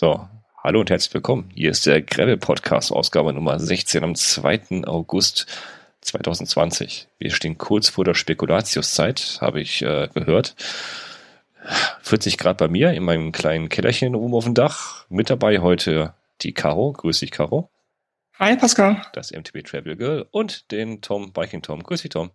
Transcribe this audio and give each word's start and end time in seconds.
So, 0.00 0.28
hallo 0.62 0.78
und 0.78 0.90
herzlich 0.90 1.12
willkommen. 1.12 1.50
Hier 1.56 1.72
ist 1.72 1.84
der 1.84 2.00
Gravel 2.00 2.36
Podcast, 2.36 2.92
Ausgabe 2.92 3.32
Nummer 3.32 3.58
16 3.58 4.04
am 4.04 4.14
2. 4.14 4.84
August 4.86 5.48
2020. 6.02 7.08
Wir 7.18 7.32
stehen 7.32 7.58
kurz 7.58 7.88
vor 7.88 8.04
der 8.04 8.14
Spekulatiuszeit, 8.14 9.38
habe 9.40 9.60
ich 9.60 9.82
äh, 9.82 10.08
gehört. 10.14 10.54
40 12.02 12.38
Grad 12.38 12.58
bei 12.58 12.68
mir 12.68 12.92
in 12.92 13.02
meinem 13.02 13.32
kleinen 13.32 13.70
Kellerchen 13.70 14.14
oben 14.14 14.34
auf 14.34 14.44
dem 14.44 14.54
Dach. 14.54 15.04
Mit 15.08 15.30
dabei 15.30 15.58
heute 15.58 16.14
die 16.42 16.54
Caro. 16.54 16.92
Grüß 16.92 17.18
dich, 17.18 17.32
Caro. 17.32 17.68
Hi, 18.38 18.56
Pascal. 18.56 19.02
Das 19.14 19.32
MTB 19.32 19.64
Travel 19.64 19.96
Girl 19.96 20.28
und 20.30 20.70
den 20.70 21.00
Tom 21.00 21.32
Biking 21.32 21.62
Tom. 21.62 21.82
Grüß 21.82 22.02
dich, 22.02 22.10
Tom. 22.10 22.30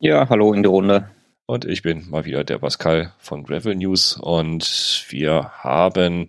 Ja, 0.00 0.28
hallo 0.28 0.52
in 0.52 0.64
die 0.64 0.68
Runde. 0.68 1.08
Und 1.46 1.64
ich 1.64 1.82
bin 1.82 2.10
mal 2.10 2.24
wieder 2.24 2.42
der 2.42 2.58
Pascal 2.58 3.12
von 3.18 3.44
Gravel 3.44 3.76
News 3.76 4.16
und 4.16 5.06
wir 5.10 5.52
haben 5.62 6.28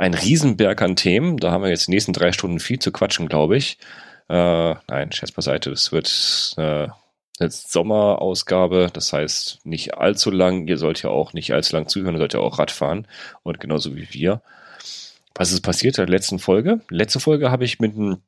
ein 0.00 0.14
Riesenberg 0.14 0.80
an 0.80 0.96
Themen. 0.96 1.36
Da 1.36 1.50
haben 1.50 1.62
wir 1.62 1.68
jetzt 1.68 1.86
die 1.86 1.90
nächsten 1.90 2.14
drei 2.14 2.32
Stunden 2.32 2.58
viel 2.58 2.78
zu 2.78 2.90
quatschen, 2.90 3.28
glaube 3.28 3.58
ich. 3.58 3.76
Äh, 4.30 4.74
nein, 4.88 5.12
Scherz 5.12 5.30
beiseite. 5.30 5.70
Es 5.70 5.92
wird 5.92 6.54
äh, 6.56 6.88
eine 7.38 7.50
Sommerausgabe, 7.50 8.88
das 8.90 9.12
heißt 9.12 9.60
nicht 9.64 9.94
allzu 9.94 10.30
lang. 10.30 10.66
Ihr 10.66 10.78
sollt 10.78 11.02
ja 11.02 11.10
auch 11.10 11.34
nicht 11.34 11.52
allzu 11.52 11.76
lang 11.76 11.86
zuhören, 11.86 12.14
ihr 12.14 12.18
sollt 12.18 12.32
ja 12.32 12.40
auch 12.40 12.58
Rad 12.58 12.70
fahren 12.70 13.06
und 13.42 13.60
genauso 13.60 13.94
wie 13.94 14.08
wir. 14.12 14.40
Was 15.34 15.52
ist 15.52 15.60
passiert 15.60 15.98
in 15.98 16.06
der 16.06 16.14
letzten 16.14 16.38
Folge? 16.38 16.80
Letzte 16.88 17.20
Folge 17.20 17.50
habe 17.50 17.64
ich 17.64 17.78
mit 17.78 17.94
einem 17.94 18.22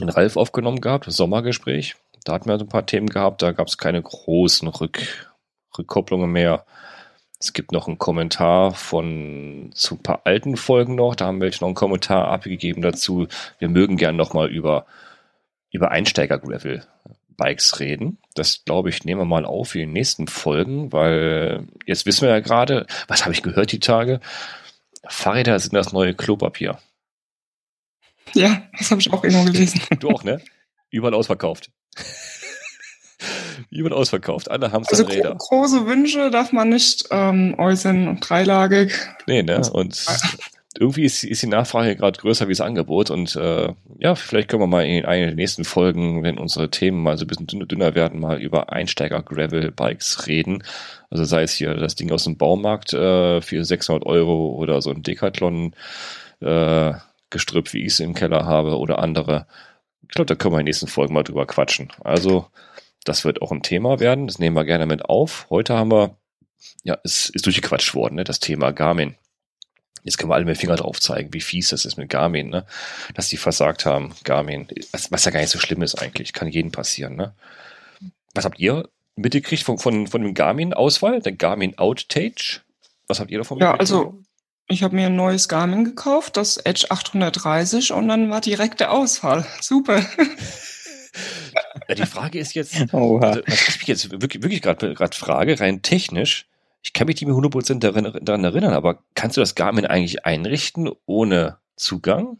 Ralf 0.00 0.36
aufgenommen 0.36 0.80
gehabt, 0.80 1.06
Sommergespräch. 1.08 1.94
Da 2.24 2.32
hatten 2.32 2.48
wir 2.48 2.58
so 2.58 2.64
ein 2.64 2.68
paar 2.68 2.86
Themen 2.86 3.08
gehabt, 3.08 3.40
da 3.40 3.52
gab 3.52 3.68
es 3.68 3.78
keine 3.78 4.02
großen 4.02 4.66
Rück 4.66 5.30
Rückkopplungen 5.78 6.30
mehr. 6.30 6.64
Es 7.44 7.52
gibt 7.52 7.72
noch 7.72 7.88
einen 7.88 7.98
Kommentar 7.98 8.72
von 8.72 9.70
zu 9.74 9.96
ein 9.96 10.02
paar 10.02 10.22
alten 10.24 10.56
Folgen 10.56 10.94
noch. 10.94 11.14
Da 11.14 11.26
haben 11.26 11.42
wir 11.42 11.50
noch 11.50 11.62
einen 11.64 11.74
Kommentar 11.74 12.28
abgegeben 12.28 12.80
dazu. 12.80 13.28
Wir 13.58 13.68
mögen 13.68 13.98
gern 13.98 14.16
nochmal 14.16 14.48
über, 14.48 14.86
über 15.70 15.90
Einsteiger-Gravel-Bikes 15.90 17.80
reden. 17.80 18.16
Das, 18.34 18.64
glaube 18.64 18.88
ich, 18.88 19.04
nehmen 19.04 19.20
wir 19.20 19.26
mal 19.26 19.44
auf 19.44 19.74
in 19.74 19.82
den 19.82 19.92
nächsten 19.92 20.26
Folgen, 20.26 20.90
weil 20.90 21.68
jetzt 21.84 22.06
wissen 22.06 22.22
wir 22.22 22.30
ja 22.30 22.40
gerade, 22.40 22.86
was 23.08 23.26
habe 23.26 23.34
ich 23.34 23.42
gehört 23.42 23.72
die 23.72 23.80
Tage? 23.80 24.20
Fahrräder 25.06 25.58
sind 25.58 25.74
das 25.74 25.92
neue 25.92 26.14
Klopapier. 26.14 26.78
Ja, 28.32 28.62
das 28.78 28.90
habe 28.90 29.02
ich 29.02 29.12
auch 29.12 29.22
irgendwo 29.22 29.44
gelesen. 29.44 29.82
Du 30.00 30.08
auch, 30.08 30.24
ne? 30.24 30.40
Überall 30.88 31.12
ausverkauft. 31.12 31.70
Wird 33.70 33.92
ausverkauft. 33.92 34.50
Alle 34.50 34.72
haben 34.72 34.84
also 34.86 35.04
Räder. 35.04 35.34
Gro 35.36 35.60
große 35.60 35.86
Wünsche 35.86 36.30
darf 36.30 36.52
man 36.52 36.68
nicht 36.68 37.06
ähm, 37.10 37.54
äußern 37.58 38.08
und 38.08 38.28
dreilagig. 38.28 38.92
Nee, 39.26 39.42
ne? 39.42 39.62
Und 39.72 40.04
irgendwie 40.78 41.04
ist, 41.04 41.22
ist 41.22 41.42
die 41.42 41.46
Nachfrage 41.46 41.94
gerade 41.96 42.20
größer 42.20 42.48
wie 42.48 42.52
das 42.52 42.60
Angebot. 42.60 43.10
Und 43.10 43.36
äh, 43.36 43.72
ja, 43.98 44.14
vielleicht 44.14 44.48
können 44.48 44.62
wir 44.62 44.66
mal 44.66 44.84
in 44.84 45.04
einer 45.04 45.26
der 45.26 45.34
nächsten 45.34 45.64
Folgen, 45.64 46.22
wenn 46.22 46.38
unsere 46.38 46.70
Themen 46.70 47.02
mal 47.02 47.16
so 47.16 47.24
ein 47.24 47.28
bisschen 47.28 47.46
dünner, 47.46 47.66
dünner 47.66 47.94
werden, 47.94 48.20
mal 48.20 48.40
über 48.40 48.72
Einsteiger-Gravel-Bikes 48.72 50.26
reden. 50.26 50.64
Also 51.10 51.24
sei 51.24 51.42
es 51.42 51.52
hier 51.52 51.74
das 51.74 51.94
Ding 51.94 52.10
aus 52.10 52.24
dem 52.24 52.36
Baumarkt 52.36 52.92
äh, 52.92 53.40
für 53.40 53.64
600 53.64 54.04
Euro 54.04 54.54
oder 54.54 54.82
so 54.82 54.90
ein 54.90 55.02
Decathlon 55.02 55.74
äh, 56.40 56.92
Gestrüpp, 57.30 57.72
wie 57.72 57.82
ich 57.82 57.92
es 57.92 58.00
im 58.00 58.14
Keller 58.14 58.44
habe 58.44 58.76
oder 58.76 58.98
andere. 58.98 59.46
Ich 60.02 60.14
glaube, 60.14 60.26
da 60.26 60.34
können 60.34 60.54
wir 60.54 60.58
in 60.58 60.66
den 60.66 60.70
nächsten 60.70 60.86
Folgen 60.86 61.14
mal 61.14 61.22
drüber 61.22 61.46
quatschen. 61.46 61.88
Also 62.02 62.46
das 63.04 63.24
wird 63.24 63.42
auch 63.42 63.52
ein 63.52 63.62
Thema 63.62 64.00
werden. 64.00 64.26
Das 64.26 64.38
nehmen 64.38 64.56
wir 64.56 64.64
gerne 64.64 64.86
mit 64.86 65.04
auf. 65.04 65.46
Heute 65.50 65.74
haben 65.74 65.90
wir, 65.90 66.16
ja, 66.82 66.98
es 67.04 67.28
ist 67.28 67.46
durchgequatscht 67.46 67.94
worden, 67.94 68.16
ne, 68.16 68.24
das 68.24 68.40
Thema 68.40 68.72
Garmin. 68.72 69.14
Jetzt 70.02 70.18
können 70.18 70.30
wir 70.30 70.34
alle 70.34 70.44
mit 70.44 70.56
dem 70.56 70.60
Finger 70.60 70.76
drauf 70.76 71.00
zeigen, 71.00 71.32
wie 71.32 71.40
fies 71.40 71.70
das 71.70 71.86
ist 71.86 71.96
mit 71.96 72.10
Garmin, 72.10 72.50
ne? 72.50 72.66
Dass 73.14 73.30
die 73.30 73.38
versagt 73.38 73.86
haben, 73.86 74.14
Garmin. 74.22 74.68
Was, 75.08 75.24
ja 75.24 75.30
gar 75.30 75.40
nicht 75.40 75.48
so 75.48 75.58
schlimm 75.58 75.80
ist 75.80 75.94
eigentlich. 75.94 76.34
Kann 76.34 76.48
jedem 76.48 76.72
passieren, 76.72 77.16
ne? 77.16 77.34
Was 78.34 78.44
habt 78.44 78.58
ihr 78.58 78.88
mitgekriegt 79.16 79.62
von, 79.62 79.78
von, 79.78 80.06
von 80.06 80.20
dem 80.20 80.34
Garmin-Auswahl, 80.34 81.20
der 81.20 81.32
Garmin 81.32 81.78
Outage? 81.78 82.60
Was 83.08 83.18
habt 83.18 83.30
ihr 83.30 83.38
davon 83.38 83.58
Ja, 83.58 83.76
also 83.76 84.22
ich 84.66 84.82
habe 84.82 84.94
mir 84.94 85.06
ein 85.06 85.16
neues 85.16 85.48
Garmin 85.48 85.84
gekauft, 85.84 86.36
das 86.36 86.56
Edge 86.58 86.86
830 86.90 87.92
und 87.92 88.08
dann 88.08 88.30
war 88.30 88.40
direkt 88.40 88.80
der 88.80 88.92
Ausfall. 88.92 89.46
Super. 89.60 90.04
Die 91.88 92.06
Frage 92.06 92.38
ist 92.38 92.54
jetzt, 92.54 92.74
also, 92.92 93.20
was 93.20 93.68
ich 93.68 93.78
mich 93.78 93.88
jetzt 93.88 94.10
wirklich, 94.10 94.42
wirklich 94.42 94.62
gerade 94.62 95.16
frage, 95.16 95.60
rein 95.60 95.82
technisch, 95.82 96.46
ich 96.82 96.92
kann 96.92 97.06
mich 97.06 97.16
nicht 97.16 97.26
mehr 97.26 97.34
100% 97.34 97.78
daran, 97.78 98.18
daran 98.22 98.44
erinnern, 98.44 98.74
aber 98.74 99.02
kannst 99.14 99.36
du 99.36 99.40
das 99.40 99.54
Garmin 99.54 99.86
eigentlich 99.86 100.26
einrichten 100.26 100.90
ohne 101.06 101.58
Zugang? 101.76 102.38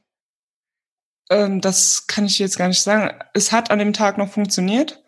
Ähm, 1.31 1.61
das 1.61 2.07
kann 2.07 2.27
ich 2.27 2.39
jetzt 2.39 2.59
gar 2.59 2.69
nicht 2.69 2.83
sagen. 2.83 3.19
Es 3.33 3.53
hat 3.53 3.71
an 3.71 3.79
dem 3.79 3.95
Tag 3.95 4.19
noch 4.19 4.29
funktioniert, 4.29 5.03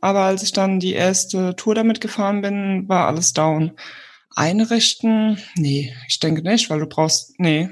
aber 0.00 0.20
als 0.20 0.42
ich 0.42 0.52
dann 0.52 0.78
die 0.78 0.92
erste 0.92 1.56
Tour 1.56 1.74
damit 1.74 2.00
gefahren 2.00 2.42
bin, 2.42 2.88
war 2.88 3.06
alles 3.06 3.32
down. 3.32 3.72
Einrichten? 4.34 5.40
Nee, 5.54 5.96
ich 6.08 6.18
denke 6.18 6.42
nicht, 6.42 6.68
weil 6.68 6.80
du 6.80 6.86
brauchst, 6.86 7.40
nee, 7.40 7.70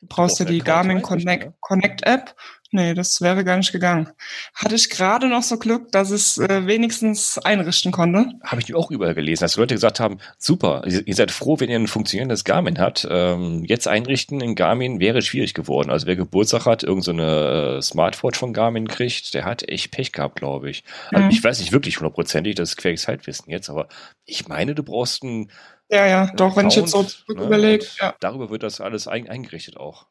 du 0.00 0.06
brauchst 0.06 0.38
ja 0.38 0.44
die 0.44 0.60
Garmin 0.60 1.02
Connect, 1.02 1.46
ne? 1.46 1.54
Connect 1.60 2.06
App 2.06 2.36
Nee, 2.72 2.94
das 2.94 3.20
wäre 3.20 3.42
gar 3.42 3.56
nicht 3.56 3.72
gegangen. 3.72 4.08
Hatte 4.54 4.76
ich 4.76 4.90
gerade 4.90 5.28
noch 5.28 5.42
so 5.42 5.58
Glück, 5.58 5.90
dass 5.90 6.10
es 6.10 6.38
äh, 6.38 6.66
wenigstens 6.66 7.36
einrichten 7.38 7.90
konnte. 7.90 8.26
Habe 8.44 8.60
ich 8.60 8.72
auch 8.74 8.92
überall 8.92 9.14
gelesen, 9.14 9.42
dass 9.42 9.56
Leute 9.56 9.74
gesagt 9.74 9.98
haben, 9.98 10.18
super, 10.38 10.84
ihr 10.86 11.14
seid 11.14 11.32
froh, 11.32 11.58
wenn 11.58 11.68
ihr 11.68 11.78
ein 11.78 11.88
funktionierendes 11.88 12.44
Garmin 12.44 12.78
habt. 12.78 13.08
Ähm, 13.10 13.64
jetzt 13.64 13.88
einrichten 13.88 14.40
in 14.40 14.54
Garmin 14.54 15.00
wäre 15.00 15.20
schwierig 15.20 15.54
geworden. 15.54 15.90
Also 15.90 16.06
wer 16.06 16.14
Geburtstag 16.14 16.64
hat, 16.64 16.84
irgendeine 16.84 17.72
so 17.72 17.78
äh, 17.78 17.82
Smartwatch 17.82 18.38
von 18.38 18.52
Garmin 18.52 18.86
kriegt, 18.86 19.34
der 19.34 19.44
hat 19.44 19.68
echt 19.68 19.90
Pech 19.90 20.12
gehabt, 20.12 20.36
glaube 20.36 20.70
ich. 20.70 20.84
Also 21.10 21.24
mhm. 21.24 21.30
ich 21.30 21.42
weiß 21.42 21.58
nicht 21.58 21.72
wirklich 21.72 21.98
hundertprozentig, 21.98 22.54
das 22.54 22.70
ist 22.70 22.76
quäliges 22.76 23.08
Halbwissen 23.08 23.50
jetzt, 23.50 23.68
aber 23.68 23.88
ich 24.24 24.46
meine, 24.46 24.76
du 24.76 24.84
brauchst 24.84 25.24
ein 25.24 25.50
ja, 25.88 26.06
ja, 26.06 26.26
doch, 26.26 26.52
Account, 26.52 26.56
wenn 26.56 26.68
ich 26.68 26.76
jetzt 26.76 26.90
so 26.92 27.02
zurück 27.02 27.38
ne, 27.38 27.46
überlege. 27.46 27.84
Ja. 28.00 28.14
Darüber 28.20 28.50
wird 28.50 28.62
das 28.62 28.80
alles 28.80 29.08
ein, 29.08 29.28
eingerichtet 29.28 29.76
auch. 29.76 30.06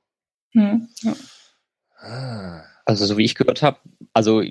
Mhm, 0.51 0.89
ja. 1.03 1.13
Ah. 2.01 2.63
Also 2.85 3.05
so 3.05 3.17
wie 3.17 3.25
ich 3.25 3.35
gehört 3.35 3.61
habe, 3.61 3.77
also 4.13 4.41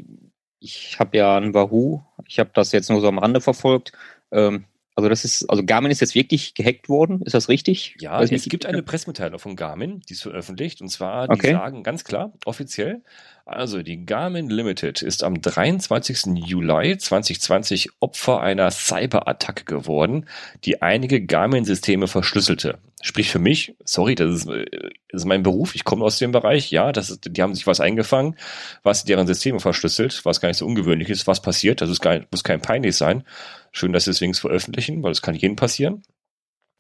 ich 0.61 0.99
habe 0.99 1.17
ja 1.17 1.37
ein 1.37 1.55
Wahoo, 1.55 2.03
ich 2.27 2.39
habe 2.39 2.51
das 2.55 2.73
jetzt 2.73 2.91
nur 2.91 3.01
so 3.01 3.09
am 3.09 3.19
Rande 3.19 3.41
verfolgt. 3.41 3.93
Ähm, 4.31 4.65
also 4.99 5.09
das 5.09 5.25
ist, 5.25 5.49
also 5.49 5.65
Garmin 5.65 5.93
ist 5.93 6.01
jetzt 6.01 6.17
wirklich 6.17 6.55
gehackt 6.55 6.89
worden, 6.89 7.23
ist 7.23 7.35
das 7.35 7.49
richtig? 7.49 7.95
Ja, 8.01 8.21
es 8.21 8.49
gibt 8.49 8.67
eine 8.67 8.83
Pressemitteilung 8.83 9.39
von 9.39 9.55
Garmin, 9.55 10.01
die 10.09 10.15
ist 10.15 10.23
veröffentlicht 10.23 10.81
und 10.81 10.89
zwar, 10.89 11.29
die 11.29 11.35
okay. 11.35 11.53
sagen 11.53 11.85
ganz 11.85 12.03
klar, 12.03 12.33
offiziell, 12.45 13.03
also 13.49 13.83
die 13.83 14.05
Garmin 14.05 14.51
Limited 14.51 15.03
ist 15.03 15.25
am 15.25 15.41
23. 15.41 16.37
Juli 16.47 16.99
2020 16.99 17.91
Opfer 18.01 18.41
einer 18.41 18.71
Cyberattacke 18.71 19.65
geworden, 19.65 20.27
die 20.65 20.83
einige 20.83 21.25
Garmin-Systeme 21.25 22.09
verschlüsselte. 22.09 22.79
Sprich 23.01 23.31
für 23.31 23.39
mich, 23.39 23.75
sorry, 23.85 24.15
das 24.15 24.35
ist, 24.35 24.49
das 24.49 25.23
ist 25.23 25.25
mein 25.25 25.43
Beruf, 25.43 25.75
ich 25.75 25.85
komme 25.85 26.05
aus 26.05 26.19
dem 26.19 26.33
Bereich, 26.33 26.71
ja, 26.71 26.93
das 26.93 27.11
ist, 27.11 27.37
die 27.37 27.43
haben 27.43 27.55
sich 27.55 27.67
was 27.67 27.81
eingefangen, 27.81 28.37
was 28.83 29.05
deren 29.05 29.27
Systeme 29.27 29.61
verschlüsselt, 29.61 30.25
was 30.25 30.41
gar 30.41 30.49
nicht 30.49 30.59
so 30.59 30.67
ungewöhnlich 30.67 31.09
ist, 31.09 31.27
was 31.27 31.41
passiert, 31.41 31.81
das 31.81 31.91
ist 31.91 32.01
gar, 32.01 32.21
muss 32.31 32.45
kein 32.45 32.61
peinlich 32.61 32.97
sein. 32.97 33.25
Schön, 33.73 33.93
dass 33.93 34.05
sie 34.05 34.11
deswegen 34.11 34.35
veröffentlichen, 34.35 35.03
weil 35.03 35.13
das 35.13 35.23
kann 35.23 35.35
jedem 35.35 35.57
passieren. 35.57 36.03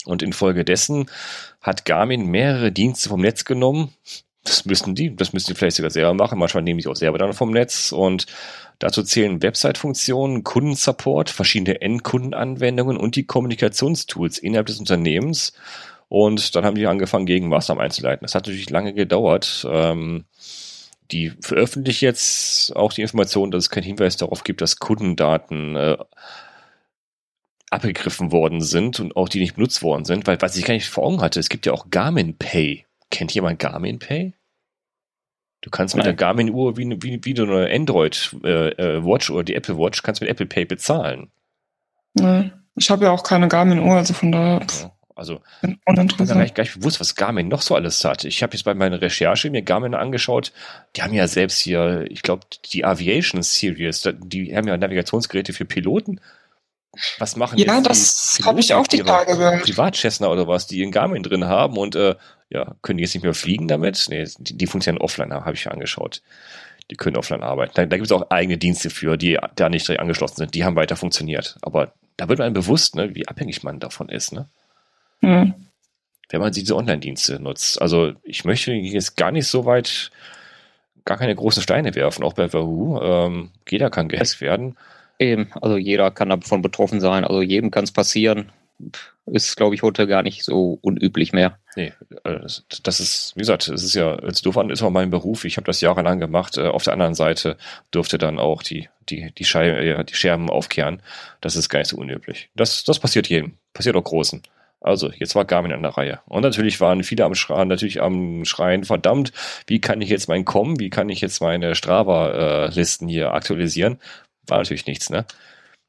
Und 0.04 0.22
infolgedessen 0.22 1.10
hat 1.60 1.84
Garmin 1.84 2.26
mehrere 2.26 2.72
Dienste 2.72 3.08
vom 3.08 3.20
Netz 3.20 3.44
genommen. 3.44 3.92
Das 4.48 4.64
müssten 4.64 4.94
die, 4.94 5.14
das 5.14 5.32
müssen 5.32 5.48
die 5.48 5.54
vielleicht 5.54 5.76
sogar 5.76 5.90
selber 5.90 6.14
machen. 6.14 6.38
Manchmal 6.38 6.62
nehmen 6.62 6.80
sie 6.80 6.88
auch 6.88 6.96
selber 6.96 7.18
dann 7.18 7.32
vom 7.32 7.50
Netz. 7.50 7.92
Und 7.92 8.26
dazu 8.78 9.02
zählen 9.02 9.42
Website-Funktionen, 9.42 10.44
Kundensupport, 10.44 11.30
verschiedene 11.30 11.80
Endkundenanwendungen 11.80 12.96
und 12.96 13.16
die 13.16 13.26
Kommunikationstools 13.26 14.38
innerhalb 14.38 14.66
des 14.66 14.78
Unternehmens. 14.78 15.52
Und 16.08 16.54
dann 16.56 16.64
haben 16.64 16.76
die 16.76 16.86
angefangen, 16.86 17.26
Gegenmaßnahmen 17.26 17.84
einzuleiten. 17.84 18.24
Das 18.24 18.34
hat 18.34 18.46
natürlich 18.46 18.70
lange 18.70 18.94
gedauert. 18.94 19.66
Ähm, 19.70 20.24
die 21.10 21.32
veröffentlichen 21.40 22.04
jetzt 22.04 22.74
auch 22.76 22.92
die 22.92 23.02
Information, 23.02 23.50
dass 23.50 23.64
es 23.64 23.70
keinen 23.70 23.84
Hinweis 23.84 24.16
darauf 24.16 24.44
gibt, 24.44 24.60
dass 24.60 24.78
Kundendaten 24.78 25.76
äh, 25.76 25.96
abgegriffen 27.70 28.32
worden 28.32 28.60
sind 28.60 29.00
und 29.00 29.16
auch 29.16 29.28
die 29.28 29.40
nicht 29.40 29.56
benutzt 29.56 29.82
worden 29.82 30.04
sind, 30.04 30.26
weil 30.26 30.40
was 30.40 30.56
ich 30.56 30.64
gar 30.64 30.74
nicht 30.74 30.88
vor 30.88 31.04
Augen 31.04 31.20
hatte, 31.20 31.40
es 31.40 31.48
gibt 31.48 31.66
ja 31.66 31.72
auch 31.72 31.90
Garmin 31.90 32.36
Pay. 32.36 32.84
Kennt 33.10 33.34
jemand 33.34 33.58
Garmin 33.58 33.98
Pay? 33.98 34.32
Du 35.68 35.70
kannst 35.70 35.94
mit 35.94 36.04
Nein. 36.04 36.16
der 36.16 36.26
Garmin-Uhr 36.26 36.78
wie, 36.78 36.96
wie, 37.02 37.20
wie 37.22 37.34
du 37.34 37.42
eine 37.42 37.70
Android-Watch 37.70 38.42
äh, 38.42 39.34
äh 39.34 39.34
oder 39.34 39.44
die 39.44 39.54
Apple 39.54 39.76
Watch 39.76 40.02
kannst 40.02 40.22
mit 40.22 40.30
Apple 40.30 40.46
Pay 40.46 40.64
bezahlen. 40.64 41.30
Nein, 42.14 42.52
ich 42.74 42.90
habe 42.90 43.04
ja 43.04 43.10
auch 43.10 43.22
keine 43.22 43.48
Garmin-Uhr, 43.48 43.94
also 43.94 44.14
von 44.14 44.32
daher. 44.32 44.60
Ja, 44.60 44.92
also, 45.14 45.42
uninteressant. 45.84 46.42
Ich 46.42 46.50
habe 46.50 46.52
gar 46.54 46.62
nicht 46.62 46.78
bewusst, 46.78 47.00
was 47.00 47.16
Garmin 47.16 47.48
noch 47.48 47.60
so 47.60 47.74
alles 47.74 48.02
hat. 48.02 48.24
Ich 48.24 48.42
habe 48.42 48.54
jetzt 48.54 48.62
bei 48.62 48.72
meiner 48.72 49.02
Recherche 49.02 49.50
mir 49.50 49.60
Garmin 49.60 49.94
angeschaut. 49.94 50.52
Die 50.96 51.02
haben 51.02 51.12
ja 51.12 51.28
selbst 51.28 51.58
hier, 51.58 52.06
ich 52.08 52.22
glaube, 52.22 52.46
die 52.72 52.86
Aviation 52.86 53.42
Series, 53.42 54.08
die 54.20 54.56
haben 54.56 54.68
ja 54.68 54.78
Navigationsgeräte 54.78 55.52
für 55.52 55.66
Piloten. 55.66 56.18
Was 57.18 57.36
machen 57.36 57.58
Ja, 57.58 57.82
das 57.82 58.40
habe 58.42 58.60
ich 58.60 58.72
auch 58.72 58.86
die 58.86 59.02
Tage 59.02 59.36
gehört. 59.36 59.64
Privatchessner 59.64 60.30
oder 60.30 60.48
was, 60.48 60.66
die 60.66 60.82
in 60.82 60.92
Garmin 60.92 61.22
drin 61.22 61.44
haben 61.44 61.76
und 61.76 61.94
äh, 61.94 62.14
ja, 62.50 62.76
können 62.82 62.98
die 62.98 63.04
jetzt 63.04 63.14
nicht 63.14 63.24
mehr 63.24 63.34
fliegen 63.34 63.68
damit? 63.68 64.06
Nee, 64.08 64.26
die, 64.38 64.56
die 64.56 64.66
funktionieren 64.66 65.02
offline, 65.02 65.32
habe 65.32 65.54
ich 65.54 65.64
ja 65.64 65.70
angeschaut. 65.70 66.22
Die 66.90 66.96
können 66.96 67.16
offline 67.16 67.42
arbeiten. 67.42 67.72
Da, 67.74 67.84
da 67.84 67.96
gibt 67.96 68.06
es 68.06 68.12
auch 68.12 68.30
eigene 68.30 68.56
Dienste 68.56 68.88
für, 68.88 69.18
die 69.18 69.38
da 69.56 69.68
nicht 69.68 69.86
direkt 69.86 70.00
angeschlossen 70.00 70.36
sind. 70.36 70.54
Die 70.54 70.64
haben 70.64 70.76
weiter 70.76 70.96
funktioniert. 70.96 71.58
Aber 71.60 71.92
da 72.16 72.28
wird 72.28 72.38
man 72.38 72.54
bewusst, 72.54 72.96
ne, 72.96 73.14
wie 73.14 73.28
abhängig 73.28 73.62
man 73.62 73.78
davon 73.78 74.08
ist. 74.08 74.32
Ne? 74.32 74.48
Mhm. 75.20 75.54
Wenn 76.30 76.40
man 76.40 76.52
diese 76.52 76.76
Online-Dienste 76.76 77.40
nutzt. 77.40 77.80
Also 77.80 78.12
ich 78.22 78.44
möchte 78.46 78.72
jetzt 78.72 79.16
gar 79.16 79.30
nicht 79.30 79.46
so 79.46 79.66
weit, 79.66 80.10
gar 81.04 81.18
keine 81.18 81.34
großen 81.34 81.62
Steine 81.62 81.94
werfen, 81.94 82.24
auch 82.24 82.32
bei 82.32 82.50
Wahoo. 82.52 83.00
Ähm, 83.02 83.50
jeder 83.68 83.90
kann 83.90 84.08
gehackt 84.08 84.40
werden. 84.40 84.76
Eben, 85.18 85.50
also 85.60 85.76
jeder 85.76 86.10
kann 86.10 86.30
davon 86.30 86.62
betroffen 86.62 87.00
sein. 87.00 87.24
Also 87.24 87.42
jedem 87.42 87.70
kann 87.70 87.84
es 87.84 87.92
passieren 87.92 88.50
ist, 89.32 89.56
glaube 89.56 89.74
ich, 89.74 89.82
heute 89.82 90.06
gar 90.06 90.22
nicht 90.22 90.44
so 90.44 90.78
unüblich 90.80 91.32
mehr. 91.32 91.58
Nee, 91.76 91.92
äh, 92.24 92.40
das 92.82 93.00
ist, 93.00 93.32
wie 93.36 93.40
gesagt, 93.40 93.68
es 93.68 93.82
ist 93.82 93.94
ja, 93.94 94.14
an 94.14 94.70
ist 94.70 94.82
auch 94.82 94.90
mein 94.90 95.10
Beruf. 95.10 95.44
Ich 95.44 95.56
habe 95.56 95.66
das 95.66 95.80
jahrelang 95.80 96.18
gemacht. 96.18 96.56
Äh, 96.56 96.68
auf 96.68 96.82
der 96.82 96.92
anderen 96.92 97.14
Seite 97.14 97.56
durfte 97.90 98.18
dann 98.18 98.38
auch 98.38 98.62
die, 98.62 98.88
die, 99.08 99.32
die, 99.32 99.44
Schei 99.44 100.02
die 100.04 100.14
Scherben 100.14 100.50
aufkehren. 100.50 101.02
Das 101.40 101.56
ist 101.56 101.68
gar 101.68 101.78
nicht 101.78 101.88
so 101.88 101.96
unüblich. 101.96 102.50
Das, 102.54 102.84
das 102.84 102.98
passiert 102.98 103.28
jedem. 103.28 103.54
Passiert 103.72 103.96
auch 103.96 104.04
Großen. 104.04 104.42
Also, 104.80 105.10
jetzt 105.10 105.34
war 105.34 105.44
Garmin 105.44 105.72
an 105.72 105.82
der 105.82 105.96
Reihe. 105.96 106.20
Und 106.26 106.42
natürlich 106.42 106.80
waren 106.80 107.02
viele 107.02 107.24
am 107.24 107.34
Schreien, 107.34 107.68
natürlich 107.68 108.00
am 108.00 108.44
Schreien, 108.44 108.84
verdammt, 108.84 109.32
wie 109.66 109.80
kann 109.80 110.00
ich 110.00 110.08
jetzt 110.08 110.28
mein 110.28 110.44
Com, 110.44 110.78
wie 110.78 110.90
kann 110.90 111.08
ich 111.08 111.20
jetzt 111.20 111.40
meine 111.40 111.74
Strava-Listen 111.74 113.08
hier 113.08 113.32
aktualisieren? 113.34 113.98
War 114.46 114.58
natürlich 114.58 114.86
nichts, 114.86 115.10
ne? 115.10 115.26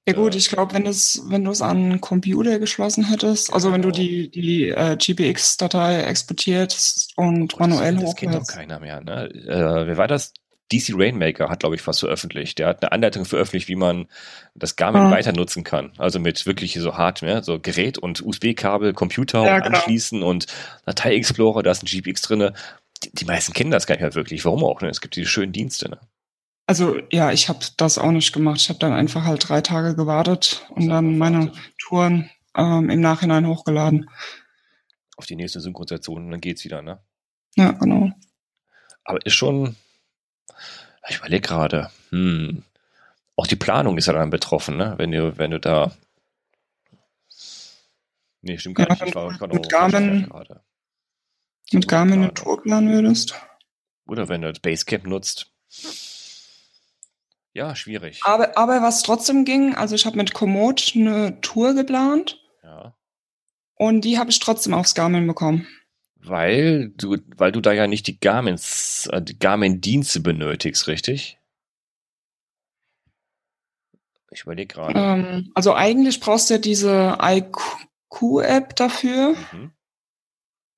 Ja 0.08 0.14
gut, 0.16 0.34
ich 0.34 0.50
glaube, 0.50 0.74
wenn 0.74 0.86
du 0.86 0.90
es 0.90 1.22
wenn 1.28 1.44
du 1.44 1.52
es 1.52 1.62
an 1.62 2.02
Computer 2.02 2.58
geschlossen 2.58 3.10
hättest, 3.10 3.54
also 3.54 3.72
wenn 3.72 3.82
du 3.82 3.92
die 3.92 4.32
die 4.32 4.70
äh, 4.70 4.98
GPX-Datei 4.98 6.02
exportierst 6.02 7.14
und 7.16 7.54
oh, 7.56 7.60
manuell 7.60 7.96
das, 7.96 8.06
das 8.06 8.16
kennt 8.16 8.34
doch 8.34 8.48
keiner 8.48 8.80
mehr. 8.80 9.02
Ne? 9.02 9.30
Äh, 9.30 9.88
wer 9.88 9.98
war 9.98 10.08
das? 10.08 10.34
DC 10.72 10.94
Rainmaker 10.94 11.50
hat, 11.50 11.62
glaube 11.62 11.76
ich, 11.76 11.88
was 11.88 12.00
veröffentlicht. 12.00 12.60
Der 12.60 12.68
hat 12.68 12.84
eine 12.84 12.92
Anleitung 12.92 13.26
veröffentlicht, 13.26 13.68
wie 13.68 13.76
man 13.76 14.08
das 14.54 14.76
Garmin 14.76 15.04
ah. 15.04 15.12
weiter 15.12 15.34
nutzen 15.34 15.64
kann. 15.64 15.92
Also 15.98 16.20
mit 16.20 16.46
wirklich 16.46 16.74
so 16.76 16.96
Hardware, 16.96 17.44
so 17.44 17.60
Gerät 17.60 17.98
und 17.98 18.22
USB-Kabel, 18.22 18.94
Computer 18.94 19.44
ja, 19.44 19.60
genau. 19.60 19.78
anschließen 19.78 20.22
und 20.22 20.46
Datei 20.86 21.16
Explorer, 21.16 21.64
da 21.64 21.72
ist 21.72 21.84
ein 21.84 21.88
GPX 21.88 22.22
drinne. 22.22 22.54
Die, 23.04 23.12
die, 23.14 23.26
meisten 23.26 23.54
kennen 23.54 23.72
das 23.72 23.88
gar 23.88 23.96
nicht 23.96 24.02
mehr 24.02 24.16
wirklich. 24.16 24.46
Warum 24.46 24.64
auch? 24.64 24.82
Ne? 24.82 24.90
Es 24.90 25.02
gibt 25.02 25.16
diese 25.16 25.28
schönen 25.28 25.54
Dienste. 25.54 25.90
Ne? 25.90 26.00
Also 26.70 27.02
ja, 27.12 27.32
ich 27.32 27.50
habe 27.50 27.66
das 27.78 27.98
auch 27.98 28.12
nicht 28.12 28.32
gemacht. 28.32 28.62
Ich 28.62 28.70
habe 28.70 28.78
dann 28.78 28.94
einfach 28.94 29.24
halt 29.24 29.50
drei 29.50 29.60
Tage 29.60 29.96
gewartet 29.96 30.68
und 30.70 30.88
dann 30.88 31.18
meine 31.18 31.52
Touren 31.80 32.30
ähm, 32.56 32.92
im 32.92 33.02
Nachhinein 33.02 33.48
hochgeladen. 33.48 34.08
Auf 35.18 35.26
die 35.26 35.36
nächste 35.36 35.62
Synchronisation 35.62 36.26
und 36.26 36.30
dann 36.30 36.42
geht's 36.42 36.64
wieder, 36.64 36.84
ne? 36.84 37.00
Ja, 37.56 37.72
genau. 37.72 38.12
Aber 39.04 39.26
ist 39.26 39.34
schon, 39.34 39.78
ich 41.10 41.18
überlege 41.18 41.42
gerade, 41.42 41.90
hm, 42.12 42.62
auch 43.36 43.48
die 43.48 43.56
Planung 43.56 43.98
ist 43.98 44.06
ja 44.06 44.14
dann 44.14 44.30
betroffen, 44.30 44.78
ne? 44.78 44.94
Wenn 45.00 45.12
du, 45.12 45.40
wenn 45.40 45.50
du 45.50 45.60
da. 45.60 45.92
Nee, 48.44 48.60
stimmt 48.60 48.76
gar 48.76 48.90
ja, 48.90 48.94
nicht. 48.94 49.08
Ich 49.08 49.16
war, 49.16 49.32
ich 49.32 49.42
war 49.42 49.48
mit 49.52 49.70
Garmin, 49.70 50.32
mit 51.72 51.88
Garmin 51.88 52.22
eine 52.22 52.34
Tour 52.36 52.62
planen 52.62 52.92
würdest. 52.92 53.34
Oder 54.06 54.30
wenn 54.30 54.44
du 54.44 54.54
Basecamp 54.54 55.08
nutzt. 55.08 55.52
Ja, 57.54 57.76
schwierig. 57.76 58.22
Aber, 58.24 58.58
aber 58.58 58.82
was 58.82 59.04
trotzdem 59.04 59.46
ging, 59.46 59.76
also 59.76 59.96
ich 59.96 60.06
habe 60.06 60.18
mit 60.18 60.34
Komoot 60.34 60.94
eine 60.96 61.42
Tour 61.42 61.74
geplant. 61.74 62.40
Ja. 62.64 62.96
Und 63.76 64.02
die 64.02 64.20
habe 64.20 64.30
ich 64.30 64.40
trotzdem 64.40 64.74
aufs 64.74 64.94
Garmin 64.94 65.26
bekommen. 65.26 65.68
Weil 66.16 66.90
du, 66.90 67.18
weil 67.38 67.52
du 67.52 67.62
da 67.62 67.72
ja 67.72 67.88
nicht 67.88 68.08
die 68.08 68.20
Garmins, 68.20 69.08
äh, 69.12 69.22
die 69.22 69.40
Garmin-Dienste 69.40 70.20
benötigst, 70.20 70.88
richtig? 70.88 71.40
Ich 74.32 74.42
überlege 74.42 74.74
gerade. 74.74 75.00
Ähm, 75.00 75.52
also 75.56 75.74
eigentlich 75.74 76.20
brauchst 76.20 76.50
du 76.50 76.56
ja 76.56 76.60
diese 76.60 77.18
IQ-App 77.22 78.76
dafür. 78.76 79.36
Mhm. 79.52 79.72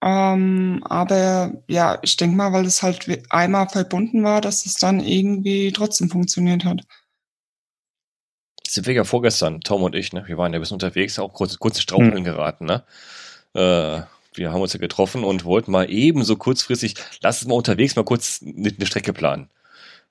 Ähm, 0.03 0.83
aber 0.89 1.53
ja, 1.67 1.99
ich 2.01 2.17
denke 2.17 2.35
mal, 2.35 2.51
weil 2.53 2.65
es 2.65 2.81
halt 2.81 3.05
einmal 3.29 3.69
verbunden 3.69 4.23
war, 4.23 4.41
dass 4.41 4.65
es 4.65 4.75
dann 4.75 4.99
irgendwie 4.99 5.71
trotzdem 5.71 6.09
funktioniert 6.09 6.65
hat. 6.65 6.81
Sind 8.67 8.87
wir 8.87 8.93
ja 8.93 9.03
vorgestern, 9.03 9.61
Tom 9.61 9.83
und 9.83 9.95
ich, 9.95 10.11
ne? 10.13 10.23
Wir 10.25 10.37
waren 10.37 10.53
ja 10.53 10.59
bis 10.59 10.71
unterwegs, 10.71 11.19
auch 11.19 11.33
kurz, 11.33 11.59
kurz 11.59 11.75
in 11.77 11.81
Straucheln 11.81 12.17
hm. 12.17 12.23
geraten, 12.23 12.65
ne? 12.65 12.83
Äh, 13.53 14.01
wir 14.33 14.51
haben 14.51 14.61
uns 14.61 14.73
ja 14.73 14.79
getroffen 14.79 15.23
und 15.23 15.45
wollten 15.45 15.71
mal 15.71 15.91
eben 15.91 16.23
so 16.23 16.35
kurzfristig, 16.35 16.95
lass 17.21 17.41
uns 17.41 17.49
mal 17.49 17.55
unterwegs 17.55 17.95
mal 17.95 18.05
kurz 18.05 18.41
eine, 18.41 18.85
Strecke 18.85 19.13
planen. 19.13 19.49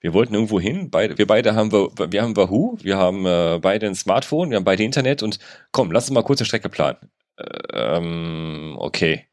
Wir 0.00 0.14
wollten 0.14 0.34
irgendwo 0.34 0.60
hin, 0.60 0.90
beide, 0.90 1.18
wir 1.18 1.26
beide 1.26 1.54
haben 1.54 1.72
wir, 1.72 1.90
wir 2.12 2.22
haben 2.22 2.36
Wahoo, 2.36 2.76
wir 2.80 2.96
haben 2.96 3.26
äh, 3.26 3.58
beide 3.60 3.86
ein 3.86 3.94
Smartphone, 3.94 4.50
wir 4.50 4.56
haben 4.56 4.64
beide 4.64 4.84
Internet 4.84 5.22
und 5.22 5.38
komm, 5.72 5.90
lass 5.90 6.04
uns 6.04 6.14
mal 6.14 6.22
kurz 6.22 6.40
eine 6.40 6.46
Strecke 6.46 6.68
planen. 6.68 6.98
Äh, 7.36 7.44
ähm, 7.72 8.76
okay 8.78 9.29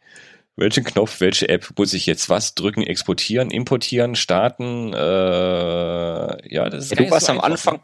welchen 0.57 0.83
Knopf, 0.83 1.21
welche 1.21 1.47
App 1.49 1.71
muss 1.77 1.93
ich 1.93 2.05
jetzt 2.05 2.29
was 2.29 2.55
drücken, 2.55 2.81
exportieren, 2.83 3.51
importieren, 3.51 4.15
starten? 4.15 4.91
Äh, 4.93 4.97
ja, 6.53 6.69
das 6.69 6.85
ist 6.85 6.91
ja, 6.91 6.97
du 6.97 7.11
warst 7.11 7.27
so 7.27 7.31
am 7.31 7.39
Anfang, 7.39 7.75
ne? 7.75 7.81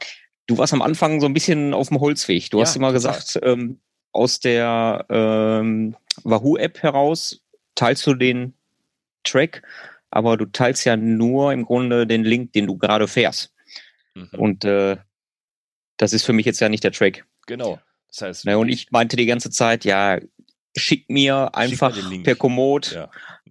du 0.48 0.58
warst 0.58 0.74
am 0.74 0.82
Anfang 0.82 1.22
so 1.22 1.28
ein 1.28 1.34
bisschen 1.34 1.74
auf 1.74 1.90
dem 1.90 2.00
Holzweg. 2.00 2.50
Du 2.50 2.58
ja, 2.58 2.66
hast 2.66 2.76
immer 2.76 2.92
gesagt, 2.92 3.40
ähm, 3.44 3.80
aus 4.12 4.40
der 4.40 5.06
ähm, 5.10 5.96
Wahoo-App 6.24 6.82
heraus 6.82 7.42
teilst 7.76 8.06
du 8.08 8.16
den 8.16 8.54
Track, 9.24 9.62
aber 10.10 10.36
du 10.36 10.46
teilst 10.46 10.84
ja 10.86 10.98
nur 10.98 11.54
im 11.54 11.66
Grunde 11.66 12.08
den 12.08 12.24
Link, 12.24 12.54
den 12.54 12.68
du 12.68 12.78
gerade 12.78 13.08
fährst. 13.08 13.54
Mhm. 14.16 14.30
Und 14.38 14.66
äh, 14.66 14.98
das 15.98 16.14
ist 16.14 16.26
für 16.26 16.34
mich 16.34 16.46
jetzt 16.46 16.60
ja 16.60 16.70
nicht 16.70 16.84
der 16.84 16.92
Track. 16.92 17.26
Genau. 17.46 17.80
Das 18.10 18.22
heißt, 18.22 18.46
Na, 18.46 18.58
und 18.58 18.70
ich 18.70 18.92
meinte 18.92 19.16
die 19.16 19.26
ganze 19.26 19.50
Zeit, 19.50 19.86
ja, 19.86 20.20
schick 20.76 21.10
mir 21.10 21.56
einfach 21.56 21.96
schick 21.96 22.24
per 22.24 22.36
Komoot 22.36 22.92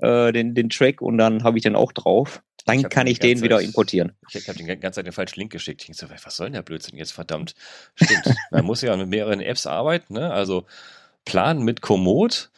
ja. 0.01 0.27
äh, 0.27 0.33
den, 0.33 0.55
den 0.55 0.71
Track 0.71 1.01
und 1.01 1.19
dann 1.19 1.45
habe 1.45 1.59
ich 1.59 1.63
den 1.63 1.77
auch 1.77 1.93
drauf. 1.93 2.43
Dann 2.65 2.79
ich 2.79 2.89
kann 2.91 3.09
ich 3.09 3.19
den 3.19 3.39
Zeit, 3.39 3.45
wieder 3.45 3.61
importieren. 3.61 4.13
Ich 4.33 4.49
habe 4.49 4.57
den 4.57 4.67
ganze 4.81 4.99
Zeit 4.99 5.07
den 5.07 5.13
falschen 5.13 5.41
Link 5.41 5.51
geschickt. 5.51 5.85
Ich 5.89 5.97
so, 5.97 6.07
was 6.09 6.37
soll 6.37 6.47
denn 6.47 6.55
der 6.55 6.63
Blödsinn 6.63 6.97
jetzt, 6.97 7.13
verdammt? 7.13 7.55
Stimmt. 7.97 8.35
Man 8.53 8.65
muss 8.65 8.83
ja 8.83 8.97
mit 8.97 9.09
mehreren 9.09 9.41
Apps 9.41 9.67
arbeiten, 9.67 10.15
ne? 10.15 10.33
Also 10.33 10.67
planen 11.25 11.65
mit 11.65 11.81
Komoot, 11.81 12.51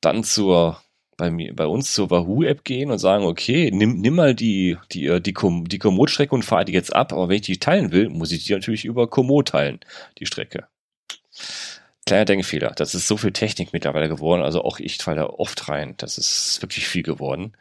dann 0.00 0.24
zur 0.24 0.80
bei, 1.18 1.30
mir, 1.30 1.54
bei 1.54 1.66
uns 1.66 1.92
zur 1.92 2.08
Wahoo-App 2.08 2.64
gehen 2.64 2.90
und 2.90 2.98
sagen, 2.98 3.24
okay, 3.24 3.70
nimm, 3.70 4.00
nimm 4.00 4.14
mal 4.14 4.34
die, 4.34 4.78
die, 4.92 5.06
äh, 5.06 5.20
die, 5.20 5.34
die, 5.34 5.64
die 5.64 5.78
Komoot-Strecke 5.78 6.34
und 6.34 6.46
fahre 6.46 6.64
die 6.64 6.72
jetzt 6.72 6.94
ab, 6.94 7.12
aber 7.12 7.28
wenn 7.28 7.36
ich 7.36 7.42
die 7.42 7.58
teilen 7.58 7.92
will, 7.92 8.08
muss 8.08 8.32
ich 8.32 8.46
die 8.46 8.54
natürlich 8.54 8.86
über 8.86 9.08
Komoot 9.08 9.48
teilen, 9.48 9.80
die 10.18 10.24
Strecke 10.24 10.66
kleiner 12.10 12.24
Denkfehler. 12.24 12.72
Das 12.74 12.96
ist 12.96 13.06
so 13.06 13.16
viel 13.16 13.30
Technik 13.30 13.72
mittlerweile 13.72 14.08
geworden. 14.08 14.42
Also 14.42 14.64
auch 14.64 14.80
ich 14.80 14.98
falle 14.98 15.18
da 15.18 15.26
oft 15.26 15.68
rein. 15.68 15.94
Das 15.96 16.18
ist 16.18 16.60
wirklich 16.60 16.88
viel 16.88 17.04
geworden. 17.04 17.52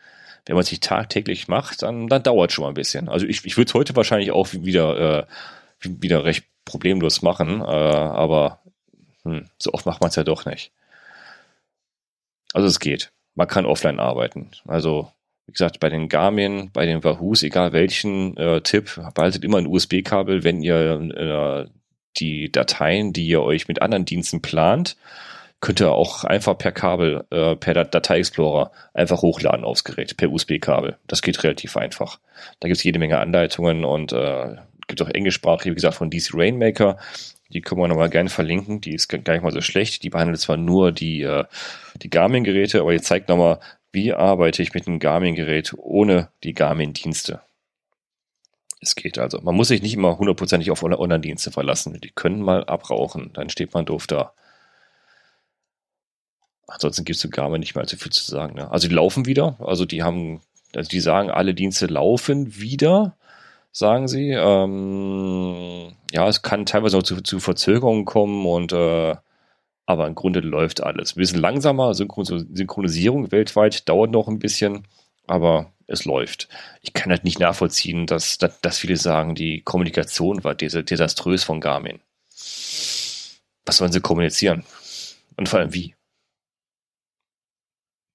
Wenn 0.48 0.56
man 0.56 0.66
sich 0.66 0.80
tagtäglich 0.80 1.48
macht, 1.48 1.84
dann, 1.84 2.08
dann 2.08 2.24
dauert 2.24 2.52
schon 2.52 2.64
mal 2.64 2.70
ein 2.70 2.74
bisschen. 2.74 3.10
Also 3.10 3.28
ich, 3.28 3.46
ich 3.46 3.58
würde 3.58 3.70
es 3.70 3.76
heute 3.76 3.96
wahrscheinlich 3.96 4.32
auch 4.32 4.48
wieder, 4.52 5.20
äh, 5.20 5.26
wieder 5.84 6.26
recht 6.26 6.46
problemlos 6.66 7.22
machen, 7.22 7.62
äh, 7.62 7.64
aber 7.64 8.60
hm, 9.22 9.46
so 9.60 9.72
oft 9.74 9.86
macht 9.86 10.02
man 10.02 10.10
es 10.10 10.16
ja 10.16 10.24
doch 10.24 10.46
nicht. 10.46 10.72
Also 12.54 12.68
es 12.68 12.80
geht. 12.80 13.12
Man 13.36 13.48
kann 13.48 13.68
offline 13.68 14.00
arbeiten. 14.00 14.50
Also 14.66 15.12
wie 15.46 15.52
gesagt, 15.52 15.80
bei 15.80 15.90
den 15.90 16.10
Garmin, 16.10 16.72
bei 16.74 16.88
den 16.88 17.04
Wahoos, 17.04 17.44
egal 17.44 17.72
welchen 17.72 18.36
äh, 18.38 18.62
Tipp, 18.62 19.00
behaltet 19.14 19.44
immer 19.44 19.60
ein 19.60 19.68
USB-Kabel, 19.68 20.44
wenn 20.44 20.64
ihr 20.64 21.68
äh, 21.68 21.79
die 22.18 22.52
Dateien, 22.52 23.14
die 23.14 23.28
ihr 23.28 23.42
euch 23.42 23.68
mit 23.68 23.82
anderen 23.82 24.06
Diensten 24.06 24.42
plant, 24.42 24.98
könnt 25.62 25.82
ihr 25.82 25.92
auch 25.92 26.24
einfach 26.24 26.58
per 26.58 26.72
Kabel, 26.72 27.26
äh, 27.32 27.56
per 27.56 27.74
Datei 27.74 28.20
Explorer 28.20 28.72
einfach 28.94 29.22
hochladen 29.22 29.66
aufs 29.66 29.84
Gerät, 29.84 30.16
per 30.18 30.32
USB-Kabel. 30.32 30.98
Das 31.08 31.22
geht 31.22 31.44
relativ 31.44 31.76
einfach. 31.76 32.20
Da 32.60 32.68
gibt 32.68 32.78
es 32.78 32.84
jede 32.84 33.00
Menge 33.00 33.20
Anleitungen 33.20 33.84
und 33.84 34.14
äh, 34.14 34.56
gibt 34.88 35.02
auch 35.02 35.10
englischsprachige, 35.10 35.72
wie 35.72 35.76
gesagt, 35.76 35.96
von 35.96 36.10
DC 36.10 36.32
Rainmaker. 36.34 36.98
Die 37.52 37.62
können 37.62 37.82
wir 37.82 37.88
nochmal 37.88 38.10
gerne 38.10 38.30
verlinken. 38.30 38.80
Die 38.80 38.94
ist 38.94 39.08
gar 39.10 39.34
nicht 39.34 39.44
mal 39.44 39.52
so 39.52 39.62
schlecht. 39.62 40.04
Die 40.04 40.10
behandelt 40.10 40.40
zwar 40.40 40.58
nur 40.58 40.92
die, 40.92 41.24
äh, 41.24 41.46
die 42.02 42.10
Garmin-Geräte, 42.10 42.80
aber 42.80 42.94
die 42.94 43.02
zeigt 43.02 43.28
nochmal, 43.28 43.60
wie 43.92 44.14
arbeite 44.14 44.62
ich 44.62 44.74
mit 44.74 44.88
einem 44.88 45.00
Garmin-Gerät 45.00 45.74
ohne 45.78 46.30
die 46.44 46.54
Garmin-Dienste. 46.54 47.42
Es 48.82 48.96
geht 48.96 49.20
also. 49.20 49.42
Man 49.42 49.56
muss 49.56 49.68
sich 49.70 49.82
nicht 49.82 49.94
immer 49.94 50.18
hundertprozentig 50.18 50.72
auf 50.72 50.84
Online-Dienste 50.84 51.52
verlassen. 51.52 52.00
Die 52.02 52.12
können 52.12 52.42
mal 52.42 52.64
abrauchen. 52.66 53.32
Dann 53.34 53.50
steht 53.50 53.74
man 53.74 53.86
doof 53.86 54.08
da. 54.08 54.34
Ansonsten 56.68 57.04
gibt 57.06 57.16
es 57.16 57.22
zu 57.22 57.30
nicht 57.58 57.76
mehr 57.76 57.82
allzu 57.82 57.98
viel 57.98 58.12
zu 58.12 58.24
sagen. 58.24 58.56
Ne? 58.56 58.72
Also 58.72 58.88
die 58.88 58.96
laufen 58.96 59.26
wieder. 59.26 59.58
Also 59.60 59.86
die 59.86 60.04
haben, 60.04 60.42
also 60.76 60.88
die 60.90 61.00
sagen, 61.02 61.32
alle 61.32 61.54
Dienste 61.54 61.88
laufen 61.88 62.58
wieder, 62.58 63.18
sagen 63.72 64.08
sie. 64.08 64.30
Ähm, 64.32 65.94
ja, 66.12 66.28
es 66.28 66.42
kann 66.42 66.66
teilweise 66.66 66.98
auch 66.98 67.04
zu, 67.04 67.22
zu 67.22 67.40
Verzögerungen 67.40 68.06
kommen 68.06 68.46
und 68.46 68.72
äh, 68.74 69.16
Aber 69.86 70.08
im 70.08 70.16
Grunde 70.16 70.42
läuft 70.42 70.84
alles. 70.84 71.16
Ein 71.16 71.20
bisschen 71.20 71.42
langsamer, 71.42 71.96
Synchronisierung 71.96 73.32
weltweit 73.32 73.90
dauert 73.90 74.12
noch 74.12 74.28
ein 74.28 74.40
bisschen, 74.40 74.88
aber 75.30 75.74
es 75.88 76.06
läuft. 76.06 76.50
Ich 76.82 76.94
kann 76.94 77.12
halt 77.12 77.24
nicht 77.24 77.40
nachvollziehen, 77.40 78.06
dass, 78.06 78.38
dass, 78.38 78.62
dass 78.62 78.78
viele 78.78 78.98
sagen, 78.98 79.36
die 79.36 79.62
Kommunikation 79.62 80.44
war 80.44 80.56
desaströs 80.56 81.44
von 81.44 81.62
Garmin. 81.62 82.00
Was 83.66 83.82
wollen 83.82 83.92
sie 83.92 84.02
kommunizieren? 84.02 84.64
Und 85.36 85.50
vor 85.50 85.60
allem 85.60 85.74
wie? 85.74 85.96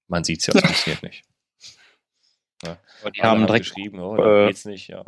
Man 0.07 0.23
sieht 0.23 0.41
es 0.41 0.47
ja, 0.47 0.53
es 0.55 0.61
funktioniert 0.65 1.03
nicht. 1.03 1.23
Ja. 2.63 2.77
die 3.11 3.21
Alle 3.21 3.31
haben 3.31 3.47
direkt 3.47 3.65
geschrieben, 3.65 3.99
oh, 3.99 4.17
äh, 4.17 4.47
geht's 4.47 4.65
nicht, 4.65 4.87
ja. 4.87 5.03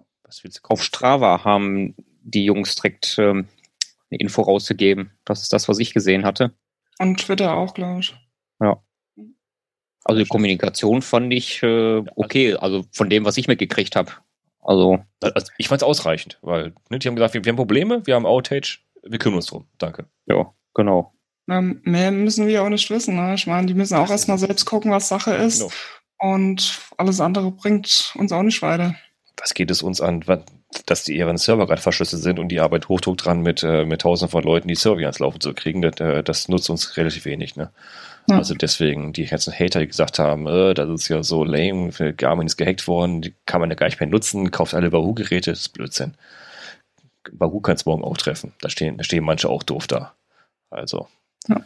auf 0.64 0.84
Strava 0.84 1.44
haben 1.44 1.96
die 2.22 2.44
Jungs 2.44 2.76
direkt 2.76 3.18
ähm, 3.18 3.48
eine 4.10 4.20
Info 4.20 4.42
rausgegeben. 4.42 5.12
Das 5.26 5.42
ist 5.42 5.54
das, 5.54 5.70
was 5.70 5.80
ich 5.80 5.94
gesehen 5.94 6.26
hatte. 6.26 6.54
Und 7.00 7.20
Twitter 7.20 7.54
auch, 7.54 7.74
glaube 7.74 8.02
ich. 8.02 8.16
Ja. 8.60 8.82
Also 10.08 10.22
die 10.22 10.28
Kommunikation 10.28 11.02
fand 11.02 11.34
ich 11.34 11.62
äh, 11.64 12.02
okay, 12.16 12.56
also 12.56 12.86
von 12.94 13.10
dem, 13.10 13.26
was 13.26 13.38
ich 13.38 13.50
mitgekriegt 13.50 13.98
habe. 13.98 14.14
Also, 14.62 15.00
also 15.20 15.52
ich 15.58 15.68
fand 15.68 15.82
es 15.82 15.88
ausreichend, 15.88 16.40
weil 16.42 16.74
ne, 16.90 17.00
die 17.00 17.08
haben 17.08 17.16
gesagt, 17.16 17.34
wir, 17.34 17.44
wir, 17.44 17.52
haben 17.52 17.58
Probleme, 17.58 18.06
wir 18.06 18.16
haben 18.16 18.26
Outage, 18.26 18.80
wir 19.04 19.20
kümmern 19.20 19.38
uns 19.38 19.48
drum. 19.48 19.68
Danke. 19.78 20.06
Ja, 20.26 20.54
genau. 20.74 21.14
Na, 21.46 21.62
mehr 21.62 22.12
müssen 22.12 22.48
wir 22.48 22.64
auch 22.64 22.70
nicht 22.70 22.90
wissen. 22.90 23.16
Ne? 23.16 23.36
Ich 23.36 23.48
meine, 23.48 23.68
die 23.68 23.74
müssen 23.74 23.96
auch 23.96 24.10
erstmal 24.10 24.38
selbst 24.38 24.66
gucken, 24.66 24.92
was 24.92 25.10
Sache 25.10 25.34
ist. 25.34 25.60
Genau. 25.60 25.72
Und 26.20 26.80
alles 26.98 27.20
andere 27.20 27.52
bringt 27.52 28.14
uns 28.16 28.32
auch 28.32 28.44
nicht 28.44 28.62
weiter. 28.62 28.96
Was 29.38 29.54
geht 29.54 29.70
es 29.72 29.84
uns 29.84 30.02
an? 30.02 30.24
dass 30.86 31.04
die 31.04 31.16
ihren 31.16 31.38
Server 31.38 31.66
gerade 31.66 31.82
verschlüsselt 31.82 32.22
sind 32.22 32.40
und 32.40 32.50
die 32.50 32.60
Arbeit 32.60 32.90
Hochdruck 32.90 33.18
dran 33.18 33.42
mit, 33.42 33.64
äh, 33.64 33.86
mit 33.86 34.02
tausenden 34.02 34.32
von 34.32 34.44
Leuten 34.44 34.68
die 34.68 34.76
Server 34.76 35.00
ans 35.00 35.20
Laufen 35.20 35.40
zu 35.40 35.54
kriegen, 35.54 35.82
das, 35.82 36.00
äh, 36.00 36.24
das 36.24 36.50
nutzt 36.50 36.70
uns 36.70 36.98
relativ 36.98 37.26
wenig. 37.26 37.56
Ne? 37.56 37.72
Ja. 38.30 38.38
Also 38.38 38.56
deswegen, 38.56 39.14
die 39.14 39.26
ganzen 39.26 39.54
Hater, 39.54 39.80
die 39.80 39.88
gesagt 39.88 40.20
haben, 40.20 40.48
äh, 40.48 40.74
das 40.74 40.90
ist 40.90 41.08
ja 41.08 41.24
so 41.24 41.46
lame, 41.46 41.92
Garmin 42.14 42.48
ist 42.48 42.58
gehackt 42.58 42.88
worden, 42.88 43.22
die 43.22 43.34
kann 43.46 43.62
man 43.62 43.70
ja 43.70 43.76
gar 43.76 43.86
nicht 43.86 44.00
mehr 44.02 44.10
nutzen, 44.10 44.52
kauft 44.52 44.74
alle 44.74 44.92
Wahoo-Geräte, 44.92 45.52
das 45.52 45.62
ist 45.62 45.70
Blödsinn. 45.70 46.16
Wahoo 47.32 47.62
kann 47.62 47.76
es 47.76 47.86
morgen 47.86 48.04
auch 48.04 48.18
treffen. 48.18 48.54
Da 48.62 48.70
stehen, 48.70 48.98
da 48.98 49.04
stehen 49.04 49.24
manche 49.24 49.50
auch 49.50 49.64
doof 49.64 49.88
da. 49.88 50.14
Also. 50.70 51.08
Ja. 51.48 51.64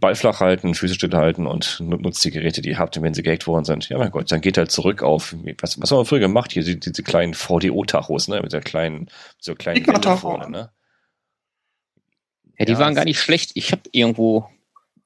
Ball 0.00 0.14
flach 0.14 0.40
halten, 0.40 0.74
Füße 0.74 0.94
still 0.94 1.12
halten 1.12 1.46
und 1.46 1.78
nutzt 1.80 2.24
die 2.24 2.30
Geräte, 2.30 2.62
die 2.62 2.70
ihr 2.70 2.78
habt, 2.78 3.00
wenn 3.00 3.12
sie 3.12 3.22
gehackt 3.22 3.46
worden 3.46 3.66
sind. 3.66 3.88
Ja, 3.90 3.98
mein 3.98 4.10
Gott, 4.10 4.32
dann 4.32 4.40
geht 4.40 4.56
halt 4.56 4.70
zurück 4.70 5.02
auf, 5.02 5.36
was, 5.60 5.80
was 5.80 5.90
haben 5.90 5.98
wir 5.98 6.04
früher 6.06 6.20
gemacht? 6.20 6.52
Hier, 6.52 6.64
diese, 6.64 6.78
diese 6.78 7.02
kleinen 7.02 7.34
VDO-Tachos, 7.34 8.28
ne, 8.28 8.40
mit 8.40 8.54
der 8.54 8.62
kleinen, 8.62 9.10
so 9.38 9.54
kleinen 9.54 9.86
Welle 9.86 10.16
vorne, 10.16 10.50
ne? 10.50 10.70
Ja, 12.58 12.64
die 12.64 12.72
ja, 12.72 12.78
waren 12.78 12.94
gar 12.94 13.04
nicht 13.04 13.20
schlecht. 13.20 13.50
Ich 13.54 13.70
habe 13.72 13.82
irgendwo 13.92 14.48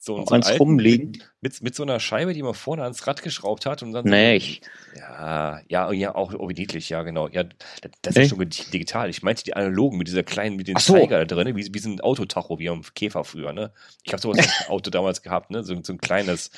so, 0.09 0.25
so 0.25 0.35
eins 0.35 0.59
rumliegen. 0.59 1.23
Mit, 1.41 1.63
mit 1.63 1.75
so 1.75 1.83
einer 1.83 2.01
Scheibe, 2.01 2.33
die 2.33 2.43
man 2.43 2.55
vorne 2.55 2.83
ans 2.83 3.07
Rad 3.07 3.23
geschraubt 3.23 3.67
hat 3.67 3.83
und 3.83 3.93
dann. 3.93 4.07
Nee, 4.07 4.39
so, 4.39 4.45
ich. 4.45 4.61
Ja, 4.97 5.61
ja, 5.69 5.93
ja, 5.93 6.15
auch 6.15 6.33
oh, 6.35 6.49
niedlich, 6.49 6.89
ja, 6.89 7.03
genau. 7.03 7.29
Ja, 7.29 7.45
das, 7.45 7.93
das 8.03 8.17
ist 8.17 8.31
schon 8.31 8.39
digital. 8.73 9.11
Ich 9.11 9.23
meinte 9.23 9.45
die 9.45 9.55
analogen 9.55 9.99
mit 9.99 10.09
dieser 10.09 10.23
kleinen, 10.23 10.57
mit 10.57 10.67
den 10.67 10.77
so. 10.77 10.95
Zeiger 10.95 11.25
da 11.25 11.35
drin, 11.37 11.55
wie, 11.55 11.73
wie 11.73 11.79
so 11.79 11.91
ein 11.91 12.01
Autotacho, 12.01 12.59
wie 12.59 12.71
am 12.71 12.83
Käfer 12.95 13.23
früher, 13.23 13.53
ne? 13.53 13.71
Ich 14.03 14.13
habe 14.13 14.21
sowas 14.21 14.39
im 14.39 14.73
Auto 14.73 14.91
damals 14.91 15.23
gehabt, 15.23 15.51
ne? 15.51 15.63
So, 15.63 15.77
so, 15.83 15.93
ein 15.93 15.99
kleines, 15.99 16.51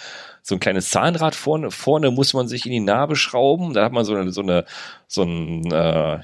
so 0.43 0.55
ein 0.55 0.61
kleines 0.61 0.89
Zahnrad 0.91 1.35
vorne, 1.35 1.71
vorne 1.71 2.11
muss 2.11 2.33
man 2.33 2.49
sich 2.49 2.65
in 2.65 2.73
die 2.73 2.81
Narbe 2.81 3.17
schrauben. 3.17 3.75
Da 3.75 3.85
hat 3.85 3.93
man 3.93 4.05
so 4.05 4.15
eine, 4.15 4.31
so 4.31 4.43
eine, 4.43 4.65
so 5.09 5.25
ein, 5.25 5.71
äh, 5.73 6.21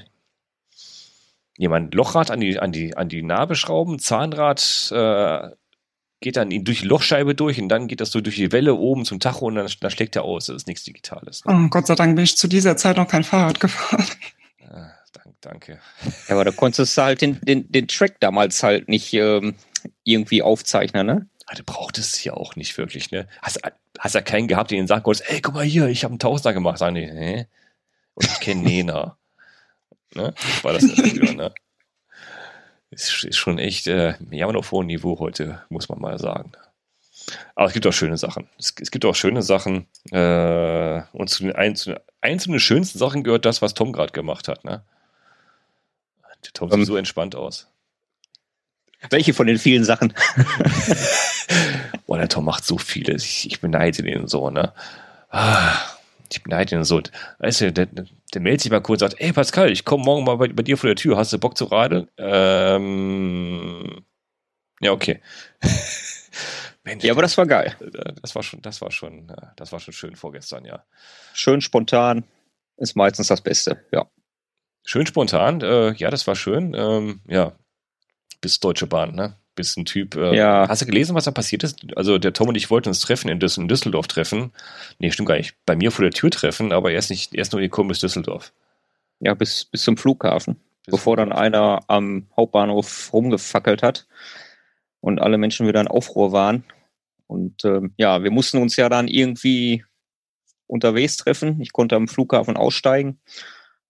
jemand 1.57 1.93
Lochrad 1.93 2.31
an 2.31 2.39
die, 2.39 2.57
an 2.57 2.71
die, 2.71 2.95
an 2.95 3.09
die 3.09 3.21
Narbe 3.21 3.55
schrauben, 3.55 3.99
Zahnrad, 3.99 4.91
äh, 4.91 5.49
geht 6.19 6.35
dann 6.35 6.49
durch 6.63 6.81
die 6.81 6.87
Lochscheibe 6.87 7.35
durch 7.35 7.61
und 7.61 7.69
dann 7.69 7.87
geht 7.87 8.01
das 8.01 8.11
so 8.11 8.21
durch 8.21 8.35
die 8.35 8.51
Welle 8.51 8.75
oben 8.75 9.05
zum 9.05 9.19
Tacho 9.19 9.45
und 9.45 9.55
dann, 9.55 9.69
dann 9.79 9.91
schlägt 9.91 10.15
er 10.15 10.23
aus. 10.23 10.47
Das 10.47 10.55
ist 10.55 10.67
nichts 10.67 10.83
Digitales. 10.83 11.45
Ne? 11.45 11.53
Oh, 11.53 11.69
Gott 11.69 11.87
sei 11.87 11.95
Dank 11.95 12.15
bin 12.15 12.23
ich 12.23 12.37
zu 12.37 12.47
dieser 12.47 12.77
Zeit 12.77 12.97
noch 12.97 13.07
kein 13.07 13.23
Fahrrad 13.23 13.59
gefahren. 13.59 14.05
Ah, 14.69 14.91
dank, 15.13 15.35
danke. 15.41 15.79
Ja, 16.27 16.35
aber 16.35 16.45
da 16.45 16.51
konntest 16.51 16.97
du 16.97 17.01
halt 17.01 17.21
den, 17.21 17.39
den, 17.41 17.71
den 17.71 17.87
Track 17.87 18.19
damals 18.19 18.63
halt 18.63 18.89
nicht 18.89 19.13
ähm, 19.13 19.55
irgendwie 20.03 20.41
aufzeichnen, 20.41 21.05
ne? 21.05 21.29
Ah, 21.45 21.55
du 21.55 21.63
brauchtest 21.63 22.15
es 22.15 22.23
ja 22.23 22.33
auch 22.33 22.55
nicht 22.55 22.77
wirklich, 22.77 23.11
ne? 23.11 23.27
Hast, 23.41 23.61
hast 23.99 24.15
ja 24.15 24.21
keinen 24.21 24.47
gehabt, 24.47 24.71
den 24.71 24.87
sagen 24.87 25.03
konntest, 25.03 25.29
ey, 25.29 25.39
guck 25.39 25.53
mal 25.53 25.63
hier, 25.63 25.87
ich 25.87 26.03
habe 26.03 26.11
einen 26.11 26.19
Tausender 26.19 26.53
gemacht. 26.53 26.79
Sagen 26.79 26.95
die, 26.95 27.05
hä? 27.05 27.45
Und 28.15 28.25
ich 28.25 28.39
kenne 28.39 28.63
Nena. 28.63 29.17
ne? 30.15 30.33
war 30.63 30.73
das 30.73 30.85
früher, 30.85 31.33
ne? 31.33 31.53
Ist, 32.89 33.23
ist 33.23 33.37
schon 33.37 33.59
echt, 33.59 33.87
äh, 33.87 34.15
ja, 34.31 34.47
auf 34.47 34.71
hohem 34.71 34.87
Niveau 34.87 35.19
heute, 35.19 35.61
muss 35.69 35.89
man 35.89 35.99
mal 35.99 36.19
sagen. 36.19 36.51
Aber 37.55 37.67
es 37.67 37.73
gibt 37.73 37.85
auch 37.85 37.93
schöne 37.93 38.17
Sachen. 38.17 38.47
Es, 38.57 38.73
es 38.79 38.91
gibt 38.91 39.05
auch 39.05 39.15
schöne 39.15 39.41
Sachen. 39.41 39.87
Äh, 40.11 41.01
und 41.11 41.29
zu 41.29 41.43
den, 41.43 41.55
ein, 41.55 41.75
zu 41.75 41.91
den 41.91 41.99
einzelnen 42.21 42.59
schönsten 42.59 42.97
Sachen 42.97 43.23
gehört 43.23 43.45
das, 43.45 43.61
was 43.61 43.73
Tom 43.73 43.91
gerade 43.91 44.13
gemacht 44.13 44.47
hat. 44.47 44.63
Ne? 44.63 44.83
Der 46.45 46.53
Tom 46.53 46.69
sieht 46.69 46.79
um, 46.79 46.85
so 46.85 46.95
entspannt 46.95 47.35
aus. 47.35 47.67
Welche 49.09 49.33
von 49.33 49.47
den 49.47 49.57
vielen 49.57 49.83
Sachen? 49.83 50.13
Boah, 52.07 52.17
der 52.17 52.29
Tom 52.29 52.45
macht 52.45 52.65
so 52.65 52.77
vieles. 52.77 53.23
Ich, 53.23 53.47
ich 53.47 53.59
beneide 53.59 54.01
den 54.03 54.27
so, 54.27 54.49
ne? 54.49 54.73
Ah 55.29 55.97
ich 56.31 56.43
beneide 56.43 56.75
ihn 56.75 56.83
so. 56.83 57.01
Weißt 57.39 57.61
du, 57.61 57.71
der, 57.71 57.85
der 57.87 58.05
meldet 58.35 58.61
sich 58.61 58.71
mal 58.71 58.81
kurz 58.81 59.01
und 59.01 59.09
sagt, 59.09 59.21
ey 59.21 59.33
Pascal, 59.33 59.71
ich 59.71 59.85
komme 59.85 60.03
morgen 60.03 60.25
mal 60.25 60.35
bei, 60.35 60.49
bei, 60.49 60.63
dir 60.63 60.77
vor 60.77 60.87
der 60.87 60.95
Tür, 60.95 61.17
hast 61.17 61.33
du 61.33 61.39
Bock 61.39 61.57
zu 61.57 61.65
radeln? 61.65 62.09
Ähm, 62.17 64.05
ja, 64.81 64.91
okay. 64.91 65.21
Mensch, 66.83 67.03
ja, 67.03 67.13
aber 67.13 67.21
das 67.21 67.37
war 67.37 67.45
geil. 67.45 67.75
Das 68.21 68.35
war 68.35 68.43
schon, 68.43 68.61
das 68.61 68.81
war 68.81 68.91
schon, 68.91 69.33
das 69.55 69.71
war 69.71 69.79
schon 69.79 69.93
schön 69.93 70.15
vorgestern, 70.15 70.65
ja. 70.65 70.85
Schön 71.33 71.61
spontan 71.61 72.23
ist 72.77 72.95
meistens 72.95 73.27
das 73.27 73.41
Beste, 73.41 73.85
ja. 73.91 74.09
Schön 74.85 75.05
spontan, 75.05 75.61
äh, 75.61 75.93
ja, 75.93 76.09
das 76.09 76.27
war 76.27 76.35
schön. 76.35 76.73
Ähm, 76.73 77.21
ja, 77.27 77.53
bis 78.39 78.59
Deutsche 78.59 78.87
Bahn, 78.87 79.15
ne? 79.15 79.35
Bist 79.57 79.77
ein 79.77 79.83
Typ. 79.83 80.15
Äh, 80.15 80.35
ja. 80.35 80.65
Hast 80.69 80.81
du 80.81 80.85
gelesen, 80.85 81.13
was 81.13 81.25
da 81.25 81.31
passiert 81.31 81.63
ist? 81.63 81.79
Also 81.97 82.17
der 82.17 82.31
Tom 82.31 82.47
und 82.47 82.55
ich 82.55 82.69
wollten 82.69 82.87
uns 82.87 83.01
treffen 83.01 83.27
in, 83.27 83.41
Düssel 83.41 83.63
in 83.63 83.67
Düsseldorf 83.67 84.07
treffen. 84.07 84.53
Nee, 84.99 85.11
stimmt 85.11 85.27
gar 85.27 85.35
nicht. 85.35 85.55
Bei 85.65 85.75
mir 85.75 85.91
vor 85.91 86.03
der 86.03 86.13
Tür 86.13 86.31
treffen, 86.31 86.71
aber 86.71 86.91
erst 86.91 87.09
nicht, 87.09 87.35
erst 87.35 87.51
nur 87.51 87.61
gekommen 87.61 87.89
bis 87.89 87.99
Düsseldorf. 87.99 88.53
Ja, 89.19 89.33
bis, 89.33 89.65
bis 89.65 89.83
zum 89.83 89.97
Flughafen. 89.97 90.55
Bis 90.85 90.93
bevor 90.93 91.17
dann 91.17 91.33
einer 91.33 91.81
am 91.87 92.27
Hauptbahnhof 92.37 93.11
rumgefackelt 93.11 93.83
hat 93.83 94.07
und 95.01 95.19
alle 95.19 95.37
Menschen 95.37 95.67
wieder 95.67 95.81
in 95.81 95.87
Aufruhr 95.87 96.31
waren. 96.31 96.63
Und 97.27 97.65
ähm, 97.65 97.93
ja, 97.97 98.23
wir 98.23 98.31
mussten 98.31 98.61
uns 98.61 98.77
ja 98.77 98.87
dann 98.87 99.07
irgendwie 99.07 99.83
unterwegs 100.67 101.17
treffen. 101.17 101.59
Ich 101.61 101.73
konnte 101.73 101.95
am 101.95 102.07
Flughafen 102.07 102.57
aussteigen. 102.57 103.19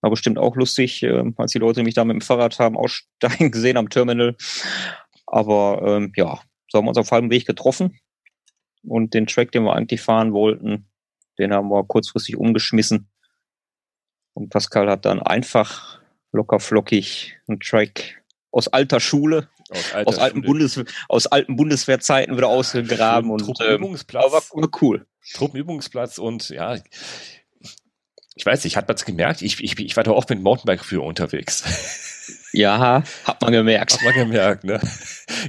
War 0.01 0.11
bestimmt 0.11 0.37
auch 0.37 0.55
lustig, 0.55 1.03
äh, 1.03 1.23
als 1.37 1.51
die 1.51 1.59
Leute 1.59 1.83
mich 1.83 1.95
da 1.95 2.05
mit 2.05 2.15
dem 2.15 2.21
Fahrrad 2.21 2.59
haben 2.59 2.77
aussteigen 2.77 3.51
gesehen 3.51 3.77
am 3.77 3.89
Terminal. 3.89 4.35
Aber 5.27 5.81
ähm, 5.85 6.13
ja, 6.15 6.39
so 6.69 6.77
haben 6.77 6.85
wir 6.85 6.89
uns 6.89 6.97
auf 6.97 7.11
halbem 7.11 7.29
Weg 7.29 7.45
getroffen 7.45 7.99
und 8.83 9.13
den 9.13 9.27
Track, 9.27 9.51
den 9.51 9.63
wir 9.63 9.73
eigentlich 9.73 10.01
fahren 10.01 10.33
wollten, 10.33 10.89
den 11.37 11.53
haben 11.53 11.69
wir 11.69 11.83
kurzfristig 11.83 12.37
umgeschmissen. 12.37 13.09
Und 14.33 14.49
Pascal 14.49 14.89
hat 14.89 15.05
dann 15.05 15.21
einfach 15.21 15.99
locker 16.31 16.59
flockig 16.59 17.37
einen 17.47 17.59
Track 17.59 18.23
aus 18.51 18.67
alter 18.67 18.99
Schule, 18.99 19.49
aus, 19.69 19.93
alter 19.93 20.09
aus, 20.09 20.17
alten, 20.19 20.41
Bundes, 20.41 20.83
aus 21.09 21.27
alten 21.27 21.55
Bundeswehrzeiten 21.55 22.37
wieder 22.37 22.47
ausgegraben. 22.47 23.31
und 23.31 23.39
Truppenübungsplatz. 23.39 24.51
Ähm, 24.53 24.61
war 24.61 24.69
cool. 24.81 25.05
Truppenübungsplatz 25.33 26.17
und 26.17 26.49
ja, 26.49 26.77
ich 28.35 28.45
weiß 28.45 28.63
nicht, 28.63 28.77
hat 28.77 28.87
man 28.87 28.95
es 28.95 29.05
gemerkt? 29.05 29.41
Ich, 29.41 29.63
ich, 29.63 29.77
ich 29.79 29.97
war 29.97 30.03
da 30.03 30.11
oft 30.11 30.29
mit 30.29 30.41
Mountainbike 30.41 30.85
für 30.85 31.01
unterwegs. 31.01 32.13
Ja, 32.53 33.03
hat 33.25 33.41
man 33.41 33.51
gemerkt. 33.51 33.93
Hat 33.93 34.03
man 34.03 34.13
gemerkt, 34.13 34.63
ne? 34.63 34.79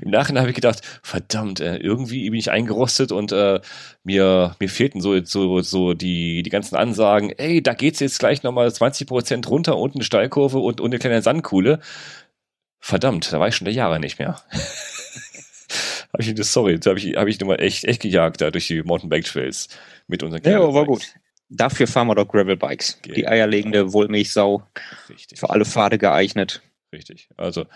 Im 0.03 0.11
Nachhinein 0.11 0.43
habe 0.43 0.51
ich 0.51 0.55
gedacht, 0.55 0.83
verdammt, 1.03 1.61
äh, 1.61 1.77
irgendwie 1.77 2.29
bin 2.31 2.39
ich 2.39 2.51
eingerostet 2.51 3.13
und 3.13 3.33
äh, 3.33 3.61
mir, 4.05 4.57
mir 4.59 4.69
fehlten 4.69 5.01
so, 5.01 5.23
so, 5.25 5.61
so 5.63 5.95
die, 5.95 6.43
die 6.43 6.51
ganzen 6.51 6.77
Ansagen, 6.77 7.31
ey, 7.31 7.63
da 7.63 7.75
geht's 7.75 8.01
jetzt 8.01 8.19
gleich 8.19 8.43
nochmal 8.43 8.73
20 8.73 9.07
Prozent 9.07 9.49
runter, 9.49 9.77
unten 9.77 9.99
eine 9.99 10.05
Steilkurve 10.05 10.59
und, 10.59 10.81
und 10.81 10.91
eine 10.91 10.99
kleine 10.99 11.23
Sandkuhle. 11.23 11.81
Verdammt, 12.81 13.33
da 13.33 13.41
war 13.41 13.49
ich 13.49 13.57
schon 13.57 13.65
der 13.65 13.75
Jahre 13.75 14.01
nicht 14.01 14.19
mehr. 14.19 14.41
habe 16.13 16.23
ich, 16.23 16.35
sorry, 16.45 16.79
da 16.79 16.91
habe 16.91 16.99
ich, 16.99 17.17
hab 17.17 17.29
ich 17.29 17.41
nochmal 17.41 17.61
echt, 17.61 17.85
echt 17.85 18.03
gejagt 18.03 18.41
da 18.41 18.51
durch 18.51 18.67
die 18.67 18.83
Mountainbike 18.83 19.25
Trails 19.25 19.69
mit 20.07 20.23
unseren 20.23 20.43
Ja, 20.45 20.73
war 20.73 20.85
gut. 20.85 21.15
Dafür 21.51 21.87
fahren 21.87 22.09
wir 22.09 22.15
doch 22.15 22.29
Gravel-Bikes. 22.29 22.99
Okay. 22.99 23.15
Die 23.15 23.29
eierlegende 23.29 23.93
Wollmilchsau. 23.93 24.63
Richtig. 25.09 25.39
Für 25.39 25.49
alle 25.51 25.65
Pfade 25.65 25.97
geeignet. 25.97 26.61
Richtig. 26.93 27.29
Also 27.37 27.67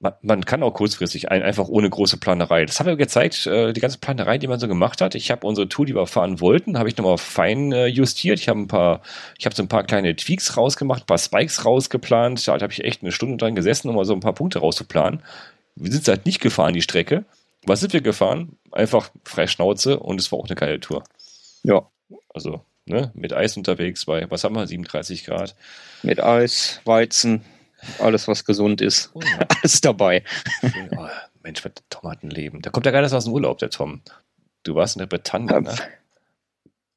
man, 0.00 0.14
man 0.22 0.44
kann 0.44 0.62
auch 0.62 0.72
kurzfristig 0.72 1.30
ein, 1.30 1.42
einfach 1.42 1.68
ohne 1.68 1.90
große 1.90 2.18
Planerei. 2.18 2.64
Das 2.64 2.78
haben 2.78 2.86
wir 2.86 2.96
gezeigt, 2.96 3.46
äh, 3.46 3.72
die 3.72 3.80
ganze 3.80 3.98
Planerei, 3.98 4.38
die 4.38 4.46
man 4.46 4.60
so 4.60 4.68
gemacht 4.68 5.00
hat. 5.00 5.14
Ich 5.14 5.30
habe 5.30 5.46
unsere 5.46 5.68
Tour, 5.68 5.86
die 5.86 5.94
wir 5.94 6.06
fahren 6.06 6.40
wollten, 6.40 6.78
habe 6.78 6.88
ich 6.88 6.96
nochmal 6.96 7.18
fein 7.18 7.72
äh, 7.72 7.86
justiert. 7.86 8.38
Ich 8.38 8.48
habe 8.48 8.60
ein 8.60 8.68
paar, 8.68 9.02
ich 9.38 9.44
habe 9.44 9.56
so 9.56 9.62
ein 9.62 9.68
paar 9.68 9.84
kleine 9.84 10.14
Tweaks 10.14 10.56
rausgemacht, 10.56 11.02
ein 11.02 11.06
paar 11.06 11.18
Spikes 11.18 11.64
rausgeplant. 11.64 12.46
Da 12.46 12.52
habe 12.60 12.72
ich 12.72 12.84
echt 12.84 13.02
eine 13.02 13.12
Stunde 13.12 13.36
dran 13.36 13.56
gesessen, 13.56 13.88
um 13.88 13.96
mal 13.96 14.04
so 14.04 14.14
ein 14.14 14.20
paar 14.20 14.34
Punkte 14.34 14.60
rauszuplanen. 14.60 15.22
Wir 15.74 15.92
sind 15.92 16.06
halt 16.06 16.26
nicht 16.26 16.40
gefahren, 16.40 16.74
die 16.74 16.82
Strecke. 16.82 17.24
Was 17.66 17.80
sind 17.80 17.92
wir 17.92 18.00
gefahren? 18.00 18.56
Einfach 18.70 19.10
frei 19.24 19.46
Schnauze 19.46 19.98
und 19.98 20.20
es 20.20 20.30
war 20.30 20.38
auch 20.38 20.46
eine 20.46 20.54
geile 20.54 20.78
Tour. 20.78 21.02
Ja. 21.64 21.88
Also, 22.32 22.64
ne, 22.86 23.10
mit 23.14 23.32
Eis 23.32 23.56
unterwegs 23.56 24.04
bei, 24.06 24.30
was 24.30 24.44
haben 24.44 24.54
wir, 24.54 24.66
37 24.66 25.24
Grad. 25.24 25.56
Mit 26.02 26.22
Eis, 26.22 26.80
Weizen, 26.84 27.44
alles, 27.98 28.28
was 28.28 28.44
gesund 28.44 28.80
ist. 28.80 29.10
Oh, 29.14 29.20
ja. 29.20 29.46
alles 29.62 29.80
dabei. 29.80 30.24
Oh, 30.96 31.06
Mensch, 31.42 31.64
mit 31.64 31.82
Tomatenleben. 31.90 32.62
Da 32.62 32.70
kommt 32.70 32.86
ja 32.86 32.92
gar 32.92 33.02
nicht 33.02 33.12
aus 33.12 33.24
dem 33.24 33.32
Urlaub, 33.32 33.58
der 33.58 33.70
Tom. 33.70 34.02
Du 34.62 34.74
warst 34.74 34.96
in 34.96 35.00
der 35.00 35.06
Bretagne, 35.06 35.62
ne? 35.62 35.74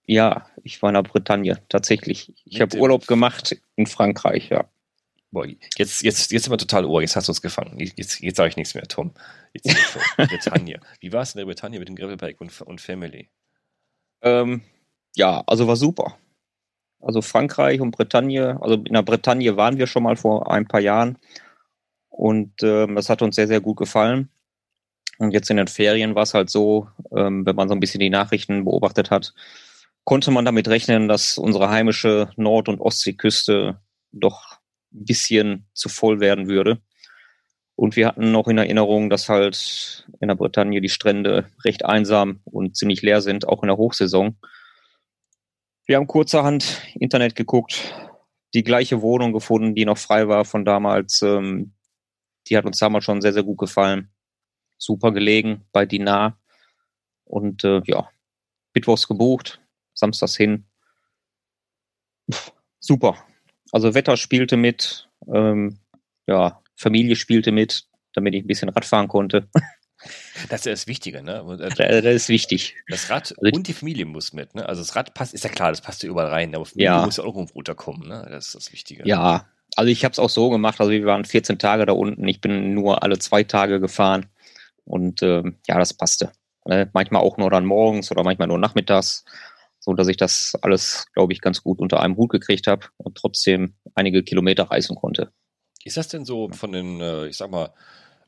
Ja, 0.05 0.47
ich 0.63 0.81
war 0.81 0.89
in 0.89 0.95
der 0.95 1.03
Bretagne, 1.03 1.61
tatsächlich. 1.69 2.33
Ich 2.45 2.59
habe 2.59 2.77
Urlaub 2.77 3.07
gemacht 3.07 3.55
in 3.75 3.85
Frankreich, 3.85 4.49
ja. 4.49 4.65
Boah, 5.31 5.45
jetzt, 5.77 6.03
jetzt, 6.03 6.31
jetzt 6.31 6.43
sind 6.43 6.51
wir 6.51 6.57
total 6.57 6.83
ohr, 6.83 7.01
jetzt 7.01 7.15
hast 7.15 7.29
du 7.29 7.31
uns 7.31 7.41
gefangen. 7.41 7.79
Jetzt, 7.79 8.19
jetzt 8.19 8.35
sage 8.35 8.49
ich 8.49 8.57
nichts 8.57 8.75
mehr, 8.75 8.83
Tom. 8.83 9.13
Jetzt 9.53 9.97
Bretagne. 10.17 10.81
Wie 10.99 11.13
war 11.13 11.21
es 11.21 11.33
in 11.33 11.37
der 11.37 11.45
Bretagne 11.45 11.79
mit 11.79 11.87
dem 11.87 11.95
Gravelbike 11.95 12.41
und, 12.41 12.61
und 12.61 12.81
Family? 12.81 13.29
Ähm, 14.21 14.61
ja, 15.15 15.41
also 15.47 15.67
war 15.67 15.77
super. 15.77 16.17
Also 17.01 17.21
Frankreich 17.21 17.81
und 17.81 17.91
Bretagne, 17.91 18.57
also 18.61 18.75
in 18.75 18.93
der 18.93 19.01
Bretagne 19.03 19.57
waren 19.57 19.77
wir 19.77 19.87
schon 19.87 20.03
mal 20.03 20.15
vor 20.15 20.51
ein 20.51 20.67
paar 20.67 20.81
Jahren 20.81 21.17
und 22.09 22.61
ähm, 22.61 22.95
das 22.95 23.09
hat 23.09 23.21
uns 23.21 23.35
sehr, 23.35 23.47
sehr 23.47 23.61
gut 23.61 23.77
gefallen. 23.77 24.29
Und 25.17 25.31
jetzt 25.31 25.49
in 25.49 25.57
den 25.57 25.67
Ferien 25.67 26.15
war 26.15 26.23
es 26.23 26.33
halt 26.33 26.49
so, 26.49 26.87
ähm, 27.15 27.45
wenn 27.45 27.55
man 27.55 27.67
so 27.67 27.75
ein 27.75 27.79
bisschen 27.79 27.99
die 27.99 28.09
Nachrichten 28.09 28.65
beobachtet 28.65 29.11
hat, 29.11 29.33
konnte 30.03 30.31
man 30.31 30.45
damit 30.45 30.67
rechnen, 30.67 31.07
dass 31.07 31.37
unsere 31.37 31.69
heimische 31.69 32.31
Nord- 32.35 32.69
und 32.69 32.81
Ostseeküste 32.81 33.79
doch 34.11 34.57
ein 34.93 35.05
bisschen 35.05 35.65
zu 35.73 35.89
voll 35.89 36.19
werden 36.19 36.47
würde. 36.47 36.81
Und 37.75 37.95
wir 37.95 38.07
hatten 38.07 38.31
noch 38.31 38.47
in 38.47 38.57
Erinnerung, 38.57 39.09
dass 39.09 39.29
halt 39.29 40.07
in 40.19 40.27
der 40.27 40.35
Bretagne 40.35 40.81
die 40.81 40.89
Strände 40.89 41.45
recht 41.63 41.85
einsam 41.85 42.41
und 42.43 42.75
ziemlich 42.75 43.01
leer 43.01 43.21
sind, 43.21 43.47
auch 43.47 43.63
in 43.63 43.67
der 43.67 43.77
Hochsaison. 43.77 44.35
Wir 45.91 45.97
haben 45.97 46.07
kurzerhand 46.07 46.81
Internet 46.93 47.35
geguckt, 47.35 47.93
die 48.53 48.63
gleiche 48.63 49.01
Wohnung 49.01 49.33
gefunden, 49.33 49.75
die 49.75 49.83
noch 49.83 49.97
frei 49.97 50.29
war 50.29 50.45
von 50.45 50.63
damals. 50.63 51.21
Ähm, 51.21 51.73
die 52.47 52.55
hat 52.55 52.63
uns 52.63 52.77
damals 52.77 53.03
schon 53.03 53.19
sehr, 53.21 53.33
sehr 53.33 53.43
gut 53.43 53.57
gefallen. 53.57 54.09
Super 54.77 55.11
gelegen 55.11 55.65
bei 55.73 55.85
Dinar. 55.85 56.39
Und 57.25 57.65
äh, 57.65 57.81
ja, 57.87 58.09
Mittwochs 58.73 59.05
gebucht, 59.05 59.61
samstags 59.93 60.37
hin. 60.37 60.65
Pff, 62.31 62.53
super. 62.79 63.17
Also 63.73 63.93
Wetter 63.93 64.15
spielte 64.15 64.55
mit, 64.55 65.09
ähm, 65.27 65.77
ja, 66.25 66.63
Familie 66.77 67.17
spielte 67.17 67.51
mit, 67.51 67.85
damit 68.13 68.33
ich 68.33 68.45
ein 68.45 68.47
bisschen 68.47 68.69
Radfahren 68.69 69.09
konnte. 69.09 69.49
Das 70.49 70.65
ist 70.65 70.65
das 70.65 70.87
Wichtige, 70.87 71.23
ne? 71.23 71.43
Das, 71.59 71.75
das 71.75 72.03
ist 72.03 72.29
wichtig. 72.29 72.75
Das 72.87 73.09
Rad 73.09 73.33
also 73.37 73.51
und 73.55 73.67
die 73.67 73.73
Familie 73.73 74.05
muss 74.05 74.33
mit, 74.33 74.55
ne? 74.55 74.67
Also 74.67 74.81
das 74.81 74.95
Rad 74.95 75.13
passt, 75.13 75.33
ist 75.33 75.43
ja 75.43 75.49
klar, 75.49 75.71
das 75.71 75.81
passt 75.81 76.03
ja 76.03 76.09
überall 76.09 76.27
rein, 76.27 76.55
aber 76.55 76.65
Familie 76.65 76.91
ja. 76.91 77.05
muss 77.05 77.17
ja 77.17 77.23
auch 77.23 77.35
irgendwo 77.35 77.55
runterkommen, 77.55 78.07
ne? 78.07 78.27
Das 78.29 78.47
ist 78.47 78.55
das 78.55 78.73
Wichtige. 78.73 79.07
Ja, 79.07 79.47
also 79.75 79.91
ich 79.91 80.03
habe 80.03 80.13
es 80.13 80.19
auch 80.19 80.29
so 80.29 80.49
gemacht, 80.49 80.79
also 80.79 80.91
wir 80.91 81.05
waren 81.05 81.25
14 81.25 81.59
Tage 81.59 81.85
da 81.85 81.93
unten, 81.93 82.27
ich 82.27 82.41
bin 82.41 82.73
nur 82.73 83.03
alle 83.03 83.19
zwei 83.19 83.43
Tage 83.43 83.79
gefahren 83.79 84.27
und 84.85 85.21
ähm, 85.21 85.57
ja, 85.67 85.77
das 85.77 85.93
passte. 85.93 86.31
Ne? 86.65 86.89
Manchmal 86.93 87.21
auch 87.21 87.37
nur 87.37 87.49
dann 87.49 87.65
morgens 87.65 88.11
oder 88.11 88.23
manchmal 88.23 88.47
nur 88.47 88.57
nachmittags 88.57 89.23
so 89.81 89.93
dass 89.93 90.07
ich 90.07 90.17
das 90.17 90.53
alles, 90.61 91.07
glaube 91.13 91.33
ich, 91.33 91.41
ganz 91.41 91.63
gut 91.63 91.79
unter 91.79 91.99
einem 91.99 92.15
Hut 92.15 92.29
gekriegt 92.29 92.67
habe 92.67 92.85
und 92.97 93.17
trotzdem 93.17 93.73
einige 93.95 94.23
Kilometer 94.23 94.65
reisen 94.65 94.95
konnte. 94.95 95.31
Ist 95.83 95.97
das 95.97 96.07
denn 96.07 96.23
so 96.23 96.49
von 96.49 96.71
den, 96.71 97.01
äh, 97.01 97.25
ich 97.25 97.37
sag 97.37 97.49
mal, 97.49 97.73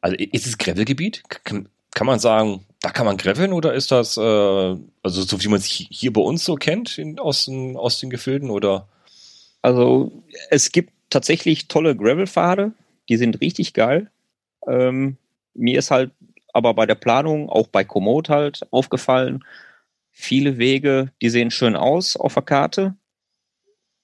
also 0.03 0.17
ist 0.17 0.45
es 0.45 0.57
Gravelgebiet? 0.57 1.23
Kann, 1.45 1.69
kann 1.95 2.07
man 2.07 2.19
sagen, 2.19 2.65
da 2.81 2.89
kann 2.89 3.05
man 3.05 3.15
graveln 3.15 3.53
oder 3.53 3.73
ist 3.73 3.89
das, 3.91 4.17
äh, 4.17 4.21
also 4.21 5.21
so 5.21 5.41
wie 5.41 5.47
man 5.47 5.59
es 5.59 5.65
hier 5.65 6.11
bei 6.11 6.19
uns 6.19 6.43
so 6.43 6.55
kennt 6.55 6.97
in, 6.97 7.19
aus, 7.19 7.45
den, 7.45 7.77
aus 7.77 7.99
den 7.99 8.09
Gefilden 8.09 8.49
oder? 8.49 8.89
Also 9.61 10.11
es 10.49 10.73
gibt 10.73 10.91
tatsächlich 11.09 11.69
tolle 11.69 11.95
Gravelpfade, 11.95 12.73
die 13.07 13.15
sind 13.15 13.39
richtig 13.39 13.73
geil. 13.73 14.11
Ähm, 14.67 15.15
mir 15.53 15.79
ist 15.79 15.89
halt 15.89 16.11
aber 16.51 16.73
bei 16.73 16.85
der 16.85 16.95
Planung, 16.95 17.49
auch 17.49 17.67
bei 17.67 17.85
Komoot 17.85 18.27
halt 18.27 18.67
aufgefallen, 18.71 19.45
viele 20.11 20.57
Wege, 20.57 21.13
die 21.21 21.29
sehen 21.29 21.49
schön 21.49 21.77
aus 21.77 22.17
auf 22.17 22.33
der 22.33 22.43
Karte, 22.43 22.95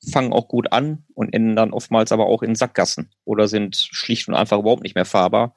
fangen 0.09 0.31
auch 0.31 0.47
gut 0.47 0.71
an 0.71 1.03
und 1.13 1.33
enden 1.33 1.57
dann 1.57 1.73
oftmals 1.73 2.13
aber 2.13 2.27
auch 2.27 2.41
in 2.41 2.55
Sackgassen 2.55 3.09
oder 3.25 3.49
sind 3.49 3.75
schlicht 3.75 4.29
und 4.29 4.35
einfach 4.35 4.59
überhaupt 4.59 4.83
nicht 4.83 4.95
mehr 4.95 5.03
fahrbar. 5.03 5.55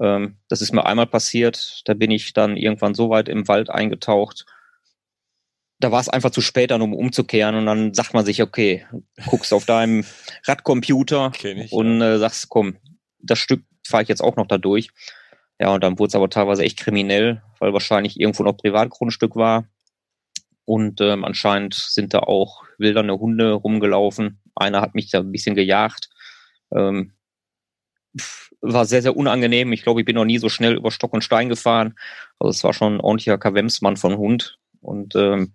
Ähm, 0.00 0.36
das 0.48 0.60
ist 0.60 0.72
mir 0.72 0.84
einmal 0.84 1.06
passiert, 1.06 1.82
da 1.86 1.94
bin 1.94 2.10
ich 2.10 2.32
dann 2.32 2.56
irgendwann 2.56 2.94
so 2.94 3.10
weit 3.10 3.28
im 3.28 3.48
Wald 3.48 3.70
eingetaucht, 3.70 4.44
da 5.80 5.90
war 5.90 6.00
es 6.00 6.10
einfach 6.10 6.30
zu 6.30 6.42
spät 6.42 6.70
dann, 6.70 6.82
um 6.82 6.94
umzukehren 6.94 7.54
und 7.56 7.66
dann 7.66 7.94
sagt 7.94 8.12
man 8.12 8.24
sich, 8.24 8.42
okay, 8.42 8.86
guckst 9.26 9.52
auf 9.52 9.64
deinem 9.64 10.04
Radcomputer 10.46 11.32
ich, 11.42 11.72
und 11.72 12.02
äh, 12.02 12.18
sagst, 12.18 12.50
komm, 12.50 12.76
das 13.18 13.38
Stück 13.38 13.64
fahre 13.86 14.02
ich 14.02 14.08
jetzt 14.08 14.22
auch 14.22 14.36
noch 14.36 14.46
da 14.46 14.58
durch. 14.58 14.90
Ja, 15.58 15.74
und 15.74 15.82
dann 15.82 15.98
wurde 15.98 16.08
es 16.08 16.14
aber 16.14 16.30
teilweise 16.30 16.64
echt 16.64 16.78
kriminell, 16.78 17.42
weil 17.58 17.72
wahrscheinlich 17.72 18.20
irgendwo 18.20 18.42
noch 18.42 18.56
Privatgrundstück 18.56 19.36
war. 19.36 19.66
Und 20.64 21.00
ähm, 21.00 21.24
anscheinend 21.24 21.74
sind 21.74 22.14
da 22.14 22.20
auch 22.20 22.64
wildernde 22.78 23.18
Hunde 23.18 23.52
rumgelaufen. 23.52 24.40
Einer 24.54 24.80
hat 24.80 24.94
mich 24.94 25.10
da 25.10 25.18
ein 25.20 25.32
bisschen 25.32 25.54
gejagt. 25.54 26.08
Ähm, 26.74 27.12
war 28.60 28.84
sehr, 28.84 29.02
sehr 29.02 29.16
unangenehm. 29.16 29.72
Ich 29.72 29.82
glaube, 29.82 30.00
ich 30.00 30.06
bin 30.06 30.16
noch 30.16 30.24
nie 30.24 30.38
so 30.38 30.48
schnell 30.48 30.74
über 30.74 30.90
Stock 30.90 31.12
und 31.12 31.24
Stein 31.24 31.48
gefahren. 31.48 31.94
Also 32.38 32.50
es 32.50 32.64
war 32.64 32.72
schon 32.72 32.96
ein 32.96 33.00
ordentlicher 33.00 33.38
Kavemsmann 33.38 33.96
von 33.96 34.16
Hund. 34.16 34.58
Und 34.80 35.14
ähm, 35.14 35.54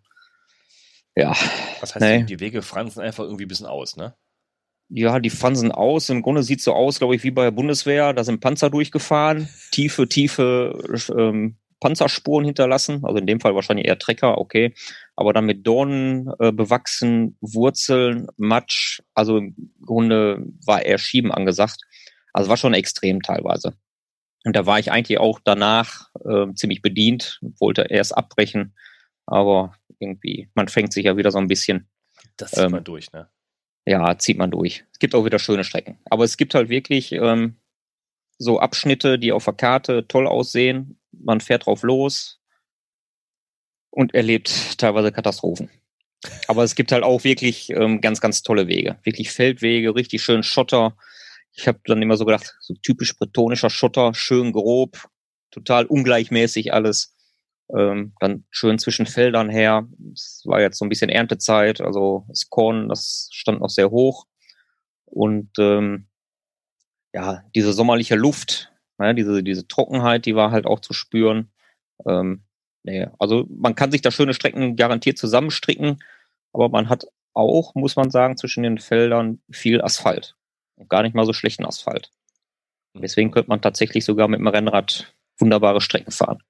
ja. 1.16 1.36
Was 1.82 1.96
heißt, 1.96 2.02
nee. 2.02 2.24
die 2.24 2.40
Wege 2.40 2.62
fransen 2.62 3.02
einfach 3.02 3.24
irgendwie 3.24 3.46
ein 3.46 3.50
bisschen 3.50 3.68
aus, 3.68 3.96
ne? 3.96 4.16
Ja, 4.90 5.20
die 5.20 5.32
fansen 5.32 5.72
aus. 5.72 6.10
Im 6.10 6.22
Grunde 6.22 6.44
sieht 6.44 6.62
so 6.62 6.74
aus, 6.74 7.00
glaube 7.00 7.16
ich, 7.16 7.24
wie 7.24 7.32
bei 7.32 7.44
der 7.44 7.52
Bundeswehr. 7.52 8.14
Da 8.14 8.24
sind 8.24 8.40
Panzer 8.40 8.70
durchgefahren, 8.70 9.50
tiefe, 9.72 10.08
tiefe 10.08 10.78
ähm, 11.18 11.56
Panzerspuren 11.80 12.46
hinterlassen. 12.46 13.04
Also 13.04 13.18
in 13.18 13.26
dem 13.26 13.40
Fall 13.40 13.56
wahrscheinlich 13.56 13.88
eher 13.88 13.98
Trecker, 13.98 14.38
okay. 14.38 14.76
Aber 15.16 15.34
dann 15.34 15.46
mit 15.46 15.66
Dornen 15.66 16.32
äh, 16.40 16.52
bewachsen, 16.52 17.36
Wurzeln, 17.42 18.28
Matsch. 18.38 19.02
Also 19.16 19.38
im 19.38 19.72
Grunde 19.84 20.46
war 20.66 20.86
eher 20.86 21.00
Schieben 21.00 21.32
angesagt. 21.32 21.82
Also 22.36 22.50
war 22.50 22.58
schon 22.58 22.74
extrem 22.74 23.22
teilweise. 23.22 23.74
Und 24.44 24.56
da 24.58 24.66
war 24.66 24.78
ich 24.78 24.92
eigentlich 24.92 25.20
auch 25.20 25.40
danach 25.42 26.10
äh, 26.26 26.54
ziemlich 26.54 26.82
bedient, 26.82 27.40
wollte 27.60 27.84
erst 27.84 28.16
abbrechen, 28.16 28.76
aber 29.26 29.74
irgendwie, 30.00 30.50
man 30.54 30.68
fängt 30.68 30.92
sich 30.92 31.06
ja 31.06 31.16
wieder 31.16 31.32
so 31.32 31.38
ein 31.38 31.48
bisschen. 31.48 31.88
Das 32.36 32.52
zieht 32.52 32.66
ähm, 32.66 32.72
man 32.72 32.84
durch, 32.84 33.12
ne? 33.14 33.30
ja, 33.86 34.18
zieht 34.18 34.38
man 34.38 34.52
durch. 34.52 34.84
Es 34.92 35.00
gibt 35.00 35.16
auch 35.16 35.24
wieder 35.24 35.40
schöne 35.40 35.64
Strecken. 35.64 35.98
Aber 36.10 36.26
es 36.26 36.36
gibt 36.36 36.54
halt 36.56 36.68
wirklich 36.68 37.14
ähm, 37.14 37.56
so 38.38 38.60
Abschnitte, 38.60 39.18
die 39.18 39.32
auf 39.32 39.46
der 39.46 39.54
Karte 39.54 40.06
toll 40.06 40.28
aussehen. 40.28 41.00
Man 41.14 41.40
fährt 41.40 41.66
drauf 41.66 41.84
los 41.84 42.42
und 43.92 44.14
erlebt 44.14 44.78
teilweise 44.78 45.14
Katastrophen. 45.14 45.70
Aber 46.50 46.64
es 46.66 46.76
gibt 46.76 46.92
halt 46.92 47.04
auch 47.04 47.24
wirklich 47.24 47.70
ähm, 47.70 48.02
ganz, 48.02 48.20
ganz 48.20 48.44
tolle 48.44 48.68
Wege. 48.68 48.98
Wirklich 49.04 49.32
Feldwege, 49.32 49.96
richtig 49.96 50.22
schön 50.22 50.44
Schotter. 50.44 50.98
Ich 51.56 51.68
habe 51.68 51.80
dann 51.86 52.02
immer 52.02 52.18
so 52.18 52.26
gedacht, 52.26 52.56
so 52.60 52.74
typisch 52.82 53.18
bretonischer 53.18 53.70
Schotter, 53.70 54.14
schön 54.14 54.52
grob, 54.52 55.08
total 55.52 55.86
ungleichmäßig 55.86 56.74
alles. 56.74 57.16
Ähm, 57.76 58.14
dann 58.20 58.46
schön 58.52 58.78
zwischen 58.78 59.06
Feldern 59.06 59.50
her. 59.50 59.88
Es 60.14 60.44
war 60.46 60.62
jetzt 60.62 60.78
so 60.78 60.86
ein 60.86 60.90
bisschen 60.90 61.10
Erntezeit, 61.10 61.82
also 61.82 62.26
das 62.28 62.50
Korn, 62.50 62.90
das 62.90 63.30
stand 63.32 63.62
noch 63.62 63.70
sehr 63.70 63.90
hoch. 63.90 64.28
Und 65.06 65.50
ähm, 65.58 66.08
ja, 67.14 67.44
diese 67.56 67.74
sommerliche 67.74 68.16
Luft, 68.16 68.72
ne, 68.98 69.16
diese, 69.16 69.42
diese 69.42 69.68
Trockenheit, 69.68 70.26
die 70.26 70.36
war 70.36 70.52
halt 70.52 70.66
auch 70.66 70.82
zu 70.82 70.94
spüren. 70.94 71.52
Ähm, 72.06 72.44
nee, 72.84 73.08
also 73.18 73.48
man 73.50 73.76
kann 73.76 73.92
sich 73.92 74.02
da 74.02 74.12
schöne 74.12 74.34
Strecken 74.34 74.76
garantiert 74.76 75.18
zusammenstricken, 75.18 76.04
aber 76.54 76.70
man 76.70 76.90
hat 76.90 77.06
auch, 77.34 77.74
muss 77.76 77.96
man 77.96 78.12
sagen, 78.12 78.38
zwischen 78.38 78.64
den 78.64 78.78
Feldern 78.78 79.42
viel 79.50 79.82
Asphalt. 79.82 80.36
Gar 80.90 81.04
nicht 81.04 81.16
mal 81.16 81.26
so 81.26 81.34
schlechten 81.34 81.66
Asphalt. 81.66 82.12
Deswegen 82.94 83.32
könnte 83.32 83.50
man 83.50 83.62
tatsächlich 83.62 84.06
sogar 84.06 84.28
mit 84.28 84.40
dem 84.40 84.48
Rennrad 84.48 85.14
wunderbare 85.38 85.82
Strecken 85.82 86.12
fahren. 86.12 86.42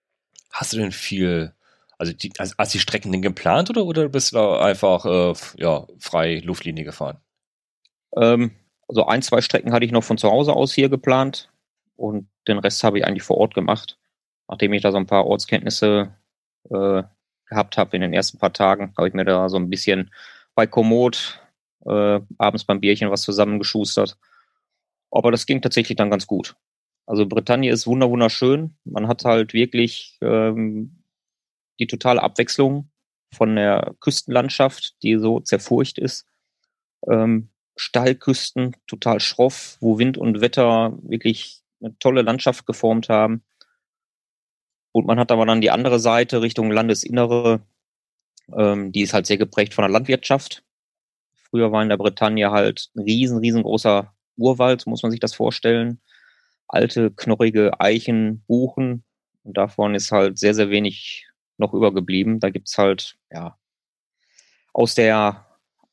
Hast 0.52 0.74
du 0.74 0.78
denn 0.78 0.92
viel, 0.92 1.54
also 1.98 2.14
die, 2.14 2.32
also 2.38 2.54
hast 2.58 2.74
die 2.74 2.80
Strecken 2.80 3.12
denn 3.12 3.22
geplant 3.22 3.70
oder, 3.70 3.86
oder 3.86 4.10
bist 4.10 4.32
du 4.32 4.38
da 4.38 4.62
einfach 4.62 5.06
äh, 5.06 5.34
ja, 5.58 5.88
frei 6.00 6.42
Luftlinie 6.44 6.84
gefahren? 6.84 7.18
Ähm, 8.16 8.52
also 8.88 9.06
ein, 9.08 9.22
zwei 9.22 9.42
Strecken 9.42 9.74
hatte 9.74 9.86
ich 9.86 9.92
noch 9.92 10.04
von 10.04 10.18
zu 10.18 10.30
Hause 10.30 10.54
aus 10.54 10.74
hier 10.74 10.90
geplant 10.90 11.50
und 11.96 12.30
den 12.48 12.60
Rest 12.60 12.84
habe 12.84 13.00
ich 13.00 13.06
eigentlich 13.06 13.24
vor 13.24 13.38
Ort 13.38 13.56
gemacht. 13.56 13.98
Nachdem 14.48 14.74
ich 14.74 14.84
da 14.84 14.92
so 14.92 14.98
ein 14.98 15.08
paar 15.08 15.26
Ortskenntnisse 15.26 16.16
äh, 16.70 17.04
gehabt 17.48 17.78
habe 17.78 17.96
in 17.96 18.02
den 18.02 18.14
ersten 18.14 18.38
paar 18.38 18.54
Tagen, 18.54 18.94
habe 18.98 19.08
ich 19.08 19.14
mir 19.16 19.26
da 19.26 19.50
so 19.50 19.58
ein 19.58 19.70
bisschen 19.70 20.12
bei 20.54 20.68
Komoot 20.68 21.40
äh, 21.86 22.20
abends 22.38 22.66
beim 22.66 22.80
Bierchen 22.80 23.12
was 23.12 23.22
zusammengeschustert. 23.22 24.18
Aber 25.12 25.32
das 25.32 25.46
ging 25.46 25.62
tatsächlich 25.62 25.96
dann 25.96 26.10
ganz 26.10 26.28
gut. 26.28 26.56
Also 27.06 27.26
Bretagne 27.26 27.72
ist 27.72 27.88
wunderschön. 27.88 28.76
Man 28.84 29.08
hat 29.08 29.26
halt 29.26 29.54
wirklich 29.54 30.18
ähm, 30.22 31.04
die 31.80 31.88
totale 31.88 32.22
Abwechslung 32.22 32.90
von 33.34 33.56
der 33.56 33.94
Küstenlandschaft, 34.00 34.96
die 35.04 35.18
so 35.18 35.40
zerfurcht 35.40 36.00
ist. 36.00 36.26
Ähm, 37.08 37.50
Steilküsten, 37.78 38.76
total 38.88 39.20
schroff, 39.20 39.78
wo 39.82 40.00
Wind 40.00 40.18
und 40.18 40.42
Wetter 40.42 40.98
wirklich 41.04 41.62
eine 41.82 41.98
tolle 42.00 42.22
Landschaft 42.22 42.66
geformt 42.66 43.10
haben. 43.10 43.44
Und 44.92 45.06
man 45.06 45.20
hat 45.20 45.32
aber 45.32 45.46
dann 45.46 45.62
die 45.62 45.72
andere 45.72 46.00
Seite 46.00 46.42
Richtung 46.42 46.72
Landesinnere, 46.72 47.62
ähm, 48.56 48.92
die 48.92 49.02
ist 49.02 49.14
halt 49.14 49.26
sehr 49.26 49.38
geprägt 49.38 49.74
von 49.74 49.84
der 49.84 49.92
Landwirtschaft. 49.92 50.64
Früher 51.50 51.72
war 51.72 51.82
in 51.84 51.90
der 51.90 51.98
Bretagne 51.98 52.52
halt 52.52 52.90
ein 52.96 53.02
riesen, 53.02 53.40
riesengroßer 53.40 54.14
Urwald, 54.38 54.88
muss 54.88 55.04
man 55.04 55.12
sich 55.12 55.20
das 55.20 55.34
vorstellen. 55.34 56.02
Alte, 56.68 57.12
knorrige 57.12 57.80
Eichen, 57.80 58.44
Buchen. 58.48 59.04
Und 59.44 59.58
davon 59.58 59.96
ist 59.96 60.12
halt 60.12 60.38
sehr, 60.40 60.54
sehr 60.54 60.70
wenig 60.70 61.28
noch 61.58 61.74
übergeblieben. 61.74 62.40
Da 62.40 62.50
gibt's 62.50 62.78
halt, 62.78 63.16
ja, 63.32 63.58
aus 64.74 64.96
der 64.96 65.46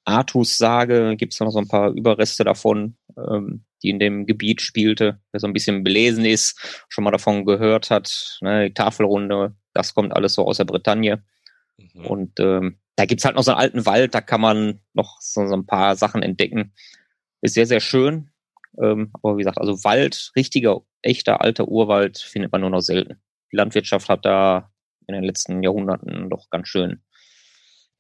Artus-Sage 0.05 1.17
gibt's 1.17 1.39
noch 1.39 1.51
so 1.51 1.59
ein 1.59 1.69
paar 1.69 1.91
Überreste 1.93 2.45
davon, 2.45 2.97
ähm, 3.17 3.65
die 3.83 3.91
in 3.91 3.99
dem 3.99 4.27
Gebiet 4.27 4.61
spielte. 4.61 5.21
Wer 5.31 5.41
so 5.41 5.47
ein 5.47 5.53
bisschen 5.53 5.85
belesen 5.85 6.25
ist, 6.25 6.85
schon 6.89 7.05
mal 7.05 7.11
davon 7.11 7.45
gehört 7.45 7.91
hat, 7.91 8.39
ne, 8.41 8.69
die 8.69 8.75
Tafelrunde, 8.75 9.55
das 9.75 9.95
kommt 9.95 10.15
alles 10.15 10.35
so 10.35 10.47
aus 10.47 10.57
der 10.57 10.65
Bretagne. 10.65 11.23
Mhm. 11.77 12.07
Und 12.07 12.41
ähm, 12.41 12.79
da 12.97 13.07
gibt's 13.07 13.25
halt 13.25 13.37
noch 13.37 13.43
so 13.43 13.53
einen 13.53 13.61
alten 13.61 13.87
Wald, 13.87 14.15
da 14.15 14.21
kann 14.21 14.41
man 14.41 14.81
noch 14.93 15.21
so, 15.21 15.47
so 15.47 15.55
ein 15.55 15.67
paar 15.67 15.97
Sachen 15.97 16.23
entdecken. 16.23 16.73
Ist 17.41 17.55
sehr, 17.55 17.67
sehr 17.67 17.81
schön. 17.81 18.31
Ähm, 18.81 19.11
aber 19.15 19.37
wie 19.37 19.43
gesagt, 19.43 19.59
also 19.59 19.83
Wald, 19.85 20.33
richtiger, 20.37 20.83
echter, 21.03 21.41
alter 21.41 21.69
Urwald 21.69 22.19
findet 22.19 22.53
man 22.53 22.61
nur 22.61 22.71
noch 22.71 22.81
selten. 22.81 23.21
Die 23.51 23.57
Landwirtschaft 23.57 24.09
hat 24.09 24.25
da 24.25 24.71
in 25.07 25.15
den 25.15 25.25
letzten 25.25 25.63
Jahrhunderten 25.63 26.31
doch 26.31 26.49
ganz 26.51 26.69
schön 26.69 27.03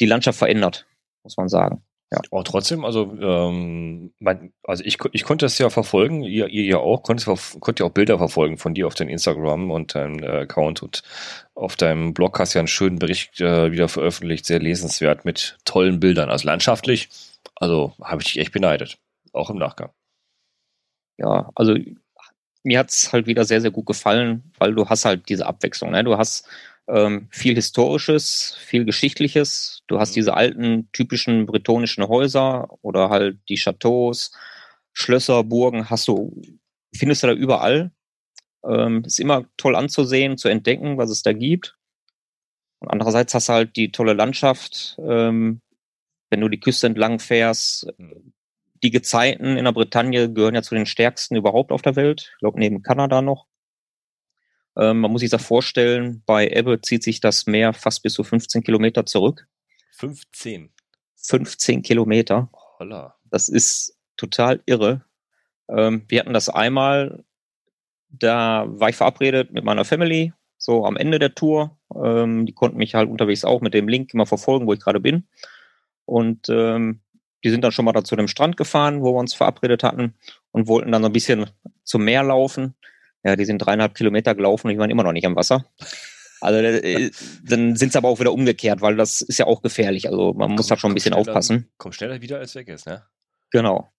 die 0.01 0.07
Landschaft 0.07 0.39
verändert, 0.39 0.87
muss 1.23 1.37
man 1.37 1.49
sagen. 1.49 1.85
Ja. 2.13 2.21
Aber 2.31 2.45
trotzdem, 2.45 2.85
also, 2.85 3.11
ähm, 3.21 4.13
mein, 4.19 4.53
also 4.65 4.85
ich, 4.85 4.99
ich 5.13 5.25
konnte 5.25 5.47
das 5.47 5.57
ja 5.57 5.71
verfolgen, 5.71 6.23
ihr, 6.23 6.47
ihr 6.49 6.65
ja 6.65 6.77
auch, 6.77 7.03
konntest, 7.03 7.27
konnt 7.61 7.81
ja 7.81 7.87
auch 7.87 7.91
Bilder 7.91 8.19
verfolgen 8.19 8.59
von 8.59 8.75
dir 8.75 8.87
auf 8.87 8.95
deinem 8.95 9.09
Instagram 9.09 9.71
und 9.71 9.95
deinem 9.95 10.23
äh, 10.23 10.43
Account 10.43 10.83
und 10.83 11.03
auf 11.55 11.77
deinem 11.77 12.13
Blog 12.13 12.39
hast 12.39 12.53
du 12.53 12.59
ja 12.59 12.61
einen 12.61 12.69
schönen 12.69 12.99
Bericht 12.99 13.41
äh, 13.41 13.73
wieder 13.73 13.89
veröffentlicht, 13.89 14.45
sehr 14.45 14.59
lesenswert 14.59 15.25
mit 15.25 15.57
tollen 15.65 16.01
Bildern. 16.01 16.29
Also 16.29 16.47
landschaftlich, 16.47 17.09
also 17.55 17.95
habe 18.03 18.21
ich 18.21 18.29
dich 18.29 18.39
echt 18.41 18.53
beneidet, 18.53 18.99
auch 19.33 19.49
im 19.49 19.57
Nachgang. 19.57 19.91
Ja, 21.17 21.51
also 21.55 21.77
mir 22.63 22.79
hat's 22.79 23.11
halt 23.15 23.27
wieder 23.27 23.47
sehr, 23.47 23.63
sehr 23.63 23.71
gut 23.71 23.87
gefallen, 23.87 24.53
weil 24.59 24.75
du 24.75 24.87
hast 24.87 25.07
halt 25.07 25.31
diese 25.31 25.47
Abwechslung. 25.47 25.93
Ne? 25.93 26.05
Du 26.05 26.19
hast 26.19 26.47
ähm, 26.89 27.29
viel 27.31 27.55
Historisches, 27.55 28.57
viel 28.59 28.85
Geschichtliches. 28.85 29.83
Du 29.87 29.99
hast 29.99 30.11
mhm. 30.11 30.15
diese 30.15 30.35
alten, 30.35 30.89
typischen 30.93 31.47
bretonischen 31.47 32.07
Häuser 32.07 32.69
oder 32.83 33.11
halt 33.11 33.39
die 33.49 33.57
Chateaus, 33.57 34.33
Schlösser, 34.93 35.45
Burgen, 35.45 35.89
hast 35.91 36.09
du, 36.09 36.41
findest 36.95 37.23
du 37.23 37.29
da 37.29 37.33
überall. 37.33 37.93
Ähm, 38.69 39.03
ist 39.05 39.21
immer 39.21 39.45
toll 39.57 39.75
anzusehen, 39.75 40.39
zu 40.39 40.49
entdecken, 40.49 40.99
was 40.99 41.11
es 41.11 41.23
da 41.23 41.33
gibt. 41.33 41.77
Und 42.79 42.89
andererseits 42.89 43.35
hast 43.35 43.49
du 43.49 43.53
halt 43.53 43.77
die 43.77 43.93
tolle 43.93 44.13
Landschaft, 44.13 44.97
ähm, 44.99 45.61
wenn 46.31 46.41
du 46.41 46.49
die 46.49 46.61
Küste 46.61 46.87
entlang 46.87 47.19
fährst. 47.19 47.87
Mhm. 47.99 48.33
Die 48.83 48.91
Gezeiten 48.91 49.57
in 49.57 49.65
der 49.65 49.73
Bretagne 49.73 50.33
gehören 50.33 50.57
ja 50.57 50.63
zu 50.63 50.75
den 50.75 50.87
stärksten 50.87 51.37
überhaupt 51.37 51.71
auf 51.71 51.83
der 51.83 51.95
Welt. 51.95 52.33
Ich 52.35 52.39
glaube, 52.41 52.59
neben 52.59 52.83
Kanada 52.83 53.23
noch. 53.23 53.47
Ähm, 54.77 55.01
man 55.01 55.11
muss 55.11 55.21
sich 55.21 55.31
das 55.31 55.45
vorstellen, 55.45 56.23
bei 56.27 56.49
Ebbe 56.49 56.81
zieht 56.81 57.03
sich 57.03 57.21
das 57.21 57.47
Meer 57.47 57.73
fast 57.73 58.03
bis 58.03 58.15
zu 58.15 58.25
15 58.25 58.63
Kilometer 58.63 59.07
zurück. 59.07 59.47
15? 59.93 60.71
15 61.17 61.83
Kilometer. 61.83 62.51
Holla. 62.79 63.17
Das 63.31 63.49
ist 63.49 63.97
total 64.17 64.61
irre. 64.67 65.05
Ähm, 65.69 66.05
wir 66.09 66.21
hatten 66.21 66.33
das 66.33 66.49
einmal, 66.49 67.25
da 68.09 68.65
war 68.69 68.89
ich 68.89 68.97
verabredet 68.97 69.53
mit 69.53 69.65
meiner 69.65 69.85
Family, 69.85 70.33
so 70.59 70.85
am 70.87 70.97
Ende 70.97 71.19
der 71.19 71.35
Tour. 71.35 71.79
Ähm, 71.95 72.47
die 72.47 72.53
konnten 72.53 72.79
mich 72.79 72.95
halt 72.95 73.09
unterwegs 73.09 73.45
auch 73.45 73.61
mit 73.61 73.75
dem 73.75 73.89
Link 73.89 74.13
immer 74.15 74.27
verfolgen, 74.27 74.67
wo 74.67 74.73
ich 74.73 74.81
gerade 74.81 75.01
bin. 75.01 75.27
Und 76.05 76.49
ähm, 76.49 77.01
die 77.45 77.51
sind 77.51 77.63
dann 77.63 77.73
schon 77.73 77.85
mal 77.85 77.93
da 77.93 78.05
zu 78.05 78.17
dem 78.17 78.29
Strand 78.29 78.57
gefahren, 78.57 79.03
wo 79.03 79.15
wir 79.15 79.19
uns 79.19 79.35
verabredet 79.35 79.83
hatten 79.83 80.15
und 80.53 80.69
wollten 80.69 80.93
dann 80.93 81.03
so 81.03 81.09
ein 81.09 81.13
bisschen 81.13 81.47
zum 81.85 82.05
Meer 82.05 82.23
laufen. 82.23 82.75
Ja, 83.25 83.37
die 83.37 83.45
sind 83.45 83.59
dreieinhalb 83.59 83.95
Kilometer 83.95 84.35
gelaufen 84.35 84.67
und 84.67 84.75
die 84.75 84.79
waren 84.79 84.91
immer 84.91 85.05
noch 85.05 85.13
nicht 85.13 85.27
am 85.27 85.37
Wasser. 85.37 85.65
Also 86.41 86.59
äh, 86.59 87.11
dann 87.45 87.77
sind 87.77 87.91
es 87.91 87.97
aber 87.97 88.09
auch 88.09 88.19
wieder 88.19 88.33
umgekehrt, 88.33 88.81
weil 88.81 88.97
das 88.97 89.21
ist 89.21 89.39
ja 89.39 89.47
auch 89.47 89.63
gefährlich. 89.63 90.09
Also 90.09 90.33
man 90.33 90.49
komm, 90.49 90.57
muss 90.57 90.67
da 90.67 90.77
schon 90.77 90.91
ein 90.91 90.95
bisschen 90.95 91.15
aufpassen. 91.15 91.71
Kommt 91.79 91.95
schneller 91.95 92.21
wieder, 92.21 92.39
als 92.39 92.55
weg 92.57 92.69
ist, 92.69 92.87
ne? 92.87 93.05
Genau. 93.51 93.93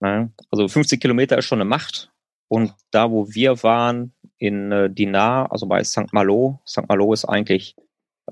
Also 0.00 0.68
50 0.68 1.00
Kilometer 1.00 1.38
ist 1.38 1.44
schon 1.44 1.60
eine 1.60 1.68
Macht. 1.68 2.10
Und 2.48 2.74
da, 2.90 3.10
wo 3.10 3.28
wir 3.28 3.62
waren, 3.62 4.14
in 4.38 4.70
äh, 4.70 4.90
Dinar, 4.90 5.50
also 5.50 5.66
bei 5.66 5.82
St. 5.82 6.12
Malo, 6.12 6.60
St. 6.66 6.88
Malo 6.88 7.12
ist 7.12 7.24
eigentlich 7.24 7.76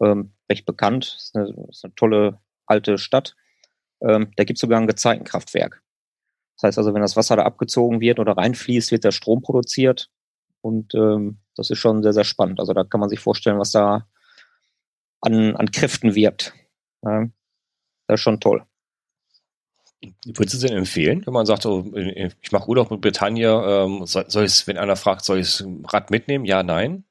ähm, 0.00 0.32
recht 0.50 0.66
bekannt, 0.66 1.16
ist 1.18 1.34
eine, 1.34 1.48
ist 1.70 1.84
eine 1.84 1.94
tolle 1.94 2.40
alte 2.66 2.98
Stadt. 2.98 3.36
Ähm, 4.02 4.30
da 4.36 4.44
gibt 4.44 4.58
es 4.58 4.60
sogar 4.60 4.80
ein 4.80 4.86
Gezeitenkraftwerk. 4.86 5.82
Das 6.56 6.68
heißt 6.68 6.78
also, 6.78 6.94
wenn 6.94 7.02
das 7.02 7.16
Wasser 7.16 7.36
da 7.36 7.44
abgezogen 7.44 8.00
wird 8.00 8.18
oder 8.18 8.36
reinfließt, 8.36 8.92
wird 8.92 9.04
der 9.04 9.12
Strom 9.12 9.42
produziert. 9.42 10.10
Und 10.64 10.94
ähm, 10.94 11.40
das 11.56 11.68
ist 11.68 11.78
schon 11.78 12.02
sehr, 12.02 12.14
sehr 12.14 12.24
spannend. 12.24 12.58
Also 12.58 12.72
da 12.72 12.84
kann 12.84 12.98
man 12.98 13.10
sich 13.10 13.20
vorstellen, 13.20 13.58
was 13.58 13.70
da 13.70 14.06
an, 15.20 15.54
an 15.56 15.70
Kräften 15.70 16.14
wirkt. 16.14 16.54
Ja, 17.02 17.26
das 18.06 18.20
ist 18.20 18.22
schon 18.22 18.40
toll. 18.40 18.64
Würdest 20.24 20.54
du 20.54 20.56
es 20.56 20.62
denn 20.62 20.78
empfehlen, 20.78 21.26
wenn 21.26 21.34
man 21.34 21.44
sagt, 21.44 21.66
oh, 21.66 21.84
ich 21.94 22.50
mache 22.50 22.66
Urlaub 22.66 22.90
mit 22.90 23.02
Britannia, 23.02 23.84
ähm, 23.84 24.06
soll, 24.06 24.24
soll 24.30 24.46
ich 24.46 24.66
wenn 24.66 24.78
einer 24.78 24.96
fragt, 24.96 25.26
soll 25.26 25.40
ich 25.40 25.58
das 25.58 25.66
Rad 25.92 26.10
mitnehmen? 26.10 26.46
Ja, 26.46 26.62
nein? 26.62 27.04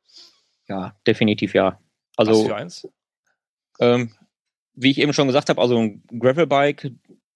Ja, 0.68 0.96
definitiv 1.06 1.54
ja. 1.54 1.80
Also, 2.18 2.32
Was 2.32 2.48
für 2.48 2.56
eins? 2.56 2.88
Ähm, 3.80 4.16
wie 4.74 4.90
ich 4.90 4.98
eben 4.98 5.14
schon 5.14 5.28
gesagt 5.28 5.50
habe, 5.50 5.62
also 5.62 5.78
ein 5.78 6.04
Gravelbike 6.08 6.92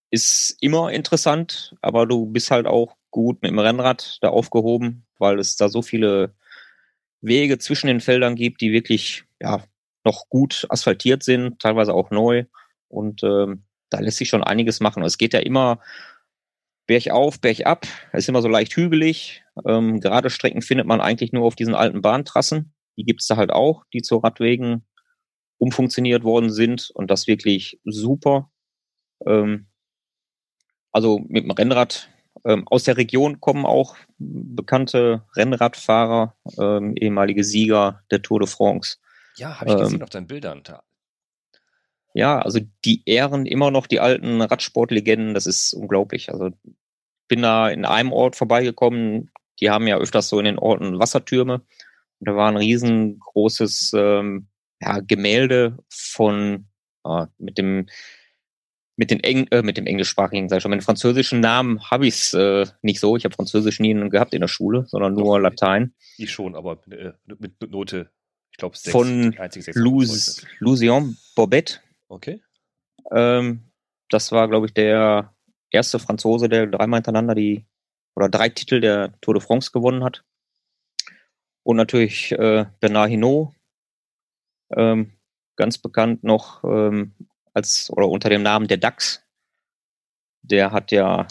ist 0.10 0.58
immer 0.62 0.92
interessant, 0.92 1.76
aber 1.82 2.08
du 2.08 2.26
bist 2.26 2.50
halt 2.50 2.66
auch 2.66 2.96
gut 3.12 3.44
mit 3.44 3.52
dem 3.52 3.60
Rennrad 3.60 4.18
da 4.22 4.30
aufgehoben, 4.30 5.07
weil 5.20 5.40
es 5.40 5.56
da 5.56 5.70
so 5.70 5.82
viele 5.82 6.36
Wege 7.22 7.58
zwischen 7.58 7.88
den 7.88 8.02
Feldern 8.02 8.36
gibt, 8.36 8.62
die 8.62 8.72
wirklich 8.72 9.24
ja 9.42 9.64
noch 10.04 10.30
gut 10.30 10.66
asphaltiert 10.70 11.24
sind, 11.24 11.60
teilweise 11.60 11.94
auch 11.94 12.12
neu. 12.12 12.46
Und 12.88 13.24
ähm, 13.24 13.64
da 13.90 14.00
lässt 14.00 14.18
sich 14.18 14.30
schon 14.30 14.44
einiges 14.44 14.80
machen. 14.80 15.04
Es 15.04 15.18
geht 15.18 15.34
ja 15.34 15.40
immer 15.40 15.80
bergauf, 16.88 17.40
bergab. 17.40 17.86
Es 18.14 18.24
ist 18.24 18.30
immer 18.30 18.42
so 18.42 18.48
leicht 18.48 18.76
hügelig. 18.76 19.44
Ähm, 19.66 20.00
gerade 20.00 20.30
Strecken 20.30 20.62
findet 20.62 20.88
man 20.88 21.02
eigentlich 21.02 21.34
nur 21.34 21.46
auf 21.46 21.56
diesen 21.56 21.76
alten 21.76 22.02
Bahntrassen. 22.02 22.74
Die 22.98 23.04
gibt 23.04 23.22
es 23.22 23.28
da 23.28 23.36
halt 23.36 23.52
auch, 23.52 23.84
die 23.94 24.02
zu 24.02 24.18
Radwegen 24.18 24.86
umfunktioniert 25.60 26.24
worden 26.24 26.50
sind 26.50 26.90
und 26.94 27.12
das 27.12 27.28
wirklich 27.28 27.80
super. 27.84 28.50
Ähm, 29.26 29.68
also 30.92 31.20
mit 31.28 31.44
dem 31.44 31.52
Rennrad 31.52 32.10
ähm, 32.46 32.68
aus 32.68 32.84
der 32.84 32.98
Region 32.98 33.40
kommen 33.40 33.66
auch 33.66 33.96
bekannte 34.18 35.24
Rennradfahrer, 35.36 36.36
ähm, 36.60 36.96
ehemalige 36.96 37.44
Sieger 37.44 38.02
der 38.12 38.22
Tour 38.22 38.40
de 38.40 38.48
France. 38.48 38.98
Ja, 39.38 39.60
habe 39.60 39.72
ich 39.72 39.78
gesehen 39.78 39.98
ähm, 39.98 40.04
auf 40.04 40.10
deinen 40.10 40.28
Bildern. 40.28 40.64
Ja, 42.14 42.40
also 42.40 42.60
die 42.84 43.04
ehren 43.06 43.46
immer 43.46 43.70
noch 43.70 43.86
die 43.86 44.00
alten 44.00 44.42
Radsportlegenden, 44.42 45.34
das 45.34 45.46
ist 45.46 45.74
unglaublich. 45.74 46.32
Also 46.32 46.50
bin 47.28 47.42
da 47.42 47.70
in 47.70 47.86
einem 47.86 48.12
Ort 48.12 48.36
vorbeigekommen, 48.36 49.30
die 49.60 49.70
haben 49.70 49.88
ja 49.88 49.98
öfters 49.98 50.30
so 50.30 50.40
in 50.40 50.46
den 50.46 50.60
Orten 50.60 51.00
Wassertürme. 51.00 51.62
Und 52.20 52.28
da 52.28 52.36
war 52.36 52.50
ein 52.50 52.58
riesengroßes 52.58 53.92
ähm, 53.96 54.48
ja, 54.82 55.00
Gemälde 55.00 55.78
von 55.90 56.68
äh, 57.06 57.28
mit 57.38 57.58
dem 57.58 57.88
mit, 58.98 59.12
den 59.12 59.20
Eng 59.22 59.48
äh, 59.52 59.62
mit 59.62 59.78
dem 59.78 59.86
englischsprachigen, 59.86 60.50
sag 60.50 60.58
ich 60.58 60.64
schon, 60.64 60.72
mit 60.72 60.82
dem 60.82 60.86
französischen 60.86 61.40
Namen 61.40 61.90
habe 61.90 62.08
ich 62.08 62.16
es 62.16 62.34
äh, 62.34 62.66
nicht 62.82 63.00
so. 63.00 63.16
Ich 63.16 63.24
habe 63.24 63.36
Französisch 63.36 63.80
nie 63.80 63.94
gehabt 64.10 64.34
in 64.34 64.42
der 64.42 64.48
Schule, 64.48 64.86
sondern 64.88 65.14
nur 65.14 65.38
Doch, 65.38 65.44
Latein. 65.44 65.94
Ich 66.18 66.32
schon, 66.32 66.56
aber 66.56 66.82
mit, 66.88 67.00
äh, 67.00 67.14
mit 67.40 67.72
Note, 67.72 68.10
ich 68.52 68.58
glaube, 68.58 68.76
Von 68.90 69.36
Lucien 70.60 71.18
Bobet. 71.36 71.82
Okay. 72.08 72.42
Ähm, 73.12 73.62
das 74.10 74.32
war, 74.32 74.48
glaube 74.48 74.66
ich, 74.66 74.74
der 74.74 75.34
erste 75.70 76.00
Franzose, 76.00 76.50
der 76.50 76.66
dreimal 76.66 76.98
hintereinander 76.98 77.36
die 77.36 77.66
oder 78.16 78.30
drei 78.30 78.50
Titel 78.50 78.82
der 78.82 79.14
Tour 79.22 79.36
de 79.36 79.44
France 79.44 79.72
gewonnen 79.72 80.04
hat. 80.04 80.24
Und 81.64 81.76
natürlich 81.76 82.32
äh, 82.32 82.66
Bernard 82.80 83.10
Hinault, 83.10 83.54
ähm, 84.76 85.12
ganz 85.56 85.78
bekannt 85.78 86.24
noch 86.24 86.64
ähm, 86.64 87.14
als 87.58 87.92
oder 87.92 88.08
unter 88.08 88.30
dem 88.30 88.44
Namen 88.44 88.68
der 88.68 88.78
DAX. 88.78 89.24
Der 90.44 90.72
hat 90.72 90.92
ja, 90.92 91.28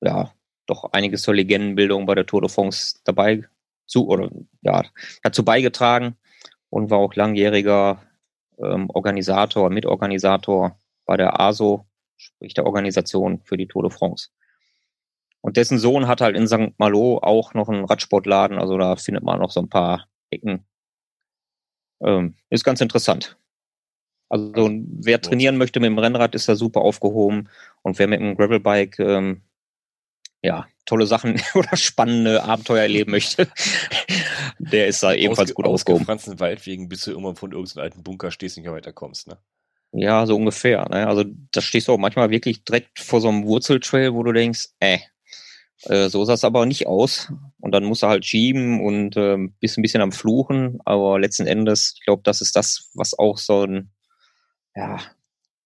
ja 0.00 0.32
doch 0.66 0.92
einiges 0.92 1.22
zur 1.22 1.34
Legendenbildung 1.34 2.06
bei 2.06 2.14
der 2.14 2.24
Tour 2.24 2.40
de 2.40 2.48
France 2.48 3.00
dabei 3.04 3.42
zu 3.86 4.08
oder 4.08 4.30
ja 4.62 4.84
dazu 5.22 5.44
beigetragen 5.44 6.16
und 6.70 6.90
war 6.90 6.98
auch 6.98 7.14
langjähriger 7.14 8.02
ähm, 8.58 8.88
Organisator, 8.90 9.68
Mitorganisator 9.70 10.78
bei 11.04 11.16
der 11.16 11.40
ASO, 11.40 11.86
sprich 12.16 12.54
der 12.54 12.64
Organisation 12.64 13.40
für 13.40 13.56
die 13.56 13.66
Tour 13.66 13.82
de 13.82 13.90
France. 13.90 14.30
Und 15.40 15.56
dessen 15.56 15.78
Sohn 15.78 16.08
hat 16.08 16.20
halt 16.20 16.36
in 16.36 16.48
St. 16.48 16.78
Malo 16.78 17.18
auch 17.22 17.54
noch 17.54 17.68
einen 17.68 17.84
Radsportladen, 17.84 18.58
also 18.58 18.78
da 18.78 18.96
findet 18.96 19.22
man 19.22 19.38
noch 19.40 19.50
so 19.50 19.60
ein 19.60 19.68
paar 19.68 20.08
Ecken. 20.30 20.64
Ähm, 22.00 22.34
ist 22.50 22.64
ganz 22.64 22.80
interessant. 22.80 23.36
Also 24.28 24.70
wer 25.00 25.20
trainieren 25.20 25.56
möchte 25.56 25.80
mit 25.80 25.88
dem 25.88 25.98
Rennrad, 25.98 26.34
ist 26.34 26.48
da 26.48 26.56
super 26.56 26.80
aufgehoben. 26.80 27.48
Und 27.82 27.98
wer 27.98 28.08
mit 28.08 28.20
dem 28.20 28.36
Gravelbike 28.36 28.98
ähm, 28.98 29.42
ja, 30.42 30.66
tolle 30.84 31.06
Sachen 31.06 31.40
oder 31.54 31.76
spannende 31.76 32.42
Abenteuer 32.42 32.82
erleben 32.82 33.10
möchte, 33.10 33.48
der 34.58 34.86
ist 34.86 35.02
da 35.02 35.12
ebenfalls 35.12 35.50
Ausge 35.50 35.54
gut 35.54 35.66
aufgehoben. 35.66 36.04
Franzen 36.04 36.40
Waldwegen, 36.40 36.88
bis 36.88 37.04
du 37.04 37.10
irgendwann 37.10 37.36
von 37.36 37.52
irgendeinem 37.52 37.84
alten 37.84 38.02
Bunker 38.02 38.30
stehst 38.30 38.56
und 38.56 38.62
nicht 38.62 38.68
mehr 38.68 38.76
weiterkommst, 38.76 39.28
ne? 39.28 39.38
Ja, 39.92 40.26
so 40.26 40.36
ungefähr. 40.36 40.88
Ne? 40.90 41.06
Also 41.06 41.24
da 41.52 41.60
stehst 41.60 41.88
du 41.88 41.92
auch 41.92 41.98
manchmal 41.98 42.30
wirklich 42.30 42.64
direkt 42.64 42.98
vor 42.98 43.20
so 43.20 43.28
einem 43.28 43.46
Wurzeltrail, 43.46 44.12
wo 44.12 44.22
du 44.24 44.32
denkst, 44.32 44.68
äh, 44.80 44.98
äh 45.84 46.08
so 46.08 46.24
sah 46.24 46.34
es 46.34 46.44
aber 46.44 46.66
nicht 46.66 46.86
aus. 46.86 47.32
Und 47.60 47.72
dann 47.72 47.84
musst 47.84 48.02
du 48.02 48.08
halt 48.08 48.26
schieben 48.26 48.84
und 48.84 49.16
äh, 49.16 49.38
bist 49.60 49.78
ein 49.78 49.82
bisschen 49.82 50.02
am 50.02 50.12
Fluchen. 50.12 50.80
Aber 50.84 51.18
letzten 51.18 51.46
Endes, 51.46 51.94
ich 51.96 52.04
glaube, 52.04 52.22
das 52.24 52.40
ist 52.40 52.56
das, 52.56 52.90
was 52.94 53.18
auch 53.18 53.38
so 53.38 53.64
ein 53.64 53.90
ja, 54.76 55.00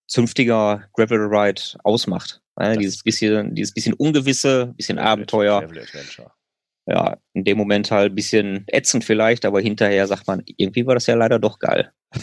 zünftiger 0.07 0.83
Gravel 0.93 1.27
Ride 1.27 1.61
ausmacht. 1.83 2.41
Ne? 2.57 2.77
Dieses 2.77 3.03
bisschen, 3.03 3.53
dieses 3.55 3.73
bisschen 3.73 3.93
Ungewisse, 3.93 4.73
bisschen 4.75 4.99
Abenteuer. 4.99 5.67
Ja, 6.87 7.17
in 7.33 7.43
dem 7.43 7.57
Moment 7.57 7.91
halt 7.91 8.11
ein 8.11 8.15
bisschen 8.15 8.65
ätzend 8.67 9.05
vielleicht, 9.05 9.45
aber 9.45 9.61
hinterher 9.61 10.07
sagt 10.07 10.27
man, 10.27 10.41
irgendwie 10.57 10.85
war 10.87 10.95
das 10.95 11.05
ja 11.05 11.15
leider 11.15 11.39
doch 11.39 11.59
geil. 11.59 11.91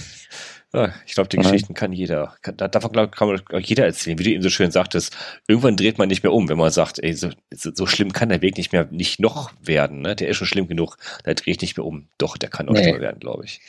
Ja, 0.75 0.93
ich 1.07 1.15
glaube, 1.15 1.31
die 1.31 1.39
Geschichten 1.39 1.73
kann 1.73 1.95
jeder, 1.95 2.37
kann, 2.43 2.59
davon 2.59 2.93
glaub, 2.93 3.11
kann 3.17 3.41
jeder 3.63 3.87
erzählen, 3.87 4.19
wie 4.19 4.25
du 4.25 4.31
eben 4.33 4.43
so 4.43 4.51
schön 4.51 4.71
sagtest. 4.71 5.17
Irgendwann 5.47 5.79
dreht 5.79 5.97
man 5.97 6.09
nicht 6.09 6.23
mehr 6.23 6.33
um, 6.35 6.51
wenn 6.51 6.59
man 6.59 6.71
sagt, 6.71 7.03
ey, 7.03 7.15
so, 7.15 7.31
so 7.51 7.87
schlimm 7.87 8.13
kann 8.13 8.29
der 8.29 8.43
Weg 8.43 8.59
nicht 8.59 8.75
mehr, 8.75 8.87
nicht 8.91 9.19
noch 9.19 9.51
werden, 9.63 10.03
ne? 10.03 10.15
Der 10.15 10.29
ist 10.29 10.37
schon 10.37 10.47
schlimm 10.47 10.69
genug, 10.69 10.99
da 11.25 11.33
drehe 11.33 11.55
ich 11.55 11.63
nicht 11.63 11.79
mehr 11.79 11.87
um. 11.87 12.09
Doch, 12.19 12.37
der 12.37 12.51
kann 12.51 12.69
auch 12.69 12.75
nee. 12.75 12.83
schlimmer 12.83 13.01
werden, 13.01 13.19
glaube 13.19 13.47
ich. 13.47 13.63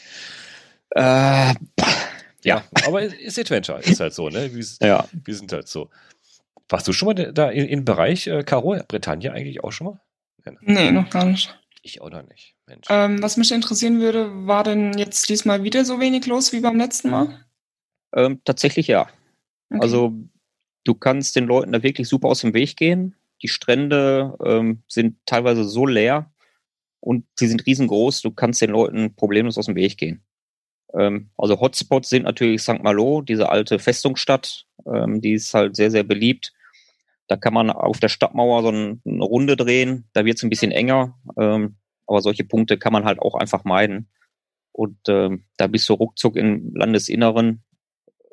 Äh, 0.89 1.53
ja, 2.43 2.63
aber 2.85 3.01
ist 3.03 3.37
Adventure, 3.39 3.79
ist 3.79 3.99
halt 3.99 4.13
so, 4.13 4.29
ne? 4.29 4.53
Wir, 4.53 4.65
ja. 4.81 5.07
wir 5.11 5.35
sind 5.35 5.51
halt 5.51 5.67
so. 5.67 5.89
Warst 6.69 6.87
du 6.87 6.93
schon 6.93 7.07
mal 7.07 7.33
da 7.33 7.49
im 7.49 7.83
Bereich 7.83 8.27
äh, 8.27 8.43
Caro, 8.43 8.77
Bretagne 8.87 9.31
eigentlich 9.31 9.63
auch 9.63 9.71
schon 9.71 9.87
mal? 9.87 10.01
Nee, 10.61 10.91
noch 10.91 11.09
gar 11.09 11.25
nicht. 11.25 11.57
Ich 11.81 12.01
auch 12.01 12.09
noch 12.09 12.27
nicht. 12.27 12.55
Mensch. 12.67 12.87
Ähm, 12.89 13.21
was 13.21 13.37
mich 13.37 13.51
interessieren 13.51 13.99
würde, 13.99 14.29
war 14.47 14.63
denn 14.63 14.97
jetzt 14.97 15.29
diesmal 15.29 15.63
wieder 15.63 15.85
so 15.85 15.99
wenig 15.99 16.25
los 16.27 16.53
wie 16.53 16.59
beim 16.59 16.77
letzten 16.77 17.09
Mal? 17.09 17.45
Ähm, 18.13 18.41
tatsächlich 18.45 18.87
ja. 18.87 19.09
Okay. 19.69 19.81
Also 19.81 20.13
du 20.83 20.93
kannst 20.93 21.35
den 21.35 21.45
Leuten 21.45 21.71
da 21.71 21.83
wirklich 21.83 22.07
super 22.07 22.29
aus 22.29 22.41
dem 22.41 22.53
Weg 22.53 22.75
gehen. 22.77 23.15
Die 23.41 23.47
Strände 23.47 24.37
ähm, 24.43 24.83
sind 24.87 25.17
teilweise 25.25 25.63
so 25.63 25.85
leer 25.85 26.31
und 26.99 27.25
sie 27.35 27.47
sind 27.47 27.65
riesengroß, 27.65 28.21
du 28.21 28.31
kannst 28.31 28.61
den 28.61 28.71
Leuten 28.71 29.15
problemlos 29.15 29.57
aus 29.57 29.67
dem 29.67 29.75
Weg 29.75 29.97
gehen. 29.97 30.21
Ähm, 30.97 31.29
also 31.37 31.59
Hotspots 31.59 32.09
sind 32.09 32.23
natürlich 32.23 32.61
St. 32.61 32.83
Malo, 32.83 33.21
diese 33.21 33.49
alte 33.49 33.79
Festungsstadt, 33.79 34.65
ähm, 34.85 35.21
die 35.21 35.33
ist 35.33 35.53
halt 35.53 35.75
sehr, 35.75 35.91
sehr 35.91 36.03
beliebt. 36.03 36.53
Da 37.27 37.35
kann 37.35 37.53
man 37.53 37.69
auf 37.69 37.99
der 37.99 38.09
Stadtmauer 38.09 38.63
so 38.63 38.69
eine 38.69 39.23
Runde 39.23 39.55
drehen, 39.55 40.09
da 40.13 40.25
wird 40.25 40.37
es 40.37 40.43
ein 40.43 40.49
bisschen 40.49 40.71
enger, 40.71 41.15
ähm, 41.37 41.77
aber 42.07 42.21
solche 42.21 42.43
Punkte 42.43 42.77
kann 42.77 42.93
man 42.93 43.05
halt 43.05 43.19
auch 43.19 43.35
einfach 43.35 43.63
meiden. 43.65 44.09
Und 44.71 44.97
da 45.03 45.67
bist 45.67 45.89
du 45.89 45.93
ruckzuck 45.93 46.37
im 46.37 46.73
Landesinneren, 46.73 47.63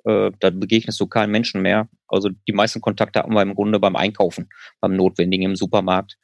äh, 0.04 0.30
da 0.38 0.50
begegnest 0.50 1.00
du 1.00 1.08
keinen 1.08 1.32
Menschen 1.32 1.60
mehr. 1.60 1.88
Also 2.06 2.28
die 2.46 2.52
meisten 2.52 2.80
Kontakte 2.80 3.20
haben 3.20 3.34
wir 3.34 3.42
im 3.42 3.56
Grunde 3.56 3.80
beim 3.80 3.96
Einkaufen, 3.96 4.48
beim 4.80 4.94
Notwendigen 4.94 5.44
im 5.44 5.56
Supermarkt. 5.56 6.18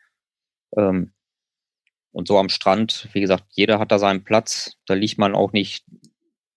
Und 0.71 2.29
so 2.29 2.39
am 2.39 2.51
Strand, 2.51 3.09
wie 3.13 3.21
gesagt, 3.21 3.47
jeder 3.51 3.81
hat 3.81 3.91
da 3.91 3.99
seinen 3.99 4.23
Platz. 4.23 4.77
Da 4.87 4.95
liegt 4.95 5.19
man 5.19 5.35
auch 5.35 5.53
nicht 5.53 5.85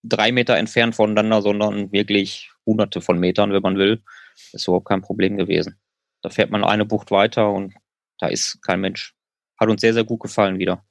drei 0.07 0.31
Meter 0.31 0.57
entfernt 0.57 0.95
voneinander, 0.95 1.41
sondern 1.41 1.91
wirklich 1.91 2.51
hunderte 2.65 3.01
von 3.01 3.19
Metern, 3.19 3.51
wenn 3.51 3.61
man 3.61 3.77
will. 3.77 4.01
Das 4.51 4.61
ist 4.61 4.67
überhaupt 4.67 4.87
kein 4.87 5.01
Problem 5.01 5.37
gewesen. 5.37 5.79
Da 6.21 6.29
fährt 6.29 6.51
man 6.51 6.63
eine 6.63 6.85
Bucht 6.85 7.11
weiter 7.11 7.51
und 7.51 7.73
da 8.19 8.27
ist 8.27 8.61
kein 8.61 8.81
Mensch. 8.81 9.13
Hat 9.59 9.69
uns 9.69 9.81
sehr, 9.81 9.93
sehr 9.93 10.03
gut 10.03 10.21
gefallen 10.21 10.59
wieder. 10.59 10.83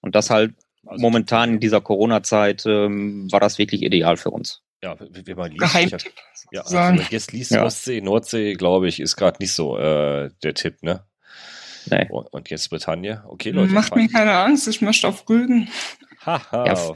Und 0.00 0.14
das 0.14 0.30
halt 0.30 0.54
also, 0.86 1.00
momentan 1.00 1.54
in 1.54 1.60
dieser 1.60 1.80
Corona-Zeit 1.80 2.64
ähm, 2.66 3.30
war 3.32 3.40
das 3.40 3.58
wirklich 3.58 3.82
ideal 3.82 4.16
für 4.16 4.30
uns. 4.30 4.62
Ja, 4.82 4.96
wie 5.00 5.34
man 5.34 5.50
liest, 5.52 5.74
hab, 5.74 6.02
ja, 6.52 6.60
also, 6.60 6.76
wenn 6.76 6.96
man 6.96 7.06
jetzt 7.10 7.32
liest, 7.32 7.50
ja. 7.50 7.64
Ostsee, 7.64 8.00
Nordsee, 8.02 8.52
glaube 8.54 8.88
ich, 8.88 9.00
ist 9.00 9.16
gerade 9.16 9.38
nicht 9.40 9.52
so 9.52 9.78
äh, 9.78 10.30
der 10.42 10.54
Tipp, 10.54 10.82
ne? 10.82 11.04
Nee. 11.90 12.08
Und 12.10 12.50
jetzt 12.50 12.68
Bretagne. 12.68 13.24
Okay, 13.26 13.50
Leute. 13.50 13.72
Macht 13.72 13.96
mir 13.96 14.08
keine 14.08 14.34
Angst, 14.34 14.68
ich 14.68 14.80
möchte 14.82 15.08
auf 15.08 15.28
Rügen. 15.28 15.68
Haha, 16.24 16.66
ja. 16.66 16.94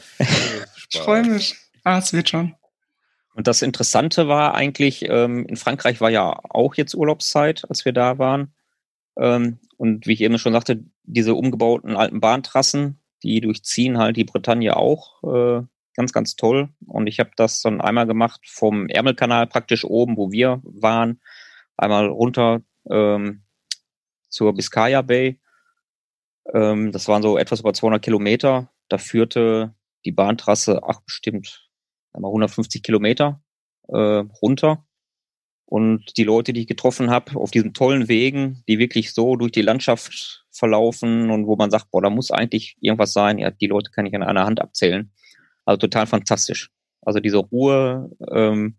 Ich 0.92 1.00
freue 1.00 1.24
mich. 1.24 1.57
Ah, 1.85 1.98
es 1.98 2.12
wird 2.12 2.29
schon. 2.29 2.55
Und 3.35 3.46
das 3.46 3.62
Interessante 3.62 4.29
war 4.29 4.55
eigentlich, 4.55 5.09
ähm, 5.09 5.46
in 5.46 5.57
Frankreich 5.57 6.00
war 6.00 6.11
ja 6.11 6.38
auch 6.50 6.74
jetzt 6.74 6.94
Urlaubszeit, 6.94 7.64
als 7.68 7.85
wir 7.85 7.92
da 7.92 8.18
waren. 8.18 8.53
Ähm, 9.16 9.59
und 9.76 10.07
wie 10.07 10.12
ich 10.12 10.20
eben 10.20 10.38
schon 10.38 10.53
sagte, 10.53 10.85
diese 11.05 11.35
umgebauten 11.35 11.96
alten 11.96 12.20
Bahntrassen, 12.20 13.00
die 13.22 13.40
durchziehen 13.40 13.98
halt 13.98 14.16
die 14.16 14.24
Bretagne 14.24 14.76
auch 14.76 15.22
äh, 15.22 15.62
ganz, 15.94 16.12
ganz 16.12 16.37
toll. 16.37 16.68
Und 16.87 17.07
ich 17.07 17.20
habe 17.20 17.31
das 17.37 17.62
dann 17.62 17.81
einmal 17.81 18.07
gemacht 18.07 18.40
vom 18.46 18.88
Ärmelkanal 18.88 19.46
praktisch 19.46 19.85
oben, 19.85 20.16
wo 20.16 20.33
wir 20.33 20.61
waren, 20.64 21.20
einmal 21.76 22.09
runter 22.09 22.62
ähm, 22.90 23.42
zur 24.29 24.55
Biscaya 24.55 25.03
Bay. 25.03 25.38
Ähm, 26.53 26.92
das 26.92 27.09
waren 27.09 27.22
so 27.22 27.38
etwas 27.38 27.61
über 27.61 27.72
200 27.72 28.03
Kilometer. 28.03 28.70
Da 28.88 28.98
führte 28.98 29.74
die 30.04 30.12
Bahntrasse, 30.12 30.82
ach 30.82 31.00
bestimmt 31.02 31.68
150 32.12 32.82
Kilometer 32.82 33.42
äh, 33.88 34.24
runter. 34.42 34.84
Und 35.66 36.16
die 36.16 36.24
Leute, 36.24 36.52
die 36.52 36.62
ich 36.62 36.66
getroffen 36.66 37.10
habe, 37.10 37.36
auf 37.36 37.52
diesen 37.52 37.74
tollen 37.74 38.08
Wegen, 38.08 38.64
die 38.66 38.80
wirklich 38.80 39.12
so 39.14 39.36
durch 39.36 39.52
die 39.52 39.62
Landschaft 39.62 40.44
verlaufen 40.50 41.30
und 41.30 41.46
wo 41.46 41.54
man 41.54 41.70
sagt, 41.70 41.92
boah, 41.92 42.02
da 42.02 42.10
muss 42.10 42.32
eigentlich 42.32 42.76
irgendwas 42.80 43.12
sein. 43.12 43.38
Ja, 43.38 43.52
die 43.52 43.68
Leute 43.68 43.92
kann 43.92 44.04
ich 44.04 44.14
an 44.14 44.24
einer 44.24 44.46
Hand 44.46 44.60
abzählen. 44.60 45.12
Also 45.64 45.78
total 45.78 46.08
fantastisch. 46.08 46.70
Also 47.02 47.20
diese 47.20 47.38
Ruhe, 47.38 48.10
ähm, 48.32 48.76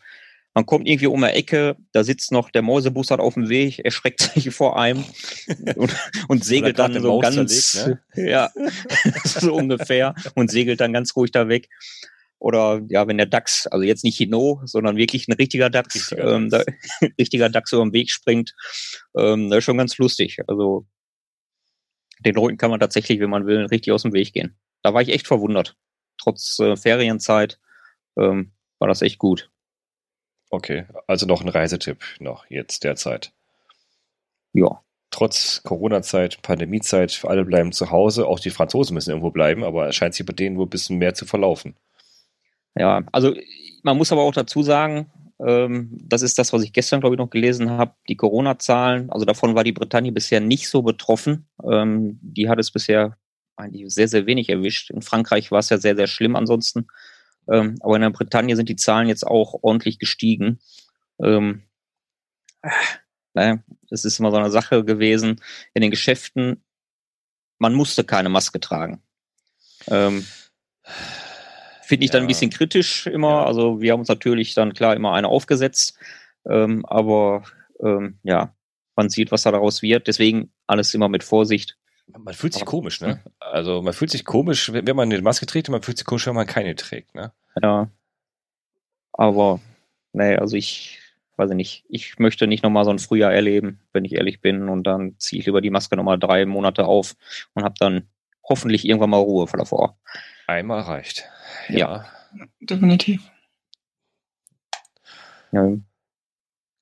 man 0.53 0.65
kommt 0.65 0.87
irgendwie 0.87 1.07
um 1.07 1.23
eine 1.23 1.33
Ecke, 1.33 1.77
da 1.93 2.03
sitzt 2.03 2.31
noch 2.31 2.49
der 2.51 2.61
Mäusebussard 2.61 3.19
auf 3.19 3.35
dem 3.35 3.49
Weg, 3.49 3.79
erschreckt 3.79 4.21
sich 4.33 4.53
vor 4.53 4.77
einem 4.77 5.05
und, 5.75 5.95
und 6.27 6.43
segelt 6.43 6.79
dann 6.79 7.01
so 7.01 7.19
ganz, 7.19 7.71
zerlegt, 7.71 8.05
ne? 8.15 8.29
ja, 8.29 8.51
so 9.23 9.53
ungefähr 9.53 10.13
und 10.35 10.51
segelt 10.51 10.81
dann 10.81 10.93
ganz 10.93 11.15
ruhig 11.15 11.31
da 11.31 11.47
weg. 11.47 11.69
Oder 12.39 12.81
ja, 12.89 13.07
wenn 13.07 13.17
der 13.17 13.27
DAX, 13.27 13.67
also 13.67 13.83
jetzt 13.83 14.03
nicht 14.03 14.17
Hino, 14.17 14.61
sondern 14.65 14.97
wirklich 14.97 15.27
ein 15.27 15.33
richtiger 15.33 15.69
DAX, 15.69 16.11
richtiger, 16.11 16.35
ähm, 16.35 16.49
da, 16.49 16.63
richtiger 17.19 17.49
DAX 17.49 17.71
über 17.71 17.83
den 17.83 17.93
Weg 17.93 18.09
springt, 18.09 18.55
ähm, 19.15 19.49
das 19.49 19.59
ist 19.59 19.63
schon 19.65 19.77
ganz 19.77 19.99
lustig. 19.99 20.39
Also 20.47 20.87
den 22.25 22.33
Leuten 22.33 22.57
kann 22.57 22.71
man 22.71 22.79
tatsächlich, 22.79 23.19
wenn 23.19 23.29
man 23.29 23.45
will, 23.45 23.65
richtig 23.65 23.93
aus 23.93 24.01
dem 24.01 24.13
Weg 24.13 24.33
gehen. 24.33 24.57
Da 24.81 24.91
war 24.93 25.03
ich 25.03 25.09
echt 25.09 25.27
verwundert. 25.27 25.77
Trotz 26.17 26.57
äh, 26.59 26.75
Ferienzeit 26.75 27.59
ähm, 28.17 28.53
war 28.79 28.87
das 28.87 29.03
echt 29.03 29.19
gut. 29.19 29.50
Okay, 30.51 30.85
also 31.07 31.25
noch 31.25 31.41
ein 31.41 31.47
Reisetipp 31.47 32.03
noch 32.19 32.45
jetzt 32.49 32.83
derzeit. 32.83 33.31
Ja. 34.51 34.81
Trotz 35.09 35.63
Corona-Zeit, 35.63 36.41
Pandemiezeit, 36.41 37.21
alle 37.25 37.45
bleiben 37.45 37.71
zu 37.71 37.89
Hause, 37.89 38.27
auch 38.27 38.39
die 38.39 38.49
Franzosen 38.49 38.93
müssen 38.93 39.11
irgendwo 39.11 39.31
bleiben, 39.31 39.63
aber 39.63 39.87
es 39.87 39.95
scheint 39.95 40.13
sich 40.13 40.25
bei 40.25 40.33
denen 40.33 40.57
wohl 40.57 40.65
ein 40.65 40.69
bisschen 40.69 40.97
mehr 40.97 41.13
zu 41.13 41.25
verlaufen. 41.25 41.75
Ja, 42.75 43.01
also 43.11 43.33
man 43.83 43.97
muss 43.97 44.11
aber 44.11 44.21
auch 44.21 44.33
dazu 44.33 44.61
sagen, 44.61 45.09
ähm, 45.45 45.97
das 46.03 46.21
ist 46.21 46.37
das, 46.37 46.51
was 46.51 46.63
ich 46.63 46.73
gestern, 46.73 46.99
glaube 46.99 47.15
ich, 47.15 47.19
noch 47.19 47.29
gelesen 47.29 47.71
habe, 47.71 47.95
die 48.09 48.15
Corona-Zahlen, 48.17 49.09
also 49.09 49.25
davon 49.25 49.55
war 49.55 49.63
die 49.63 49.73
Bretagne 49.73 50.11
bisher 50.11 50.41
nicht 50.41 50.69
so 50.69 50.81
betroffen. 50.81 51.47
Ähm, 51.63 52.19
die 52.21 52.49
hat 52.49 52.59
es 52.59 52.71
bisher 52.71 53.17
eigentlich 53.55 53.93
sehr, 53.93 54.07
sehr 54.07 54.25
wenig 54.25 54.49
erwischt. 54.49 54.91
In 54.91 55.01
Frankreich 55.01 55.51
war 55.51 55.59
es 55.59 55.69
ja 55.69 55.77
sehr, 55.77 55.95
sehr 55.95 56.07
schlimm 56.07 56.35
ansonsten. 56.35 56.87
Ähm, 57.49 57.75
aber 57.82 57.95
in 57.95 58.01
der 58.01 58.10
Bretagne 58.10 58.56
sind 58.56 58.69
die 58.69 58.75
Zahlen 58.75 59.08
jetzt 59.08 59.25
auch 59.25 59.60
ordentlich 59.62 59.99
gestiegen. 59.99 60.60
Ähm, 61.21 61.63
äh, 63.34 63.58
das 63.89 64.06
ist 64.06 64.19
immer 64.19 64.32
so 64.32 64.38
eine 64.38 64.51
Sache 64.51 64.84
gewesen 64.84 65.41
in 65.73 65.82
den 65.82 65.91
Geschäften. 65.91 66.63
Man 67.60 67.73
musste 67.73 68.04
keine 68.04 68.30
Maske 68.30 68.60
tragen. 68.60 69.01
Ähm, 69.88 70.25
Finde 71.84 72.06
ich 72.06 72.12
ja. 72.12 72.13
dann 72.13 72.23
ein 72.23 72.27
bisschen 72.27 72.51
kritisch 72.51 73.08
immer. 73.08 73.30
Ja. 73.30 73.45
Also 73.45 73.82
wir 73.82 73.91
haben 73.91 73.99
uns 73.99 74.10
natürlich 74.10 74.54
dann 74.54 74.73
klar 74.73 74.95
immer 74.95 75.13
eine 75.13 75.27
aufgesetzt. 75.27 75.97
Ähm, 76.49 76.86
aber 76.86 77.43
ähm, 77.84 78.19
ja, 78.23 78.56
man 78.95 79.10
sieht, 79.10 79.32
was 79.32 79.43
da 79.43 79.51
daraus 79.51 79.82
wird. 79.82 80.08
Deswegen 80.08 80.54
alles 80.67 80.93
immer 80.93 81.10
mit 81.10 81.23
Vorsicht. 81.23 81.77
Man 82.17 82.34
fühlt 82.34 82.54
sich 82.54 82.65
komisch, 82.65 83.02
ne? 83.02 83.21
Also 83.39 83.82
man 83.82 83.93
fühlt 83.93 84.12
sich 84.12 84.26
komisch, 84.26 84.71
wenn 84.74 84.95
man 84.95 85.12
eine 85.12 85.21
Maske 85.21 85.45
trägt 85.45 85.69
und 85.69 85.74
man 85.74 85.82
fühlt 85.82 85.97
sich 85.97 86.06
komisch, 86.06 86.28
wenn 86.28 86.36
man 86.36 86.47
keine 86.47 86.76
trägt, 86.76 87.15
ne? 87.15 87.32
Ja. 87.62 87.89
Aber, 89.13 89.60
nee, 90.13 90.36
also 90.36 90.56
ich 90.56 91.02
weiß 91.41 91.50
ich 91.50 91.56
nicht, 91.56 91.86
ich 91.89 92.19
möchte 92.19 92.45
nicht 92.47 92.63
nochmal 92.63 92.86
so 92.86 92.91
ein 92.91 93.00
Frühjahr 93.00 93.34
erleben, 93.34 93.80
wenn 93.93 94.06
ich 94.06 94.13
ehrlich 94.13 94.41
bin. 94.41 94.69
Und 94.69 94.86
dann 94.86 95.15
ziehe 95.17 95.39
ich 95.39 95.45
lieber 95.45 95.62
die 95.62 95.71
Maske 95.71 95.95
nochmal 95.95 96.19
drei 96.19 96.45
Monate 96.45 96.86
auf 96.86 97.15
und 97.54 97.63
habe 97.63 97.76
dann 97.80 98.08
hoffentlich 98.47 98.86
irgendwann 98.86 99.10
mal 99.10 99.17
Ruhe 99.17 99.47
davor. 99.52 99.97
Einmal 100.47 100.82
reicht. 100.82 101.26
Ja. 101.67 101.78
ja. 101.78 102.06
Definitiv. 102.60 103.30
Ja. 105.52 105.67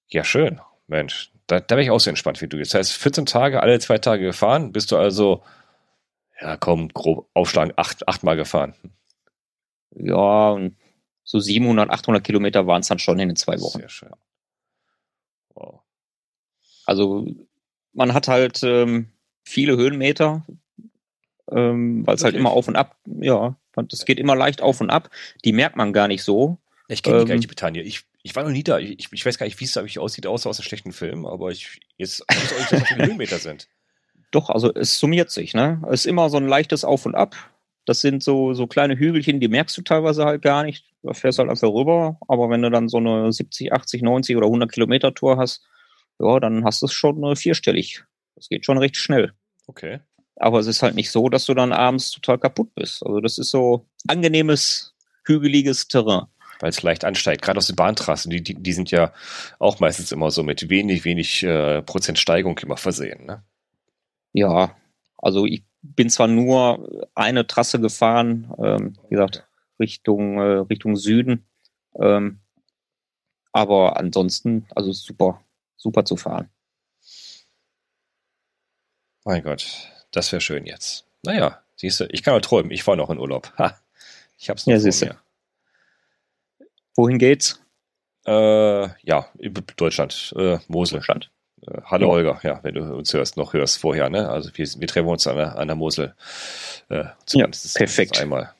ja, 0.09 0.23
schön. 0.23 0.59
Mensch, 0.87 1.31
da, 1.49 1.59
da 1.59 1.75
wäre 1.75 1.83
ich 1.83 1.91
auch 1.91 1.99
so 1.99 2.09
entspannt 2.09 2.41
wie 2.41 2.47
du. 2.47 2.57
Das 2.59 2.73
heißt, 2.73 2.93
14 2.93 3.25
Tage, 3.25 3.61
alle 3.61 3.79
zwei 3.79 3.97
Tage 3.97 4.23
gefahren, 4.23 4.71
bist 4.71 4.91
du 4.91 4.97
also, 4.97 5.43
ja 6.39 6.57
komm, 6.57 6.89
grob 6.89 7.27
aufschlagen, 7.33 7.73
acht, 7.75 8.07
achtmal 8.07 8.37
gefahren. 8.37 8.75
Ja, 9.95 10.51
und 10.51 10.77
so 11.23 11.39
700, 11.39 11.89
800 11.89 12.23
Kilometer 12.23 12.67
waren 12.67 12.81
es 12.81 12.87
dann 12.87 12.99
schon 12.99 13.19
in 13.19 13.29
den 13.29 13.35
zwei 13.35 13.59
Wochen. 13.59 13.79
Sehr 13.79 13.89
schön. 13.89 14.11
Wow. 15.55 15.81
Also 16.85 17.27
man 17.93 18.13
hat 18.13 18.27
halt 18.27 18.61
ähm, 18.63 19.09
viele 19.43 19.75
Höhenmeter, 19.75 20.45
ähm, 21.51 22.05
weil 22.05 22.15
es 22.15 22.23
halt 22.23 22.35
immer 22.35 22.51
auf 22.51 22.67
und 22.67 22.75
ab, 22.75 22.95
ja, 23.05 23.55
das 23.75 24.05
geht 24.05 24.19
immer 24.19 24.35
leicht 24.35 24.61
auf 24.61 24.81
und 24.81 24.89
ab. 24.89 25.09
Die 25.45 25.53
merkt 25.53 25.75
man 25.75 25.93
gar 25.93 26.07
nicht 26.07 26.23
so. 26.23 26.59
Ich 26.87 27.01
kenne 27.01 27.21
ähm, 27.21 27.25
gar 27.25 27.33
nicht 27.35 27.43
die 27.43 27.47
Bretagne. 27.47 27.81
Ich, 27.81 28.05
ich 28.29 28.35
war 28.35 28.43
noch 28.43 28.51
nie 28.51 28.63
da. 28.63 28.77
Ich, 28.77 29.07
ich 29.11 29.25
weiß 29.25 29.39
gar 29.39 29.47
nicht, 29.47 29.59
wie 29.59 29.65
es 29.65 29.71
da 29.71 29.83
aussieht, 29.97 30.27
außer 30.27 30.49
aus 30.49 30.59
einem 30.59 30.65
schlechten 30.65 30.91
Film, 30.91 31.25
aber 31.25 31.49
ich 31.49 31.79
jetzt 31.97 32.23
weiß 32.29 32.53
auch 32.53 32.59
nicht, 32.59 32.71
dass 32.71 32.87
viele 32.87 33.05
Höhenmeter 33.07 33.39
sind. 33.39 33.67
Doch, 34.29 34.51
also 34.51 34.71
es 34.75 34.99
summiert 34.99 35.31
sich, 35.31 35.55
ne? 35.55 35.81
Es 35.87 36.01
ist 36.01 36.05
immer 36.05 36.29
so 36.29 36.37
ein 36.37 36.47
leichtes 36.47 36.85
Auf 36.85 37.07
und 37.07 37.15
Ab. 37.15 37.35
Das 37.85 38.01
sind 38.01 38.21
so, 38.21 38.53
so 38.53 38.67
kleine 38.67 38.99
Hügelchen, 38.99 39.39
die 39.39 39.47
merkst 39.47 39.75
du 39.75 39.81
teilweise 39.81 40.25
halt 40.25 40.43
gar 40.43 40.63
nicht. 40.63 40.85
Da 41.01 41.13
fährst 41.13 41.39
du 41.39 41.41
halt 41.41 41.49
einfach 41.49 41.69
rüber. 41.69 42.19
Aber 42.27 42.51
wenn 42.51 42.61
du 42.61 42.69
dann 42.69 42.87
so 42.87 42.97
eine 42.97 43.33
70, 43.33 43.73
80, 43.73 44.03
90 44.03 44.37
oder 44.37 44.45
100 44.45 44.71
Kilometer 44.71 45.11
Tour 45.15 45.37
hast, 45.37 45.65
ja, 46.19 46.39
dann 46.39 46.63
hast 46.65 46.83
du 46.83 46.85
es 46.85 46.93
schon 46.93 47.23
äh, 47.23 47.35
vierstellig. 47.35 48.03
Das 48.35 48.47
geht 48.47 48.63
schon 48.63 48.77
recht 48.77 48.95
schnell. 48.95 49.33
Okay. 49.65 50.01
Aber 50.35 50.59
es 50.59 50.67
ist 50.67 50.83
halt 50.83 50.93
nicht 50.93 51.09
so, 51.09 51.29
dass 51.29 51.47
du 51.47 51.55
dann 51.55 51.73
abends 51.73 52.11
total 52.11 52.37
kaputt 52.37 52.75
bist. 52.75 53.03
Also 53.03 53.21
das 53.21 53.39
ist 53.39 53.49
so 53.49 53.87
angenehmes, 54.07 54.93
hügeliges 55.25 55.87
Terrain. 55.87 56.27
Weil 56.59 56.69
es 56.69 56.83
leicht 56.83 57.05
ansteigt. 57.05 57.41
Gerade 57.41 57.57
aus 57.57 57.67
den 57.67 57.75
Bahntrassen, 57.75 58.29
die, 58.29 58.43
die, 58.43 58.55
die 58.55 58.73
sind 58.73 58.91
ja 58.91 59.13
auch 59.59 59.79
meistens 59.79 60.11
immer 60.11 60.29
so 60.29 60.43
mit 60.43 60.69
wenig, 60.69 61.05
wenig 61.05 61.43
äh, 61.43 61.81
Prozent 61.81 62.19
Steigung 62.19 62.57
immer 62.59 62.77
versehen. 62.77 63.25
Ne? 63.25 63.43
Ja, 64.33 64.75
also 65.17 65.45
ich 65.45 65.63
bin 65.81 66.09
zwar 66.09 66.27
nur 66.27 67.07
eine 67.15 67.47
Trasse 67.47 67.79
gefahren, 67.79 68.53
ähm, 68.61 68.97
wie 69.03 69.15
gesagt, 69.15 69.47
Richtung, 69.79 70.37
äh, 70.37 70.59
Richtung 70.69 70.95
Süden. 70.95 71.45
Ähm, 71.99 72.39
aber 73.51 73.97
ansonsten, 73.97 74.67
also 74.75 74.91
super, 74.91 75.43
super 75.77 76.05
zu 76.05 76.17
fahren. 76.17 76.49
Mein 79.25 79.43
Gott, 79.43 79.65
das 80.11 80.31
wäre 80.31 80.41
schön 80.41 80.65
jetzt. 80.65 81.05
Naja, 81.23 81.61
siehst 81.75 81.99
du, 81.99 82.07
ich 82.11 82.23
kann 82.23 82.33
mal 82.33 82.41
träumen, 82.41 82.71
ich 82.71 82.83
fahre 82.83 82.97
noch 82.97 83.09
in 83.09 83.19
Urlaub. 83.19 83.53
Ha, 83.57 83.79
ich 84.37 84.49
hab's 84.49 84.65
noch 84.65 84.73
ja, 84.73 84.91
vor 84.91 85.07
mir. 85.07 85.21
Wohin 86.99 87.17
geht's? 87.17 87.61
Äh, 88.27 88.89
ja, 89.03 89.25
Deutschland, 89.77 90.33
äh, 90.37 90.57
Mosel. 90.67 90.97
Deutschland. 90.97 91.31
Äh, 91.65 91.79
hallo 91.85 92.07
ja. 92.07 92.11
Olga, 92.11 92.39
ja, 92.43 92.59
wenn 92.61 92.75
du 92.75 92.93
uns 92.93 93.13
hörst, 93.13 93.37
noch 93.37 93.53
hörst 93.53 93.77
vorher, 93.77 94.09
ne? 94.09 94.27
Also 94.27 94.49
wir, 94.53 94.67
wir 94.77 94.87
treffen 94.89 95.07
uns 95.07 95.25
an 95.25 95.37
der, 95.37 95.57
an 95.57 95.69
der 95.69 95.77
Mosel. 95.77 96.13
Äh, 96.89 97.05
ja, 97.29 97.47
perfekt. 97.75 98.19
Einmal. 98.19 98.51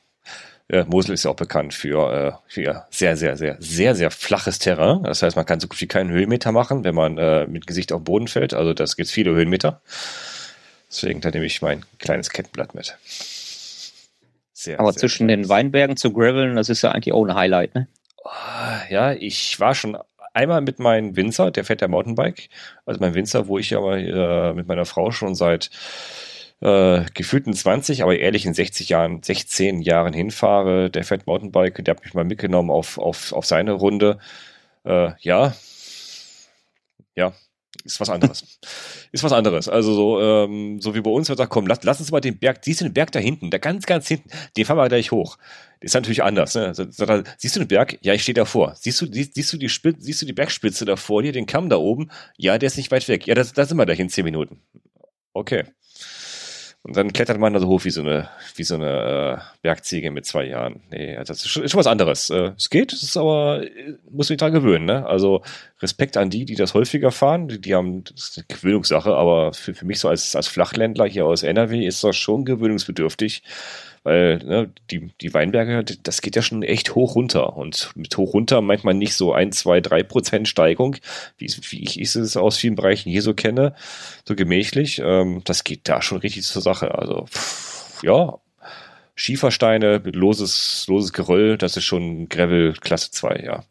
Äh, 0.68 0.84
Mosel 0.84 1.12
ist 1.12 1.24
ja 1.24 1.32
auch 1.32 1.36
bekannt 1.36 1.74
für, 1.74 2.14
äh, 2.14 2.32
für 2.48 2.86
sehr, 2.88 3.18
sehr, 3.18 3.36
sehr, 3.36 3.58
sehr, 3.60 3.94
sehr 3.94 4.10
flaches 4.10 4.58
Terrain. 4.58 5.02
Das 5.02 5.22
heißt, 5.22 5.36
man 5.36 5.44
kann 5.44 5.60
so 5.60 5.68
gut 5.68 5.78
wie 5.82 5.86
keinen 5.86 6.08
Höhenmeter 6.08 6.50
machen, 6.50 6.82
wenn 6.82 6.94
man 6.94 7.18
äh, 7.18 7.46
mit 7.46 7.66
Gesicht 7.66 7.92
auf 7.92 8.00
den 8.00 8.04
Boden 8.04 8.26
fällt. 8.26 8.54
Also 8.54 8.72
das 8.72 8.96
gibt 8.96 9.10
viele 9.10 9.32
Höhenmeter. 9.32 9.82
Deswegen 10.88 11.20
da 11.20 11.30
nehme 11.30 11.44
ich 11.44 11.60
mein 11.60 11.84
kleines 11.98 12.30
Kettenblatt 12.30 12.74
mit. 12.74 12.96
Sehr, 14.54 14.80
Aber 14.80 14.92
sehr 14.92 15.00
zwischen 15.00 15.28
den 15.28 15.50
Weinbergen 15.50 15.98
zu 15.98 16.10
graveln, 16.10 16.56
das 16.56 16.70
ist 16.70 16.80
ja 16.80 16.92
eigentlich 16.92 17.12
auch 17.12 17.26
ein 17.26 17.34
Highlight, 17.34 17.74
ne? 17.74 17.86
Ah, 18.24 18.82
ja, 18.90 19.12
ich 19.12 19.58
war 19.60 19.74
schon 19.74 19.96
einmal 20.34 20.60
mit 20.60 20.78
meinem 20.78 21.16
Winzer, 21.16 21.50
der 21.50 21.64
fährt 21.64 21.80
ja 21.80 21.88
Mountainbike. 21.88 22.48
Also 22.86 23.00
mein 23.00 23.14
Winzer, 23.14 23.48
wo 23.48 23.58
ich 23.58 23.74
aber 23.76 23.98
äh, 23.98 24.52
mit 24.54 24.68
meiner 24.68 24.84
Frau 24.84 25.10
schon 25.10 25.34
seit 25.34 25.70
äh, 26.60 27.04
gefühlten 27.14 27.54
20, 27.54 28.02
aber 28.02 28.18
ehrlich 28.18 28.46
in 28.46 28.54
60 28.54 28.88
Jahren, 28.90 29.22
16 29.22 29.80
Jahren 29.82 30.12
hinfahre. 30.12 30.90
Der 30.90 31.04
fährt 31.04 31.26
Mountainbike, 31.26 31.84
der 31.84 31.94
hat 31.96 32.04
mich 32.04 32.14
mal 32.14 32.24
mitgenommen 32.24 32.70
auf, 32.70 32.98
auf, 32.98 33.32
auf 33.32 33.46
seine 33.46 33.72
Runde. 33.72 34.18
Äh, 34.84 35.12
ja, 35.20 35.54
ja, 37.14 37.32
ist 37.84 38.00
was 38.00 38.10
anderes. 38.10 38.58
ist 39.12 39.24
was 39.24 39.32
anderes. 39.32 39.68
Also 39.68 39.94
so, 39.94 40.20
ähm, 40.20 40.80
so 40.80 40.94
wie 40.94 41.00
bei 41.00 41.10
uns, 41.10 41.28
wird 41.28 41.38
sagt, 41.38 41.50
komm, 41.50 41.66
lass, 41.66 41.82
lass 41.82 42.00
uns 42.00 42.10
mal 42.10 42.20
den 42.20 42.38
Berg, 42.38 42.60
siehst 42.62 42.80
du 42.80 42.84
den 42.84 42.94
Berg 42.94 43.12
da 43.12 43.18
hinten, 43.18 43.50
da 43.50 43.58
ganz, 43.58 43.86
ganz 43.86 44.08
hinten, 44.08 44.30
den 44.56 44.64
fahren 44.64 44.76
wir 44.76 44.88
gleich 44.88 45.12
hoch. 45.12 45.38
ist 45.80 45.94
natürlich 45.94 46.22
anders. 46.22 46.54
Ne? 46.54 46.72
siehst 46.74 47.56
du 47.56 47.60
den 47.60 47.68
Berg? 47.68 47.98
Ja, 48.02 48.14
ich 48.14 48.22
stehe 48.22 48.34
davor. 48.34 48.74
Siehst 48.78 49.00
du, 49.00 49.06
siehst, 49.06 49.34
siehst 49.34 49.52
du 49.52 49.56
die 49.56 49.68
Spitze, 49.68 50.02
siehst 50.02 50.22
du 50.22 50.26
die 50.26 50.32
Bergspitze 50.32 50.84
da 50.84 50.96
vor 50.96 51.22
dir, 51.22 51.32
den 51.32 51.46
Kamm 51.46 51.68
da 51.68 51.76
oben? 51.76 52.10
Ja, 52.36 52.58
der 52.58 52.66
ist 52.66 52.76
nicht 52.76 52.90
weit 52.90 53.06
weg. 53.08 53.26
Ja, 53.26 53.34
da 53.34 53.44
sind 53.44 53.76
wir 53.76 53.86
gleich 53.86 54.00
in 54.00 54.10
zehn 54.10 54.24
Minuten. 54.24 54.60
Okay. 55.32 55.64
Und 56.82 56.96
dann 56.96 57.12
klettert 57.12 57.38
man 57.38 57.52
da 57.52 57.60
so 57.60 57.68
hoch 57.68 57.84
wie 57.84 57.90
so 57.90 58.00
eine, 58.00 58.30
wie 58.56 58.64
so 58.64 58.74
eine 58.74 59.38
äh, 59.38 59.58
Bergziege 59.60 60.10
mit 60.10 60.24
zwei 60.24 60.46
Jahren. 60.46 60.80
Nee, 60.90 61.14
also 61.14 61.34
das 61.34 61.44
ist 61.44 61.48
schon, 61.48 61.62
ist 61.62 61.72
schon 61.72 61.78
was 61.78 61.86
anderes. 61.86 62.30
Äh, 62.30 62.52
es 62.56 62.70
geht, 62.70 62.94
es 62.94 63.02
ist 63.02 63.18
aber, 63.18 63.62
äh, 63.62 63.96
muss 64.10 64.30
mich 64.30 64.38
dran 64.38 64.52
gewöhnen, 64.52 64.86
ne? 64.86 65.04
Also 65.04 65.42
Respekt 65.80 66.16
an 66.16 66.30
die, 66.30 66.46
die 66.46 66.54
das 66.54 66.72
häufiger 66.72 67.10
fahren. 67.10 67.48
Die, 67.48 67.60
die 67.60 67.74
haben, 67.74 68.04
das 68.04 68.30
ist 68.30 68.38
eine 68.38 68.46
Gewöhnungssache, 68.48 69.14
aber 69.14 69.52
für, 69.52 69.74
für 69.74 69.84
mich 69.84 70.00
so 70.00 70.08
als, 70.08 70.34
als 70.34 70.48
Flachländler 70.48 71.06
hier 71.06 71.26
aus 71.26 71.42
NRW 71.42 71.86
ist 71.86 72.02
das 72.02 72.16
schon 72.16 72.46
gewöhnungsbedürftig 72.46 73.42
weil 74.02 74.38
ne, 74.38 74.72
die, 74.90 75.10
die 75.20 75.34
Weinberge, 75.34 75.84
das 76.02 76.22
geht 76.22 76.36
ja 76.36 76.42
schon 76.42 76.62
echt 76.62 76.94
hoch 76.94 77.14
runter. 77.14 77.56
Und 77.56 77.92
mit 77.94 78.16
hoch 78.16 78.32
runter 78.32 78.60
meint 78.60 78.84
man 78.84 78.98
nicht 78.98 79.14
so 79.14 79.32
ein, 79.32 79.52
zwei, 79.52 79.80
drei 79.80 80.02
Prozent 80.02 80.48
Steigung, 80.48 80.96
wie, 81.36 81.46
wie 81.70 81.84
ich 81.84 81.98
es 82.00 82.36
aus 82.36 82.56
vielen 82.56 82.76
Bereichen 82.76 83.10
hier 83.10 83.22
so 83.22 83.34
kenne, 83.34 83.74
so 84.26 84.34
gemächlich. 84.34 85.00
Ähm, 85.04 85.42
das 85.44 85.64
geht 85.64 85.88
da 85.88 86.00
schon 86.00 86.18
richtig 86.18 86.44
zur 86.44 86.62
Sache. 86.62 86.94
Also, 86.94 87.26
pff, 87.26 88.02
ja, 88.02 88.38
Schiefersteine, 89.20 89.98
loses, 89.98 90.86
loses 90.88 91.12
Geröll, 91.12 91.58
das 91.58 91.76
ist 91.76 91.84
schon 91.84 92.30
Gravel 92.30 92.72
Klasse 92.72 93.10
2, 93.10 93.42
ja. 93.44 93.64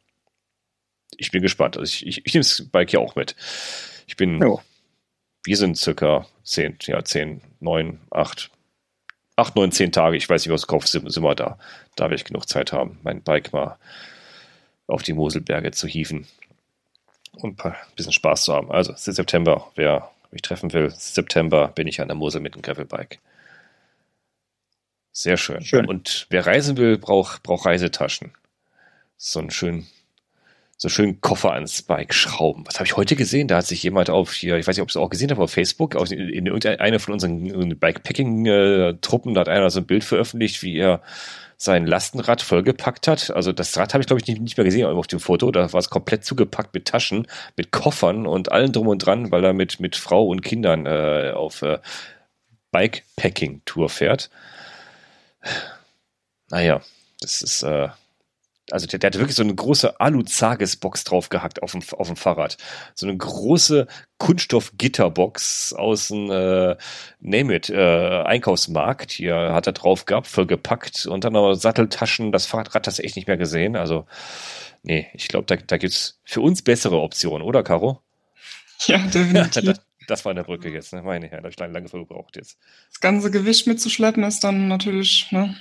Ich 1.18 1.32
bin 1.32 1.42
gespannt. 1.42 1.76
Also 1.76 1.86
ich, 1.86 2.06
ich, 2.06 2.26
ich 2.26 2.34
nehme 2.36 2.44
das 2.44 2.68
Bike 2.72 2.94
ja 2.94 3.00
auch 3.00 3.16
mit. 3.16 3.36
Ich 4.06 4.16
bin, 4.16 4.40
jo. 4.40 4.62
wir 5.44 5.58
sind 5.58 5.76
circa 5.76 6.28
10, 6.44 6.78
ja, 6.84 7.04
10, 7.04 7.42
9, 7.62 8.00
8, 8.12 8.52
acht, 9.40 9.56
neun, 9.56 9.72
zehn 9.72 9.92
Tage, 9.92 10.18
ich 10.18 10.30
weiß 10.30 10.46
nicht, 10.46 10.54
was 10.54 10.68
Kopf 10.68 10.86
sind, 10.86 11.12
sind 11.12 11.24
wir 11.24 11.36
da. 11.36 11.58
Da 11.96 12.06
werde 12.06 12.16
ich 12.16 12.26
genug 12.26 12.48
Zeit 12.48 12.72
haben, 12.72 13.00
mein 13.04 13.22
Bike 13.22 13.54
mal 13.54 13.78
auf 14.88 15.04
die 15.04 15.14
Moselberge 15.14 15.72
zu 15.72 15.88
hieven 15.88 16.28
und 17.34 17.64
ein 17.64 17.76
bisschen 17.96 18.14
Spaß 18.14 18.44
zu 18.44 18.54
haben. 18.54 18.72
Also, 18.72 18.94
es 18.94 19.08
ist 19.08 19.16
September, 19.16 19.72
wer 19.76 20.10
mich 20.32 20.42
treffen 20.42 20.72
will, 20.74 20.90
September 20.92 21.70
bin 21.70 21.88
ich 21.88 22.02
an 22.02 22.08
der 22.08 22.16
Mosel 22.16 22.42
mit 22.42 22.56
dem 22.56 22.62
Gravelbike. 22.62 23.20
Sehr 25.12 25.38
schön. 25.38 25.62
schön. 25.64 25.86
Und 25.88 26.28
wer 26.30 26.46
reisen 26.46 26.78
will, 26.78 26.98
braucht, 26.98 27.44
braucht 27.44 27.66
Reisetaschen. 27.66 28.32
So 29.18 29.40
einen 29.40 29.52
schönen 29.52 29.88
so 30.82 30.88
schön 30.88 31.20
Koffer 31.20 31.52
ans 31.52 31.82
Bike 31.82 32.14
schrauben. 32.14 32.64
Was 32.66 32.76
habe 32.76 32.86
ich 32.86 32.96
heute 32.96 33.18
gesehen? 33.18 33.50
Da 33.50 33.58
hat 33.58 33.68
sich 33.68 33.84
jemand 33.84 34.10
auf 34.10 34.32
hier, 34.32 34.56
ich 34.56 34.66
weiß 34.66 34.78
nicht, 34.78 34.82
ob 34.82 34.88
es 34.88 34.96
auch 34.96 35.10
gesehen 35.10 35.30
habt, 35.30 35.42
auf 35.42 35.52
Facebook, 35.52 35.98
auf, 35.98 36.10
in, 36.10 36.30
in 36.30 36.46
irgendeiner 36.46 37.00
von 37.02 37.14
unseren 37.14 37.78
Bikepacking-Truppen, 37.78 39.34
da 39.34 39.42
hat 39.42 39.50
einer 39.50 39.70
so 39.70 39.82
ein 39.82 39.86
Bild 39.86 40.06
veröffentlicht, 40.06 40.64
wie 40.64 40.78
er 40.78 41.02
sein 41.58 41.86
Lastenrad 41.86 42.42
vollgepackt 42.42 43.10
hat. 43.10 43.30
Also 43.30 43.52
das 43.52 43.78
Rad 43.78 43.94
habe 43.94 44.02
ich, 44.02 44.08
glaube 44.08 44.22
ich, 44.22 44.28
nicht, 44.28 44.42
nicht 44.42 44.56
mehr 44.56 44.64
gesehen 44.64 44.86
auf 44.86 45.08
dem 45.08 45.20
Foto. 45.20 45.52
Da 45.52 45.74
war 45.74 45.80
es 45.82 45.90
komplett 45.90 46.24
zugepackt 46.24 46.74
mit 46.74 46.86
Taschen, 46.86 47.28
mit 47.58 47.72
Koffern 47.72 48.26
und 48.26 48.54
allem 48.54 48.72
drum 48.72 48.88
und 48.88 49.00
dran, 49.06 49.32
weil 49.32 49.44
er 49.44 49.52
mit, 49.52 49.82
mit 49.82 49.98
Frau 49.98 50.26
und 50.28 50.42
Kindern 50.42 50.86
äh, 50.86 51.34
auf 51.36 51.62
äh, 51.62 51.80
Bikepacking-Tour 52.72 53.90
fährt. 53.90 54.30
Naja, 56.50 56.80
das 57.20 57.42
ist 57.42 57.64
äh, 57.64 57.90
also 58.72 58.88
der, 58.88 59.00
der 59.00 59.10
hat 59.10 59.18
wirklich 59.18 59.36
so 59.36 59.44
eine 59.44 59.56
große 59.56 60.00
Alu-Zages-Box 60.00 61.04
draufgehackt 61.04 61.64
auf 61.64 61.72
dem, 61.72 61.82
auf 61.98 62.08
dem 62.08 62.16
Fahrrad. 62.16 62.58
So 62.96 63.08
eine 63.08 63.18
große 63.18 63.88
Kunststoff-Gitterbox 64.18 65.74
aus 65.74 66.10
dem 66.10 66.30
äh, 66.32 66.76
Name 67.20 67.56
It 67.56 67.70
äh, 67.70 68.24
Einkaufsmarkt. 68.24 69.12
Hier 69.12 69.36
hat 69.36 69.68
er 69.68 69.74
drauf 69.74 70.06
gehabt, 70.06 70.28
vollgepackt 70.28 71.06
und 71.06 71.24
dann 71.24 71.34
noch 71.34 71.54
Satteltaschen. 71.54 72.32
Das 72.32 72.46
Fahrrad 72.46 72.88
hast 72.88 73.00
du 73.00 73.04
echt 73.04 73.16
nicht 73.16 73.28
mehr 73.28 73.38
gesehen. 73.38 73.76
Also, 73.76 74.06
nee, 74.84 75.08
ich 75.14 75.28
glaube, 75.28 75.46
da, 75.46 75.56
da 75.56 75.78
gibt's 75.78 76.20
für 76.24 76.42
uns 76.42 76.62
bessere 76.62 77.00
Optionen, 77.00 77.46
oder, 77.46 77.64
Caro? 77.64 78.02
Ja, 78.86 78.98
definitiv. 79.14 79.78
das 80.08 80.26
war 80.26 80.32
eine 80.32 80.44
Brücke 80.44 80.70
jetzt, 80.70 80.94
ne? 80.94 81.02
Meine 81.02 81.28
Herren, 81.28 81.44
da 81.44 81.46
habe 81.46 81.50
ich 81.50 81.60
lange, 81.60 81.74
lange 81.74 81.90
verbraucht 81.90 82.36
jetzt. 82.36 82.58
Das 82.90 83.00
ganze 83.00 83.32
Gewicht 83.32 83.68
mitzuschleppen 83.68 84.24
ist 84.24 84.44
dann 84.44 84.68
natürlich, 84.68 85.32
ne? 85.32 85.56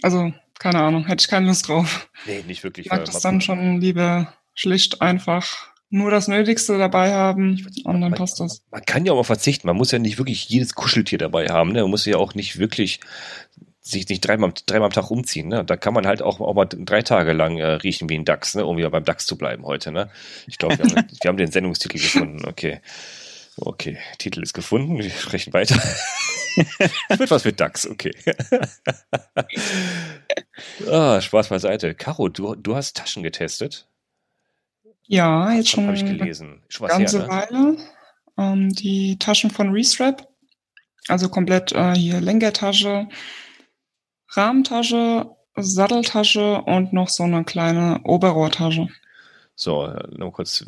Also, 0.00 0.32
keine 0.58 0.80
Ahnung, 0.80 1.06
hätte 1.06 1.22
ich 1.22 1.28
keine 1.28 1.46
Lust 1.46 1.68
drauf. 1.68 2.08
Nee, 2.26 2.44
nicht 2.46 2.64
wirklich. 2.64 2.86
Ich 2.86 2.92
mag 2.92 3.04
das 3.04 3.20
dann 3.20 3.40
schon 3.40 3.80
lieber 3.80 4.32
schlicht 4.54 5.02
einfach 5.02 5.72
nur 5.92 6.10
das 6.10 6.26
Nötigste 6.26 6.78
dabei 6.78 7.12
haben 7.12 7.66
und 7.84 8.00
dann 8.00 8.14
passt 8.14 8.40
das. 8.40 8.62
Man 8.70 8.84
kann 8.84 9.04
ja 9.04 9.12
auch 9.12 9.16
mal 9.16 9.24
verzichten. 9.24 9.66
Man 9.66 9.76
muss 9.76 9.92
ja 9.92 9.98
nicht 9.98 10.16
wirklich 10.16 10.48
jedes 10.48 10.74
Kuscheltier 10.74 11.18
dabei 11.18 11.48
haben. 11.48 11.72
Ne? 11.72 11.82
Man 11.82 11.90
muss 11.90 12.06
ja 12.06 12.16
auch 12.16 12.34
nicht 12.34 12.58
wirklich 12.58 13.00
sich 13.82 14.08
nicht 14.08 14.20
dreimal, 14.20 14.54
dreimal 14.66 14.86
am 14.86 14.92
Tag 14.92 15.10
umziehen. 15.10 15.48
Ne? 15.48 15.64
Da 15.64 15.76
kann 15.76 15.92
man 15.92 16.06
halt 16.06 16.22
auch, 16.22 16.40
auch 16.40 16.54
mal 16.54 16.64
drei 16.64 17.02
Tage 17.02 17.34
lang 17.34 17.58
äh, 17.58 17.66
riechen 17.66 18.08
wie 18.08 18.14
ein 18.14 18.24
Dachs, 18.24 18.54
ne? 18.54 18.64
um 18.64 18.78
wieder 18.78 18.88
beim 18.88 19.04
Dachs 19.04 19.26
zu 19.26 19.36
bleiben 19.36 19.66
heute. 19.66 19.92
Ne? 19.92 20.08
Ich 20.46 20.56
glaube, 20.56 20.78
wir, 20.78 20.84
haben, 20.84 21.08
wir 21.20 21.28
haben 21.28 21.36
den 21.36 21.50
Sendungstitel 21.50 21.98
gefunden. 21.98 22.48
Okay. 22.48 22.80
Okay, 23.56 23.98
Titel 24.18 24.42
ist 24.42 24.54
gefunden. 24.54 24.98
Wir 24.98 25.10
sprechen 25.10 25.52
weiter. 25.52 25.76
Wird 27.08 27.30
was 27.30 27.44
mit 27.44 27.60
DAX, 27.60 27.86
okay. 27.86 28.12
ah, 30.90 31.20
Spaß 31.20 31.48
beiseite. 31.48 31.94
Caro, 31.94 32.28
du, 32.28 32.54
du 32.54 32.74
hast 32.74 32.96
Taschen 32.96 33.22
getestet. 33.22 33.88
Ja, 35.06 35.52
jetzt 35.52 35.70
schon. 35.70 35.86
Habe 35.86 35.96
ich 35.96 36.04
gelesen. 36.04 36.62
Schon 36.68 36.88
was 36.88 36.96
ganze 36.96 37.26
her, 37.26 37.48
ne? 37.50 37.52
Weile. 37.52 37.76
Ähm, 38.38 38.70
die 38.70 39.18
Taschen 39.18 39.50
von 39.50 39.70
Restrap. 39.70 40.28
Also 41.08 41.28
komplett 41.28 41.72
äh, 41.72 41.94
hier 41.94 42.20
Lenkertasche, 42.20 43.08
Rahmentasche, 44.28 45.30
Satteltasche 45.56 46.62
und 46.62 46.92
noch 46.92 47.08
so 47.08 47.24
eine 47.24 47.44
kleine 47.44 48.00
Oberrohrtasche. 48.04 48.88
So, 49.54 49.86
äh, 49.86 50.08
noch 50.16 50.32
kurz. 50.32 50.64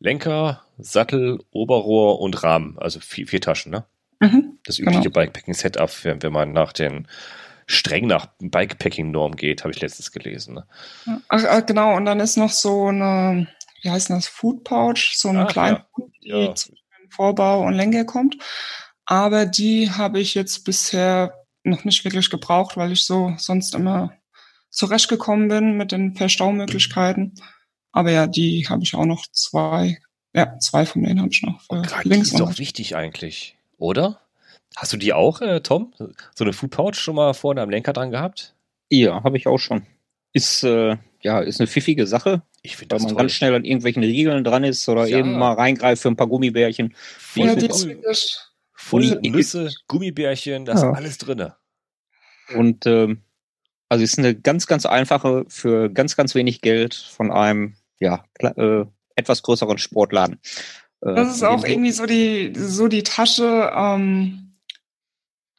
Lenker, 0.00 0.64
Sattel, 0.78 1.38
Oberrohr 1.50 2.20
und 2.20 2.42
Rahmen. 2.42 2.76
Also 2.78 3.00
vier, 3.00 3.28
vier 3.28 3.40
Taschen, 3.40 3.70
ne? 3.70 3.84
Mhm, 4.18 4.58
das 4.64 4.78
übliche 4.78 5.02
genau. 5.02 5.14
Bikepacking-Setup, 5.14 6.04
wenn, 6.04 6.22
wenn 6.22 6.32
man 6.32 6.52
nach 6.52 6.72
den 6.72 7.06
streng 7.66 8.06
nach 8.06 8.26
Bikepacking-Norm 8.40 9.36
geht, 9.36 9.62
habe 9.62 9.72
ich 9.72 9.80
letztens 9.80 10.10
gelesen. 10.10 10.54
Ne? 10.54 11.22
Ach, 11.28 11.64
genau, 11.64 11.96
und 11.96 12.04
dann 12.04 12.20
ist 12.20 12.36
noch 12.36 12.50
so 12.50 12.86
eine, 12.86 13.46
wie 13.82 13.90
heißt 13.90 14.10
das, 14.10 14.26
Food 14.26 14.64
Pouch, 14.64 15.14
so 15.14 15.28
eine 15.28 15.46
ach, 15.46 15.52
kleine, 15.52 15.84
ja. 16.22 16.36
die 16.36 16.44
ja. 16.46 16.54
zwischen 16.54 16.76
Vorbau 17.10 17.62
und 17.62 17.74
Lenker 17.74 18.04
kommt. 18.04 18.36
Aber 19.04 19.46
die 19.46 19.90
habe 19.90 20.20
ich 20.20 20.34
jetzt 20.34 20.64
bisher 20.64 21.34
noch 21.62 21.84
nicht 21.84 22.04
wirklich 22.04 22.30
gebraucht, 22.30 22.76
weil 22.76 22.92
ich 22.92 23.04
so 23.04 23.34
sonst 23.38 23.74
immer 23.74 24.12
zurechtgekommen 24.70 25.48
bin 25.48 25.76
mit 25.76 25.92
den 25.92 26.14
Verstaumöglichkeiten. 26.14 27.34
Aber 27.92 28.10
ja, 28.10 28.26
die 28.26 28.66
habe 28.68 28.82
ich 28.82 28.94
auch 28.94 29.04
noch 29.04 29.26
zwei. 29.32 29.98
Ja, 30.34 30.58
zwei 30.58 30.86
von 30.86 31.02
denen 31.02 31.20
habe 31.20 31.30
ich 31.32 31.42
noch. 31.42 31.60
Für 31.62 31.82
oh, 31.82 32.00
links 32.04 32.30
die 32.30 32.34
ist 32.34 32.40
doch 32.40 32.58
wichtig 32.58 32.94
eigentlich, 32.94 33.56
oder? 33.78 34.20
Hast 34.76 34.92
du 34.92 34.96
die 34.96 35.12
auch, 35.12 35.40
äh, 35.40 35.60
Tom? 35.60 35.92
So 36.34 36.44
eine 36.44 36.52
Food 36.52 36.70
Pouch 36.70 36.94
schon 36.94 37.16
mal 37.16 37.34
vorne 37.34 37.60
am 37.60 37.70
Lenker 37.70 37.92
dran 37.92 38.12
gehabt? 38.12 38.54
Ja, 38.88 39.24
habe 39.24 39.36
ich 39.36 39.48
auch 39.48 39.58
schon. 39.58 39.86
Ist, 40.32 40.62
äh, 40.62 40.96
ja, 41.22 41.40
ist 41.40 41.60
eine 41.60 41.66
pfiffige 41.66 42.06
Sache. 42.06 42.42
Ich 42.62 42.76
finde 42.76 42.94
das 42.94 43.02
Weil 43.02 43.06
man 43.06 43.14
toll. 43.16 43.22
ganz 43.24 43.32
schnell 43.32 43.54
an 43.54 43.64
irgendwelchen 43.64 44.04
Riegeln 44.04 44.44
dran 44.44 44.62
ist 44.62 44.88
oder 44.88 45.06
ja. 45.06 45.18
eben 45.18 45.36
mal 45.38 45.54
reingreift 45.54 46.02
für 46.02 46.08
ein 46.08 46.16
paar 46.16 46.28
Gummibärchen. 46.28 46.94
Ja, 47.34 47.54
die 47.56 47.68
Voll 48.72 49.20
Nüsse, 49.20 49.70
Gummibärchen, 49.88 50.64
da 50.64 50.72
ist 50.72 50.82
ja. 50.82 50.92
alles 50.92 51.18
drin. 51.18 51.50
Und 52.56 52.86
ähm, 52.86 53.22
also 53.90 54.04
ist 54.04 54.18
eine 54.18 54.34
ganz, 54.34 54.66
ganz 54.66 54.86
einfache 54.86 55.44
für 55.48 55.90
ganz, 55.90 56.16
ganz 56.16 56.34
wenig 56.34 56.60
Geld 56.60 56.94
von 56.94 57.30
einem 57.30 57.74
ja 58.00 58.24
äh, 58.40 58.84
etwas 59.14 59.42
größeren 59.42 59.78
Sportladen. 59.78 60.40
Äh, 61.02 61.14
das 61.14 61.36
ist 61.36 61.42
auch 61.42 61.64
irgendwie 61.64 61.92
so 61.92 62.06
die 62.06 62.52
so 62.56 62.88
die 62.88 63.02
Tasche. 63.02 63.70
Ähm 63.74 64.46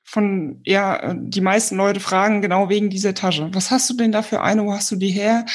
von, 0.03 0.59
ja, 0.65 0.97
äh, 0.97 1.15
die 1.17 1.39
meisten 1.39 1.77
Leute 1.77 2.01
fragen 2.01 2.41
genau 2.41 2.67
wegen 2.67 2.89
dieser 2.89 3.13
Tasche. 3.13 3.49
Was 3.53 3.71
hast 3.71 3.89
du 3.89 3.93
denn 3.93 4.11
da 4.11 4.23
für 4.23 4.41
eine? 4.41 4.65
Wo 4.65 4.73
hast 4.73 4.91
du 4.91 4.97
die 4.97 5.09
her? 5.09 5.45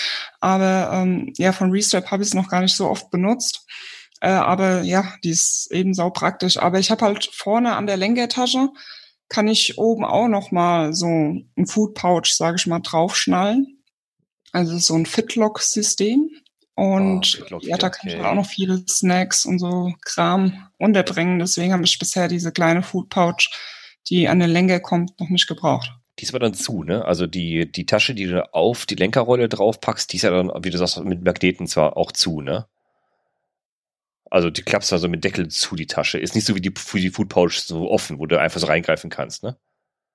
Aber 0.41 0.91
ähm, 0.95 1.35
ja, 1.37 1.53
von 1.53 1.71
Restrap 1.71 2.11
habe 2.11 2.23
ich 2.23 2.31
es 2.31 2.35
noch 2.35 2.49
gar 2.49 2.63
nicht 2.63 2.75
so 2.75 2.89
oft 2.89 3.11
benutzt. 3.11 3.67
Äh, 4.23 4.31
aber 4.31 4.81
ja, 4.81 5.13
die 5.23 5.29
ist 5.29 5.71
eben 5.71 5.93
sau 5.93 6.09
praktisch. 6.09 6.57
Aber 6.57 6.79
ich 6.79 6.91
habe 6.91 7.05
halt 7.05 7.29
vorne 7.35 7.77
an 7.77 7.87
der 7.87 7.99
Lenkertasche 7.99 8.71
kann 9.29 9.49
ich 9.49 9.77
oben 9.77 10.05
auch 10.05 10.29
noch 10.29 10.53
mal 10.53 10.95
so 10.95 11.07
ein 11.07 11.67
Food 11.67 11.95
Pouch, 11.95 12.27
sage 12.27 12.57
ich 12.59 12.67
mal, 12.67 12.81
draufschnallen. 12.81 13.83
Also 14.53 14.79
so 14.79 14.95
ein 14.95 15.05
Fitlock-System. 15.05 16.31
Und 16.77 17.43
oh, 17.51 17.59
ja, 17.63 17.79
da 17.79 17.91
kann 17.91 18.09
okay. 18.09 18.19
ich 18.19 18.25
auch 18.25 18.35
noch 18.35 18.47
viele 18.47 18.85
Snacks 18.87 19.45
und 19.45 19.59
so 19.59 19.93
Kram 20.03 20.69
unterbringen. 20.79 21.39
Deswegen 21.39 21.73
habe 21.73 21.85
ich 21.85 21.99
bisher 21.99 22.29
diese 22.29 22.53
kleine 22.53 22.83
Food 22.83 23.09
Pouch 23.09 23.51
die 24.09 24.29
an 24.29 24.41
den 24.41 24.51
Lenker 24.51 24.81
kommt, 24.81 25.19
noch 25.21 25.29
nicht 25.29 25.47
gebraucht. 25.47 25.93
Die 26.19 26.25
ist 26.25 26.31
aber 26.31 26.39
dann 26.39 26.55
zu, 26.55 26.83
ne? 26.83 27.05
Also 27.05 27.27
die, 27.27 27.71
die 27.71 27.87
Tasche, 27.87 28.15
die 28.15 28.27
du 28.27 28.55
auf 28.55 28.87
die 28.87 28.95
Lenkerrolle 28.95 29.49
draufpackst, 29.49 30.13
die 30.13 30.17
ist 30.17 30.23
ja 30.23 30.31
dann, 30.31 30.51
wie 30.65 30.71
du 30.71 30.79
sagst, 30.79 30.99
mit 31.05 31.23
Magneten 31.23 31.67
zwar 31.67 31.97
auch 31.97 32.13
zu, 32.13 32.41
ne? 32.41 32.67
Also 34.31 34.51
die 34.51 34.63
klappst 34.63 34.93
also 34.93 35.09
mit 35.09 35.25
Deckel 35.25 35.49
zu, 35.49 35.77
die 35.77 35.87
Tasche. 35.87 36.19
Ist 36.19 36.35
nicht 36.35 36.47
so 36.47 36.55
wie 36.55 36.61
die, 36.61 36.73
wie 36.93 37.01
die 37.01 37.11
Food 37.11 37.29
Pouch 37.29 37.53
so 37.53 37.91
offen, 37.91 38.19
wo 38.19 38.27
du 38.27 38.41
einfach 38.41 38.61
so 38.61 38.67
reingreifen 38.67 39.11
kannst, 39.11 39.43
ne? 39.43 39.57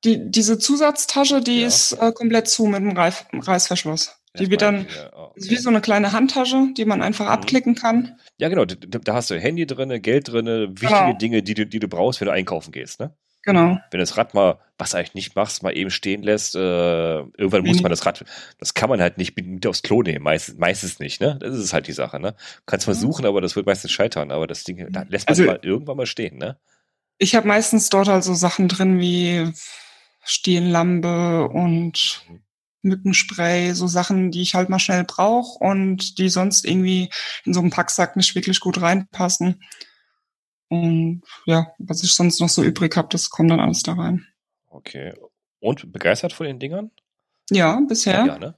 Die, 0.04 0.32
diese 0.32 0.58
Zusatztasche, 0.58 1.42
die 1.42 1.62
ja. 1.62 1.68
ist 1.68 1.92
äh, 1.94 2.12
komplett 2.12 2.48
zu 2.48 2.66
mit 2.66 2.78
einem 2.78 2.98
Reif, 2.98 3.26
Reißverschluss. 3.34 4.16
Die 4.40 4.50
wird 4.50 4.62
dann 4.62 4.88
ja, 4.96 5.12
oh, 5.14 5.32
okay. 5.32 5.50
wie 5.50 5.58
so 5.58 5.70
eine 5.70 5.82
kleine 5.82 6.14
Handtasche, 6.14 6.70
die 6.78 6.86
man 6.86 7.02
einfach 7.02 7.26
mhm. 7.26 7.32
abklicken 7.32 7.76
kann. 7.76 8.18
Ja, 8.38 8.48
genau. 8.48 8.66
Da, 8.66 8.76
da 9.00 9.14
hast 9.14 9.30
du 9.30 9.40
Handy 9.40 9.66
drinne, 9.66 10.00
Geld 10.00 10.30
drinne, 10.30 10.70
wichtige 10.70 10.88
genau. 10.88 11.18
Dinge, 11.18 11.44
die 11.44 11.54
du, 11.54 11.66
die 11.66 11.80
du 11.80 11.88
brauchst, 11.88 12.22
wenn 12.22 12.28
du 12.28 12.32
einkaufen 12.32 12.72
gehst, 12.72 13.00
ne? 13.00 13.14
Genau. 13.44 13.80
Wenn 13.90 14.00
das 14.00 14.18
Rad 14.18 14.36
mal, 14.36 14.60
was 14.78 14.94
eigentlich 14.94 15.16
nicht 15.16 15.36
machst, 15.36 15.64
mal 15.64 15.76
eben 15.76 15.90
stehen 15.90 16.22
lässt, 16.22 16.56
äh, 16.56 16.60
irgendwann 16.60 17.66
muss 17.66 17.78
mhm. 17.78 17.84
man 17.84 17.90
das 17.90 18.06
Rad, 18.06 18.24
das 18.60 18.74
kann 18.76 18.90
man 18.90 19.02
halt 19.02 19.18
nicht 19.18 19.36
mit, 19.36 19.48
mit 19.48 19.66
aufs 19.66 19.82
Klo 19.82 20.04
nehmen, 20.04 20.24
meistens, 20.24 20.58
meistens 20.60 21.00
nicht, 21.00 21.20
ne? 21.20 21.38
Das 21.42 21.58
ist 21.58 21.74
halt 21.74 21.88
die 21.88 21.92
Sache, 21.92 22.20
ne? 22.20 22.34
Du 22.34 22.62
kannst 22.68 22.86
versuchen, 22.86 23.26
aber 23.26 23.42
das 23.42 23.56
wird 23.56 23.66
meistens 23.66 23.92
scheitern, 23.92 24.32
aber 24.32 24.46
das 24.46 24.64
Ding, 24.64 24.88
da 24.92 25.04
lässt 25.10 25.28
man 25.28 25.32
also, 25.32 25.44
mal 25.46 25.60
irgendwann 25.64 25.98
mal 25.98 26.06
stehen, 26.06 26.38
ne? 26.38 26.58
Ich 27.18 27.36
habe 27.36 27.48
meistens 27.48 27.90
dort 27.90 28.10
also 28.10 28.34
Sachen 28.36 28.68
drin 28.68 29.00
wie 29.00 29.52
Stehenlampe 30.24 31.48
und 31.50 32.24
mhm. 32.30 32.44
Mückenspray, 32.82 33.74
so 33.74 33.88
Sachen, 33.88 34.32
die 34.32 34.42
ich 34.42 34.56
halt 34.56 34.70
mal 34.70 34.80
schnell 34.80 35.04
brauche 35.04 35.60
und 35.60 36.18
die 36.18 36.30
sonst 36.30 36.66
irgendwie 36.66 37.10
in 37.46 37.54
so 37.54 37.60
einem 37.60 37.70
Packsack 37.70 38.16
nicht 38.16 38.36
wirklich 38.36 38.60
gut 38.60 38.82
reinpassen. 38.82 39.62
Und 40.70 41.24
ja, 41.46 41.74
was 41.80 42.04
ich 42.04 42.14
sonst 42.14 42.40
noch 42.40 42.50
so 42.50 42.64
übrig 42.64 42.96
habe, 42.96 43.10
das 43.12 43.30
kommt 43.30 43.52
dann 43.52 43.60
alles 43.60 43.84
da 43.84 43.94
rein. 43.94 44.26
Okay. 44.70 45.14
Und 45.60 45.92
begeistert 45.92 46.34
von 46.34 46.48
den 46.48 46.60
Dingern? 46.60 46.92
Ja, 47.50 47.80
bisher. 47.88 48.26
Ja, 48.26 48.40
ne? 48.40 48.56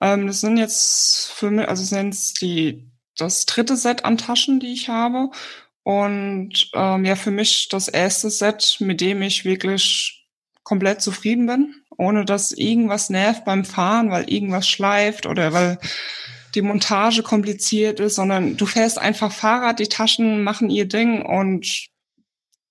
ähm, 0.00 0.26
das 0.26 0.40
sind 0.40 0.56
jetzt 0.56 1.30
für 1.30 1.50
mich, 1.50 1.68
also 1.68 1.84
sind 1.84 2.40
die 2.40 2.90
das 3.16 3.46
dritte 3.46 3.76
Set 3.76 4.04
an 4.04 4.18
Taschen, 4.18 4.60
die 4.60 4.72
ich 4.72 4.88
habe. 4.88 5.30
Und 5.82 6.70
ähm, 6.74 7.04
ja, 7.04 7.16
für 7.16 7.30
mich 7.30 7.68
das 7.68 7.88
erste 7.88 8.30
Set, 8.30 8.76
mit 8.80 9.00
dem 9.00 9.22
ich 9.22 9.44
wirklich 9.44 10.28
komplett 10.62 11.00
zufrieden 11.00 11.46
bin, 11.46 11.77
ohne 11.98 12.24
dass 12.24 12.52
irgendwas 12.52 13.10
nervt 13.10 13.44
beim 13.44 13.64
Fahren, 13.64 14.10
weil 14.10 14.30
irgendwas 14.30 14.66
schleift 14.68 15.26
oder 15.26 15.52
weil 15.52 15.78
die 16.54 16.62
Montage 16.62 17.22
kompliziert 17.22 18.00
ist, 18.00 18.14
sondern 18.14 18.56
du 18.56 18.64
fährst 18.64 18.98
einfach 18.98 19.32
Fahrrad, 19.32 19.80
die 19.80 19.88
Taschen 19.88 20.42
machen 20.42 20.70
ihr 20.70 20.86
Ding 20.86 21.22
und 21.22 21.88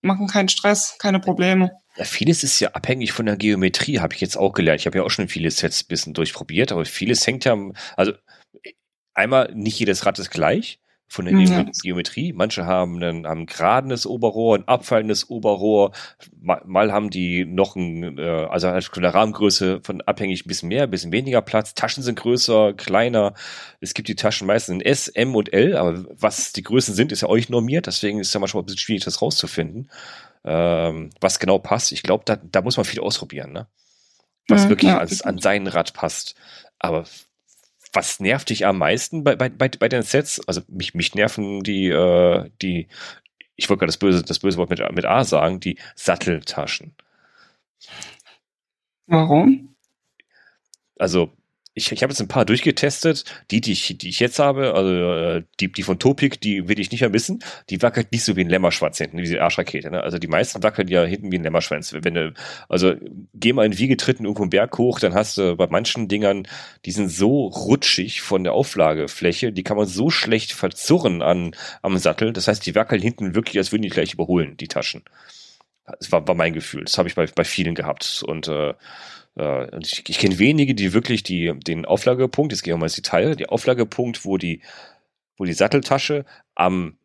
machen 0.02 0.28
keinen 0.28 0.50
Stress, 0.50 0.96
keine 1.00 1.20
Probleme. 1.20 1.72
Ja, 1.98 2.06
vieles 2.06 2.44
ist 2.44 2.60
ja 2.60 2.70
abhängig 2.70 3.12
von 3.12 3.26
der 3.26 3.36
Geometrie, 3.36 4.00
habe 4.00 4.16
ich 4.16 4.22
jetzt 4.22 4.38
auch 4.38 4.54
gelernt. 4.54 4.82
Ich 4.82 4.88
habe 4.88 4.98
ja 4.98 5.04
auch 5.04 5.12
schon 5.12 5.28
viele 5.28 5.52
Sets 5.52 5.84
ein 5.84 5.88
bisschen 5.88 6.14
durchprobiert, 6.14 6.72
aber 6.72 6.86
vieles 6.86 7.26
hängt 7.28 7.46
ja, 7.46 7.58
also 7.96 8.14
einmal 9.14 9.52
nicht 9.54 9.80
jedes 9.80 10.06
Rad 10.06 10.20
ist 10.20 10.32
gleich 10.32 10.80
von 11.08 11.26
der 11.26 11.38
ja. 11.40 11.66
Geometrie. 11.82 12.34
Manche 12.34 12.66
haben 12.66 13.02
ein, 13.02 13.26
haben 13.26 13.42
ein 13.42 13.46
geradenes 13.46 14.06
Oberrohr, 14.06 14.58
ein 14.58 14.68
abfallendes 14.68 15.30
Oberrohr. 15.30 15.92
Mal, 16.40 16.62
mal 16.66 16.92
haben 16.92 17.10
die 17.10 17.46
noch 17.46 17.76
ein, 17.76 18.18
äh, 18.18 18.48
also 18.50 18.70
von 18.92 19.04
der 19.04 19.14
Rahmengröße 19.14 19.80
von 19.84 20.02
abhängig 20.02 20.46
ein 20.46 20.48
bisschen 20.50 20.70
mehr, 20.70 20.84
ein 20.84 20.92
bisschen 20.92 21.14
weniger 21.14 21.42
Platz. 21.42 21.74
Taschen 21.74 22.04
sind 22.04 22.20
größer, 22.20 22.74
kleiner. 22.74 23.34
Es 23.80 23.94
gibt 23.94 24.10
die 24.10 24.16
Taschen 24.16 24.48
meistens 24.48 24.76
in 24.76 24.82
S, 24.82 25.08
M 25.08 25.36
und 25.36 25.54
L, 25.54 25.78
aber 25.78 26.06
was 26.10 26.52
die 26.52 26.64
Größen 26.64 26.94
sind, 26.94 27.12
ist 27.12 27.22
ja 27.22 27.30
euch 27.30 27.50
normiert. 27.50 27.88
Deswegen 27.88 28.20
ist 28.20 28.28
es 28.28 28.34
ja 28.34 28.40
manchmal 28.42 28.64
ein 28.64 28.66
bisschen 28.66 28.80
schwierig, 28.80 29.06
das 29.06 29.22
rauszufinden, 29.22 29.90
ähm, 30.44 31.12
was 31.22 31.40
genau 31.40 31.58
passt. 31.58 31.94
Ich 31.94 32.04
glaube, 32.04 32.24
da, 32.26 32.36
da 32.36 32.62
muss 32.62 32.76
man 32.76 32.86
viel 32.86 33.00
ausprobieren, 33.00 33.54
ne? 33.54 33.68
Was 34.50 34.64
ja, 34.64 34.70
wirklich 34.70 34.92
ja. 34.92 34.98
als 34.98 35.22
an 35.22 35.40
sein 35.40 35.68
Rad 35.68 35.94
passt. 35.94 36.36
Aber 36.80 37.06
was 37.94 38.20
nervt 38.20 38.50
dich 38.50 38.66
am 38.66 38.78
meisten 38.78 39.24
bei, 39.24 39.36
bei, 39.36 39.50
bei, 39.50 39.70
bei 39.70 39.90
den 39.90 40.04
Sets? 40.04 40.46
Also 40.48 40.62
mich, 40.68 40.94
mich 40.94 41.16
nerven 41.16 41.64
die, 41.64 41.88
äh, 41.88 42.50
die, 42.62 42.88
ich 43.56 43.70
wollte 43.70 43.80
gerade 43.80 43.90
das 43.90 43.98
böse, 43.98 44.24
das 44.24 44.40
böse 44.40 44.58
Wort 44.58 44.70
mit, 44.70 44.80
mit 44.94 45.06
A 45.06 45.24
sagen, 45.24 45.60
die 45.60 45.78
Satteltaschen. 45.96 46.96
Warum? 49.08 49.76
Also, 50.98 51.32
ich, 51.78 51.92
ich 51.92 52.02
habe 52.02 52.12
jetzt 52.12 52.20
ein 52.20 52.28
paar 52.28 52.44
durchgetestet. 52.44 53.24
Die, 53.52 53.62
die 53.62 53.74
ich, 53.74 53.98
die 53.98 54.10
ich 54.10 54.20
jetzt 54.20 54.40
habe, 54.40 54.74
also 54.74 54.90
äh, 54.92 55.44
die, 55.60 55.72
die 55.72 55.84
von 55.84 56.00
Topik, 56.00 56.42
die 56.42 56.68
will 56.68 56.80
ich 56.80 56.92
nicht 56.92 57.02
mehr 57.02 57.10
missen. 57.10 57.44
Die 57.70 57.82
wackelt 57.82 58.12
nicht 58.12 58.24
so 58.24 58.36
wie 58.36 58.42
ein 58.42 58.50
Lämmerschwanz 58.50 58.98
hinten, 58.98 59.20
wie 59.20 59.28
die 59.28 59.40
Arschrakete. 59.40 59.92
Ne? 59.92 60.02
Also 60.02 60.18
die 60.18 60.28
meisten 60.28 60.64
wackeln 60.64 60.88
ja 60.88 61.04
hinten 61.04 61.32
wie 61.32 61.38
ein 61.38 61.44
Lämmerschwanz. 61.44 61.94
Wenn 61.94 62.16
du, 62.16 62.34
also 62.68 62.96
geh 63.36 63.54
mal 63.54 63.66
in 63.66 63.78
Wiegetritten 63.78 64.26
irgendwo 64.26 64.44
einen 64.44 64.50
Berg 64.50 64.78
hoch, 64.78 65.00
dann 65.00 65.14
hast 65.14 65.38
du 65.38 65.56
bei 65.56 65.68
manchen 65.68 66.08
Dingern, 66.08 66.48
die 66.86 66.92
sind 66.92 67.10
so 67.10 67.48
rutschig 67.48 68.22
von 68.22 68.44
der 68.44 68.54
Auflagefläche, 68.54 69.52
die 69.52 69.64
kann 69.64 69.78
man 69.78 69.86
so 69.86 70.10
schlecht 70.10 70.54
verzurren 70.54 71.22
an, 71.22 71.56
am 71.84 71.98
Sattel. 72.00 72.34
Das 72.34 72.48
heißt, 72.48 72.66
die 72.66 72.74
wackeln 72.74 73.02
hinten 73.02 73.36
wirklich, 73.36 73.58
als 73.60 73.72
würden 73.72 73.84
die 73.84 73.90
gleich 73.90 74.14
überholen, 74.16 74.58
die 74.58 74.68
Taschen. 74.68 75.04
Das 75.86 76.12
war, 76.12 76.28
war 76.28 76.36
mein 76.36 76.54
Gefühl. 76.54 76.84
Das 76.84 76.98
habe 76.98 77.08
ich 77.08 77.16
bei, 77.16 77.28
bei 77.28 77.46
vielen 77.46 77.76
gehabt. 77.76 78.24
Und 78.26 78.48
äh, 78.48 78.74
äh, 79.38 79.70
und 79.76 79.86
ich, 79.86 80.04
ich 80.08 80.20
kenne 80.20 80.40
wenige, 80.40 80.76
die 80.76 80.94
wirklich 80.94 81.24
die, 81.24 81.54
den 81.60 81.86
Auflagepunkt, 81.86 82.52
jetzt 82.52 82.64
gehen 82.64 82.74
wir 82.74 82.78
mal 82.78 82.86
ins 82.88 82.96
Detail, 82.96 83.36
die 83.36 83.50
Auflagepunkt, 83.50 84.26
wo 84.26 84.38
die, 84.38 84.62
wo 85.38 85.46
die 85.46 85.54
Satteltasche 85.54 86.26
am 86.56 86.98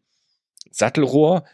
Sattelrohr 0.70 1.44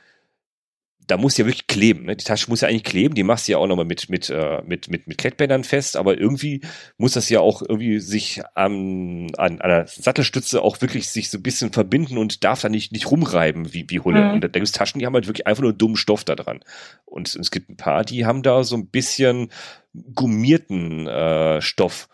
da 1.08 1.16
muss 1.16 1.38
ja 1.38 1.46
wirklich 1.46 1.66
kleben. 1.66 2.04
Ne? 2.04 2.16
Die 2.16 2.24
Tasche 2.24 2.48
muss 2.50 2.60
ja 2.60 2.68
eigentlich 2.68 2.84
kleben, 2.84 3.14
die 3.14 3.22
machst 3.22 3.48
du 3.48 3.52
ja 3.52 3.58
auch 3.58 3.66
nochmal 3.66 3.86
mit, 3.86 4.08
mit, 4.10 4.28
äh, 4.28 4.62
mit, 4.64 4.88
mit, 4.88 5.08
mit 5.08 5.18
Klettbändern 5.18 5.64
fest, 5.64 5.96
aber 5.96 6.18
irgendwie 6.18 6.60
muss 6.98 7.12
das 7.12 7.30
ja 7.30 7.40
auch 7.40 7.62
irgendwie 7.62 7.98
sich 7.98 8.42
am, 8.54 9.26
an 9.38 9.60
einer 9.60 9.86
Sattelstütze 9.86 10.62
auch 10.62 10.80
wirklich 10.82 11.08
sich 11.08 11.30
so 11.30 11.38
ein 11.38 11.42
bisschen 11.42 11.72
verbinden 11.72 12.18
und 12.18 12.44
darf 12.44 12.60
da 12.60 12.68
nicht, 12.68 12.92
nicht 12.92 13.10
rumreiben 13.10 13.72
wie, 13.72 13.86
wie 13.88 14.00
Hulle. 14.00 14.22
Mhm. 14.22 14.30
Und 14.34 14.44
da 14.44 14.48
gibt 14.48 14.66
es 14.66 14.72
Taschen, 14.72 14.98
die 14.98 15.06
haben 15.06 15.14
halt 15.14 15.26
wirklich 15.26 15.46
einfach 15.46 15.62
nur 15.62 15.72
dummen 15.72 15.96
Stoff 15.96 16.24
da 16.24 16.36
dran. 16.36 16.60
Und, 17.06 17.34
und 17.34 17.40
es 17.40 17.50
gibt 17.50 17.70
ein 17.70 17.76
paar, 17.76 18.04
die 18.04 18.26
haben 18.26 18.42
da 18.42 18.62
so 18.62 18.76
ein 18.76 18.88
bisschen 18.88 19.50
gummierten 20.14 21.06
äh, 21.06 21.62
Stoff 21.62 22.08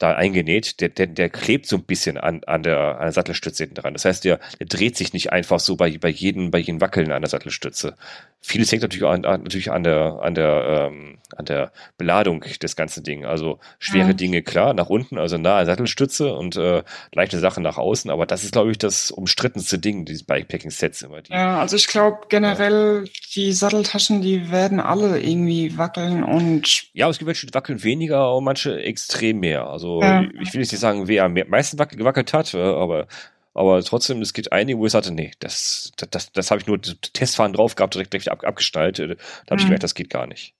da 0.00 0.14
eingenäht, 0.14 0.80
der, 0.80 0.88
der, 0.88 1.06
der 1.06 1.28
klebt 1.28 1.66
so 1.66 1.76
ein 1.76 1.82
bisschen 1.82 2.16
an, 2.16 2.40
an, 2.46 2.62
der, 2.62 2.96
an 2.96 3.02
der 3.02 3.12
Sattelstütze 3.12 3.64
hinten 3.64 3.74
dran. 3.74 3.92
Das 3.92 4.06
heißt, 4.06 4.24
der, 4.24 4.40
der 4.58 4.66
dreht 4.66 4.96
sich 4.96 5.12
nicht 5.12 5.30
einfach 5.30 5.60
so 5.60 5.76
bei, 5.76 5.98
bei 5.98 6.08
jedem, 6.08 6.50
bei 6.50 6.58
jedem 6.58 6.80
Wackeln 6.80 7.12
an 7.12 7.20
der 7.20 7.28
Sattelstütze. 7.28 7.96
Vieles 8.40 8.72
hängt 8.72 8.80
natürlich, 8.80 9.04
an, 9.04 9.20
natürlich 9.20 9.70
an 9.70 9.84
der, 9.84 10.20
an 10.22 10.34
der, 10.34 10.88
ähm, 10.90 11.18
an 11.36 11.44
der 11.44 11.70
Beladung 11.98 12.42
des 12.62 12.76
ganzen 12.76 13.04
Ding. 13.04 13.26
Also 13.26 13.58
schwere 13.78 14.08
ja. 14.08 14.12
Dinge 14.14 14.42
klar 14.42 14.72
nach 14.72 14.88
unten, 14.88 15.18
also 15.18 15.36
nahe 15.36 15.66
Sattelstütze 15.66 16.32
und 16.32 16.56
äh, 16.56 16.82
leichte 17.12 17.38
Sachen 17.38 17.62
nach 17.62 17.76
außen. 17.76 18.10
Aber 18.10 18.24
das 18.24 18.42
ist, 18.42 18.52
glaube 18.52 18.70
ich, 18.70 18.78
das 18.78 19.10
umstrittenste 19.10 19.78
Ding, 19.78 20.06
diese 20.06 20.24
Bikepacking-Sets 20.24 21.02
immer. 21.02 21.20
Die, 21.20 21.30
ja, 21.30 21.60
also 21.60 21.76
ich 21.76 21.88
glaube 21.88 22.20
generell 22.30 23.04
ja. 23.04 23.10
die 23.34 23.52
Satteltaschen, 23.52 24.22
die 24.22 24.50
werden 24.50 24.80
alle 24.80 25.20
irgendwie 25.20 25.76
wackeln 25.76 26.24
und. 26.24 26.84
Ja, 26.94 27.10
es 27.10 27.18
gibt 27.18 27.26
welche, 27.26 27.46
die 27.46 27.52
wackeln 27.52 27.84
weniger 27.84 28.34
und 28.34 28.44
manche 28.44 28.80
extrem 28.80 29.40
mehr. 29.40 29.66
Also 29.66 29.89
ja. 30.00 30.22
ich 30.40 30.52
will 30.52 30.60
nicht 30.60 30.70
sagen, 30.70 31.08
wer 31.08 31.24
am 31.24 31.34
meisten 31.48 31.76
gewackelt 31.76 32.32
hat, 32.32 32.54
aber 32.54 33.08
aber 33.52 33.82
trotzdem, 33.82 34.22
es 34.22 34.32
gibt 34.32 34.52
einige, 34.52 34.78
wo 34.78 34.86
ich 34.86 34.92
sagte, 34.92 35.12
nee, 35.12 35.32
das, 35.40 35.90
das, 35.96 36.08
das, 36.10 36.32
das 36.32 36.50
habe 36.50 36.60
ich 36.60 36.68
nur 36.68 36.80
Testfahren 36.80 37.52
drauf 37.52 37.74
gehabt, 37.74 37.94
direkt, 37.94 38.12
direkt 38.12 38.28
ab, 38.28 38.44
abgestaltet. 38.44 39.18
Da 39.46 39.50
habe 39.50 39.58
ich 39.58 39.64
mhm. 39.64 39.68
gemerkt, 39.68 39.82
das 39.82 39.94
geht 39.94 40.10
gar 40.10 40.28
nicht. 40.28 40.54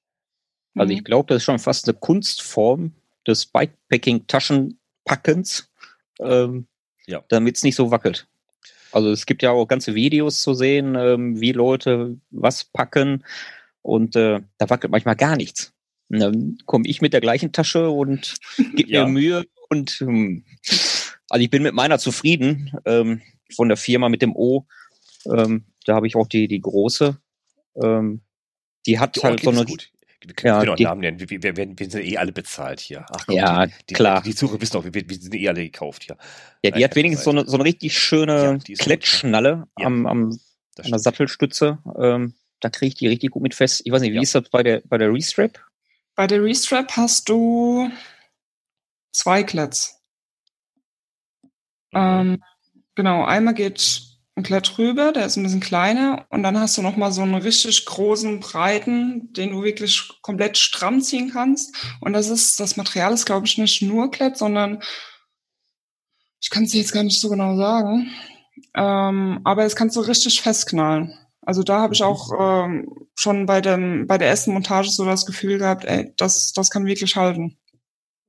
Also 0.75 0.93
ich 0.93 1.01
mhm. 1.01 1.05
glaube, 1.05 1.29
das 1.29 1.39
ist 1.39 1.45
schon 1.45 1.61
fast 1.61 1.89
eine 1.89 1.99
Kunstform 1.99 2.93
des 3.27 3.47
Bikepacking-Taschenpackens, 3.47 5.73
ähm, 6.21 6.67
ja. 7.07 7.25
damit 7.29 7.57
es 7.57 7.63
nicht 7.63 7.77
so 7.77 7.91
wackelt. 7.91 8.29
Also 8.93 9.11
es 9.11 9.25
gibt 9.25 9.43
ja 9.43 9.53
auch 9.53 9.65
ganze 9.67 9.95
Videos 9.95 10.43
zu 10.43 10.53
sehen, 10.55 10.97
ähm, 10.97 11.41
wie 11.41 11.53
Leute 11.53 12.19
was 12.31 12.65
packen 12.65 13.25
und 13.83 14.17
äh, 14.17 14.41
da 14.59 14.69
wackelt 14.69 14.91
manchmal 14.91 15.15
gar 15.15 15.37
nichts. 15.37 15.73
Und 16.11 16.19
dann 16.19 16.59
komme 16.67 16.87
ich 16.87 17.01
mit 17.01 17.13
der 17.13 17.21
gleichen 17.21 17.53
Tasche 17.53 17.89
und 17.89 18.37
gebe 18.75 18.91
ja. 18.91 19.07
mir 19.07 19.13
Mühe 19.13 19.45
und 19.69 19.91
hm, 19.91 20.45
also 21.29 21.43
ich 21.43 21.51
bin 21.51 21.63
mit 21.63 21.75
meiner 21.75 21.99
zufrieden 21.99 22.73
ähm, 22.85 23.23
von 23.55 23.69
der 23.69 23.77
Firma 23.77 24.09
mit 24.09 24.21
dem 24.21 24.35
O. 24.35 24.67
Ähm, 25.27 25.65
da 25.87 25.95
habe 25.95 26.07
ich 26.07 26.17
auch 26.17 26.27
die 26.27 26.49
die 26.49 26.61
große. 26.61 27.17
Ähm, 27.83 28.23
die 28.87 28.99
hat 28.99 29.17
die 29.17 29.21
halt 29.21 29.41
so 29.41 29.51
eine. 29.51 29.65
Gut. 29.65 29.91
Wir 30.23 30.35
können 30.35 30.67
ja, 30.67 30.75
die, 30.75 30.85
Namen 30.85 31.01
nennen. 31.01 31.19
Wir, 31.19 31.31
wir, 31.31 31.57
wir, 31.57 31.79
wir, 31.79 31.91
sind 31.91 32.05
eh 32.05 32.19
alle 32.19 32.31
bezahlt 32.31 32.79
hier. 32.79 33.07
Ach, 33.09 33.27
Gott, 33.27 33.37
ja, 33.37 33.67
die, 33.89 33.95
klar. 33.95 34.23
Die, 34.23 34.33
Suche 34.33 34.61
wissen 34.61 34.75
doch, 34.75 34.85
wir, 34.85 34.93
sind 34.93 35.35
eh 35.35 35.49
alle 35.49 35.63
gekauft 35.63 36.03
hier. 36.03 36.19
Ja, 36.63 36.73
die 36.73 36.81
Nein, 36.81 36.85
hat 36.85 36.95
wenigstens 36.95 37.25
so 37.25 37.31
eine, 37.31 37.47
so 37.47 37.55
eine 37.55 37.65
richtig 37.65 37.97
schöne 37.97 38.59
ja, 38.67 38.75
Klettschnalle 38.77 39.67
ja. 39.79 39.87
am, 39.87 40.07
am 40.07 40.39
an 40.85 40.91
der 40.91 40.99
Sattelstütze. 40.99 41.79
Ähm, 41.99 42.35
da 42.61 42.69
kriege 42.69 42.89
ich 42.89 42.95
die 42.97 43.07
richtig 43.07 43.31
gut 43.31 43.43
mit 43.43 43.55
fest. 43.55 43.81
Ich 43.85 43.93
weiß 43.93 44.03
nicht, 44.03 44.13
wie 44.13 44.21
ist 44.21 44.35
das 44.35 44.49
bei 44.51 44.63
der, 44.63 44.83
bei 44.85 44.99
der 44.99 45.13
Restrap? 45.13 45.59
Bei 46.21 46.27
der 46.27 46.45
Restrap 46.45 46.99
hast 46.99 47.31
du 47.31 47.91
zwei 49.11 49.43
Kletts. 49.43 50.03
Ähm, 51.95 52.43
genau, 52.95 53.25
einmal 53.25 53.55
geht 53.55 54.03
ein 54.37 54.43
Klett 54.43 54.77
rüber, 54.77 55.13
der 55.13 55.25
ist 55.25 55.39
ein 55.39 55.45
bisschen 55.45 55.61
kleiner 55.61 56.27
und 56.29 56.43
dann 56.43 56.61
hast 56.61 56.77
du 56.77 56.83
nochmal 56.83 57.11
so 57.11 57.23
einen 57.23 57.37
richtig 57.37 57.87
großen, 57.87 58.39
breiten, 58.39 59.33
den 59.33 59.53
du 59.53 59.63
wirklich 59.63 60.13
komplett 60.21 60.59
stramm 60.59 61.01
ziehen 61.01 61.31
kannst. 61.33 61.75
Und 62.03 62.13
das 62.13 62.29
ist, 62.29 62.61
das 62.61 62.77
Material 62.77 63.15
ist, 63.15 63.25
glaube 63.25 63.47
ich, 63.47 63.57
nicht 63.57 63.81
nur 63.81 64.11
Klett, 64.11 64.37
sondern 64.37 64.83
ich 66.43 66.51
kann 66.51 66.65
es 66.65 66.75
jetzt 66.75 66.93
gar 66.93 67.03
nicht 67.03 67.19
so 67.19 67.31
genau 67.31 67.57
sagen. 67.57 68.13
Ähm, 68.75 69.41
aber 69.45 69.65
es 69.65 69.75
kannst 69.75 69.97
du 69.97 70.01
richtig 70.01 70.43
festknallen. 70.43 71.17
Also 71.51 71.65
da 71.65 71.81
habe 71.81 71.95
ich 71.95 72.05
auch 72.05 72.31
ähm, 72.39 73.09
schon 73.17 73.45
bei 73.45 73.61
dem 73.61 74.07
bei 74.07 74.19
der 74.19 74.29
ersten 74.29 74.53
Montage 74.53 74.89
so 74.89 75.05
das 75.05 75.27
Gefühl 75.27 75.59
gehabt, 75.59 75.85
ey, 75.85 76.13
das 76.17 76.53
das 76.53 76.71
kann 76.71 76.87
wirklich 76.87 77.17
halten. 77.17 77.59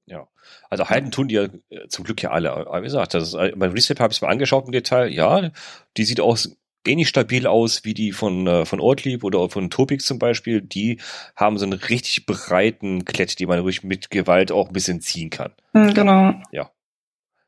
Ja. 0.08 0.28
Also 0.72 0.90
halten 0.90 1.12
tun 1.12 1.28
die 1.28 1.36
ja 1.36 1.44
äh, 1.70 1.88
zum 1.88 2.04
Glück 2.04 2.24
ja 2.24 2.32
alle. 2.32 2.52
Aber 2.52 2.80
wie 2.80 2.86
gesagt, 2.86 3.14
das 3.14 3.28
ist, 3.28 3.34
äh, 3.36 3.54
mein 3.56 3.74
Recep 3.74 4.00
habe 4.00 4.12
ich 4.12 4.18
es 4.18 4.22
mal 4.24 4.30
angeschaut 4.30 4.66
im 4.66 4.72
Detail. 4.72 5.14
Ja, 5.14 5.52
die 5.98 6.04
sieht 6.04 6.20
auch 6.20 6.36
ähnlich 6.84 7.10
stabil 7.10 7.46
aus 7.46 7.86
wie 7.86 7.94
die 7.94 8.12
von, 8.12 8.48
äh, 8.48 8.66
von 8.66 8.80
Ortlieb 8.80 9.24
oder 9.24 9.48
von 9.52 9.70
Topix 9.70 10.06
zum 10.06 10.18
Beispiel. 10.18 10.60
Die 10.60 11.00
haben 11.36 11.60
so 11.60 11.66
einen 11.66 11.74
richtig 11.74 12.26
breiten 12.26 13.06
Klett, 13.06 13.38
die 13.38 13.46
man 13.46 13.60
ruhig 13.60 13.84
mit 13.84 14.10
Gewalt 14.10 14.52
auch 14.52 14.70
ein 14.70 14.74
bisschen 14.74 15.00
ziehen 15.00 15.30
kann. 15.30 15.54
Hm, 15.74 15.94
genau. 15.94 16.34
Ja. 16.52 16.72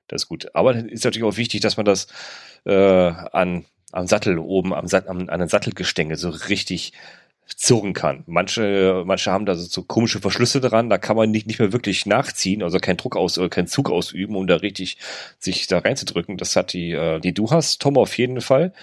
Das 0.08 0.22
ist 0.22 0.28
gut. 0.28 0.54
Aber 0.54 0.76
dann 0.76 0.88
ist 0.88 1.04
natürlich 1.04 1.28
auch 1.28 1.38
wichtig, 1.38 1.62
dass 1.62 1.78
man 1.78 1.88
das 1.88 2.06
äh, 2.66 2.72
an, 2.76 3.66
am 3.94 4.08
Sattel 4.08 4.38
oben, 4.40 4.74
am, 4.74 4.88
am, 4.88 5.30
an 5.30 5.40
den 5.40 5.48
Sattelgestänge 5.48 6.18
so 6.18 6.30
richtig 6.30 6.94
zurren 7.48 7.94
kann. 7.94 8.24
Manche, 8.26 9.04
manche 9.06 9.32
haben 9.32 9.46
da 9.46 9.56
so 9.56 9.84
komische 9.84 10.20
Verschlüsse 10.20 10.62
dran, 10.62 10.90
da 10.90 10.98
kann 10.98 11.16
man 11.16 11.30
nicht, 11.32 11.46
nicht 11.46 11.60
mehr 11.60 11.74
wirklich 11.74 12.06
nachziehen, 12.06 12.64
also 12.64 12.80
keinen 12.80 12.98
Druck 12.98 13.16
aus, 13.16 13.38
oder 13.38 13.50
keinen 13.50 13.68
Zug 13.68 13.90
ausüben, 13.90 14.36
um 14.36 14.48
da 14.48 14.58
richtig 14.58 14.98
sich 15.40 15.68
da 15.68 15.80
reinzudrücken. 15.80 16.38
Das 16.38 16.56
hat 16.56 16.74
die, 16.74 16.92
äh, 16.92 17.20
die 17.20 17.34
du 17.34 17.52
hast, 17.52 17.82
Tom, 17.82 17.98
auf 17.98 18.18
jeden 18.18 18.42
Fall. 18.42 18.74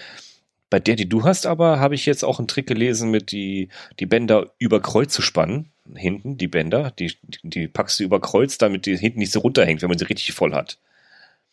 Bei 0.69 0.79
der, 0.79 0.95
die 0.95 1.09
du 1.09 1.25
hast, 1.25 1.45
aber 1.45 1.79
habe 1.79 1.95
ich 1.95 2.05
jetzt 2.05 2.23
auch 2.23 2.39
einen 2.39 2.47
Trick 2.47 2.67
gelesen, 2.67 3.11
mit 3.11 3.31
die, 3.31 3.67
die 3.99 4.05
Bänder 4.05 4.51
über 4.57 4.81
Kreuz 4.81 5.11
zu 5.11 5.21
spannen. 5.21 5.69
Hinten, 5.93 6.37
die 6.37 6.47
Bänder, 6.47 6.91
die, 6.91 7.11
die 7.43 7.67
packst 7.67 7.99
du 7.99 8.05
über 8.05 8.21
Kreuz, 8.21 8.57
damit 8.57 8.85
die 8.85 8.95
hinten 8.95 9.19
nicht 9.19 9.33
so 9.33 9.41
runterhängt, 9.41 9.81
wenn 9.81 9.89
man 9.89 9.97
sie 9.97 10.05
richtig 10.05 10.31
voll 10.31 10.53
hat. 10.53 10.77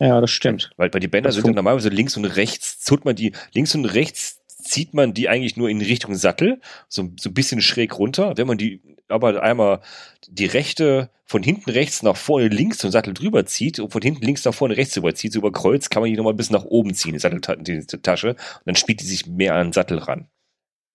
Ja, 0.01 0.21
das 0.21 0.31
stimmt. 0.31 0.71
Weil 0.77 0.91
bei 0.91 1.01
die 1.01 1.09
Bänder 1.09 1.29
das 1.29 1.37
sind 1.37 1.47
ja 1.47 1.53
normalerweise 1.53 1.89
links 1.89 2.17
und 2.17 2.25
rechts, 2.25 2.81
zut 2.81 3.05
man 3.05 3.17
die 3.17 3.33
links 3.53 3.75
und 3.75 3.85
rechts 3.85 4.41
zieht 4.47 4.95
man 4.95 5.15
die 5.15 5.29
eigentlich 5.29 5.57
nur 5.57 5.69
in 5.69 5.81
Richtung 5.81 6.15
Sattel, 6.15 6.61
so, 6.89 7.11
so 7.19 7.31
ein 7.31 7.35
bisschen 7.35 7.61
schräg 7.61 7.99
runter. 7.99 8.37
Wenn 8.37 8.47
man 8.47 8.59
die 8.59 8.83
aber 9.09 9.43
einmal 9.43 9.81
die 10.29 10.47
rechte 10.47 11.11
von 11.25 11.43
hinten 11.43 11.71
rechts 11.71 12.03
nach 12.03 12.17
vorne 12.17 12.49
links 12.49 12.79
zum 12.79 12.91
Sattel 12.91 13.15
drüber 13.15 13.47
zieht 13.47 13.81
und 13.81 13.91
von 13.91 14.03
hinten 14.03 14.25
links 14.25 14.45
nach 14.45 14.55
vorne 14.55 14.77
rechts 14.77 14.97
überzieht, 14.97 15.33
so 15.33 15.39
über 15.39 15.53
Kreuz, 15.53 15.91
kann 15.91 16.03
man 16.03 16.11
die 16.11 16.17
nochmal 16.17 16.35
bis 16.35 16.51
nach 16.51 16.65
oben 16.65 16.95
ziehen, 16.95 17.13
die 17.13 17.19
Satteltasche, 17.19 18.31
und 18.31 18.63
dann 18.67 18.77
spielt 18.77 19.01
die 19.01 19.07
sich 19.07 19.27
mehr 19.27 19.55
an 19.55 19.69
den 19.69 19.73
Sattel 19.73 19.99
ran. 19.99 20.29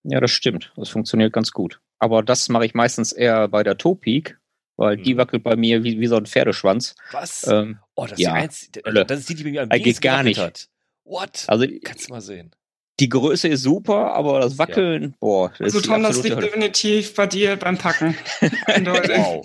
Ja, 0.04 0.20
das 0.20 0.30
stimmt. 0.30 0.72
Das 0.76 0.90
funktioniert 0.90 1.32
ganz 1.32 1.50
gut. 1.52 1.80
Aber 1.98 2.22
das 2.22 2.48
mache 2.48 2.66
ich 2.66 2.74
meistens 2.74 3.12
eher 3.12 3.48
bei 3.48 3.62
der 3.62 3.78
Topeak, 3.78 4.38
weil 4.76 4.96
die 4.96 5.16
wackelt 5.16 5.42
bei 5.42 5.56
mir 5.56 5.84
wie, 5.84 6.00
wie 6.00 6.06
so 6.06 6.16
ein 6.16 6.26
Pferdeschwanz. 6.26 6.94
Was? 7.12 7.46
Ähm, 7.46 7.78
oh, 7.94 8.06
das, 8.06 8.18
ja. 8.18 8.38
ist 8.38 8.74
die 8.74 8.84
einzige, 8.84 9.04
das 9.04 9.20
ist 9.20 9.28
die, 9.28 9.34
die 9.34 9.44
bei 9.44 9.50
mir 9.50 9.62
am 9.62 9.70
wenigsten 9.70 9.92
geht 9.92 10.00
gar 10.02 10.22
nicht. 10.22 10.40
hat. 10.40 10.68
What? 11.04 11.44
Also, 11.48 11.66
Kannst 11.84 12.08
du 12.08 12.12
mal 12.12 12.20
sehen 12.20 12.54
die 13.00 13.08
Größe 13.08 13.48
ist 13.48 13.62
super, 13.62 14.14
aber 14.14 14.40
das 14.40 14.58
Wackeln, 14.58 15.02
ja. 15.02 15.16
boah. 15.18 15.48
Das 15.58 15.74
also 15.74 15.80
Tom, 15.80 16.02
das 16.02 16.22
liegt 16.22 16.36
Hölle. 16.36 16.46
definitiv 16.46 17.14
bei 17.14 17.26
dir 17.26 17.56
beim 17.56 17.76
Packen. 17.76 18.16
wow. 18.40 19.44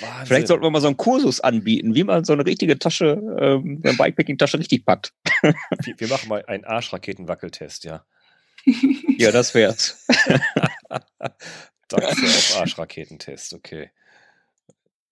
Wahnsinn. 0.00 0.26
Vielleicht 0.26 0.48
sollten 0.48 0.62
wir 0.62 0.70
mal 0.70 0.80
so 0.80 0.88
einen 0.88 0.96
Kursus 0.96 1.40
anbieten, 1.40 1.94
wie 1.94 2.04
man 2.04 2.24
so 2.24 2.32
eine 2.32 2.44
richtige 2.44 2.78
Tasche, 2.78 3.20
ähm, 3.40 3.80
eine 3.82 3.94
Bikepacking-Tasche 3.94 4.58
richtig 4.58 4.84
packt. 4.84 5.12
wir, 5.42 5.54
wir 5.96 6.08
machen 6.08 6.28
mal 6.28 6.44
einen 6.46 6.64
Arschraketenwackeltest, 6.64 7.84
ja. 7.84 8.04
ja, 9.16 9.32
das 9.32 9.54
wär's. 9.54 10.06
Danke 11.88 12.08
auf 12.08 12.56
Arschraketentest, 12.60 13.54
okay. 13.54 13.90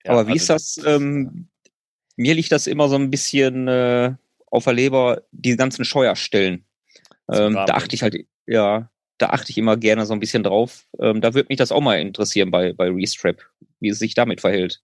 Ja, 0.08 0.14
Aber 0.14 0.26
wie 0.26 0.32
also 0.32 0.54
ist 0.54 0.78
das? 0.78 0.86
Ähm, 0.86 1.48
mir 2.16 2.34
liegt 2.34 2.50
das 2.50 2.66
immer 2.66 2.88
so 2.88 2.96
ein 2.96 3.10
bisschen 3.10 3.68
äh, 3.68 4.14
auf 4.46 4.64
der 4.64 4.72
Leber, 4.72 5.22
die 5.30 5.56
ganzen 5.56 5.84
Scheuerstellen. 5.84 6.64
Ähm, 7.30 7.54
da 7.54 7.66
achte 7.66 7.94
ich 7.94 8.02
halt, 8.02 8.16
ja, 8.46 8.90
da 9.18 9.26
achte 9.28 9.50
ich 9.50 9.58
immer 9.58 9.76
gerne 9.76 10.06
so 10.06 10.14
ein 10.14 10.20
bisschen 10.20 10.42
drauf. 10.42 10.86
Ähm, 10.98 11.20
da 11.20 11.34
würde 11.34 11.48
mich 11.50 11.58
das 11.58 11.72
auch 11.72 11.82
mal 11.82 12.00
interessieren 12.00 12.50
bei, 12.50 12.72
bei 12.72 12.88
Restrap, 12.88 13.42
wie 13.80 13.90
es 13.90 13.98
sich 13.98 14.14
damit 14.14 14.40
verhält. 14.40 14.80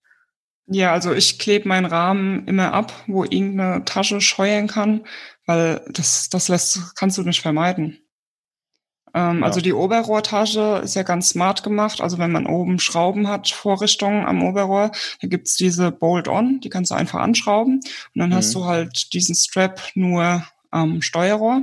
Ja, 0.66 0.92
also 0.92 1.12
ich 1.14 1.38
klebe 1.38 1.68
meinen 1.68 1.86
Rahmen 1.86 2.46
immer 2.46 2.72
ab, 2.72 2.92
wo 3.06 3.24
irgendeine 3.24 3.84
Tasche 3.84 4.20
scheuern 4.20 4.66
kann, 4.66 5.06
weil 5.46 5.80
das, 5.90 6.28
das 6.28 6.48
lässt, 6.48 6.96
kannst 6.96 7.16
du 7.16 7.22
nicht 7.22 7.40
vermeiden. 7.40 7.98
Ähm, 9.14 9.40
ja. 9.40 9.46
Also 9.46 9.60
die 9.60 9.72
Oberrohrtasche 9.72 10.80
ist 10.82 10.96
ja 10.96 11.04
ganz 11.04 11.30
smart 11.30 11.62
gemacht. 11.62 12.00
Also 12.00 12.18
wenn 12.18 12.32
man 12.32 12.46
oben 12.46 12.80
Schrauben 12.80 13.28
hat, 13.28 13.48
Vorrichtungen 13.48 14.26
am 14.26 14.42
Oberrohr, 14.42 14.90
da 15.20 15.28
gibt's 15.28 15.56
diese 15.56 15.92
Bolt-on, 15.92 16.60
die 16.60 16.68
kannst 16.68 16.90
du 16.90 16.96
einfach 16.96 17.20
anschrauben. 17.20 17.76
Und 17.76 18.18
dann 18.18 18.30
mhm. 18.30 18.34
hast 18.34 18.54
du 18.54 18.64
halt 18.64 19.12
diesen 19.12 19.36
Strap 19.36 19.80
nur 19.94 20.44
am 20.70 21.00
Steuerrohr. 21.00 21.62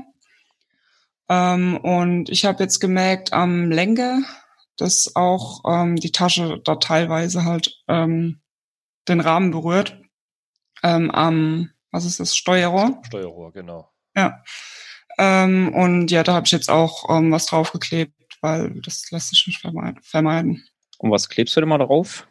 Ähm, 1.28 1.78
und 1.78 2.30
ich 2.30 2.46
habe 2.46 2.64
jetzt 2.64 2.80
gemerkt 2.80 3.34
am 3.34 3.70
Lenker, 3.70 4.22
dass 4.78 5.16
auch 5.16 5.62
ähm, 5.68 5.98
die 5.98 6.12
Tasche 6.12 6.60
da 6.64 6.76
teilweise 6.76 7.44
halt 7.44 7.84
ähm, 7.88 8.40
den 9.08 9.20
Rahmen 9.20 9.52
berührt. 9.52 10.00
Ähm, 10.84 11.12
am, 11.12 11.70
was 11.92 12.06
ist 12.06 12.20
das, 12.20 12.36
Steuerrohr? 12.36 13.02
Steuerrohr, 13.06 13.52
genau. 13.52 13.92
Ja. 14.16 14.42
Ähm, 15.18 15.74
und 15.74 16.12
ja, 16.12 16.24
da 16.24 16.34
habe 16.34 16.46
ich 16.46 16.52
jetzt 16.52 16.70
auch 16.70 17.10
ähm, 17.10 17.32
was 17.32 17.46
draufgeklebt, 17.46 18.14
weil 18.42 18.82
das 18.82 19.10
lässt 19.12 19.30
sich 19.30 19.46
nicht 19.48 19.60
vermeiden. 19.60 20.64
Und 20.98 21.12
was 21.12 21.30
klebst 21.30 21.56
du 21.56 21.62
denn 21.62 21.70
mal 21.70 21.78
drauf? 21.78 22.28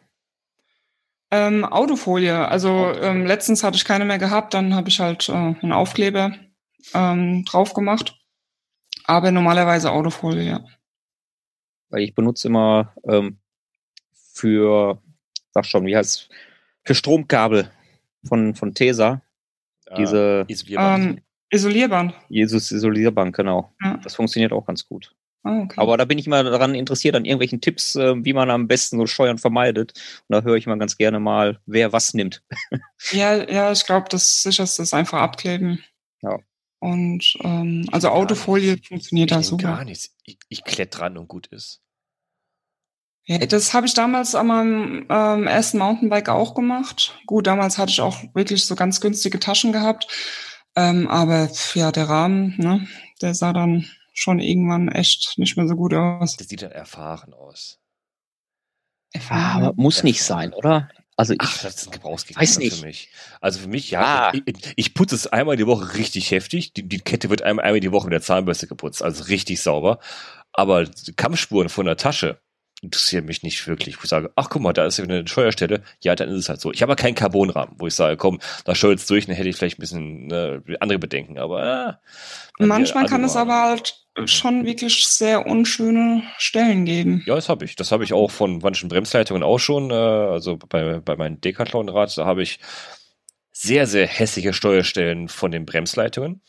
Ähm, 1.29 1.63
Autofolie. 1.63 2.47
Also 2.47 2.91
ähm, 2.93 3.25
letztens 3.25 3.63
hatte 3.63 3.77
ich 3.77 3.85
keine 3.85 4.05
mehr 4.05 4.17
gehabt, 4.17 4.53
dann 4.53 4.75
habe 4.75 4.89
ich 4.89 4.99
halt 4.99 5.29
äh, 5.29 5.33
einen 5.33 5.71
Aufkleber 5.71 6.33
ähm, 6.93 7.45
drauf 7.45 7.73
gemacht. 7.73 8.17
Aber 9.05 9.31
normalerweise 9.31 9.91
Autofolie, 9.91 10.43
ja. 10.43 10.65
Weil 11.89 12.03
ich 12.03 12.15
benutze 12.15 12.47
immer 12.47 12.93
ähm, 13.03 13.39
für, 14.33 15.01
sag 15.51 15.65
schon, 15.65 15.85
wie 15.85 15.95
heißt 15.95 16.29
für 16.83 16.95
Stromkabel 16.95 17.71
von, 18.25 18.55
von 18.55 18.73
Tesa. 18.73 19.21
Ah, 19.89 19.95
diese 19.95 20.45
ähm, 20.69 21.21
Isolierband. 21.51 22.13
Jesus 22.29 22.71
Isolierband, 22.71 23.35
genau. 23.35 23.73
Ja. 23.83 23.97
Das 23.97 24.15
funktioniert 24.15 24.53
auch 24.53 24.65
ganz 24.65 24.87
gut. 24.87 25.13
Oh, 25.43 25.63
okay. 25.63 25.75
Aber 25.77 25.97
da 25.97 26.05
bin 26.05 26.17
ich 26.19 26.27
mal 26.27 26.43
daran 26.43 26.75
interessiert, 26.75 27.15
an 27.15 27.25
irgendwelchen 27.25 27.61
Tipps, 27.61 27.95
äh, 27.95 28.13
wie 28.23 28.33
man 28.33 28.49
am 28.49 28.67
besten 28.67 28.97
so 28.97 29.07
Steuern 29.07 29.37
vermeidet. 29.37 29.93
Und 30.27 30.35
da 30.35 30.43
höre 30.43 30.55
ich 30.55 30.67
mal 30.67 30.77
ganz 30.77 30.97
gerne 30.97 31.19
mal, 31.19 31.59
wer 31.65 31.91
was 31.91 32.13
nimmt. 32.13 32.43
ja, 33.11 33.49
ja, 33.49 33.71
ich 33.71 33.85
glaube, 33.85 34.07
das 34.09 34.43
sicherste 34.43 34.83
ist 34.83 34.93
einfach 34.93 35.19
abkleben. 35.19 35.83
Ja. 36.21 36.37
Und 36.79 37.37
ähm, 37.43 37.87
also 37.91 38.09
Autofolie 38.09 38.73
nicht. 38.73 38.87
funktioniert 38.87 39.31
da 39.31 39.43
super. 39.43 39.63
Gar 39.63 39.85
nichts. 39.85 40.15
Ich, 40.25 40.37
ich 40.49 40.63
klett 40.63 40.97
dran 40.97 41.17
und 41.17 41.27
gut 41.27 41.47
ist. 41.47 41.81
Ja, 43.25 43.37
das 43.37 43.73
habe 43.73 43.85
ich 43.85 43.93
damals 43.93 44.33
an 44.35 44.47
meinem 44.47 45.05
ähm, 45.09 45.47
ersten 45.47 45.77
Mountainbike 45.77 46.29
auch 46.29 46.55
gemacht. 46.55 47.19
Gut, 47.27 47.45
damals 47.45 47.77
hatte 47.77 47.91
ich 47.91 48.01
auch 48.01 48.17
wirklich 48.33 48.65
so 48.65 48.75
ganz 48.75 48.99
günstige 48.99 49.39
Taschen 49.39 49.71
gehabt. 49.71 50.07
Ähm, 50.75 51.07
aber 51.07 51.49
ja, 51.73 51.91
der 51.91 52.09
Rahmen, 52.09 52.55
ne, 52.57 52.87
der 53.21 53.33
sah 53.33 53.53
dann 53.53 53.85
schon 54.13 54.39
irgendwann 54.39 54.87
echt 54.87 55.37
nicht 55.37 55.57
mehr 55.57 55.67
so 55.67 55.75
gut 55.75 55.93
aus. 55.93 56.37
Das 56.37 56.47
sieht 56.47 56.61
dann 56.61 56.71
erfahren 56.71 57.33
aus. 57.33 57.79
Erfahren? 59.13 59.63
Aber 59.63 59.73
muss 59.75 59.97
erfahren. 59.97 60.07
nicht 60.07 60.23
sein, 60.23 60.53
oder? 60.53 60.89
Also 61.17 61.33
ich 61.33 61.39
Ach, 61.41 61.61
das 61.61 61.75
ist 61.75 61.87
ein 61.87 61.91
Gebrauchsgegenstand 61.91 62.73
für 62.73 62.85
mich. 62.85 63.09
Also 63.41 63.59
für 63.59 63.67
mich, 63.67 63.91
ja, 63.91 64.29
ah. 64.29 64.33
ich, 64.33 64.73
ich, 64.75 64.93
putze 64.93 65.13
es 65.13 65.27
einmal 65.27 65.57
die 65.57 65.67
Woche 65.67 65.93
richtig 65.95 66.31
heftig. 66.31 66.73
Die, 66.73 66.87
die 66.87 66.99
Kette 66.99 67.29
wird 67.29 67.41
einmal, 67.41 67.65
einmal 67.65 67.79
die 67.79 67.91
Woche 67.91 68.05
mit 68.05 68.13
der 68.13 68.21
Zahnbürste 68.21 68.67
geputzt, 68.67 69.03
also 69.03 69.25
richtig 69.25 69.61
sauber. 69.61 69.99
Aber 70.53 70.87
Kampfspuren 71.17 71.69
von 71.69 71.85
der 71.85 71.97
Tasche, 71.97 72.41
interessiert 72.81 73.25
mich 73.25 73.43
nicht 73.43 73.67
wirklich. 73.67 73.97
Wo 73.97 74.03
ich 74.03 74.09
sage, 74.09 74.31
ach 74.35 74.49
guck 74.49 74.61
mal, 74.61 74.73
da 74.73 74.85
ist 74.85 74.99
eine 74.99 75.27
Steuerstelle. 75.27 75.83
Ja, 76.01 76.15
dann 76.15 76.29
ist 76.29 76.37
es 76.37 76.49
halt 76.49 76.59
so. 76.59 76.71
Ich 76.71 76.81
habe 76.81 76.91
aber 76.91 77.01
keinen 77.01 77.15
Carbonrahmen, 77.15 77.75
wo 77.77 77.87
ich 77.87 77.93
sage, 77.93 78.17
komm, 78.17 78.39
da 78.65 78.75
steuert's 78.75 79.07
durch, 79.07 79.27
dann 79.27 79.35
hätte 79.35 79.49
ich 79.49 79.55
vielleicht 79.55 79.77
ein 79.77 79.81
bisschen 79.81 80.31
äh, 80.31 80.59
andere 80.79 80.99
Bedenken. 80.99 81.37
Aber 81.37 81.99
äh, 82.59 82.65
manchmal 82.65 83.05
kann 83.05 83.23
es 83.23 83.35
aber 83.35 83.61
halt 83.61 84.01
schon 84.25 84.65
wirklich 84.65 85.05
sehr 85.07 85.45
unschöne 85.45 86.23
Stellen 86.37 86.85
geben. 86.85 87.23
Ja, 87.25 87.35
das 87.35 87.49
habe 87.49 87.65
ich. 87.65 87.75
Das 87.75 87.91
habe 87.91 88.03
ich 88.03 88.13
auch 88.13 88.31
von 88.31 88.57
manchen 88.57 88.89
Bremsleitungen 88.89 89.43
auch 89.43 89.59
schon. 89.59 89.91
Äh, 89.91 89.93
also 89.93 90.57
bei, 90.57 90.99
bei 90.99 91.15
meinem 91.15 91.39
Decathlon-Rad, 91.39 92.17
da 92.17 92.25
habe 92.25 92.41
ich 92.41 92.59
sehr, 93.51 93.85
sehr 93.85 94.07
hässliche 94.07 94.53
Steuerstellen 94.53 95.27
von 95.27 95.51
den 95.51 95.65
Bremsleitungen. 95.65 96.41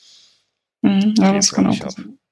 Mhm, 0.81 1.15
ja, 1.19 1.33
das 1.33 1.53
kann 1.53 1.67
auch. 1.67 1.79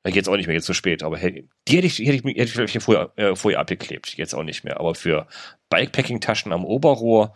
Da 0.02 0.10
geht's 0.10 0.28
auch 0.28 0.36
nicht 0.36 0.46
mehr, 0.46 0.56
jetzt 0.56 0.66
zu 0.66 0.74
spät. 0.74 1.02
Aber 1.02 1.18
hey, 1.18 1.48
die 1.68 1.76
hätte 1.76 1.86
ich, 1.86 1.96
die 1.96 2.06
hätte 2.06 2.16
ich, 2.16 2.24
hätte 2.24 2.42
ich 2.42 2.52
vielleicht 2.52 2.82
vorher, 2.82 3.12
äh, 3.16 3.36
vorher 3.36 3.60
abgeklebt. 3.60 4.16
Jetzt 4.16 4.34
auch 4.34 4.44
nicht 4.44 4.64
mehr. 4.64 4.80
Aber 4.80 4.94
für 4.94 5.26
Bikepacking-Taschen 5.68 6.52
am 6.52 6.64
Oberrohr. 6.64 7.34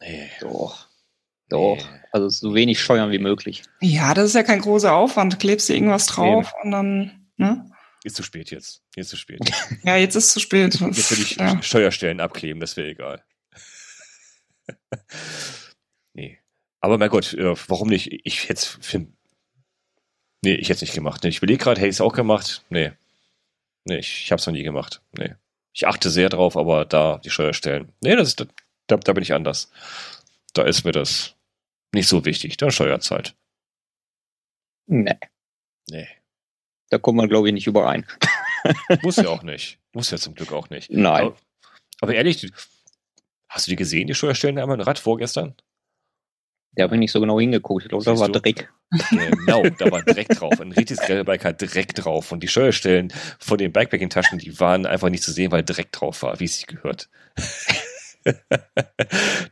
Nee. 0.00 0.30
Doch. 0.40 0.88
Doch. 1.48 1.76
Nee. 1.76 2.00
Also 2.12 2.28
so 2.28 2.54
wenig 2.54 2.80
steuern 2.80 3.10
wie 3.10 3.18
möglich. 3.18 3.62
Ja, 3.80 4.14
das 4.14 4.26
ist 4.26 4.34
ja 4.34 4.42
kein 4.42 4.60
großer 4.60 4.94
Aufwand. 4.94 5.40
Klebst 5.40 5.68
du 5.68 5.74
irgendwas 5.74 6.06
drauf 6.06 6.52
nee. 6.54 6.64
und 6.64 6.70
dann, 6.70 7.28
ne? 7.36 7.70
Ist 8.04 8.16
zu 8.16 8.22
spät 8.22 8.52
jetzt. 8.52 8.82
Jetzt 8.94 9.08
zu 9.08 9.16
spät. 9.16 9.40
ja, 9.82 9.96
jetzt 9.96 10.14
ist 10.14 10.30
zu 10.30 10.38
spät. 10.38 10.74
jetzt 10.74 11.10
würde 11.10 11.22
ich 11.22 11.36
ja. 11.36 11.60
Steuerstellen 11.62 12.20
abkleben, 12.20 12.60
das 12.60 12.76
wäre 12.76 12.88
egal. 12.88 13.24
nee. 16.14 16.38
Aber 16.80 16.98
mein 16.98 17.10
Gott, 17.10 17.34
äh, 17.34 17.54
warum 17.66 17.88
nicht? 17.88 18.12
Ich 18.24 18.48
hätte 18.48 18.64
für 18.80 19.06
Nee, 20.46 20.54
ich 20.54 20.68
hätte 20.68 20.76
es 20.76 20.82
nicht 20.82 20.94
gemacht. 20.94 21.24
Nee, 21.24 21.30
ich 21.30 21.38
überlege 21.38 21.58
gerade, 21.58 21.80
hätte 21.80 21.88
ich 21.88 21.96
es 21.96 22.00
auch 22.00 22.12
gemacht? 22.12 22.62
Nee. 22.68 22.92
Nee, 23.84 23.98
ich, 23.98 24.22
ich 24.22 24.30
habe 24.30 24.38
es 24.38 24.46
noch 24.46 24.52
nie 24.54 24.62
gemacht. 24.62 25.02
Nee. 25.18 25.34
Ich 25.72 25.88
achte 25.88 26.08
sehr 26.08 26.28
drauf, 26.28 26.56
aber 26.56 26.84
da 26.84 27.18
die 27.18 27.30
Steuerstellen. 27.30 27.92
Nee, 28.00 28.14
das 28.14 28.28
ist, 28.28 28.46
da, 28.86 28.96
da 28.96 29.12
bin 29.12 29.24
ich 29.24 29.32
anders. 29.32 29.72
Da 30.52 30.62
ist 30.62 30.84
mir 30.84 30.92
das 30.92 31.34
nicht 31.92 32.06
so 32.06 32.24
wichtig. 32.24 32.58
Da 32.58 32.70
Steuerzeit. 32.70 33.34
Nee. 34.86 35.18
Nee. 35.90 36.06
Da 36.90 36.98
kommt 36.98 37.16
man, 37.16 37.28
glaube 37.28 37.48
ich, 37.48 37.54
nicht 37.54 37.66
überein. 37.66 38.06
Muss 39.02 39.16
ja 39.16 39.26
auch 39.26 39.42
nicht. 39.42 39.80
Muss 39.94 40.12
ja 40.12 40.16
zum 40.16 40.36
Glück 40.36 40.52
auch 40.52 40.70
nicht. 40.70 40.92
Nein. 40.92 41.26
Aber, 41.26 41.36
aber 42.02 42.14
ehrlich, 42.14 42.52
hast 43.48 43.66
du 43.66 43.72
die 43.72 43.76
gesehen, 43.76 44.06
die 44.06 44.14
Steuerstellen 44.14 44.60
einmal 44.60 44.78
im 44.78 44.86
Rad 44.86 45.00
vorgestern? 45.00 45.56
Da 46.76 46.84
habe 46.84 46.94
ich 46.94 47.00
nicht 47.00 47.12
so 47.12 47.20
genau 47.20 47.40
hingeguckt. 47.40 47.84
Ich 47.84 47.88
glaube, 47.88 48.04
da 48.04 48.18
war 48.18 48.28
Dreck. 48.28 48.70
Genau, 49.10 49.62
da 49.78 49.90
war 49.90 50.02
Dreck 50.02 50.28
drauf. 50.28 50.60
Ein 50.60 50.72
richtiges 50.72 51.04
Gravelbike 51.04 51.44
hat 51.46 51.62
Dreck 51.62 51.94
drauf. 51.94 52.32
Und 52.32 52.42
die 52.42 52.48
Steuerstellen 52.48 53.12
von 53.38 53.56
den 53.56 53.72
Bikepacking-Taschen, 53.72 54.38
die 54.38 54.60
waren 54.60 54.84
einfach 54.84 55.08
nicht 55.08 55.24
zu 55.24 55.32
sehen, 55.32 55.50
weil 55.52 55.64
Dreck 55.64 55.90
drauf 55.90 56.22
war, 56.22 56.38
wie 56.38 56.44
es 56.44 56.56
sich 56.56 56.66
gehört. 56.66 57.08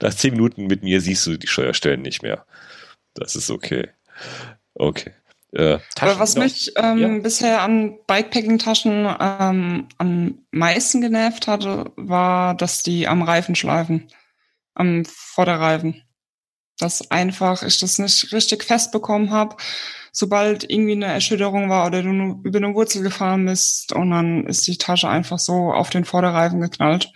Nach 0.03 0.12
zehn 0.14 0.35
Minuten 0.35 0.66
mit 0.66 0.83
mir 0.83 1.01
siehst 1.01 1.27
du 1.27 1.39
die 1.39 1.47
Steuerstellen 1.47 2.03
nicht 2.03 2.22
mehr. 2.22 2.45
Das 3.14 3.37
ist 3.37 3.51
okay. 3.51 3.89
Okay. 4.75 5.12
Äh, 5.53 5.79
Aber 6.01 6.18
was 6.18 6.35
noch. 6.35 6.43
mich 6.43 6.72
ähm, 6.77 6.99
ja. 6.99 7.18
bisher 7.20 7.62
an 7.62 7.97
Bikepacking-Taschen 8.07 9.09
ähm, 9.18 9.89
am 9.97 10.39
meisten 10.51 11.01
genervt 11.01 11.47
hatte, 11.47 11.91
war, 11.97 12.55
dass 12.55 12.83
die 12.83 13.09
am 13.09 13.22
Reifen 13.22 13.55
schleifen. 13.55 14.09
Am 14.75 15.05
Vorderreifen 15.07 16.03
dass 16.79 17.11
einfach 17.11 17.62
ich 17.62 17.79
das 17.79 17.99
nicht 17.99 18.33
richtig 18.33 18.64
festbekommen 18.64 19.31
habe. 19.31 19.57
Sobald 20.12 20.68
irgendwie 20.70 20.93
eine 20.93 21.07
Erschütterung 21.07 21.68
war 21.68 21.87
oder 21.87 22.03
du 22.03 22.41
über 22.45 22.59
eine 22.59 22.75
Wurzel 22.75 23.03
gefahren 23.03 23.47
bist 23.47 23.93
und 23.93 24.11
dann 24.11 24.47
ist 24.47 24.66
die 24.66 24.79
Tasche 24.79 25.09
einfach 25.09 25.41
so 25.41 25.72
auf 25.72 25.91
den 25.91 26.05
Vorderreifen 26.05 26.61
geknallt. 26.61 27.12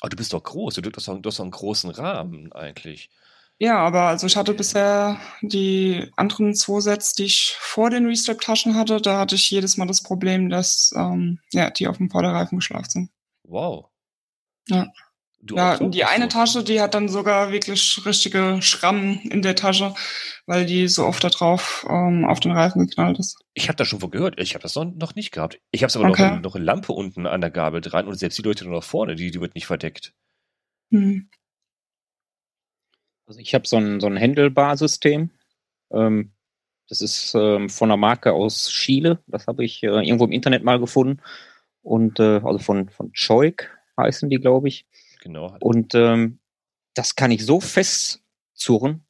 Aber 0.00 0.08
du 0.10 0.16
bist 0.16 0.32
doch 0.32 0.42
groß, 0.42 0.74
du 0.74 0.90
hast 0.96 1.06
doch, 1.06 1.20
du 1.20 1.28
hast 1.28 1.38
doch 1.38 1.44
einen 1.44 1.52
großen 1.52 1.90
Rahmen 1.90 2.52
eigentlich. 2.52 3.10
Ja, 3.58 3.78
aber 3.78 4.08
also 4.08 4.26
ich 4.26 4.36
hatte 4.36 4.54
bisher 4.54 5.20
die 5.40 6.10
anderen 6.16 6.56
zwei 6.56 6.80
Sets, 6.80 7.14
die 7.14 7.26
ich 7.26 7.54
vor 7.60 7.90
den 7.90 8.06
Restrap-Taschen 8.06 8.74
hatte, 8.74 9.00
da 9.00 9.20
hatte 9.20 9.36
ich 9.36 9.48
jedes 9.48 9.76
Mal 9.76 9.86
das 9.86 10.02
Problem, 10.02 10.50
dass 10.50 10.92
ähm, 10.96 11.38
ja, 11.52 11.70
die 11.70 11.86
auf 11.86 11.98
dem 11.98 12.10
Vorderreifen 12.10 12.58
geschlafen 12.58 12.90
sind. 12.90 13.10
Wow. 13.44 13.86
Ja. 14.68 14.88
Du 15.44 15.56
ja, 15.56 15.76
die 15.76 16.04
eine 16.04 16.28
Tasche, 16.28 16.62
die 16.62 16.80
hat 16.80 16.94
dann 16.94 17.08
sogar 17.08 17.50
wirklich 17.50 18.00
richtige 18.06 18.62
Schrammen 18.62 19.18
in 19.22 19.42
der 19.42 19.56
Tasche, 19.56 19.92
weil 20.46 20.66
die 20.66 20.86
so 20.86 21.04
oft 21.04 21.24
da 21.24 21.30
drauf 21.30 21.84
ähm, 21.90 22.24
auf 22.24 22.38
den 22.38 22.52
Reifen 22.52 22.86
geknallt 22.86 23.18
ist. 23.18 23.38
Ich 23.52 23.66
habe 23.66 23.74
das 23.76 23.88
schon 23.88 23.98
von 23.98 24.12
gehört. 24.12 24.40
Ich 24.40 24.54
habe 24.54 24.62
das 24.62 24.76
noch, 24.76 25.16
nicht 25.16 25.32
gehabt. 25.32 25.60
Ich 25.72 25.82
habe 25.82 25.92
aber 25.98 26.10
okay. 26.10 26.30
noch, 26.30 26.42
noch, 26.42 26.54
eine 26.54 26.64
Lampe 26.64 26.92
unten 26.92 27.26
an 27.26 27.40
der 27.40 27.50
Gabel 27.50 27.80
dran 27.80 28.06
und 28.06 28.14
selbst 28.14 28.38
die 28.38 28.42
Leute 28.42 28.68
noch 28.68 28.84
vorne, 28.84 29.16
die, 29.16 29.32
die 29.32 29.40
wird 29.40 29.56
nicht 29.56 29.66
verdeckt. 29.66 30.14
Hm. 30.92 31.28
Also 33.26 33.40
ich 33.40 33.52
habe 33.52 33.66
so 33.66 33.78
ein, 33.78 33.98
so 33.98 34.06
ein 34.06 34.16
Händelbar-System. 34.16 35.30
Ähm, 35.92 36.30
das 36.88 37.00
ist 37.00 37.34
ähm, 37.34 37.68
von 37.68 37.90
einer 37.90 37.96
Marke 37.96 38.32
aus 38.32 38.68
Chile. 38.68 39.18
Das 39.26 39.48
habe 39.48 39.64
ich 39.64 39.82
äh, 39.82 39.88
irgendwo 39.88 40.24
im 40.24 40.32
Internet 40.32 40.62
mal 40.62 40.78
gefunden. 40.78 41.20
Und 41.82 42.20
äh, 42.20 42.40
also 42.44 42.58
von, 42.58 42.90
von 42.90 43.12
Choik 43.12 43.76
heißen 43.98 44.30
die, 44.30 44.38
glaube 44.38 44.68
ich. 44.68 44.86
Genau. 45.22 45.56
Und 45.60 45.94
ähm, 45.94 46.40
das 46.94 47.14
kann 47.14 47.30
ich 47.30 47.46
so 47.46 47.60
festzurren, 47.60 49.04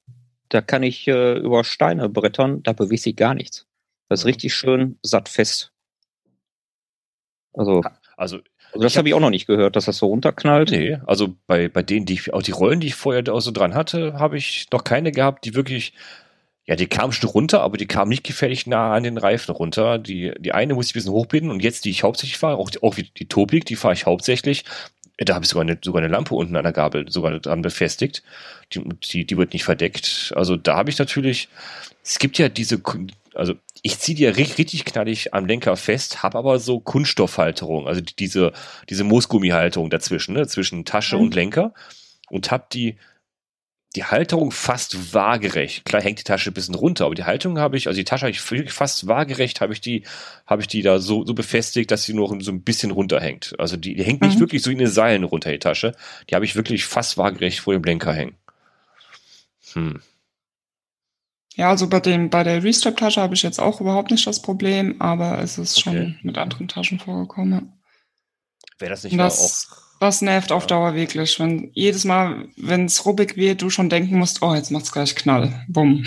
da 0.50 0.60
kann 0.60 0.82
ich 0.82 1.08
äh, 1.08 1.38
über 1.38 1.64
Steine 1.64 2.08
brettern, 2.10 2.62
da 2.62 2.72
bewegt 2.74 3.02
sich 3.02 3.16
gar 3.16 3.34
nichts. 3.34 3.66
Das 4.08 4.20
ist 4.20 4.26
richtig 4.26 4.54
schön 4.54 4.98
sattfest. 5.02 5.72
Also, 7.54 7.82
also 8.16 8.40
Also 8.72 8.82
das 8.82 8.96
habe 8.96 9.08
ich 9.08 9.14
auch 9.14 9.20
noch 9.20 9.30
nicht 9.30 9.46
gehört, 9.46 9.74
dass 9.76 9.86
das 9.86 9.98
so 9.98 10.06
runterknallt. 10.06 10.70
Nee, 10.70 10.98
also 11.06 11.34
bei, 11.46 11.68
bei 11.68 11.82
denen, 11.82 12.04
die 12.06 12.14
ich, 12.14 12.32
auch 12.34 12.42
die 12.42 12.52
Rollen, 12.52 12.80
die 12.80 12.88
ich 12.88 12.94
vorher 12.94 13.22
auch 13.32 13.40
so 13.40 13.50
dran 13.50 13.74
hatte, 13.74 14.14
habe 14.14 14.36
ich 14.36 14.66
noch 14.70 14.84
keine 14.84 15.12
gehabt, 15.12 15.46
die 15.46 15.54
wirklich, 15.54 15.94
ja, 16.66 16.76
die 16.76 16.86
kamen 16.86 17.12
schon 17.12 17.30
runter, 17.30 17.62
aber 17.62 17.78
die 17.78 17.86
kamen 17.86 18.10
nicht 18.10 18.24
gefährlich 18.24 18.66
nah 18.66 18.92
an 18.92 19.02
den 19.02 19.18
Reifen 19.18 19.52
runter. 19.54 19.98
Die, 19.98 20.32
die 20.38 20.52
eine 20.52 20.74
muss 20.74 20.86
ich 20.86 20.92
ein 20.92 20.98
bisschen 20.98 21.12
hochbinden 21.12 21.50
und 21.50 21.62
jetzt, 21.62 21.86
die 21.86 21.90
ich 21.90 22.02
hauptsächlich 22.02 22.38
fahre, 22.38 22.58
auch, 22.58 22.70
auch 22.82 22.98
wie 22.98 23.04
die 23.04 23.28
Topik, 23.28 23.64
die 23.64 23.76
fahre 23.76 23.94
ich 23.94 24.06
hauptsächlich. 24.06 24.64
Da 25.18 25.34
habe 25.34 25.44
ich 25.44 25.50
sogar 25.50 25.62
eine, 25.62 25.78
sogar 25.82 26.02
eine 26.02 26.12
Lampe 26.12 26.34
unten 26.34 26.56
an 26.56 26.64
der 26.64 26.72
Gabel 26.72 27.10
sogar 27.10 27.38
dran 27.38 27.62
befestigt. 27.62 28.22
Die, 28.72 28.82
die, 28.82 29.24
die 29.26 29.36
wird 29.36 29.52
nicht 29.52 29.64
verdeckt. 29.64 30.32
Also 30.36 30.56
da 30.56 30.76
habe 30.76 30.90
ich 30.90 30.98
natürlich, 30.98 31.48
es 32.02 32.18
gibt 32.18 32.38
ja 32.38 32.48
diese, 32.48 32.80
also 33.34 33.54
ich 33.82 33.98
ziehe 33.98 34.16
die 34.16 34.22
ja 34.22 34.30
richtig, 34.30 34.58
richtig 34.58 34.84
knallig 34.84 35.34
am 35.34 35.46
Lenker 35.46 35.76
fest, 35.76 36.22
habe 36.22 36.38
aber 36.38 36.58
so 36.58 36.80
Kunststoffhalterung, 36.80 37.86
also 37.86 38.00
diese, 38.00 38.52
diese 38.88 39.04
Moosgummihalterung 39.04 39.90
dazwischen, 39.90 40.34
ne, 40.34 40.46
zwischen 40.46 40.84
Tasche 40.84 41.16
mhm. 41.16 41.22
und 41.22 41.34
Lenker 41.34 41.74
und 42.30 42.50
habe 42.50 42.64
die, 42.72 42.96
die 43.95 44.05
Halterung 44.05 44.53
fast 44.53 45.12
waagerecht. 45.12 45.84
Klar 45.84 46.03
hängt 46.03 46.18
die 46.18 46.24
Tasche 46.24 46.51
ein 46.51 46.55
bisschen 46.55 46.74
runter, 46.74 47.05
aber 47.05 47.14
die 47.14 47.24
Halterung 47.24 47.59
habe 47.59 47.76
ich, 47.76 47.88
also 47.88 47.97
die 47.97 48.05
Tasche 48.05 48.26
habe 48.26 48.30
ich 48.30 48.72
fast 48.72 49.07
waagerecht, 49.07 49.61
habe 49.61 49.72
ich 49.72 49.80
die, 49.80 50.05
habe 50.47 50.62
ich 50.62 50.68
die 50.68 50.82
da 50.82 50.99
so, 50.99 51.26
so 51.26 51.34
befestigt, 51.34 51.90
dass 51.90 52.05
sie 52.05 52.14
nur 52.14 52.28
so 52.40 52.51
ein 52.51 52.62
bisschen 52.62 52.90
runterhängt. 52.90 53.55
Also 53.59 53.76
die, 53.76 53.95
die 53.95 54.05
hängt 54.05 54.22
nicht 54.22 54.36
mhm. 54.36 54.40
wirklich 54.40 54.62
so 54.62 54.70
in 54.70 54.78
den 54.78 54.88
Seilen 54.88 55.24
runter, 55.24 55.51
die 55.51 55.59
Tasche. 55.59 55.95
Die 56.30 56.34
habe 56.34 56.45
ich 56.45 56.57
wirklich 56.57 56.86
fast 56.86 57.18
waagerecht 57.18 57.61
vor 57.61 57.74
dem 57.74 57.84
Lenker 57.84 58.14
hängen. 58.14 58.36
Hm. 59.74 60.01
Ja, 61.55 61.68
also 61.68 61.88
bei 61.88 62.01
dem, 62.01 62.30
bei 62.30 62.45
der 62.45 62.62
Restrap-Tasche 62.62 63.20
habe 63.20 63.34
ich 63.34 63.43
jetzt 63.43 63.61
auch 63.61 63.80
überhaupt 63.80 64.11
nicht 64.11 64.26
das 64.26 64.40
Problem, 64.40 65.01
aber 65.03 65.38
es 65.38 65.59
ist 65.59 65.76
okay. 65.78 65.82
schon 65.82 66.18
mit 66.22 66.38
anderen 66.38 66.66
Taschen 66.66 66.99
vorgekommen. 66.99 67.72
Wäre 68.78 68.90
das 68.90 69.05
nicht 69.05 69.18
das, 69.18 69.68
auch. 69.70 69.82
Das 70.03 70.20
nervt 70.20 70.50
auf 70.50 70.66
Dauer 70.66 70.96
wirklich. 70.96 71.38
Wenn 71.38 71.70
jedes 71.74 72.05
Mal, 72.05 72.48
wenn 72.57 72.86
es 72.86 73.07
ruppig 73.07 73.36
wird, 73.36 73.62
du 73.62 73.70
schon 73.70 73.88
denken 73.88 74.18
musst, 74.18 74.42
oh, 74.42 74.53
jetzt 74.53 74.72
macht's 74.72 74.90
gleich 74.90 75.14
Knall. 75.14 75.64
Bumm. 75.68 76.05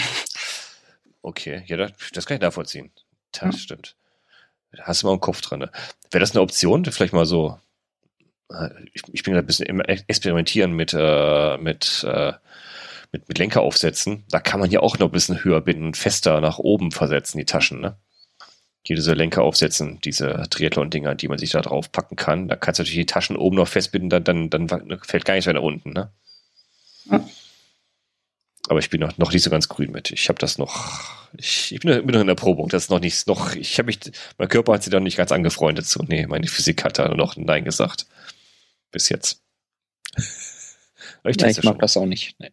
Okay, 1.22 1.64
ja, 1.68 1.78
das, 1.78 1.94
das 2.12 2.26
kann 2.26 2.36
ich 2.36 2.42
nachvollziehen. 2.42 2.92
Das 3.32 3.42
ja. 3.42 3.52
stimmt. 3.54 3.96
Da 4.74 4.84
hast 4.84 5.02
du 5.02 5.08
mal 5.08 5.14
einen 5.14 5.22
Kopf 5.22 5.40
dran. 5.40 5.60
Ne? 5.60 5.72
Wäre 6.12 6.20
das 6.20 6.32
eine 6.32 6.42
Option? 6.42 6.84
Vielleicht 6.84 7.14
mal 7.14 7.26
so. 7.26 7.58
Äh, 8.52 8.68
ich, 8.92 9.04
ich 9.14 9.24
bin 9.24 9.34
ein 9.34 9.46
bisschen 9.46 9.80
experimentieren 9.80 10.74
mit, 10.74 10.94
äh, 10.94 11.58
mit 11.58 12.06
äh, 12.06 12.34
mit, 13.14 13.30
mit 13.30 13.38
Lenker 13.38 13.62
aufsetzen, 13.62 14.26
da 14.30 14.42
kann 14.42 14.60
man 14.60 14.72
ja 14.72 14.82
auch 14.82 15.00
noch 15.00 15.08
ein 15.08 15.12
bisschen 15.14 15.42
höher 15.42 15.62
binden, 15.62 15.94
fester 15.94 16.42
nach 16.42 16.60
oben 16.60 16.92
versetzen, 16.92 17.38
die 17.38 17.46
Taschen, 17.46 17.80
ne? 17.80 17.98
Hier 18.86 18.96
diese 18.96 19.14
Lenker 19.14 19.42
aufsetzen, 19.42 20.00
diese 20.04 20.44
Triathlon-Dinger, 20.50 21.16
die 21.16 21.28
man 21.28 21.40
sich 21.40 21.52
da 21.52 21.62
drauf 21.62 21.92
packen 21.92 22.16
kann. 22.16 22.48
Da 22.48 22.56
kannst 22.56 22.80
du 22.80 22.84
natürlich 22.84 23.00
die 23.00 23.06
Taschen 23.06 23.36
oben 23.36 23.56
noch 23.56 23.68
festbinden, 23.68 24.24
dann, 24.24 24.50
dann, 24.50 24.68
dann 24.68 25.00
fällt 25.02 25.26
gar 25.26 25.34
nicht 25.34 25.48
weiter 25.48 25.64
unten, 25.64 25.92
ne? 25.92 26.12
Aber 28.68 28.80
ich 28.80 28.90
bin 28.90 29.00
noch, 29.02 29.18
noch 29.18 29.32
nicht 29.32 29.44
so 29.44 29.50
ganz 29.50 29.70
grün 29.70 29.92
mit. 29.92 30.12
Ich 30.12 30.28
habe 30.28 30.40
das 30.40 30.58
noch, 30.58 31.30
ich, 31.38 31.72
ich 31.74 31.80
bin, 31.80 32.06
noch 32.06 32.22
in 32.22 32.28
der 32.28 32.36
Probung. 32.36 32.70
Das 32.70 32.86
ist 32.86 32.90
noch 32.90 33.00
nicht, 33.00 33.28
noch, 33.28 33.56
ich 33.56 33.78
habe 33.78 33.88
mich, 33.88 34.00
mein 34.38 34.50
Körper 34.50 34.74
hat 34.74 34.84
sich 34.84 34.92
da 34.92 35.00
nicht 35.00 35.18
ganz 35.18 35.32
angefreundet 35.32 35.86
zu. 35.86 36.04
Nee, 36.04 36.26
meine 36.26 36.48
Physik 36.48 36.84
hat 36.84 36.98
da 36.98 37.14
noch 37.14 37.36
Nein 37.38 37.66
gesagt. 37.66 38.08
Bis 38.92 39.10
jetzt. 39.10 39.42
ich, 41.26 41.40
ja, 41.40 41.48
ich 41.48 41.62
mag 41.64 41.80
das 41.80 41.98
auch 41.98 42.06
nicht. 42.06 42.40
Nee. 42.40 42.52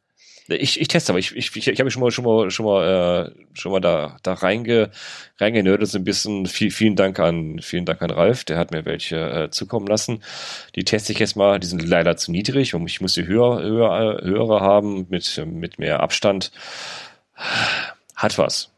Ich, 0.49 0.81
ich 0.81 0.89
teste 0.89 1.13
aber, 1.13 1.21
ich, 1.21 1.37
ich, 1.37 1.57
ich, 1.57 1.81
habe 1.81 1.91
schon 1.91 2.03
mal 2.03 2.11
schon 2.11 2.25
mal 2.25 2.51
schon 2.51 2.67
mal 2.67 3.33
äh, 3.33 3.57
schon 3.57 3.73
mal 3.73 3.81
da 3.81 4.17
da 4.23 4.35
reinge 4.35 4.91
reingenördet 5.39 5.89
so 5.89 5.99
ein 5.99 6.05
bisschen. 6.05 6.47
Viel, 6.47 6.71
vielen 6.71 6.97
Dank 6.97 7.21
an 7.21 7.61
vielen 7.61 7.85
Dank 7.85 8.03
an 8.03 8.11
Ralf, 8.11 8.45
der 8.45 8.59
hat 8.59 8.73
mir 8.73 8.85
welche 8.85 9.17
äh, 9.17 9.51
zukommen 9.51 9.87
lassen. 9.87 10.23
Die 10.75 10.85
teste 10.85 11.13
ich 11.13 11.19
jetzt 11.21 11.37
mal. 11.37 11.61
Die 11.61 11.67
sind 11.67 11.83
leider 11.87 12.17
zu 12.17 12.33
niedrig, 12.33 12.75
ich 12.75 13.01
muss 13.01 13.15
die 13.15 13.27
höher, 13.27 13.63
höher 13.63 14.21
höhere 14.23 14.61
haben 14.61 15.07
mit 15.11 15.41
mit 15.47 15.79
mehr 15.79 16.01
Abstand. 16.01 16.51
Hat 18.17 18.39
was 18.39 18.72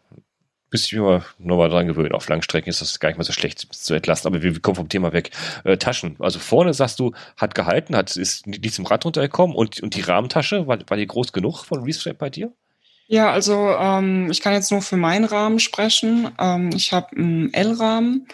müsste 0.74 0.88
ich 0.88 0.92
mich 0.94 1.02
mal 1.02 1.24
nochmal 1.38 1.68
dran 1.68 1.86
gewöhnen. 1.86 2.10
Auf 2.10 2.28
Langstrecken 2.28 2.68
ist 2.68 2.80
das 2.80 2.98
gar 2.98 3.08
nicht 3.08 3.16
mal 3.16 3.22
so 3.22 3.32
schlecht 3.32 3.60
zu 3.72 3.94
entlasten. 3.94 4.26
Aber 4.28 4.42
wir, 4.42 4.54
wir 4.54 4.60
kommen 4.60 4.74
vom 4.74 4.88
Thema 4.88 5.12
weg. 5.12 5.30
Äh, 5.62 5.76
Taschen. 5.76 6.16
Also 6.18 6.40
vorne 6.40 6.74
sagst 6.74 6.98
du, 6.98 7.12
hat 7.36 7.54
gehalten, 7.54 7.94
hat, 7.94 8.16
ist 8.16 8.48
nicht 8.48 8.74
zum 8.74 8.84
Rad 8.84 9.04
runtergekommen 9.04 9.54
und, 9.54 9.80
und 9.80 9.94
die 9.94 10.00
Rahmentasche, 10.00 10.66
war, 10.66 10.78
war 10.88 10.96
die 10.96 11.06
groß 11.06 11.32
genug 11.32 11.64
von 11.64 11.84
Restrap 11.84 12.18
bei 12.18 12.28
dir? 12.28 12.52
Ja, 13.06 13.30
also 13.30 13.54
ähm, 13.54 14.28
ich 14.32 14.40
kann 14.40 14.52
jetzt 14.52 14.72
nur 14.72 14.82
für 14.82 14.96
meinen 14.96 15.26
Rahmen 15.26 15.60
sprechen. 15.60 16.32
Ähm, 16.40 16.70
ich 16.74 16.92
habe 16.92 17.16
einen 17.16 17.54
L-Rahmen 17.54 18.26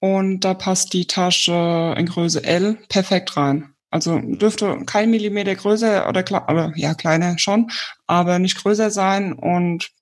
und 0.00 0.40
da 0.40 0.54
passt 0.54 0.94
die 0.94 1.06
Tasche 1.06 1.94
in 1.96 2.06
Größe 2.06 2.42
L 2.42 2.76
perfekt 2.88 3.36
rein. 3.36 3.72
Also 3.90 4.18
dürfte 4.18 4.80
kein 4.84 5.12
Millimeter 5.12 5.54
größer 5.54 6.08
oder, 6.08 6.24
oder 6.50 6.72
ja 6.74 6.94
kleiner 6.94 7.38
schon, 7.38 7.70
aber 8.08 8.40
nicht 8.40 8.56
größer 8.56 8.90
sein 8.90 9.32
und 9.32 9.92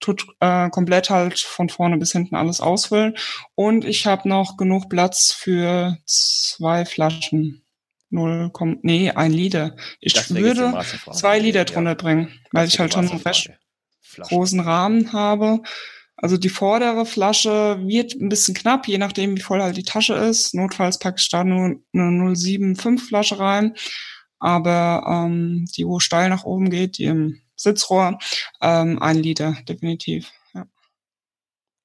tut 0.00 0.26
äh, 0.40 0.70
komplett 0.70 1.10
halt 1.10 1.38
von 1.38 1.68
vorne 1.68 1.98
bis 1.98 2.12
hinten 2.12 2.34
alles 2.34 2.60
ausfüllen. 2.60 3.16
Und 3.54 3.84
ich 3.84 4.06
habe 4.06 4.28
noch 4.28 4.56
genug 4.56 4.88
Platz 4.88 5.32
für 5.32 5.98
zwei 6.06 6.84
Flaschen. 6.84 7.62
Null, 8.12 8.50
nee, 8.82 9.10
ein 9.10 9.32
Liter. 9.32 9.76
Ich 10.00 10.14
das 10.14 10.34
würde 10.34 10.74
zwei 11.12 11.38
Liter 11.38 11.64
drunter 11.64 11.92
ja. 11.92 11.94
bringen, 11.94 12.28
weil 12.50 12.64
das 12.64 12.74
ich 12.74 12.80
halt 12.80 12.92
schon 12.92 13.08
einen 13.08 13.20
recht 13.20 13.50
großen 14.18 14.58
Rahmen 14.58 15.12
habe. 15.12 15.62
Also 16.16 16.36
die 16.36 16.48
vordere 16.48 17.06
Flasche 17.06 17.80
wird 17.86 18.14
ein 18.14 18.28
bisschen 18.28 18.54
knapp, 18.54 18.88
je 18.88 18.98
nachdem, 18.98 19.36
wie 19.36 19.40
voll 19.40 19.62
halt 19.62 19.76
die 19.76 19.84
Tasche 19.84 20.14
ist. 20.14 20.54
Notfalls 20.54 20.98
packe 20.98 21.16
ich 21.18 21.30
da 21.30 21.44
nur 21.44 21.76
eine 21.94 22.34
075 22.34 23.00
Flasche 23.08 23.38
rein. 23.38 23.74
Aber 24.38 25.04
ähm, 25.06 25.66
die, 25.76 25.86
wo 25.86 25.98
steil 25.98 26.28
nach 26.30 26.44
oben 26.44 26.68
geht, 26.68 26.98
die 26.98 27.04
im 27.04 27.40
Sitzrohr, 27.60 28.18
ähm, 28.62 29.00
ein 29.02 29.18
Liter, 29.18 29.56
definitiv. 29.68 30.32
Ja. 30.54 30.66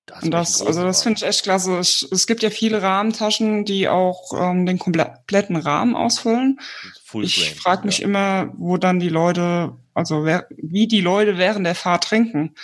Das 0.06 0.24
und 0.24 0.32
das, 0.32 0.62
also 0.62 0.84
das 0.84 1.04
finde 1.04 1.18
ich 1.18 1.24
echt 1.24 1.44
klasse. 1.44 1.80
Ich, 1.82 2.08
es 2.12 2.28
gibt 2.28 2.44
ja 2.44 2.50
viele 2.50 2.82
Rahmentaschen, 2.82 3.66
die 3.66 3.90
auch 3.90 4.32
ähm, 4.34 4.66
den 4.66 4.80
kompletten 4.80 5.58
Rahmen 5.58 5.96
ausfüllen. 5.96 6.60
Full 7.04 7.26
ich 7.26 7.56
frage 7.56 7.86
mich 7.86 8.00
ja. 8.00 8.06
immer, 8.06 8.54
wo 8.56 8.78
dann 8.78 9.00
die 9.00 9.10
Leute, 9.10 9.78
also 9.94 10.24
wer, 10.24 10.48
wie 10.58 10.88
die 10.88 11.02
Leute 11.02 11.38
während 11.38 11.66
der 11.66 11.76
Fahrt 11.76 12.06
trinken. 12.06 12.56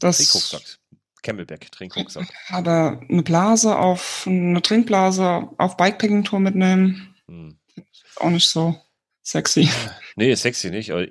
Das, 0.00 0.18
Trinkrucksack. 0.18 0.78
Camelback, 1.22 1.70
Trinkrucksack. 1.70 2.28
Aber 2.48 3.00
eine 3.08 3.22
Blase 3.22 3.78
auf, 3.78 4.24
eine 4.26 4.62
Trinkblase 4.62 5.48
auf 5.58 5.76
Bikepacking-Tour 5.76 6.40
mitnehmen, 6.40 7.14
hm. 7.26 7.58
ist 7.76 8.20
auch 8.20 8.30
nicht 8.30 8.48
so 8.48 8.80
sexy. 9.26 9.68
Nee, 10.18 10.34
sexy 10.34 10.70
nicht. 10.70 10.92
Aber 10.92 11.06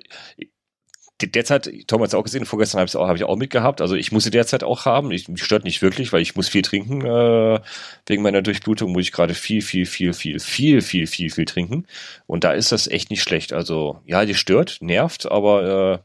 derzeit, 1.22 1.70
Tom 1.86 2.02
hat 2.02 2.08
es 2.08 2.14
auch 2.14 2.24
gesehen, 2.24 2.44
vorgestern 2.44 2.80
habe 2.80 3.08
hab 3.08 3.16
ich 3.16 3.24
auch 3.24 3.36
mitgehabt. 3.36 3.80
Also 3.80 3.94
ich 3.94 4.12
muss 4.12 4.24
sie 4.24 4.30
derzeit 4.30 4.64
auch 4.64 4.84
haben. 4.84 5.12
Ich, 5.12 5.28
mich 5.28 5.42
stört 5.42 5.64
nicht 5.64 5.82
wirklich, 5.82 6.12
weil 6.12 6.22
ich 6.22 6.34
muss 6.34 6.48
viel 6.48 6.62
trinken. 6.62 7.02
Äh, 7.02 7.60
wegen 8.06 8.22
meiner 8.22 8.42
Durchblutung 8.42 8.92
muss 8.92 9.02
ich 9.02 9.12
gerade 9.12 9.34
viel, 9.34 9.62
viel, 9.62 9.86
viel, 9.86 10.12
viel, 10.12 10.40
viel, 10.40 10.80
viel, 10.80 11.06
viel, 11.06 11.30
viel 11.30 11.44
trinken. 11.44 11.86
Und 12.26 12.44
da 12.44 12.52
ist 12.52 12.72
das 12.72 12.88
echt 12.88 13.10
nicht 13.10 13.22
schlecht. 13.22 13.52
Also 13.52 14.00
ja, 14.06 14.24
die 14.24 14.34
stört, 14.34 14.78
nervt, 14.80 15.30
aber 15.30 15.94
äh, 15.94 15.98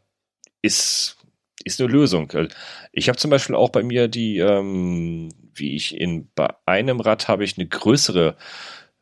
ist 0.62 1.18
ist 1.64 1.80
eine 1.80 1.92
Lösung. 1.92 2.32
Ich 2.92 3.08
habe 3.08 3.20
zum 3.20 3.30
Beispiel 3.30 3.56
auch 3.56 3.70
bei 3.70 3.84
mir 3.84 4.08
die, 4.08 4.40
ähm, 4.40 5.30
wie 5.54 5.76
ich 5.76 5.96
in 5.96 6.28
bei 6.34 6.50
einem 6.66 7.00
Rad 7.00 7.28
habe 7.28 7.44
ich 7.44 7.58
eine 7.58 7.68
größere 7.68 8.36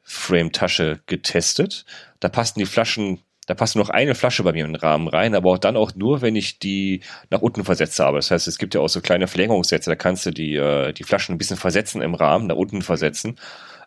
Frame-Tasche 0.09 1.01
getestet. 1.05 1.85
Da 2.19 2.29
passten 2.29 2.59
die 2.59 2.65
Flaschen 2.65 3.19
da 3.49 3.55
passt 3.55 3.75
nur 3.75 3.83
noch 3.83 3.89
eine 3.89 4.13
Flasche 4.13 4.43
bei 4.43 4.51
mir 4.51 4.63
in 4.63 4.73
den 4.73 4.79
Rahmen 4.79 5.07
rein, 5.07 5.33
aber 5.33 5.49
auch 5.49 5.57
dann 5.57 5.75
auch 5.75 5.95
nur, 5.95 6.21
wenn 6.21 6.35
ich 6.35 6.59
die 6.59 7.01
nach 7.31 7.41
unten 7.41 7.65
versetzt 7.65 7.99
habe. 7.99 8.19
Das 8.19 8.29
heißt, 8.29 8.47
es 8.47 8.59
gibt 8.59 8.75
ja 8.75 8.81
auch 8.81 8.89
so 8.89 9.01
kleine 9.01 9.25
Verlängerungssätze, 9.25 9.89
da 9.89 9.95
kannst 9.95 10.27
du 10.27 10.31
die, 10.31 10.53
äh, 10.53 10.93
die 10.93 11.03
Flaschen 11.03 11.33
ein 11.33 11.39
bisschen 11.39 11.57
versetzen 11.57 12.03
im 12.03 12.13
Rahmen, 12.13 12.45
nach 12.45 12.55
unten 12.55 12.83
versetzen. 12.83 13.39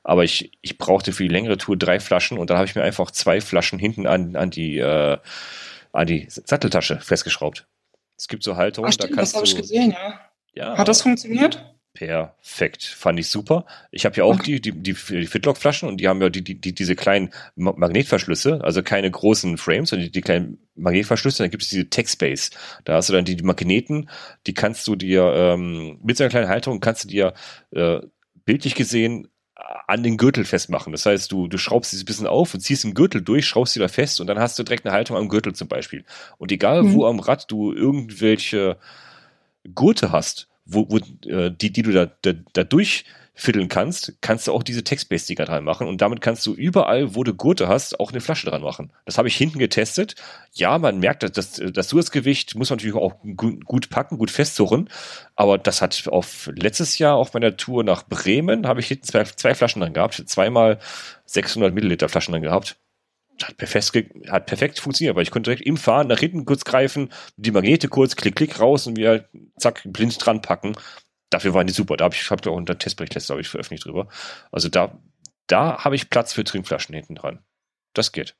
Aber 0.02 0.24
ich, 0.24 0.50
ich 0.62 0.78
brauchte 0.78 1.12
für 1.12 1.22
die 1.22 1.28
längere 1.28 1.58
Tour 1.58 1.76
drei 1.76 2.00
Flaschen 2.00 2.38
und 2.38 2.50
dann 2.50 2.56
habe 2.56 2.66
ich 2.66 2.74
mir 2.74 2.82
einfach 2.82 3.12
zwei 3.12 3.40
Flaschen 3.40 3.78
hinten 3.78 4.08
an, 4.08 4.34
an 4.34 4.50
die, 4.50 4.78
äh, 4.78 5.18
an 5.92 6.06
die 6.08 6.26
Satteltasche 6.28 6.98
festgeschraubt. 6.98 7.68
Es 8.16 8.26
gibt 8.26 8.42
so 8.42 8.56
Halterungen, 8.56 8.88
Ach, 8.88 8.94
stimmt, 8.94 9.12
da 9.12 9.14
kannst 9.14 9.34
das 9.34 9.36
habe 9.36 9.46
ich 9.46 9.56
gesehen, 9.56 9.92
ja. 9.92 10.20
ja. 10.54 10.76
Hat 10.76 10.88
das 10.88 11.02
funktioniert? 11.02 11.64
Perfekt, 11.94 12.84
fand 12.84 13.20
ich 13.20 13.28
super. 13.28 13.66
Ich 13.90 14.06
habe 14.06 14.16
ja 14.16 14.24
auch 14.24 14.36
okay. 14.36 14.58
die, 14.58 14.72
die, 14.72 14.94
die, 14.94 14.94
Fitlock-Flaschen 14.94 15.88
und 15.88 15.98
die 15.98 16.08
haben 16.08 16.22
ja 16.22 16.30
die, 16.30 16.42
die, 16.42 16.58
die, 16.58 16.74
diese 16.74 16.96
kleinen 16.96 17.30
Magnetverschlüsse, 17.54 18.64
also 18.64 18.82
keine 18.82 19.10
großen 19.10 19.58
Frames, 19.58 19.90
sondern 19.90 20.06
die, 20.06 20.12
die 20.12 20.22
kleinen 20.22 20.58
Magnetverschlüsse, 20.74 21.42
dann 21.42 21.50
gibt 21.50 21.64
es 21.64 21.68
diese 21.68 21.90
Tech-Space. 21.90 22.50
Da 22.84 22.94
hast 22.94 23.10
du 23.10 23.12
dann 23.12 23.26
die, 23.26 23.36
die 23.36 23.44
Magneten, 23.44 24.08
die 24.46 24.54
kannst 24.54 24.86
du 24.86 24.96
dir 24.96 25.34
ähm, 25.36 25.98
mit 26.02 26.16
so 26.16 26.24
einer 26.24 26.30
kleinen 26.30 26.48
Halterung 26.48 26.80
kannst 26.80 27.04
du 27.04 27.08
dir 27.08 27.34
äh, 27.72 28.00
bildlich 28.46 28.74
gesehen 28.74 29.28
an 29.86 30.02
den 30.02 30.16
Gürtel 30.16 30.44
festmachen. 30.44 30.92
Das 30.92 31.06
heißt, 31.06 31.30
du, 31.30 31.46
du 31.46 31.58
schraubst 31.58 31.90
sie 31.90 32.02
ein 32.02 32.06
bisschen 32.06 32.26
auf 32.26 32.54
und 32.54 32.60
ziehst 32.60 32.84
den 32.84 32.94
Gürtel 32.94 33.22
durch, 33.22 33.46
schraubst 33.46 33.74
sie 33.74 33.80
da 33.80 33.88
fest 33.88 34.20
und 34.20 34.26
dann 34.26 34.38
hast 34.38 34.58
du 34.58 34.62
direkt 34.62 34.86
eine 34.86 34.94
Haltung 34.94 35.16
am 35.16 35.28
Gürtel 35.28 35.54
zum 35.54 35.68
Beispiel. 35.68 36.04
Und 36.38 36.50
egal, 36.52 36.82
mhm. 36.82 36.94
wo 36.94 37.06
am 37.06 37.20
Rad 37.20 37.50
du 37.50 37.72
irgendwelche 37.72 38.78
Gurte 39.74 40.10
hast, 40.10 40.48
wo, 40.74 40.86
wo 40.88 40.98
äh, 41.28 41.50
die, 41.50 41.72
die 41.72 41.82
du 41.82 41.92
da, 41.92 42.06
da, 42.22 42.32
da 42.52 42.64
durch 42.64 43.04
fiddeln 43.34 43.68
kannst, 43.68 44.14
kannst 44.20 44.46
du 44.46 44.52
auch 44.52 44.62
diese 44.62 44.84
Text-Based-Sticker 44.84 45.46
dran 45.46 45.64
machen 45.64 45.86
und 45.86 46.02
damit 46.02 46.20
kannst 46.20 46.44
du 46.44 46.52
überall, 46.52 47.14
wo 47.14 47.24
du 47.24 47.32
Gurte 47.32 47.66
hast, 47.66 47.98
auch 47.98 48.12
eine 48.12 48.20
Flasche 48.20 48.46
dran 48.46 48.62
machen. 48.62 48.92
Das 49.06 49.16
habe 49.16 49.28
ich 49.28 49.36
hinten 49.36 49.58
getestet. 49.58 50.16
Ja, 50.52 50.78
man 50.78 50.98
merkt, 50.98 51.22
dass 51.22 51.32
das, 51.32 51.62
das 51.72 51.88
Zusatzgewicht 51.88 52.54
muss 52.56 52.68
man 52.68 52.76
natürlich 52.76 52.94
auch 52.94 53.14
gut, 53.36 53.88
packen, 53.88 54.18
gut 54.18 54.30
festsuchen, 54.30 54.90
aber 55.34 55.56
das 55.56 55.80
hat 55.80 56.08
auf 56.08 56.50
letztes 56.54 56.98
Jahr 56.98 57.16
auf 57.16 57.32
meiner 57.32 57.56
Tour 57.56 57.84
nach 57.84 58.06
Bremen 58.06 58.66
habe 58.66 58.80
ich 58.80 58.88
hinten 58.88 59.04
zwei, 59.04 59.24
zwei 59.24 59.54
Flaschen 59.54 59.80
dran 59.80 59.94
gehabt, 59.94 60.22
zweimal 60.26 60.78
600 61.24 61.72
Milliliter 61.72 62.10
Flaschen 62.10 62.32
dran 62.32 62.42
gehabt 62.42 62.76
hat 63.42 63.56
perfekt, 63.56 64.10
hat 64.28 64.46
perfekt 64.46 64.78
funktioniert, 64.78 65.16
weil 65.16 65.22
ich 65.22 65.30
konnte 65.30 65.50
direkt 65.50 65.66
im 65.66 65.76
Fahren 65.76 66.08
nach 66.08 66.18
hinten 66.18 66.44
kurz 66.44 66.64
greifen, 66.64 67.10
die 67.36 67.50
Magnete 67.50 67.88
kurz, 67.88 68.16
klick, 68.16 68.36
klick 68.36 68.60
raus 68.60 68.86
und 68.86 68.96
wieder 68.96 69.24
zack, 69.58 69.82
blind 69.84 70.24
dran 70.24 70.42
packen 70.42 70.74
dafür 71.32 71.54
waren 71.54 71.66
die 71.66 71.72
super. 71.72 71.96
Da 71.96 72.04
habe 72.04 72.14
ich 72.14 72.30
hab 72.30 72.46
auch 72.46 72.56
unter 72.56 72.78
Testbericht 72.78 73.14
letztes, 73.14 73.36
ich, 73.38 73.48
veröffentlicht 73.48 73.84
drüber. 73.84 74.08
Also 74.50 74.68
da, 74.68 74.98
da 75.46 75.84
habe 75.84 75.96
ich 75.96 76.10
Platz 76.10 76.32
für 76.32 76.44
Trinkflaschen 76.44 76.94
hinten 76.94 77.14
dran. 77.14 77.40
Das 77.94 78.12
geht. 78.12 78.36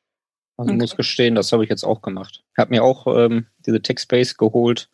Also 0.57 0.73
ich 0.73 0.79
muss 0.79 0.97
gestehen, 0.97 1.35
das 1.35 1.51
habe 1.53 1.65
ich 1.65 1.71
jetzt 1.71 1.85
auch 1.85 2.03
gemacht. 2.03 2.45
Ich 2.53 2.59
habe 2.59 2.71
mir 2.71 2.85
auch 2.85 3.07
ähm, 3.07 3.47
diese 3.67 3.81
Techspace 3.81 4.37
geholt. 4.37 4.91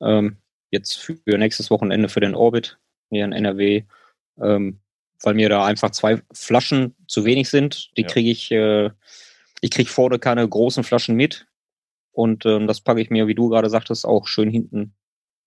Ähm, 0.00 0.38
jetzt 0.70 0.96
für 0.96 1.38
nächstes 1.38 1.70
Wochenende 1.70 2.08
für 2.08 2.20
den 2.20 2.34
Orbit 2.34 2.78
hier 3.10 3.24
in 3.24 3.32
NRW. 3.32 3.84
Ähm, 4.40 4.80
weil 5.22 5.34
mir 5.34 5.48
da 5.48 5.64
einfach 5.64 5.90
zwei 5.90 6.20
Flaschen 6.32 6.96
zu 7.06 7.24
wenig 7.24 7.48
sind. 7.48 7.96
Die 7.96 8.02
ja. 8.02 8.08
kriege 8.08 8.30
ich, 8.30 8.50
äh, 8.50 8.90
ich 9.60 9.70
kriege 9.70 9.90
vorne 9.90 10.18
keine 10.18 10.48
großen 10.48 10.84
Flaschen 10.84 11.16
mit. 11.16 11.46
Und 12.12 12.46
äh, 12.46 12.64
das 12.66 12.80
packe 12.80 13.00
ich 13.00 13.10
mir, 13.10 13.26
wie 13.26 13.34
du 13.34 13.48
gerade 13.48 13.70
sagtest, 13.70 14.06
auch 14.06 14.26
schön 14.26 14.50
hinten 14.50 14.94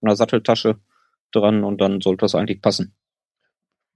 in 0.01 0.07
der 0.07 0.15
Satteltasche 0.15 0.79
dran 1.31 1.63
und 1.63 1.79
dann 1.79 2.01
sollte 2.01 2.21
das 2.21 2.35
eigentlich 2.35 2.61
passen. 2.61 2.93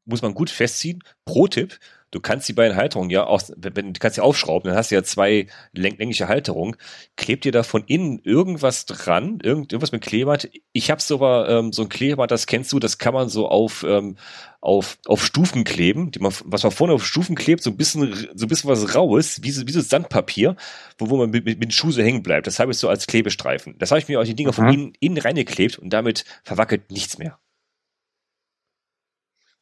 Muss 0.05 0.21
man 0.21 0.33
gut 0.33 0.49
festziehen. 0.49 1.03
Pro-Tipp, 1.25 1.79
du 2.11 2.19
kannst 2.19 2.47
die 2.47 2.53
beiden 2.53 2.77
Halterungen 2.77 3.09
ja 3.09 3.25
auch, 3.25 3.41
wenn, 3.55 3.93
du 3.93 3.99
kannst 3.99 4.15
sie 4.15 4.21
aufschrauben, 4.21 4.69
dann 4.69 4.77
hast 4.77 4.91
du 4.91 4.95
ja 4.95 5.03
zwei 5.03 5.47
längliche 5.73 6.27
Halterungen. 6.27 6.75
Klebt 7.15 7.45
dir 7.45 7.51
da 7.51 7.63
von 7.63 7.83
innen 7.85 8.19
irgendwas 8.19 8.85
dran, 8.85 9.39
irgend, 9.41 9.71
irgendwas 9.71 9.91
mit 9.91 10.01
Klebeband? 10.01 10.49
Ich 10.73 10.91
habe 10.91 11.01
so, 11.01 11.25
ähm, 11.25 11.71
so 11.71 11.83
ein 11.83 11.89
Klebeband, 11.89 12.29
das 12.29 12.45
kennst 12.45 12.71
du, 12.73 12.79
das 12.79 12.97
kann 12.97 13.13
man 13.13 13.29
so 13.29 13.47
auf, 13.47 13.83
ähm, 13.87 14.17
auf, 14.59 14.99
auf 15.07 15.25
Stufen 15.25 15.63
kleben, 15.63 16.11
die 16.11 16.19
man, 16.19 16.33
was 16.45 16.63
man 16.63 16.71
vorne 16.71 16.93
auf 16.93 17.05
Stufen 17.05 17.35
klebt, 17.35 17.63
so 17.63 17.71
ein 17.71 17.77
bisschen, 17.77 18.13
so 18.35 18.45
ein 18.45 18.49
bisschen 18.49 18.69
was 18.69 18.93
raues, 18.93 19.41
wie 19.41 19.51
so, 19.51 19.67
wie 19.67 19.71
so 19.71 19.81
Sandpapier, 19.81 20.55
wo, 20.97 21.09
wo 21.09 21.17
man 21.17 21.31
mit, 21.31 21.45
mit, 21.45 21.59
mit 21.59 21.69
den 21.69 21.71
Schuh 21.71 21.91
so 21.91 22.01
hängen 22.01 22.23
bleibt. 22.23 22.45
Das 22.45 22.59
habe 22.59 22.71
ich 22.71 22.77
so 22.77 22.89
als 22.89 23.07
Klebestreifen. 23.07 23.75
Das 23.79 23.91
habe 23.91 23.99
ich 23.99 24.07
mir 24.07 24.19
auch 24.19 24.25
die 24.25 24.35
Dinger 24.35 24.53
von 24.53 24.67
innen, 24.67 24.93
innen 24.99 25.17
reingeklebt 25.17 25.79
und 25.79 25.91
damit 25.91 26.25
verwackelt 26.43 26.91
nichts 26.91 27.17
mehr. 27.17 27.39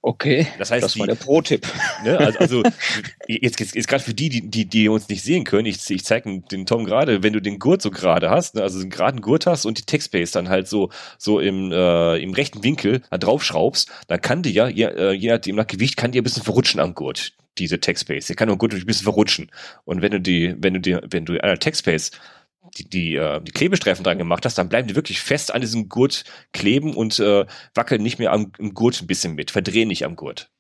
Okay, 0.01 0.47
das 0.57 0.71
heißt, 0.71 0.83
das 0.83 0.97
war 0.97 1.07
die, 1.07 1.13
der 1.13 1.23
Pro-Tipp. 1.23 1.67
Ne, 2.03 2.17
also, 2.17 2.39
also 2.39 2.63
jetzt, 3.27 3.59
jetzt, 3.59 3.75
jetzt 3.75 3.87
gerade 3.89 4.01
für 4.01 4.13
die, 4.13 4.29
die, 4.49 4.63
die 4.63 4.87
uns 4.87 5.09
nicht 5.09 5.21
sehen 5.21 5.43
können, 5.43 5.65
ich, 5.65 5.89
ich 5.89 6.05
zeige 6.05 6.39
den 6.49 6.65
Tom 6.65 6.85
gerade, 6.85 7.23
wenn 7.23 7.33
du 7.33 7.41
den 7.41 7.59
Gurt 7.59 7.81
so 7.81 7.91
gerade 7.91 8.29
hast, 8.29 8.55
ne, 8.55 8.61
also 8.61 8.79
einen 8.79 8.89
geraden 8.89 9.19
Gurt 9.19 9.45
hast 9.45 9.65
und 9.65 9.77
die 9.77 9.83
Textbase 9.83 10.31
dann 10.31 10.47
halt 10.47 10.69
so 10.69 10.89
so 11.17 11.41
im, 11.41 11.73
äh, 11.73 12.17
im 12.19 12.33
rechten 12.33 12.63
Winkel 12.63 13.01
da 13.09 13.17
drauf 13.17 13.43
schraubst, 13.43 13.91
dann 14.07 14.21
kann 14.21 14.43
die 14.43 14.53
ja, 14.53 14.69
je, 14.69 14.85
äh, 14.85 15.11
je 15.11 15.29
nachdem 15.29 15.57
nach 15.57 15.67
Gewicht, 15.67 15.97
kann 15.97 16.13
die 16.13 16.21
ein 16.21 16.23
bisschen 16.23 16.43
verrutschen 16.43 16.79
am 16.79 16.93
Gurt, 16.93 17.33
diese 17.57 17.81
Textbase. 17.81 18.27
Der 18.27 18.37
kann 18.37 18.49
auch 18.49 18.57
gut 18.57 18.73
ein 18.73 18.85
bisschen 18.85 19.03
verrutschen. 19.03 19.51
Und 19.83 20.01
wenn 20.01 20.11
du 20.11 20.21
die, 20.21 20.55
wenn 20.57 20.75
du 20.75 20.79
die, 20.79 20.97
wenn 21.09 21.25
du 21.25 21.43
einer 21.43 21.59
Textbase 21.59 22.11
die, 22.77 22.89
die, 22.89 23.15
äh, 23.15 23.41
die 23.41 23.51
Klebestreifen 23.51 24.03
dran 24.03 24.17
gemacht 24.17 24.45
hast, 24.45 24.57
dann 24.57 24.69
bleiben 24.69 24.87
die 24.87 24.95
wirklich 24.95 25.19
fest 25.19 25.53
an 25.53 25.61
diesem 25.61 25.89
Gurt 25.89 26.23
kleben 26.53 26.95
und 26.95 27.19
äh, 27.19 27.45
wackeln 27.73 28.03
nicht 28.03 28.19
mehr 28.19 28.31
am, 28.31 28.51
am 28.59 28.73
Gurt 28.73 29.01
ein 29.01 29.07
bisschen 29.07 29.35
mit, 29.35 29.51
verdrehen 29.51 29.87
nicht 29.87 30.05
am 30.05 30.15
Gurt. 30.15 30.51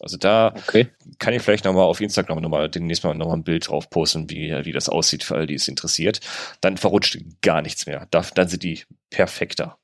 Also 0.00 0.16
da 0.16 0.54
okay. 0.56 0.88
kann 1.18 1.34
ich 1.34 1.42
vielleicht 1.42 1.66
nochmal 1.66 1.84
auf 1.84 2.00
Instagram 2.00 2.40
nochmal 2.40 2.70
demnächst 2.70 3.04
mal 3.04 3.14
nochmal 3.14 3.36
ein 3.36 3.44
Bild 3.44 3.68
drauf 3.68 3.90
posten, 3.90 4.30
wie, 4.30 4.50
wie 4.64 4.72
das 4.72 4.88
aussieht 4.88 5.22
für 5.22 5.36
all 5.36 5.46
die 5.46 5.54
es 5.54 5.68
interessiert. 5.68 6.20
Dann 6.62 6.78
verrutscht 6.78 7.18
gar 7.42 7.60
nichts 7.60 7.86
mehr. 7.86 8.06
Da, 8.10 8.24
dann 8.34 8.48
sind 8.48 8.62
die 8.62 8.82
perfekter. 9.10 9.78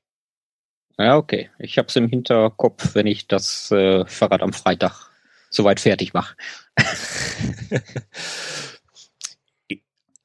Ja, 0.99 1.17
okay. 1.17 1.51
Ich 1.59 1.77
habe 1.77 1.89
es 1.89 1.97
im 1.97 2.09
Hinterkopf, 2.09 2.95
wenn 2.95 3.07
ich 3.07 3.29
das 3.29 3.71
äh, 3.71 4.07
Fahrrad 4.07 4.41
am 4.41 4.55
Freitag 4.55 5.11
soweit 5.51 5.81
fertig 5.81 6.15
mache. 6.15 6.35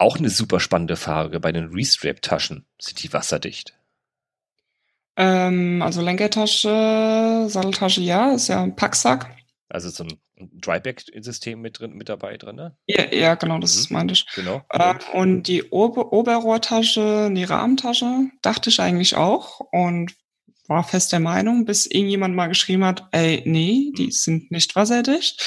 Auch 0.01 0.17
eine 0.17 0.31
super 0.31 0.59
spannende 0.59 0.95
Frage. 0.95 1.39
Bei 1.39 1.51
den 1.51 1.71
Restrap-Taschen 1.71 2.65
sind 2.79 3.03
die 3.03 3.13
wasserdicht? 3.13 3.75
Ähm, 5.15 5.79
also 5.83 6.01
Lenkertasche, 6.01 7.45
Satteltasche, 7.47 8.01
ja, 8.01 8.31
ist 8.31 8.47
ja 8.47 8.63
ein 8.63 8.75
Packsack. 8.75 9.29
Also 9.69 9.91
so 9.91 10.05
ein 10.05 10.19
Dryback-System 10.59 11.61
mit 11.61 11.79
drin, 11.79 11.93
mit 11.93 12.09
dabei 12.09 12.37
drin, 12.37 12.55
ne? 12.55 12.75
Ja, 12.87 13.13
ja 13.13 13.35
genau, 13.35 13.59
das 13.59 13.91
mhm. 13.91 13.97
meinte 13.97 14.13
ich. 14.13 14.25
Genau. 14.33 14.63
Ähm, 14.73 14.97
und 15.13 15.43
die 15.43 15.69
Ober 15.69 16.11
Oberrohrtasche, 16.11 17.29
die 17.31 17.43
Rahmentasche, 17.43 18.31
dachte 18.41 18.71
ich 18.71 18.79
eigentlich 18.79 19.15
auch 19.15 19.59
und 19.71 20.15
war 20.67 20.83
fest 20.83 21.11
der 21.11 21.19
Meinung, 21.19 21.65
bis 21.65 21.85
irgendjemand 21.85 22.33
mal 22.33 22.47
geschrieben 22.47 22.85
hat, 22.85 23.07
ey, 23.11 23.43
nee, 23.45 23.91
die 23.95 24.05
mhm. 24.05 24.11
sind 24.11 24.51
nicht 24.51 24.75
wasserdicht. 24.75 25.43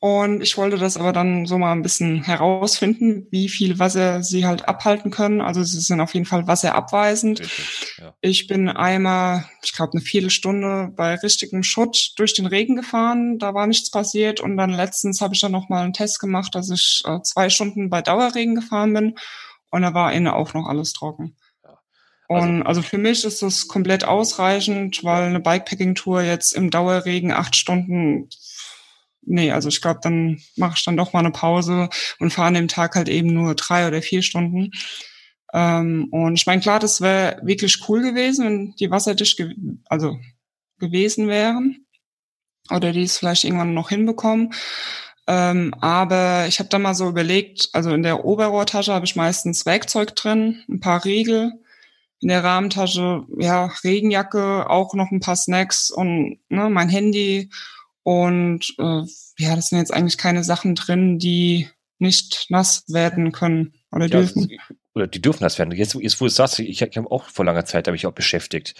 Und 0.00 0.42
ich 0.42 0.56
wollte 0.56 0.78
das 0.78 0.96
aber 0.96 1.12
dann 1.12 1.46
so 1.46 1.58
mal 1.58 1.72
ein 1.72 1.82
bisschen 1.82 2.22
herausfinden, 2.22 3.26
wie 3.32 3.48
viel 3.48 3.80
Wasser 3.80 4.22
sie 4.22 4.46
halt 4.46 4.68
abhalten 4.68 5.10
können. 5.10 5.40
Also 5.40 5.64
sie 5.64 5.80
sind 5.80 6.00
auf 6.00 6.14
jeden 6.14 6.26
Fall 6.26 6.46
wasserabweisend. 6.46 7.42
Ja. 7.98 8.14
Ich 8.20 8.46
bin 8.46 8.68
einmal, 8.68 9.44
ich 9.64 9.72
glaube, 9.72 9.94
eine 9.94 10.00
Viertelstunde 10.00 10.92
bei 10.94 11.16
richtigem 11.16 11.64
Schutt 11.64 12.12
durch 12.16 12.32
den 12.34 12.46
Regen 12.46 12.76
gefahren. 12.76 13.40
Da 13.40 13.54
war 13.54 13.66
nichts 13.66 13.90
passiert. 13.90 14.38
Und 14.38 14.56
dann 14.56 14.70
letztens 14.70 15.20
habe 15.20 15.34
ich 15.34 15.40
dann 15.40 15.50
noch 15.50 15.68
mal 15.68 15.82
einen 15.82 15.94
Test 15.94 16.20
gemacht, 16.20 16.54
dass 16.54 16.70
ich 16.70 17.02
äh, 17.04 17.20
zwei 17.22 17.50
Stunden 17.50 17.90
bei 17.90 18.00
Dauerregen 18.00 18.54
gefahren 18.54 18.94
bin. 18.94 19.14
Und 19.70 19.82
da 19.82 19.94
war 19.94 20.12
innen 20.12 20.28
auch 20.28 20.54
noch 20.54 20.68
alles 20.68 20.92
trocken. 20.92 21.34
Also, 22.28 22.46
und 22.46 22.62
also 22.62 22.82
für 22.82 22.98
mich 22.98 23.24
ist 23.24 23.42
das 23.42 23.68
komplett 23.68 24.04
ausreichend, 24.04 25.02
weil 25.02 25.24
eine 25.24 25.40
Bikepacking-Tour 25.40 26.22
jetzt 26.22 26.52
im 26.52 26.70
Dauerregen 26.70 27.32
acht 27.32 27.56
Stunden 27.56 28.28
nee, 29.28 29.52
also 29.52 29.68
ich 29.68 29.80
glaube, 29.80 30.00
dann 30.02 30.40
mache 30.56 30.74
ich 30.76 30.84
dann 30.84 30.96
doch 30.96 31.12
mal 31.12 31.20
eine 31.20 31.30
Pause 31.30 31.88
und 32.18 32.32
fahre 32.32 32.48
an 32.48 32.54
dem 32.54 32.68
Tag 32.68 32.96
halt 32.96 33.08
eben 33.08 33.32
nur 33.32 33.54
drei 33.54 33.86
oder 33.86 34.02
vier 34.02 34.22
Stunden. 34.22 34.70
Ähm, 35.52 36.08
und 36.10 36.34
ich 36.34 36.46
meine, 36.46 36.60
klar, 36.60 36.78
das 36.78 37.00
wäre 37.00 37.40
wirklich 37.42 37.88
cool 37.88 38.02
gewesen, 38.02 38.44
wenn 38.44 38.74
die 38.76 38.90
wasserdicht 38.90 39.36
ge 39.36 39.54
also 39.86 40.18
gewesen 40.78 41.28
wären. 41.28 41.86
Oder 42.70 42.92
die 42.92 43.02
es 43.02 43.18
vielleicht 43.18 43.44
irgendwann 43.44 43.74
noch 43.74 43.88
hinbekommen. 43.88 44.52
Ähm, 45.26 45.74
aber 45.80 46.46
ich 46.48 46.58
habe 46.58 46.68
da 46.68 46.78
mal 46.78 46.94
so 46.94 47.08
überlegt, 47.08 47.70
also 47.72 47.90
in 47.90 48.02
der 48.02 48.24
Oberrohrtasche 48.24 48.92
habe 48.92 49.04
ich 49.06 49.16
meistens 49.16 49.66
Werkzeug 49.66 50.16
drin, 50.16 50.64
ein 50.68 50.80
paar 50.80 51.04
Riegel. 51.04 51.52
In 52.20 52.28
der 52.28 52.42
Rahmentasche, 52.42 53.24
ja, 53.38 53.66
Regenjacke, 53.84 54.68
auch 54.68 54.94
noch 54.94 55.12
ein 55.12 55.20
paar 55.20 55.36
Snacks 55.36 55.90
und 55.90 56.38
ne, 56.48 56.68
mein 56.68 56.88
Handy 56.88 57.48
und 58.08 58.74
äh, 58.78 59.02
ja, 59.38 59.54
das 59.54 59.68
sind 59.68 59.80
jetzt 59.80 59.92
eigentlich 59.92 60.16
keine 60.16 60.42
Sachen 60.42 60.74
drin, 60.74 61.18
die 61.18 61.68
nicht 61.98 62.46
nass 62.48 62.84
werden 62.88 63.32
können 63.32 63.74
oder 63.92 64.06
ja, 64.06 64.20
dürfen. 64.20 64.48
Oder 64.94 65.06
die 65.06 65.20
dürfen 65.20 65.42
nass 65.42 65.58
werden. 65.58 65.72
Jetzt, 65.72 65.92
jetzt 65.92 66.18
wo 66.18 66.24
du 66.24 66.30
sagst, 66.30 66.58
ich, 66.58 66.80
ich 66.80 66.96
habe 66.96 67.10
auch 67.10 67.24
vor 67.24 67.44
langer 67.44 67.66
Zeit, 67.66 67.86
ich 67.86 68.06
auch 68.06 68.12
beschäftigt 68.12 68.76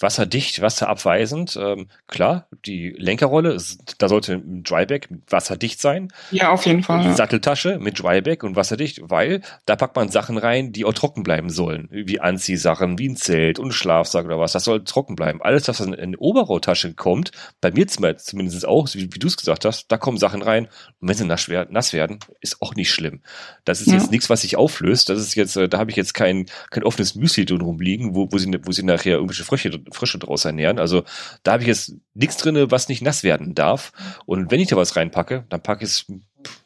wasserdicht, 0.00 0.60
wasserabweisend. 0.60 1.58
Ähm, 1.60 1.88
klar, 2.06 2.46
die 2.64 2.94
Lenkerrolle, 2.96 3.52
ist, 3.52 3.96
da 3.98 4.08
sollte 4.08 4.34
ein 4.34 4.62
Dryback 4.62 5.08
wasserdicht 5.28 5.80
sein. 5.80 6.08
Ja, 6.30 6.50
auf 6.50 6.66
jeden 6.66 6.82
Fall. 6.82 7.02
Die 7.02 7.12
Satteltasche 7.12 7.78
mit 7.78 8.00
Dryback 8.00 8.44
und 8.44 8.56
wasserdicht, 8.56 9.00
weil 9.02 9.42
da 9.66 9.76
packt 9.76 9.96
man 9.96 10.08
Sachen 10.08 10.38
rein, 10.38 10.72
die 10.72 10.84
auch 10.84 10.92
trocken 10.92 11.22
bleiben 11.22 11.50
sollen. 11.50 11.88
Wie 11.90 12.20
Anziehsachen, 12.20 12.98
wie 12.98 13.08
ein 13.08 13.16
Zelt 13.16 13.58
und 13.58 13.72
Schlafsack 13.72 14.26
oder 14.26 14.38
was. 14.38 14.52
Das 14.52 14.64
soll 14.64 14.84
trocken 14.84 15.16
bleiben. 15.16 15.42
Alles, 15.42 15.66
was 15.68 15.80
in 15.80 15.94
eine 15.94 16.16
Oberrohrtasche 16.18 16.94
kommt, 16.94 17.32
bei 17.60 17.70
mir 17.70 17.86
zumindest 17.88 18.66
auch, 18.66 18.88
wie, 18.94 19.12
wie 19.12 19.18
du 19.18 19.26
es 19.26 19.36
gesagt 19.36 19.64
hast, 19.64 19.90
da 19.90 19.98
kommen 19.98 20.18
Sachen 20.18 20.42
rein. 20.42 20.66
Und 21.00 21.08
wenn 21.08 21.16
sie 21.16 21.24
nass 21.24 21.48
werden, 21.48 21.72
nass 21.72 21.92
werden 21.92 22.20
ist 22.40 22.62
auch 22.62 22.74
nicht 22.74 22.90
schlimm. 22.90 23.20
Das 23.64 23.80
ist 23.80 23.88
ja. 23.88 23.94
jetzt 23.94 24.10
nichts, 24.10 24.30
was 24.30 24.42
sich 24.42 24.56
auflöst. 24.56 25.08
Das 25.08 25.18
ist 25.18 25.34
jetzt, 25.34 25.56
äh, 25.56 25.68
da 25.68 25.78
habe 25.78 25.90
ich 25.90 25.96
jetzt 25.96 26.14
kein, 26.14 26.46
kein 26.70 26.84
offenes 26.84 27.14
Müsli 27.14 27.44
drin 27.44 27.60
rumliegen, 27.60 28.14
wo, 28.14 28.28
wo, 28.30 28.38
sie, 28.38 28.58
wo 28.62 28.72
sie 28.72 28.84
nachher 28.84 29.14
irgendwelche 29.14 29.44
Frösche 29.44 29.70
Frische 29.92 30.18
draus 30.18 30.44
ernähren. 30.44 30.78
Also 30.78 31.04
da 31.42 31.52
habe 31.52 31.62
ich 31.62 31.68
jetzt 31.68 31.94
nichts 32.14 32.36
drinne, 32.36 32.70
was 32.70 32.88
nicht 32.88 33.02
nass 33.02 33.22
werden 33.22 33.54
darf. 33.54 33.92
Und 34.26 34.50
wenn 34.50 34.60
ich 34.60 34.68
da 34.68 34.76
was 34.76 34.96
reinpacke, 34.96 35.44
dann 35.48 35.62
packe 35.62 35.84
ich 35.84 35.90
es 35.90 36.06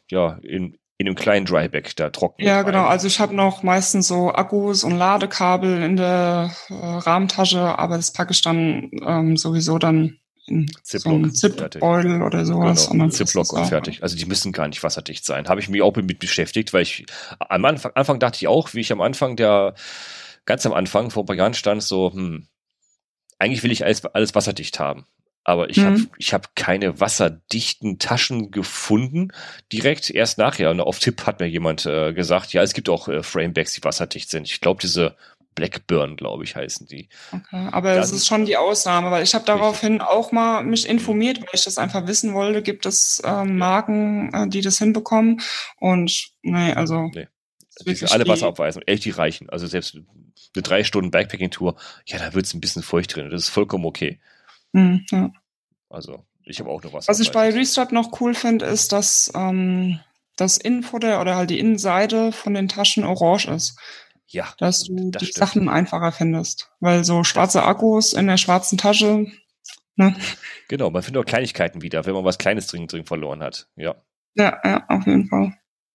ja 0.09 0.39
in, 0.43 0.77
in 0.97 1.07
einem 1.07 1.15
kleinen 1.15 1.45
Dryback 1.45 1.95
da 1.95 2.09
trocken. 2.09 2.43
Ja, 2.43 2.61
genau. 2.61 2.85
Also 2.85 3.07
ich 3.07 3.19
habe 3.19 3.35
noch 3.35 3.63
meistens 3.63 4.07
so 4.07 4.31
Akkus 4.31 4.83
und 4.83 4.95
Ladekabel 4.95 5.81
in 5.83 5.97
der 5.97 6.51
äh, 6.69 6.73
Rahmentasche, 6.73 7.77
aber 7.79 7.97
das 7.97 8.11
packe 8.11 8.31
ich 8.31 8.41
dann 8.41 8.91
ähm, 9.05 9.37
sowieso 9.37 9.77
dann 9.77 10.17
in 10.45 10.69
Ziplock, 10.81 11.25
so 11.27 11.49
Zipbeutel 11.49 12.21
oder 12.21 12.45
sowas. 12.45 12.89
Genau, 12.89 13.07
Ziplock 13.07 13.53
und 13.53 13.65
fertig. 13.65 14.03
Also 14.03 14.17
die 14.17 14.25
müssen 14.25 14.51
gar 14.51 14.67
nicht 14.67 14.83
wasserdicht 14.83 15.25
sein. 15.25 15.47
Habe 15.47 15.61
ich 15.61 15.69
mich 15.69 15.81
auch 15.81 15.95
mit 15.95 16.19
beschäftigt, 16.19 16.73
weil 16.73 16.81
ich 16.83 17.05
am 17.39 17.63
Anfang, 17.65 17.93
Anfang 17.95 18.19
dachte 18.19 18.37
ich 18.37 18.47
auch, 18.47 18.73
wie 18.73 18.81
ich 18.81 18.91
am 18.91 19.01
Anfang 19.01 19.35
der, 19.35 19.73
ganz 20.45 20.65
am 20.65 20.73
Anfang 20.73 21.11
vor 21.11 21.23
ein 21.23 21.25
paar 21.25 21.35
Jahren 21.35 21.53
stand, 21.53 21.81
so, 21.81 22.11
hm, 22.13 22.47
eigentlich 23.43 23.63
will 23.63 23.71
ich 23.71 23.83
alles, 23.83 24.05
alles 24.05 24.33
wasserdicht 24.35 24.79
haben. 24.79 25.05
Aber 25.43 25.69
ich 25.69 25.77
mhm. 25.77 25.85
habe 25.85 26.01
ich 26.17 26.33
hab 26.33 26.55
keine 26.55 27.01
wasserdichten 27.01 27.99
Taschen 27.99 28.51
gefunden. 28.51 29.33
Direkt 29.73 30.09
erst 30.09 30.37
nachher. 30.37 30.71
Und 30.71 30.79
auf 30.79 30.99
Tipp 30.99 31.25
hat 31.25 31.41
mir 31.41 31.47
jemand 31.47 31.85
äh, 31.85 32.13
gesagt, 32.13 32.53
ja, 32.53 32.63
es 32.63 32.73
gibt 32.73 32.87
auch 32.87 33.09
äh, 33.09 33.23
Framebacks, 33.23 33.73
die 33.73 33.83
wasserdicht 33.83 34.29
sind. 34.29 34.49
Ich 34.49 34.61
glaube, 34.61 34.81
diese 34.81 35.17
Blackburn, 35.53 36.15
glaube 36.15 36.45
ich, 36.45 36.55
heißen 36.55 36.87
die. 36.87 37.09
Okay, 37.31 37.67
aber 37.71 37.95
das 37.95 38.11
ist 38.11 38.25
schon 38.25 38.45
die 38.45 38.57
Ausnahme, 38.57 39.11
weil 39.11 39.23
ich 39.23 39.35
habe 39.35 39.45
daraufhin 39.45 40.01
auch 40.01 40.31
mal 40.31 40.63
mich 40.63 40.87
informiert, 40.87 41.41
weil 41.41 41.49
ich 41.53 41.65
das 41.65 41.77
einfach 41.77 42.07
wissen 42.07 42.33
wollte. 42.33 42.61
Gibt 42.61 42.85
es 42.85 43.21
ähm, 43.25 43.57
Marken, 43.57 44.33
äh, 44.33 44.47
die 44.47 44.61
das 44.61 44.77
hinbekommen? 44.79 45.41
Und 45.77 46.31
nee, 46.41 46.71
also 46.71 47.11
nee. 47.13 47.27
Die 47.85 47.95
sind 47.95 48.11
alle 48.11 48.27
Wasser 48.27 48.47
abweisen. 48.47 48.81
Echt, 48.83 49.05
die 49.05 49.11
reichen. 49.11 49.49
Also 49.49 49.67
selbst 49.67 49.95
eine 49.95 50.63
drei 50.63 50.83
Stunden 50.83 51.11
Backpacking-Tour, 51.11 51.75
ja, 52.05 52.19
da 52.19 52.33
wird 52.33 52.45
es 52.45 52.53
ein 52.53 52.61
bisschen 52.61 52.83
feucht 52.83 53.15
drin. 53.15 53.29
Das 53.29 53.43
ist 53.43 53.49
vollkommen 53.49 53.85
okay. 53.85 54.19
Mhm, 54.73 55.05
ja. 55.11 55.31
Also, 55.89 56.25
ich 56.43 56.59
habe 56.59 56.69
auch 56.69 56.83
noch 56.83 56.93
was. 56.93 57.07
Was 57.07 57.19
ich 57.19 57.31
bei 57.31 57.49
Restart 57.49 57.91
noch 57.91 58.19
cool 58.21 58.33
finde, 58.33 58.65
ist, 58.65 58.91
dass 58.91 59.31
ähm, 59.35 59.99
das 60.35 60.57
Innenfutter 60.57 61.21
oder 61.21 61.35
halt 61.35 61.49
die 61.49 61.59
Innenseite 61.59 62.31
von 62.31 62.53
den 62.53 62.67
Taschen 62.67 63.03
orange 63.03 63.47
ist. 63.47 63.77
Ja. 64.27 64.53
Dass 64.57 64.83
du 64.85 65.11
das 65.11 65.19
die 65.19 65.25
stimmt. 65.27 65.37
Sachen 65.37 65.69
einfacher 65.69 66.11
findest. 66.11 66.71
Weil 66.79 67.03
so 67.03 67.23
schwarze 67.23 67.63
Akkus 67.63 68.13
in 68.13 68.27
der 68.27 68.37
schwarzen 68.37 68.77
Tasche, 68.77 69.27
ne? 69.95 70.15
Genau, 70.69 70.89
man 70.89 71.03
findet 71.03 71.21
auch 71.21 71.27
Kleinigkeiten 71.27 71.81
wieder, 71.81 72.05
wenn 72.05 72.13
man 72.13 72.25
was 72.25 72.39
Kleines 72.39 72.67
drin, 72.67 72.87
drin 72.87 73.05
verloren 73.05 73.43
hat. 73.43 73.67
Ja. 73.75 73.95
Ja, 74.35 74.59
ja, 74.63 74.85
auf 74.87 75.05
jeden 75.05 75.27
Fall. 75.27 75.53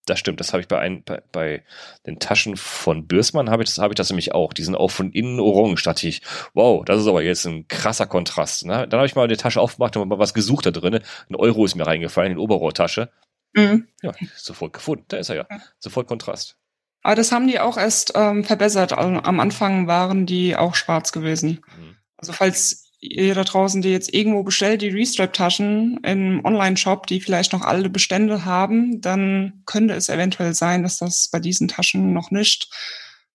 Das 0.08 0.18
stimmt, 0.18 0.40
das 0.40 0.52
habe 0.52 0.62
ich 0.62 0.68
bei, 0.68 0.78
ein, 0.78 1.02
bei, 1.04 1.22
bei 1.32 1.62
den 2.06 2.18
Taschen 2.18 2.56
von 2.56 3.06
Bürsmann 3.06 3.50
habe 3.50 3.62
ich, 3.62 3.68
das, 3.68 3.78
hab 3.78 3.90
ich 3.90 3.96
das 3.96 4.10
nämlich 4.10 4.32
auch. 4.32 4.52
Die 4.52 4.62
sind 4.62 4.74
auch 4.74 4.90
von 4.90 5.12
innen 5.12 5.38
orange. 5.38 5.82
Dachte 5.82 6.08
ich, 6.08 6.22
wow, 6.54 6.84
das 6.84 7.00
ist 7.00 7.06
aber 7.06 7.22
jetzt 7.22 7.44
ein 7.46 7.68
krasser 7.68 8.06
Kontrast. 8.06 8.64
Ne? 8.64 8.88
Dann 8.88 8.98
habe 8.98 9.06
ich 9.06 9.14
mal 9.14 9.28
die 9.28 9.36
Tasche 9.36 9.60
aufgemacht 9.60 9.96
und 9.96 10.08
mal 10.08 10.18
was 10.18 10.34
gesucht 10.34 10.66
da 10.66 10.70
drin. 10.70 11.00
Ein 11.28 11.34
Euro 11.34 11.64
ist 11.64 11.74
mir 11.74 11.86
reingefallen 11.86 12.32
in 12.32 12.38
die 12.38 12.42
Oberrohrtasche. 12.42 13.10
Mhm. 13.54 13.88
Ja, 14.02 14.12
sofort 14.36 14.72
gefunden. 14.72 15.04
Da 15.08 15.18
ist 15.18 15.28
er 15.28 15.36
ja. 15.36 15.46
Sofort 15.78 16.06
Kontrast. 16.06 16.56
Aber 17.02 17.14
das 17.14 17.32
haben 17.32 17.46
die 17.46 17.60
auch 17.60 17.76
erst 17.76 18.12
ähm, 18.14 18.44
verbessert. 18.44 18.92
Also, 18.92 19.20
am 19.20 19.40
Anfang 19.40 19.86
waren 19.86 20.26
die 20.26 20.56
auch 20.56 20.74
schwarz 20.74 21.12
gewesen. 21.12 21.60
Mhm. 21.78 21.96
Also 22.16 22.32
falls 22.32 22.87
ihr 23.00 23.34
da 23.34 23.44
draußen, 23.44 23.82
die 23.82 23.90
jetzt 23.90 24.12
irgendwo 24.12 24.42
bestellt, 24.42 24.82
die 24.82 24.88
Restrap-Taschen 24.88 26.00
im 26.02 26.44
Online-Shop, 26.44 27.06
die 27.06 27.20
vielleicht 27.20 27.52
noch 27.52 27.62
alle 27.62 27.88
Bestände 27.90 28.44
haben, 28.44 29.00
dann 29.00 29.62
könnte 29.66 29.94
es 29.94 30.08
eventuell 30.08 30.54
sein, 30.54 30.82
dass 30.82 30.98
das 30.98 31.28
bei 31.28 31.38
diesen 31.38 31.68
Taschen 31.68 32.12
noch 32.12 32.30
nicht 32.30 32.68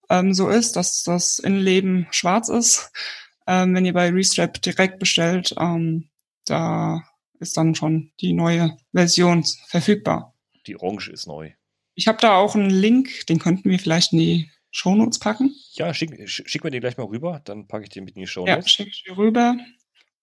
ähm, 0.09 0.33
so 0.33 0.49
ist, 0.49 0.75
dass 0.75 1.03
das 1.03 1.39
Innenleben 1.39 2.07
schwarz 2.11 2.49
ist. 2.49 2.91
Ähm, 3.47 3.73
wenn 3.73 3.85
ihr 3.85 3.93
bei 3.93 4.09
Restrap 4.09 4.61
direkt 4.61 4.99
bestellt, 4.99 5.55
ähm, 5.57 6.09
da 6.45 7.03
ist 7.39 7.57
dann 7.57 7.75
schon 7.75 8.11
die 8.19 8.33
neue 8.33 8.77
Version 8.93 9.45
verfügbar. 9.67 10.33
Die 10.67 10.77
Orange 10.77 11.09
ist 11.09 11.27
neu. 11.27 11.51
Ich 11.95 12.07
habe 12.07 12.17
da 12.19 12.35
auch 12.35 12.55
einen 12.55 12.69
Link, 12.69 13.27
den 13.27 13.39
könnten 13.39 13.69
wir 13.69 13.79
vielleicht 13.79 14.13
in 14.13 14.19
die 14.19 14.49
Shownotes 14.75 15.19
packen. 15.19 15.55
Ja, 15.73 15.93
schick, 15.93 16.27
schick 16.27 16.63
mir 16.63 16.71
den 16.71 16.81
gleich 16.81 16.97
mal 16.97 17.05
rüber, 17.05 17.41
dann 17.45 17.67
packe 17.67 17.83
ich 17.83 17.89
den 17.89 18.05
mit 18.05 18.15
in 18.15 18.21
die 18.21 18.27
Shownotes. 18.27 18.65
Ja, 18.65 18.67
schick 18.67 18.87
ich 18.87 19.03
dir 19.03 19.15
rüber. 19.15 19.55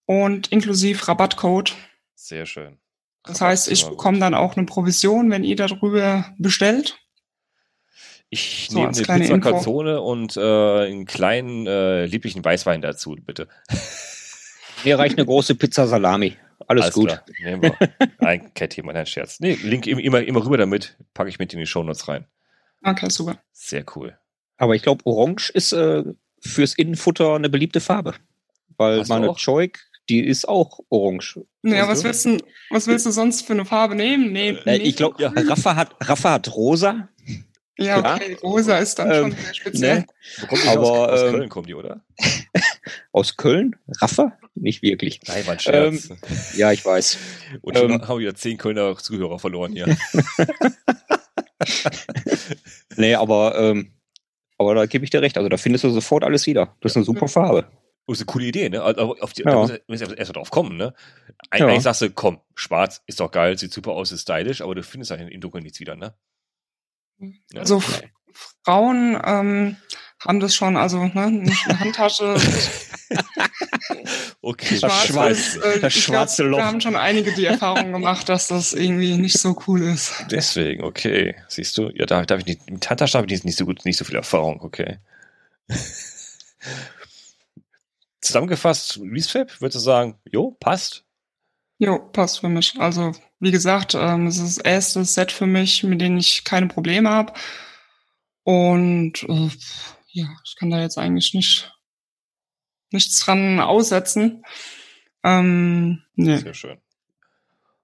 Und 0.05 0.49
inklusive 0.49 1.07
Rabattcode. 1.07 1.73
Sehr 2.15 2.45
schön. 2.45 2.77
Das 3.23 3.39
Rabatt 3.39 3.49
heißt, 3.49 3.71
ich 3.71 3.85
bekomme 3.85 4.19
dann 4.19 4.33
auch 4.33 4.57
eine 4.57 4.65
Provision, 4.65 5.31
wenn 5.31 5.45
ihr 5.45 5.55
darüber 5.55 6.35
bestellt. 6.37 6.99
Ich 8.29 8.67
so, 8.69 8.79
nehme 8.79 8.89
eine 8.89 9.19
Pizza 9.23 9.39
Calzone 9.39 10.01
und 10.01 10.35
äh, 10.35 10.41
einen 10.41 11.05
kleinen 11.05 11.65
äh, 11.65 12.05
lieblichen 12.05 12.43
Weißwein 12.43 12.81
dazu, 12.81 13.15
bitte. 13.25 13.47
Mir 14.83 14.99
reicht 14.99 15.17
eine 15.17 15.25
große 15.25 15.55
Pizza 15.55 15.87
Salami. 15.87 16.35
Alles, 16.67 16.83
Alles 16.83 16.93
gut. 16.93 17.07
Klar. 17.07 17.23
Nehmen 17.39 17.61
wir. 17.61 17.77
Ein 18.19 18.53
kein 18.53 18.69
Thema, 18.69 18.93
ein 18.93 19.05
Scherz. 19.05 19.39
Nee, 19.39 19.53
Link 19.63 19.87
immer, 19.87 20.21
immer 20.21 20.43
rüber 20.43 20.57
damit, 20.57 20.97
packe 21.13 21.29
ich 21.29 21.39
mit 21.39 21.53
in 21.53 21.59
die 21.59 21.65
Shownotes 21.65 22.09
rein. 22.09 22.25
Okay, 22.83 23.09
super. 23.09 23.41
Sehr 23.53 23.85
cool. 23.95 24.17
Aber 24.61 24.75
ich 24.75 24.83
glaube, 24.83 25.03
Orange 25.07 25.49
ist 25.55 25.73
äh, 25.73 26.03
fürs 26.39 26.75
Innenfutter 26.75 27.33
eine 27.33 27.49
beliebte 27.49 27.79
Farbe. 27.79 28.13
Weil 28.77 28.99
Hast 28.99 29.09
meine 29.09 29.33
Choik, 29.33 29.79
die 30.07 30.23
ist 30.23 30.47
auch 30.47 30.81
orange. 30.89 31.39
Ja, 31.63 31.87
was 31.87 32.03
willst, 32.03 32.25
du, 32.25 32.37
was 32.69 32.85
willst 32.85 33.07
du 33.07 33.11
sonst 33.11 33.47
für 33.47 33.53
eine 33.53 33.65
Farbe 33.65 33.95
nehmen? 33.95 34.31
Nee, 34.31 34.51
äh, 34.67 34.77
ich 34.77 34.97
glaube, 34.97 35.19
ja. 35.19 35.33
Raffa, 35.35 35.75
hat, 35.75 35.95
Raffa 35.99 36.33
hat 36.33 36.55
rosa. 36.55 37.09
Ja, 37.79 37.97
okay, 37.97 38.37
rosa 38.43 38.77
ist 38.77 38.99
dann 38.99 39.09
ähm, 39.09 39.15
schon 39.15 39.31
sehr 39.31 39.53
speziell. 39.55 39.97
Ne? 39.97 40.05
Aber, 40.67 40.79
aus, 40.79 41.09
aus 41.09 41.21
ähm, 41.21 41.31
Köln 41.31 41.49
kommt 41.49 41.67
die, 41.67 41.73
oder? 41.73 42.01
aus 43.11 43.37
Köln? 43.37 43.75
Raffa? 43.99 44.37
Nicht 44.53 44.83
wirklich. 44.83 45.21
Nein, 45.27 45.47
war 45.47 45.53
ein 45.53 45.59
Scherz. 45.59 46.09
Ähm, 46.11 46.17
ja, 46.55 46.71
ich 46.71 46.85
weiß. 46.85 47.17
Und 47.61 47.79
schon 47.79 47.91
ähm, 47.91 48.01
haben 48.03 48.19
wir 48.19 48.27
wieder 48.27 48.35
zehn 48.35 48.59
Kölner 48.59 48.95
Zuhörer 48.95 49.39
verloren 49.39 49.71
hier. 49.71 49.87
nee, 52.97 53.15
aber, 53.15 53.57
ähm, 53.57 53.93
aber 54.61 54.75
da 54.75 54.85
gebe 54.85 55.03
ich 55.03 55.09
dir 55.09 55.21
recht. 55.21 55.37
Also 55.37 55.49
da 55.49 55.57
findest 55.57 55.83
du 55.83 55.89
sofort 55.89 56.23
alles 56.23 56.47
wieder. 56.47 56.75
Das 56.81 56.93
ist 56.93 56.95
eine 56.97 57.05
super 57.05 57.27
Farbe. 57.27 57.67
Das 58.07 58.17
ist 58.17 58.21
eine 58.21 58.33
coole 58.33 58.45
Idee, 58.45 58.69
ne? 58.69 58.81
Also 58.81 59.17
auf 59.19 59.33
die, 59.33 59.43
ja. 59.43 59.51
Da 59.51 59.77
muss 59.87 59.99
du 59.99 60.13
erst 60.13 60.29
mal 60.29 60.33
drauf 60.33 60.51
kommen, 60.51 60.77
ne? 60.77 60.93
Eigentlich 61.49 61.75
ja. 61.75 61.81
sagst 61.81 62.01
du, 62.01 62.09
komm, 62.09 62.41
schwarz 62.55 63.01
ist 63.05 63.19
doch 63.19 63.31
geil, 63.31 63.57
sieht 63.57 63.71
super 63.71 63.91
aus, 63.91 64.11
ist 64.11 64.23
stylisch, 64.23 64.61
aber 64.61 64.75
du 64.75 64.83
findest 64.83 65.11
halt 65.11 65.29
in 65.29 65.41
Dunkeln 65.41 65.63
nichts 65.63 65.79
wieder, 65.79 65.95
ne? 65.95 66.13
Ja. 67.19 67.59
Also 67.59 67.81
Frauen 68.63 69.19
ähm, 69.23 69.77
haben 70.25 70.39
das 70.39 70.55
schon, 70.55 70.77
also 70.77 71.05
ne, 71.05 71.31
nicht 71.31 71.67
eine 71.67 71.79
Handtasche. 71.79 72.35
okay, 74.41 74.79
das, 74.79 75.05
schwarz, 75.05 75.57
äh, 75.57 75.79
das 75.79 75.93
schwarze 75.93 76.43
glaub, 76.43 76.51
Loch. 76.51 76.59
Wir 76.59 76.65
haben 76.65 76.81
schon 76.81 76.95
einige 76.95 77.33
die 77.33 77.45
Erfahrung 77.45 77.91
gemacht, 77.91 78.29
dass 78.29 78.47
das 78.47 78.73
irgendwie 78.73 79.17
nicht 79.17 79.39
so 79.39 79.59
cool 79.67 79.81
ist. 79.81 80.13
Deswegen, 80.29 80.83
okay. 80.83 81.35
Siehst 81.47 81.75
du, 81.77 81.89
ja, 81.93 82.05
da, 82.05 82.23
da 82.23 82.35
habe 82.35 82.41
ich 82.41 82.47
nicht, 82.47 82.69
mit 82.69 82.87
Handtasche 82.89 83.17
habe 83.17 83.31
ich 83.31 83.43
nicht 83.43 83.57
so 83.57 83.65
gut, 83.65 83.83
nicht 83.85 83.97
so 83.97 84.05
viel 84.05 84.15
Erfahrung, 84.15 84.61
okay. 84.61 84.99
Zusammengefasst, 88.21 88.99
Resfab, 89.01 89.59
würdest 89.59 89.77
du 89.77 89.79
sagen, 89.79 90.19
jo, 90.31 90.55
passt? 90.59 91.03
Jo, 91.79 91.97
passt 91.97 92.41
für 92.41 92.49
mich. 92.49 92.79
Also, 92.79 93.13
wie 93.39 93.49
gesagt, 93.49 93.95
ähm, 93.95 94.27
es 94.27 94.37
ist 94.37 94.59
das 94.59 94.65
erste 94.65 95.03
Set 95.03 95.31
für 95.31 95.47
mich, 95.47 95.83
mit 95.83 95.99
dem 95.99 96.17
ich 96.17 96.43
keine 96.43 96.67
Probleme 96.67 97.09
habe. 97.09 97.33
Und 98.43 99.23
äh, 99.23 99.49
ja, 100.11 100.27
ich 100.45 100.55
kann 100.55 100.69
da 100.69 100.79
jetzt 100.79 100.97
eigentlich 100.97 101.33
nicht 101.33 101.71
nichts 102.91 103.19
dran 103.19 103.59
aussetzen. 103.59 104.43
Ähm, 105.23 106.03
nee. 106.15 106.37
Sehr 106.37 106.53
schön. 106.53 106.81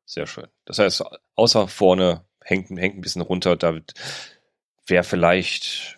Sehr 0.06 0.28
schön. 0.28 0.48
Das 0.66 0.80
heißt, 0.80 1.04
außer 1.36 1.68
vorne 1.68 2.26
hängt, 2.42 2.70
hängt 2.70 2.98
ein 2.98 3.02
bisschen 3.02 3.22
runter, 3.22 3.56
da 3.56 3.80
wäre 4.88 5.04
vielleicht. 5.04 5.96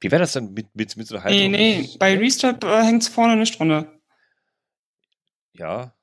Wie 0.00 0.10
wäre 0.10 0.20
das 0.20 0.32
denn 0.32 0.52
mit, 0.52 0.74
mit, 0.74 0.96
mit 0.96 1.06
so 1.06 1.14
einer 1.14 1.24
Haltung? 1.24 1.50
Nee, 1.52 1.80
nee, 1.82 1.96
bei 1.98 2.16
Restart 2.18 2.64
äh, 2.64 2.82
hängt 2.82 3.02
es 3.02 3.08
vorne 3.08 3.36
nicht 3.36 3.60
runter. 3.60 3.92
Ja. 5.52 5.94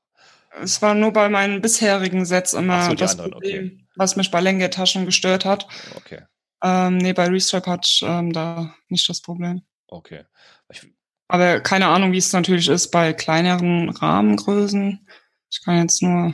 Es 0.61 0.81
war 0.81 0.95
nur 0.95 1.11
bei 1.11 1.27
meinen 1.27 1.61
bisherigen 1.61 2.25
Sets 2.25 2.53
immer 2.53 2.85
so, 2.85 2.93
das 2.93 3.11
anderen, 3.11 3.31
Problem, 3.31 3.65
okay. 3.65 3.87
was 3.95 4.15
mich 4.15 4.31
bei 4.31 4.39
Längetaschen 4.39 5.05
gestört 5.05 5.43
hat. 5.43 5.67
Okay. 5.95 6.23
Ähm, 6.63 6.97
nee, 6.97 7.13
bei 7.13 7.27
Restripe 7.27 7.69
hat 7.69 7.87
ähm, 8.03 8.33
da 8.33 8.73
nicht 8.89 9.07
das 9.09 9.21
Problem. 9.21 9.61
Okay. 9.87 10.23
Ich, 10.71 10.85
Aber 11.27 11.61
keine 11.61 11.87
Ahnung, 11.87 12.11
wie 12.11 12.17
es 12.17 12.33
natürlich 12.33 12.67
ist 12.67 12.89
bei 12.89 13.13
kleineren 13.13 13.89
Rahmengrößen. 13.89 15.07
Ich 15.51 15.63
kann 15.63 15.81
jetzt 15.81 16.01
nur. 16.01 16.33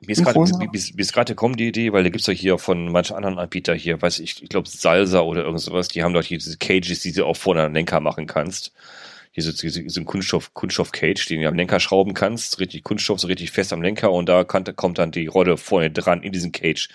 Mir 0.00 0.12
ist 0.12 0.24
gerade 0.24 0.38
wie, 0.72 1.00
ist 1.00 1.12
gerade 1.14 1.32
gekommen 1.32 1.56
die 1.56 1.68
Idee, 1.68 1.92
weil 1.92 2.02
da 2.02 2.10
gibt's 2.10 2.26
doch 2.26 2.32
hier 2.32 2.58
von 2.58 2.92
manchen 2.92 3.16
anderen 3.16 3.38
Anbietern 3.38 3.78
hier, 3.78 4.02
weiß 4.02 4.18
ich, 4.18 4.42
ich 4.42 4.50
glaube 4.50 4.68
Salsa 4.68 5.20
oder 5.20 5.44
irgend 5.44 5.60
sowas, 5.60 5.88
die 5.88 6.02
haben 6.02 6.12
doch 6.12 6.22
hier 6.22 6.36
diese 6.36 6.58
Cages, 6.58 7.00
die 7.00 7.12
du 7.12 7.24
auch 7.24 7.36
vorne 7.36 7.62
an 7.62 7.70
den 7.70 7.76
Lenker 7.76 8.00
machen 8.00 8.26
kannst 8.26 8.72
so, 9.42 9.50
so 9.50 10.00
ein 10.00 10.04
Kunststoff, 10.04 10.54
Kunststoff-Cage, 10.54 11.26
den 11.26 11.40
du 11.40 11.48
am 11.48 11.56
Lenker 11.56 11.80
schrauben 11.80 12.14
kannst, 12.14 12.60
richtig 12.60 12.84
Kunststoff, 12.84 13.18
so 13.18 13.26
richtig 13.26 13.50
fest 13.50 13.72
am 13.72 13.82
Lenker 13.82 14.12
und 14.12 14.28
da 14.28 14.44
kann, 14.44 14.64
kommt 14.76 14.98
dann 14.98 15.10
die 15.10 15.26
Rolle 15.26 15.56
vorne 15.56 15.90
dran 15.90 16.22
in 16.22 16.32
diesen 16.32 16.52
Cage. 16.52 16.88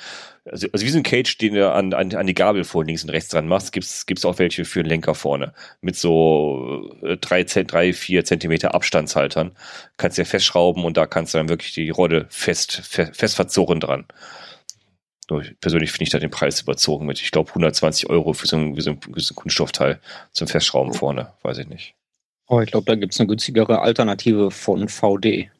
Also, 0.46 0.68
also 0.72 0.86
wie 0.86 0.90
so 0.90 0.98
ein 0.98 1.04
Cage, 1.04 1.38
den 1.38 1.56
du 1.56 1.70
an, 1.70 1.94
an, 1.94 2.16
an 2.16 2.28
die 2.28 2.34
Gabel 2.34 2.64
vor 2.64 2.86
links 2.86 3.04
und 3.04 3.10
rechts 3.10 3.30
dran 3.30 3.48
machst, 3.48 3.74
gibt's 3.74 4.06
gibt's 4.06 4.24
auch 4.24 4.40
welche 4.40 4.64
für 4.64 4.84
den 4.84 4.90
Lenker 4.90 5.16
vorne. 5.16 5.54
Mit 5.82 5.98
so 5.98 6.90
äh, 7.04 7.18
drei, 7.18 7.44
drei, 7.44 7.92
vier 7.92 8.24
Zentimeter 8.24 8.74
Abstandshaltern. 8.74 9.52
Kannst 9.98 10.18
du 10.18 10.22
ja 10.22 10.26
festschrauben 10.26 10.86
und 10.86 10.96
da 10.96 11.06
kannst 11.08 11.34
du 11.34 11.40
dann 11.40 11.50
wirklich 11.50 11.74
die 11.74 11.90
Rolle 11.90 12.26
fest, 12.30 12.82
fest, 12.84 13.18
fest 13.18 13.36
verzurren 13.36 13.82
dran. 13.82 14.06
Persönlich 15.62 15.92
finde 15.92 16.04
ich 16.04 16.10
da 16.10 16.20
den 16.20 16.32
Preis 16.32 16.62
überzogen 16.62 17.06
mit, 17.06 17.22
ich 17.22 17.32
glaube, 17.32 17.50
120 17.50 18.10
Euro 18.10 18.34
für 18.34 18.48
so 18.48 18.58
ein, 18.58 18.76
für 18.76 18.82
so 18.82 18.92
ein, 18.92 19.02
für 19.02 19.20
so 19.20 19.34
ein 19.34 19.36
Kunststoffteil 19.36 20.00
zum 20.32 20.48
Festschrauben 20.48 20.94
vorne, 20.94 21.34
weiß 21.44 21.60
ich 21.60 21.68
nicht. 21.68 21.99
Oh, 22.50 22.62
ich 22.62 22.72
glaube, 22.72 22.86
da 22.86 22.96
gibt 22.96 23.14
es 23.14 23.20
eine 23.20 23.28
günstigere 23.28 23.80
Alternative 23.82 24.50
von 24.50 24.90
VD. 24.90 25.52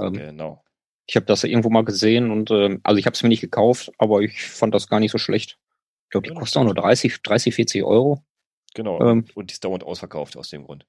Ähm, 0.00 0.12
genau. 0.12 0.62
Ich 1.08 1.16
habe 1.16 1.26
das 1.26 1.42
irgendwo 1.42 1.70
mal 1.70 1.84
gesehen 1.84 2.30
und 2.30 2.52
äh, 2.52 2.78
also 2.84 2.98
ich 2.98 3.06
habe 3.06 3.14
es 3.14 3.22
mir 3.24 3.28
nicht 3.28 3.40
gekauft, 3.40 3.90
aber 3.98 4.20
ich 4.20 4.42
fand 4.42 4.74
das 4.74 4.88
gar 4.88 5.00
nicht 5.00 5.10
so 5.10 5.18
schlecht. 5.18 5.58
Ich 6.04 6.10
glaube, 6.10 6.28
die 6.28 6.34
ja, 6.34 6.38
kostet 6.38 6.58
auch 6.58 6.64
nur 6.64 6.74
30, 6.74 7.20
30, 7.20 7.52
40 7.52 7.82
Euro. 7.82 8.22
Genau. 8.74 9.00
Ähm, 9.00 9.24
und 9.34 9.50
die 9.50 9.54
ist 9.54 9.64
dauernd 9.64 9.82
ausverkauft 9.82 10.36
aus 10.36 10.50
dem 10.50 10.64
Grund. 10.64 10.86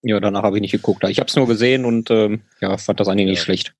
Ja, 0.00 0.18
danach 0.18 0.44
habe 0.44 0.56
ich 0.56 0.62
nicht 0.62 0.72
geguckt. 0.72 1.04
Ich 1.04 1.18
habe 1.18 1.28
es 1.28 1.36
nur 1.36 1.46
gesehen 1.46 1.84
und 1.84 2.10
ähm, 2.10 2.40
ja, 2.62 2.78
fand 2.78 3.00
das 3.00 3.08
eigentlich 3.08 3.26
ja. 3.26 3.32
nicht 3.32 3.42
schlecht. 3.42 3.74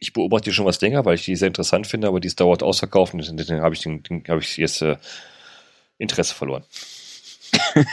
Ich 0.00 0.12
beobachte 0.12 0.50
die 0.50 0.54
schon 0.54 0.66
was 0.66 0.82
länger, 0.82 1.06
weil 1.06 1.14
ich 1.14 1.24
die 1.24 1.34
sehr 1.34 1.48
interessant 1.48 1.86
finde, 1.86 2.08
aber 2.08 2.20
die 2.20 2.28
ist 2.28 2.40
dauert 2.40 2.62
ausverkauft 2.62 3.14
und 3.14 3.20
deswegen 3.38 3.62
habe 3.62 3.74
ich, 3.74 3.80
den, 3.80 4.02
den, 4.02 4.22
hab 4.28 4.40
ich 4.40 4.58
jetzt 4.58 4.82
äh, 4.82 4.98
Interesse 5.96 6.34
verloren. 6.34 6.64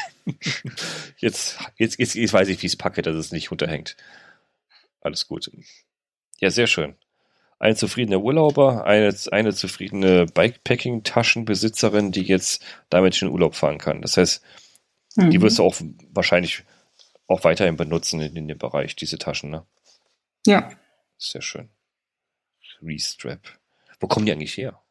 jetzt, 1.17 1.59
jetzt, 1.77 1.99
jetzt, 1.99 2.15
jetzt 2.15 2.33
weiß 2.33 2.47
ich, 2.47 2.61
wie 2.61 2.67
ich 2.67 2.73
es 2.73 2.77
packe, 2.77 3.01
dass 3.01 3.15
es 3.15 3.31
nicht 3.31 3.51
runterhängt. 3.51 3.95
Alles 5.01 5.27
gut. 5.27 5.49
Ja, 6.39 6.49
sehr 6.49 6.67
schön. 6.67 6.95
Ein 7.59 7.75
zufriedener 7.75 8.21
Urlauber, 8.21 8.85
eine, 8.85 9.15
eine 9.31 9.53
zufriedene 9.53 10.25
Bikepacking-Taschenbesitzerin, 10.25 12.11
die 12.11 12.23
jetzt 12.23 12.63
damit 12.89 13.21
in 13.21 13.27
den 13.27 13.33
Urlaub 13.33 13.55
fahren 13.55 13.77
kann. 13.77 14.01
Das 14.01 14.17
heißt, 14.17 14.43
mhm. 15.15 15.29
die 15.29 15.41
wirst 15.41 15.59
du 15.59 15.63
auch 15.63 15.75
wahrscheinlich 16.11 16.63
auch 17.27 17.43
weiterhin 17.43 17.77
benutzen 17.77 18.19
in, 18.19 18.35
in 18.35 18.47
dem 18.47 18.57
Bereich, 18.57 18.95
diese 18.95 19.17
Taschen, 19.17 19.51
ne? 19.51 19.65
Ja. 20.45 20.71
Sehr 21.17 21.41
schön. 21.41 21.69
Restrap. 22.81 23.59
Wo 23.99 24.07
kommen 24.07 24.25
die 24.25 24.31
eigentlich 24.31 24.57
her? 24.57 24.81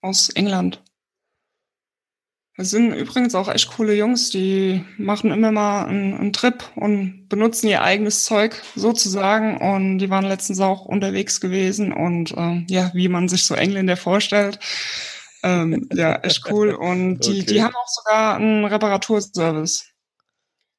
Aus 0.00 0.30
England. 0.30 0.82
Das 2.56 2.70
sind 2.70 2.94
übrigens 2.94 3.34
auch 3.34 3.48
echt 3.48 3.68
coole 3.68 3.94
Jungs, 3.94 4.30
die 4.30 4.82
machen 4.96 5.30
immer 5.30 5.52
mal 5.52 5.84
einen, 5.84 6.14
einen, 6.14 6.32
Trip 6.32 6.64
und 6.74 7.28
benutzen 7.28 7.68
ihr 7.68 7.82
eigenes 7.82 8.24
Zeug 8.24 8.62
sozusagen. 8.74 9.58
Und 9.58 9.98
die 9.98 10.08
waren 10.08 10.24
letztens 10.24 10.60
auch 10.60 10.86
unterwegs 10.86 11.42
gewesen 11.42 11.92
und 11.92 12.32
äh, 12.32 12.64
ja, 12.68 12.90
wie 12.94 13.08
man 13.08 13.28
sich 13.28 13.44
so 13.44 13.54
Engländer 13.54 13.98
vorstellt. 13.98 14.58
Ähm, 15.42 15.86
ja, 15.92 16.16
echt 16.16 16.50
cool. 16.50 16.70
Und 16.70 17.20
die, 17.26 17.42
okay. 17.42 17.44
die 17.44 17.62
haben 17.62 17.74
auch 17.74 17.88
sogar 17.88 18.36
einen 18.36 18.64
Reparaturservice. 18.64 19.90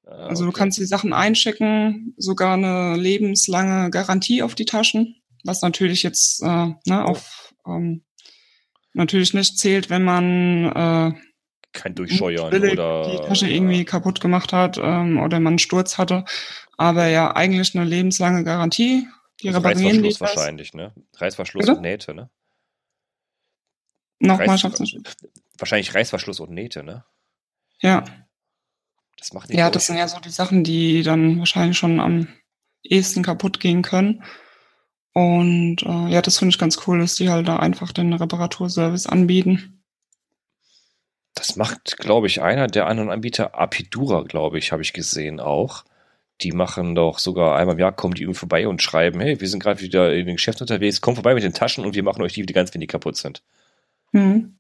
Ah, 0.08 0.28
also 0.30 0.46
du 0.46 0.52
kannst 0.52 0.80
die 0.80 0.86
Sachen 0.86 1.14
einschicken, 1.14 2.16
sogar 2.18 2.56
eine 2.56 2.98
lebenslange 2.98 3.92
Garantie 3.92 4.42
auf 4.42 4.56
die 4.56 4.66
Taschen, 4.66 5.22
was 5.44 5.62
natürlich 5.62 6.02
jetzt 6.02 6.42
äh, 6.42 6.74
ne, 6.86 7.06
auf 7.06 7.54
ähm, 7.68 8.04
natürlich 8.94 9.36
nicht 9.36 9.60
zählt, 9.60 9.92
wenn 9.92 10.04
man 10.04 10.66
äh, 10.66 11.27
kein 11.78 11.96
Durchscheuern 11.96 12.48
oder 12.48 13.12
die 13.12 13.28
Tasche 13.28 13.48
irgendwie 13.48 13.86
kaputt 13.86 14.20
gemacht 14.20 14.52
hat 14.52 14.78
ähm, 14.78 15.20
oder 15.20 15.40
man 15.40 15.54
einen 15.54 15.60
Sturz 15.60 15.98
hatte. 15.98 16.26
Aber 16.78 17.08
ja, 17.08 17.36
eigentlich 17.36 17.76
eine 17.76 17.86
lebenslange 17.86 18.44
Garantie. 18.44 19.08
Die 19.42 19.50
also 19.50 19.60
reparieren 19.60 20.04
Reißverschluss 20.04 20.16
die 20.16 20.22
wahrscheinlich, 20.22 20.74
ne? 20.74 20.94
Reißverschluss 21.16 21.66
Bitte? 21.66 21.76
und 21.78 21.82
Nähte, 21.82 22.14
ne? 22.14 22.30
Nochmal 24.20 24.48
Reiß, 24.48 24.96
Wahrscheinlich 25.60 25.94
Reißverschluss 25.94 26.40
und 26.40 26.52
Nähte, 26.52 26.84
ne? 26.84 27.06
Ja. 27.80 28.04
Das 29.18 29.34
macht 29.34 29.50
nicht 29.50 29.58
Ja, 29.58 29.70
das 29.70 29.86
sind 29.86 29.98
ja 29.98 30.08
so 30.08 30.20
die 30.20 30.30
Sachen, 30.30 30.64
die 30.64 31.04
dann 31.04 31.40
wahrscheinlich 31.40 31.78
schon 31.78 32.00
am 32.00 32.28
ehesten 32.84 33.24
kaputt 33.24 33.60
gehen 33.60 33.84
können. 33.84 34.24
Und 35.14 35.82
äh, 35.84 36.10
ja, 36.10 36.22
das 36.22 36.38
finde 36.38 36.52
ich 36.52 36.60
ganz 36.60 36.80
cool, 36.86 37.00
dass 37.00 37.16
die 37.16 37.30
halt 37.30 37.48
da 37.48 37.58
einfach 37.58 37.92
den 37.92 38.14
Reparaturservice 38.14 39.08
anbieten. 39.08 39.77
Das 41.38 41.56
macht, 41.56 41.98
glaube 41.98 42.28
ich, 42.28 42.42
einer 42.42 42.68
der 42.68 42.88
anderen 42.88 43.12
Anbieter, 43.12 43.60
Apidura, 43.60 44.24
glaube 44.24 44.58
ich, 44.58 44.72
habe 44.72 44.82
ich 44.82 44.94
gesehen 44.94 45.40
auch. 45.40 45.86
Die 46.42 46.52
machen 46.52 46.96
doch 46.96 47.20
sogar 47.20 47.56
einmal 47.56 47.76
im 47.76 47.80
Jahr, 47.80 47.92
kommen 47.92 48.16
die 48.16 48.24
irgendwie 48.24 48.40
vorbei 48.40 48.68
und 48.68 48.82
schreiben, 48.82 49.20
hey, 49.20 49.40
wir 49.40 49.48
sind 49.48 49.62
gerade 49.62 49.82
wieder 49.82 50.14
in 50.14 50.26
den 50.26 50.36
Geschäften 50.36 50.64
unterwegs, 50.64 51.02
kommt 51.02 51.18
vorbei 51.18 51.34
mit 51.34 51.44
den 51.44 51.54
Taschen 51.54 51.86
und 51.86 51.96
wir 51.96 52.04
machen 52.04 52.22
euch 52.24 52.34
die 52.34 52.42
wieder 52.42 52.54
ganz, 52.54 52.74
wenn 52.74 52.82
die 52.82 52.88
kaputt 52.88 53.18
sind. 53.18 53.44
Mhm. 54.12 54.58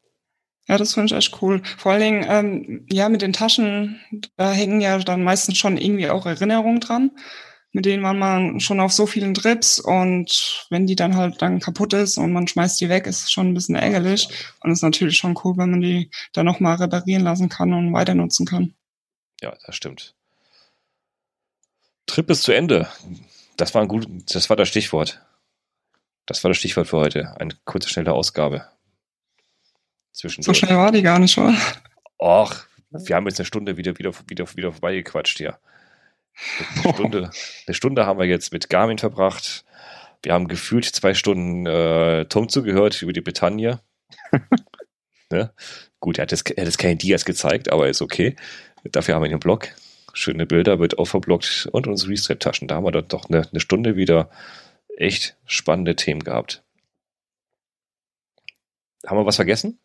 Ja, 0.67 0.78
das 0.78 0.93
finde 0.93 1.07
ich 1.07 1.13
echt 1.13 1.41
cool. 1.41 1.61
Vor 1.78 1.93
allen 1.93 2.01
Dingen, 2.01 2.25
ähm, 2.28 2.86
ja, 2.91 3.09
mit 3.09 3.21
den 3.21 3.34
Taschen, 3.34 3.99
da 4.36 4.51
hängen 4.51 4.82
ja 4.82 4.97
dann 4.99 5.23
meistens 5.23 5.57
schon 5.57 5.78
irgendwie 5.78 6.09
auch 6.09 6.25
Erinnerungen 6.25 6.80
dran 6.80 7.11
mit 7.78 7.86
denen 7.86 8.01
war 8.01 8.15
man 8.15 8.59
schon 8.59 8.80
auf 8.80 8.91
so 8.91 9.05
vielen 9.05 9.36
Trips 9.36 9.80
und 9.80 10.65
wenn 10.71 10.88
die 10.88 10.95
dann 10.95 11.15
halt 11.15 11.43
dann 11.43 11.59
kaputt 11.59 11.93
ist 11.93 12.17
und 12.17 12.34
man 12.34 12.47
schmeißt 12.47 12.82
die 12.82 12.89
weg, 12.89 13.05
ist 13.05 13.25
es 13.25 13.32
schon 13.32 13.49
ein 13.49 13.53
bisschen 13.53 13.75
ärgerlich 13.75 14.30
und 14.61 14.71
ist 14.71 14.82
natürlich 14.82 15.15
schon 15.15 15.38
cool, 15.43 15.57
wenn 15.57 15.69
man 15.69 15.82
die 15.82 16.09
dann 16.34 16.47
nochmal 16.47 16.78
reparieren 16.78 17.21
lassen 17.21 17.49
kann 17.49 17.73
und 17.73 17.93
weiter 17.93 18.15
nutzen 18.15 18.47
kann. 18.47 18.73
Ja, 19.43 19.55
das 19.67 19.75
stimmt. 19.75 20.15
Trip 22.07 22.28
ist 22.32 22.41
zu 22.41 22.51
Ende. 22.51 22.88
Das 23.57 23.75
war 23.75 23.84
ein 23.84 23.88
gut, 23.88 24.07
das 24.34 24.49
war 24.49 24.55
das 24.55 24.69
Stichwort. 24.69 25.21
Das 26.25 26.43
war 26.43 26.49
das 26.49 26.57
Stichwort 26.57 26.88
für 26.88 26.97
heute. 26.97 27.39
Eine 27.39 27.53
kurze, 27.63 27.89
schnelle 27.89 28.13
Ausgabe. 28.13 28.65
So 30.13 30.30
schnell 30.30 30.78
war 30.78 30.91
die 30.91 31.03
gar 31.03 31.19
nicht, 31.19 31.38
oder? 31.38 31.55
Och, 32.17 32.55
wir 32.89 33.15
haben 33.15 33.28
jetzt 33.28 33.39
eine 33.39 33.45
Stunde 33.45 33.78
wieder, 33.78 33.99
wieder, 33.99 34.13
wieder, 34.25 34.47
wieder 34.55 34.71
vorbeigequatscht 34.71 35.38
hier. 35.38 35.59
Eine 36.83 36.93
Stunde, 36.93 37.31
eine 37.65 37.73
Stunde 37.73 38.05
haben 38.05 38.19
wir 38.19 38.25
jetzt 38.25 38.53
mit 38.53 38.69
Garmin 38.69 38.97
verbracht. 38.97 39.65
Wir 40.23 40.33
haben 40.33 40.47
gefühlt 40.47 40.85
zwei 40.85 41.13
Stunden 41.13 41.65
äh, 41.65 42.25
Tom 42.25 42.49
zugehört 42.49 43.01
über 43.01 43.13
die 43.13 43.21
Bretagne. 43.21 43.79
ne? 45.31 45.53
Gut, 45.99 46.17
er 46.17 46.23
hat, 46.23 46.31
das, 46.31 46.41
er 46.41 46.61
hat 46.61 46.67
das 46.67 46.77
keine 46.77 46.95
Dias 46.95 47.25
gezeigt, 47.25 47.71
aber 47.71 47.88
ist 47.89 48.01
okay. 48.01 48.35
Dafür 48.83 49.15
haben 49.15 49.23
wir 49.23 49.29
den 49.29 49.39
Blog. 49.39 49.69
Schöne 50.13 50.45
Bilder, 50.45 50.79
wird 50.79 50.97
auch 50.97 51.05
verblockt 51.05 51.69
und 51.71 51.88
unsere 51.88 52.11
Restrap-Taschen. 52.11 52.67
Da 52.67 52.75
haben 52.75 52.85
wir 52.85 52.91
dann 52.91 53.07
doch 53.07 53.29
eine, 53.29 53.47
eine 53.49 53.59
Stunde 53.59 53.95
wieder 53.95 54.29
echt 54.95 55.38
spannende 55.45 55.95
Themen 55.95 56.23
gehabt. 56.23 56.63
Haben 59.05 59.17
wir 59.17 59.25
was 59.25 59.35
vergessen? 59.35 59.79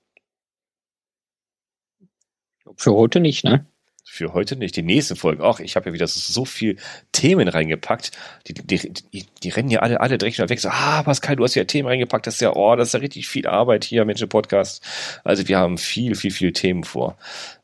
Für 2.76 2.94
heute 2.94 3.20
nicht, 3.20 3.44
ne? 3.44 3.66
Für 4.04 4.32
heute 4.34 4.56
nicht. 4.56 4.76
Die 4.76 4.82
nächste 4.82 5.16
Folge, 5.16 5.44
auch 5.44 5.60
ich 5.60 5.76
habe 5.76 5.90
ja 5.90 5.94
wieder 5.94 6.06
so 6.06 6.44
viel 6.44 6.76
Themen 7.12 7.48
reingepackt. 7.48 8.12
Die, 8.46 8.54
die, 8.54 8.92
die, 9.12 9.26
die 9.42 9.48
rennen 9.48 9.70
ja 9.70 9.80
alle, 9.80 10.00
alle 10.00 10.18
direkt 10.18 10.38
weg. 10.38 10.60
So, 10.60 10.68
ah, 10.68 11.02
Pascal, 11.02 11.36
du 11.36 11.44
hast 11.44 11.54
ja 11.54 11.64
Themen 11.64 11.88
reingepackt. 11.88 12.26
Das 12.26 12.34
ist 12.34 12.40
ja, 12.40 12.54
oh, 12.54 12.76
das 12.76 12.88
ist 12.88 12.94
ja 12.94 13.00
richtig 13.00 13.28
viel 13.28 13.46
Arbeit 13.46 13.84
hier, 13.84 14.04
Menschen 14.04 14.28
Podcast. 14.28 14.84
Also 15.24 15.48
wir 15.48 15.58
haben 15.58 15.78
viel, 15.78 16.14
viel, 16.14 16.30
viel 16.30 16.52
Themen 16.52 16.84
vor 16.84 17.16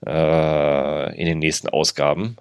äh, 0.07 1.21
in 1.21 1.27
den 1.27 1.39
nächsten 1.39 1.69
Ausgaben. 1.69 2.37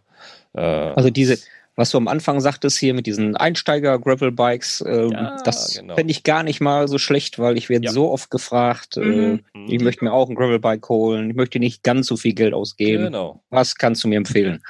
Äh, 0.54 0.62
also 0.62 1.10
diese, 1.10 1.38
was 1.78 1.92
du 1.92 1.98
am 1.98 2.08
Anfang 2.08 2.42
sagtest 2.42 2.78
hier 2.80 2.96
mit 2.96 3.06
diesen 3.06 3.38
Einsteiger-Gravel-Bikes, 3.38 4.82
äh, 4.82 5.12
ja, 5.12 5.38
das 5.44 5.76
genau. 5.76 5.96
fände 5.96 6.12
ich 6.12 6.24
gar 6.24 6.42
nicht 6.42 6.60
mal 6.60 6.88
so 6.88 6.98
schlecht, 6.98 7.38
weil 7.38 7.56
ich 7.56 7.70
werde 7.70 7.86
ja. 7.86 7.92
so 7.92 8.12
oft 8.12 8.32
gefragt, 8.32 8.98
äh, 8.98 9.02
mhm. 9.02 9.44
äh, 9.54 9.76
ich 9.76 9.82
möchte 9.82 10.04
mir 10.04 10.12
auch 10.12 10.28
ein 10.28 10.36
Gravel-Bike 10.36 10.90
holen, 10.90 11.30
ich 11.30 11.36
möchte 11.36 11.60
nicht 11.60 11.84
ganz 11.84 12.08
so 12.08 12.18
viel 12.18 12.34
Geld 12.34 12.56
ausgeben. 12.56 13.06
Genau. 13.06 13.44
Was 13.52 13.76
kannst 13.76 14.04
du 14.04 14.08
mir 14.08 14.18
empfehlen? 14.18 14.64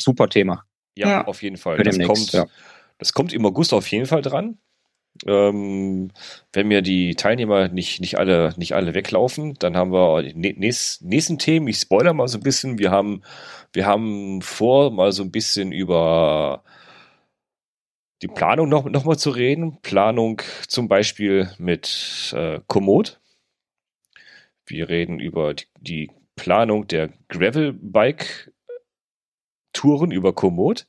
Super 0.00 0.28
Thema. 0.30 0.64
Ja, 0.94 1.08
ja. 1.08 1.24
auf 1.26 1.42
jeden 1.42 1.58
Fall. 1.58 1.76
Das 1.76 1.98
kommt, 1.98 2.46
das 2.96 3.12
kommt 3.12 3.32
im 3.34 3.44
August 3.44 3.74
auf 3.74 3.86
jeden 3.88 4.06
Fall 4.06 4.22
dran. 4.22 4.58
Ähm, 5.26 6.10
wenn 6.52 6.68
mir 6.68 6.82
die 6.82 7.14
Teilnehmer 7.14 7.68
nicht, 7.68 8.00
nicht, 8.00 8.18
alle, 8.18 8.54
nicht 8.56 8.74
alle 8.74 8.94
weglaufen, 8.94 9.54
dann 9.58 9.76
haben 9.76 9.92
wir 9.92 10.22
die 10.22 10.34
nächsten, 10.34 11.38
Themen. 11.38 11.68
Ich 11.68 11.78
spoiler 11.78 12.12
mal 12.14 12.28
so 12.28 12.38
ein 12.38 12.42
bisschen. 12.42 12.78
Wir 12.78 12.90
haben, 12.90 13.22
wir 13.72 13.86
haben 13.86 14.42
vor, 14.42 14.90
mal 14.90 15.12
so 15.12 15.22
ein 15.22 15.32
bisschen 15.32 15.72
über 15.72 16.62
die 18.22 18.28
Planung 18.28 18.68
noch, 18.68 18.84
noch 18.84 19.16
zu 19.16 19.30
reden. 19.30 19.78
Planung 19.82 20.42
zum 20.66 20.88
Beispiel 20.88 21.50
mit 21.58 22.34
äh, 22.36 22.60
Komoot. 22.66 23.20
Wir 24.66 24.88
reden 24.88 25.20
über 25.20 25.54
die, 25.54 25.66
die 25.80 26.10
Planung 26.36 26.86
der 26.86 27.10
Gravel-Bike-Touren 27.28 30.10
über 30.10 30.34
Komoot 30.34 30.86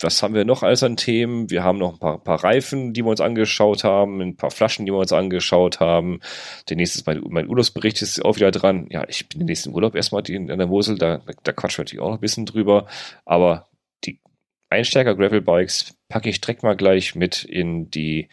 was 0.00 0.22
haben 0.22 0.34
wir 0.34 0.44
noch 0.44 0.62
alles 0.62 0.82
an 0.82 0.96
Themen? 0.96 1.50
Wir 1.50 1.64
haben 1.64 1.78
noch 1.78 1.94
ein 1.94 1.98
paar, 1.98 2.22
paar, 2.22 2.44
Reifen, 2.44 2.92
die 2.92 3.02
wir 3.02 3.10
uns 3.10 3.20
angeschaut 3.20 3.82
haben, 3.82 4.20
ein 4.20 4.36
paar 4.36 4.50
Flaschen, 4.50 4.84
die 4.84 4.92
wir 4.92 4.98
uns 4.98 5.12
angeschaut 5.12 5.80
haben. 5.80 6.20
Der 6.68 6.76
nächste 6.76 7.02
mein, 7.06 7.22
mein 7.28 7.48
Urlaubsbericht 7.48 8.02
ist 8.02 8.22
auch 8.24 8.36
wieder 8.36 8.50
dran. 8.50 8.88
Ja, 8.90 9.08
ich 9.08 9.28
bin 9.28 9.40
den 9.40 9.46
nächsten 9.46 9.74
Urlaub 9.74 9.94
erstmal 9.94 10.28
in, 10.28 10.50
in 10.50 10.58
der 10.58 10.66
Mosel, 10.66 10.98
da, 10.98 11.22
da 11.42 11.52
quatschen 11.52 11.78
wir 11.78 11.84
natürlich 11.84 12.02
auch 12.02 12.10
noch 12.10 12.18
ein 12.18 12.20
bisschen 12.20 12.44
drüber. 12.44 12.86
Aber 13.24 13.68
die 14.04 14.20
Einsteiger 14.68 15.14
Gravel 15.14 15.40
Bikes 15.40 15.94
packe 16.08 16.28
ich 16.28 16.40
direkt 16.42 16.62
mal 16.62 16.76
gleich 16.76 17.14
mit 17.14 17.44
in 17.44 17.90
die 17.90 18.28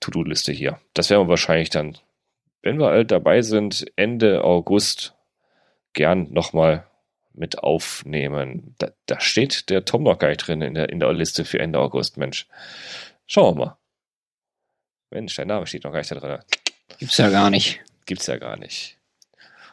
To-Do-Liste 0.00 0.52
hier. 0.52 0.80
Das 0.94 1.10
werden 1.10 1.26
wir 1.26 1.30
wahrscheinlich 1.30 1.70
dann, 1.70 1.96
wenn 2.62 2.78
wir 2.78 2.88
alt 2.88 3.12
dabei 3.12 3.42
sind, 3.42 3.86
Ende 3.94 4.42
August 4.42 5.14
gern 5.92 6.32
nochmal 6.32 6.87
mit 7.38 7.58
aufnehmen. 7.58 8.74
Da, 8.78 8.90
da 9.06 9.20
steht 9.20 9.70
der 9.70 9.84
Tom 9.84 10.02
noch 10.02 10.18
gar 10.18 10.28
nicht 10.28 10.46
drin 10.46 10.62
in 10.62 10.74
der, 10.74 10.88
in 10.88 11.00
der 11.00 11.12
Liste 11.12 11.44
für 11.44 11.58
Ende 11.58 11.78
August, 11.78 12.16
Mensch. 12.16 12.46
Schauen 13.26 13.58
wir 13.58 13.64
mal. 13.66 13.78
Mensch, 15.10 15.34
dein 15.36 15.48
Name 15.48 15.66
steht 15.66 15.84
noch 15.84 15.92
gar 15.92 15.98
nicht 15.98 16.10
da 16.10 16.16
drin. 16.16 16.38
Gibt's 16.98 17.16
ja 17.16 17.30
gar 17.30 17.50
nicht. 17.50 17.80
Gibt's 18.06 18.26
ja 18.26 18.36
gar 18.36 18.56
nicht. 18.56 18.98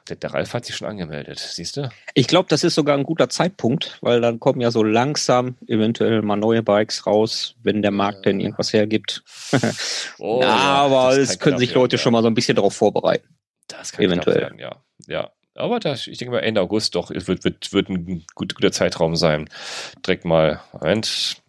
Der, 0.07 0.31
Ralf 0.31 0.53
hat 0.53 0.65
sich 0.65 0.75
schon 0.75 0.87
angemeldet, 0.87 1.39
siehst 1.39 1.77
du? 1.77 1.89
Ich 2.13 2.27
glaube, 2.27 2.47
das 2.47 2.63
ist 2.63 2.75
sogar 2.75 2.95
ein 2.95 3.03
guter 3.03 3.27
Zeitpunkt, 3.27 3.97
weil 4.01 4.21
dann 4.21 4.39
kommen 4.39 4.61
ja 4.61 4.69
so 4.69 4.83
langsam 4.83 5.57
eventuell 5.67 6.21
mal 6.21 6.35
neue 6.35 6.61
Bikes 6.61 7.07
raus, 7.07 7.55
wenn 7.63 7.81
der 7.81 7.89
Markt 7.89 8.27
denn 8.27 8.39
irgendwas 8.39 8.71
hergibt. 8.71 9.23
oh, 10.19 10.41
ja, 10.43 10.49
aber 10.49 11.17
es 11.17 11.39
können 11.39 11.57
sich 11.57 11.73
Leute 11.73 11.93
werden, 11.93 12.03
schon 12.03 12.13
mal 12.13 12.21
so 12.21 12.27
ein 12.27 12.35
bisschen 12.35 12.55
darauf 12.55 12.75
vorbereiten. 12.75 13.27
Das 13.67 13.93
kann 13.93 14.05
eventuell. 14.05 14.41
Werden, 14.41 14.59
ja. 14.59 14.83
Ja, 15.07 15.31
aber 15.55 15.79
das, 15.79 16.07
ich 16.07 16.17
denke 16.17 16.33
mal 16.33 16.39
Ende 16.39 16.61
August 16.61 16.95
doch, 16.95 17.11
es 17.11 17.27
wird, 17.27 17.43
wird, 17.43 17.73
wird 17.73 17.89
ein 17.89 18.25
gut, 18.35 18.55
guter 18.55 18.71
Zeitraum 18.71 19.15
sein. 19.15 19.49
Direkt 20.05 20.25
mal, 20.25 20.61
Moment, 20.73 21.41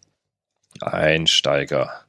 Einsteiger. 0.81 2.05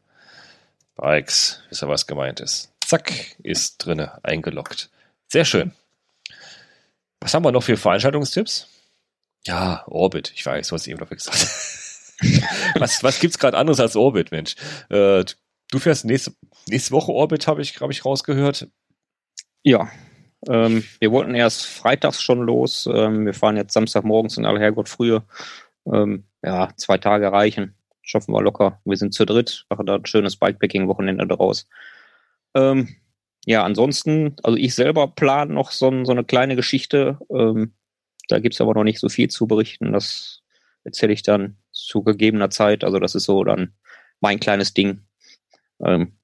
Bikes, 0.97 1.63
wisst 1.69 1.83
ihr, 1.83 1.89
was 1.89 2.07
gemeint 2.07 2.41
ist. 2.41 2.73
Zack, 2.85 3.37
ist 3.43 3.79
drinne, 3.79 4.19
eingeloggt. 4.25 4.91
Sehr 5.29 5.45
schön. 5.45 5.73
Was 7.21 7.35
haben 7.35 7.45
wir 7.45 7.53
noch 7.53 7.63
für 7.63 7.77
Veranstaltungstipps? 7.77 8.69
Ja, 9.47 9.85
Orbit, 9.87 10.33
ich 10.35 10.45
weiß, 10.45 10.73
was 10.73 10.87
ich 10.87 10.93
eben 10.93 11.01
noch 11.01 11.11
gesagt 11.11 11.39
was, 12.79 13.03
was 13.03 13.21
gibt's 13.21 13.39
gerade 13.39 13.57
anderes 13.57 13.81
als 13.81 13.97
Orbit, 13.97 14.33
Mensch? 14.33 14.57
Äh, 14.89 15.25
du 15.71 15.79
fährst 15.79 16.05
nächste, 16.05 16.33
nächste 16.67 16.91
Woche 16.93 17.13
Orbit, 17.13 17.47
habe 17.47 17.63
ich, 17.63 17.75
glaube 17.75 17.93
ich, 17.93 18.05
rausgehört. 18.05 18.69
Ja, 19.63 19.91
ähm, 20.47 20.85
wir 21.01 21.11
wollten 21.11 21.35
erst 21.35 21.67
freitags 21.67 22.23
schon 22.23 22.41
los. 22.41 22.89
Ähm, 22.93 23.27
wir 23.27 23.35
fahren 23.35 23.57
jetzt 23.57 23.73
Samstagmorgens 23.73 24.37
in 24.39 24.47
aller 24.47 24.61
Herrgott 24.61 24.89
früher. 24.89 25.25
Ähm, 25.93 26.25
ja, 26.43 26.69
zwei 26.77 26.99
Tage 26.99 27.33
reichen. 27.33 27.75
Schaffen 28.03 28.33
wir 28.33 28.43
locker. 28.43 28.81
Wir 28.85 28.97
sind 28.97 29.15
zu 29.15 29.25
dritt. 29.25 29.67
Machen 29.69 29.87
da 29.87 29.97
ein 29.97 30.07
schönes 30.07 30.37
Bikepacking-Wochenende 30.37 31.27
daraus. 31.27 31.67
Ähm, 32.55 32.89
ja, 33.45 33.65
ansonsten, 33.65 34.37
also 34.43 34.57
ich 34.57 34.75
selber 34.75 35.09
plane 35.09 35.53
noch 35.53 35.73
so, 35.73 36.05
so 36.05 36.13
eine 36.13 36.25
kleine 36.25 36.57
Geschichte. 36.57 37.19
Ähm, 37.31 37.73
da 38.29 38.39
gibt's 38.39 38.61
aber 38.61 38.75
noch 38.75 38.85
nicht 38.85 39.01
so 39.01 39.09
viel 39.09 39.29
zu 39.29 39.47
berichten. 39.47 39.93
Das 39.93 40.43
erzähle 40.85 41.13
ich 41.13 41.23
dann 41.23 41.57
zu 41.73 42.03
gegebener 42.03 42.51
Zeit. 42.51 42.85
Also 42.85 42.99
das 42.99 43.15
ist 43.15 43.25
so 43.25 43.43
dann 43.45 43.75
mein 44.21 44.41
kleines 44.41 44.75
Ding. 44.75 45.01
Ähm, 45.85 46.19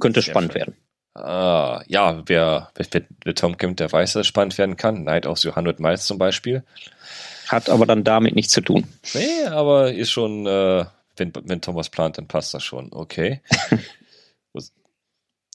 könnte 0.00 0.22
Sehr 0.22 0.30
spannend 0.32 0.52
schön. 0.52 0.60
werden. 0.60 0.76
Ah, 1.24 1.82
ja, 1.86 2.22
wer, 2.26 2.70
wer, 2.74 3.02
wer 3.24 3.34
Tom 3.34 3.56
kennt, 3.56 3.80
der 3.80 3.90
weiß, 3.90 4.14
dass 4.14 4.20
es 4.22 4.26
spannend 4.26 4.56
werden 4.58 4.76
kann. 4.76 5.04
Night 5.04 5.26
of 5.26 5.38
the 5.38 5.48
100 5.48 5.80
Miles 5.80 6.06
zum 6.06 6.18
Beispiel. 6.18 6.64
Hat 7.48 7.70
aber 7.70 7.86
dann 7.86 8.04
damit 8.04 8.34
nichts 8.34 8.52
zu 8.52 8.60
tun. 8.60 8.86
Nee, 9.14 9.44
aber 9.46 9.92
ist 9.92 10.10
schon, 10.10 10.46
äh, 10.46 10.84
wenn, 11.16 11.32
wenn 11.44 11.60
Thomas 11.60 11.88
plant, 11.88 12.18
dann 12.18 12.28
passt 12.28 12.54
das 12.54 12.62
schon. 12.62 12.92
Okay. 12.92 13.40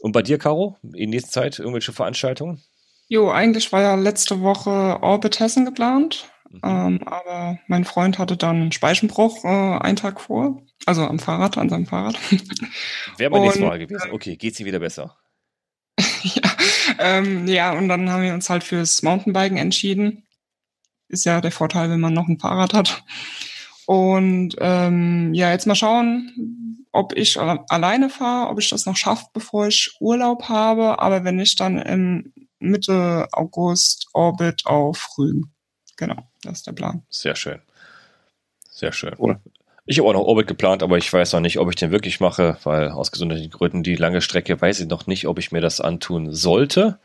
Und 0.02 0.12
bei 0.12 0.22
dir, 0.22 0.38
Caro, 0.38 0.76
in 0.94 1.12
nächster 1.12 1.32
Zeit 1.42 1.60
irgendwelche 1.60 1.94
Veranstaltungen? 1.94 2.62
Jo, 3.08 3.32
eigentlich 3.32 3.72
war 3.72 3.82
ja 3.82 3.96
letzte 3.96 4.42
Woche 4.42 4.70
Orbit 5.02 5.40
Hessen 5.40 5.64
geplant. 5.64 6.26
Mhm. 6.50 6.60
Ähm, 6.64 7.08
aber 7.08 7.58
mein 7.68 7.86
Freund 7.86 8.20
hatte 8.20 8.36
dann 8.36 8.74
Speichenbruch 8.74 9.46
äh, 9.46 9.48
einen 9.48 9.96
Tag 9.96 10.20
vor. 10.20 10.62
Also 10.86 11.04
am 11.04 11.20
Fahrrad, 11.20 11.58
an 11.58 11.70
seinem 11.70 11.86
Fahrrad. 11.86 12.16
Wäre 13.18 13.32
mal 13.32 13.40
nächste 13.40 13.62
Mal 13.62 13.80
gewesen. 13.80 14.12
Okay, 14.12 14.36
geht's 14.36 14.60
ihm 14.60 14.66
wieder 14.66 14.80
besser? 14.80 15.16
ja, 16.36 16.52
ähm, 17.00 17.48
ja, 17.48 17.72
und 17.74 17.90
dann 17.90 18.10
haben 18.10 18.24
wir 18.24 18.34
uns 18.34 18.50
halt 18.50 18.64
fürs 18.64 19.04
Mountainbiken 19.04 19.58
entschieden. 19.58 20.24
Ist 21.10 21.26
ja 21.26 21.42
der 21.42 21.52
Vorteil, 21.52 21.90
wenn 21.90 22.00
man 22.00 22.14
noch 22.14 22.28
ein 22.28 22.40
Fahrrad 22.40 22.74
hat. 22.74 23.04
Und 23.86 24.56
ähm, 24.60 25.34
ja, 25.34 25.52
jetzt 25.52 25.68
mal 25.68 25.76
schauen, 25.76 26.86
ob 26.92 27.16
ich 27.18 27.40
alleine 27.40 28.10
fahre, 28.10 28.50
ob 28.50 28.60
ich 28.60 28.70
das 28.70 28.86
noch 28.86 28.96
schaffe, 28.96 29.26
bevor 29.34 29.68
ich 29.68 29.96
Urlaub 30.00 30.48
habe. 30.48 31.00
Aber 31.00 31.24
wenn 31.24 31.36
nicht, 31.36 31.60
dann 31.60 31.78
im 31.78 32.34
Mitte 32.60 33.28
August 33.34 34.08
Orbit 34.14 34.66
auf 34.66 35.10
Rügen. 35.18 35.54
Genau, 35.98 36.30
das 36.44 36.60
ist 36.60 36.68
der 36.68 36.72
Plan. 36.72 37.04
Sehr 37.10 37.36
schön. 37.36 37.62
Sehr 38.70 38.94
schön. 38.94 39.16
Cool. 39.20 39.40
Ich 39.86 40.00
habe 40.00 40.08
auch 40.08 40.14
noch 40.14 40.22
Orbit 40.22 40.48
geplant, 40.48 40.82
aber 40.82 40.98
ich 40.98 41.12
weiß 41.12 41.34
noch 41.34 41.42
nicht, 41.42 41.60
ob 41.60 41.70
ich 41.70 41.76
den 41.76 41.92
wirklich 41.92 42.22
mache, 42.22 42.58
weil 42.64 42.90
aus 42.90 43.12
gesundheitlichen 43.12 43.52
Gründen 43.52 43.84
die 43.84 43.96
lange 43.96 44.22
Strecke 44.22 44.60
weiß 44.60 44.80
ich 44.80 44.88
noch 44.88 45.08
nicht, 45.08 45.28
ob 45.28 45.40
ich 45.40 45.52
mir 45.52 45.60
das 45.60 45.82
antun 45.82 46.34
sollte. 46.34 47.00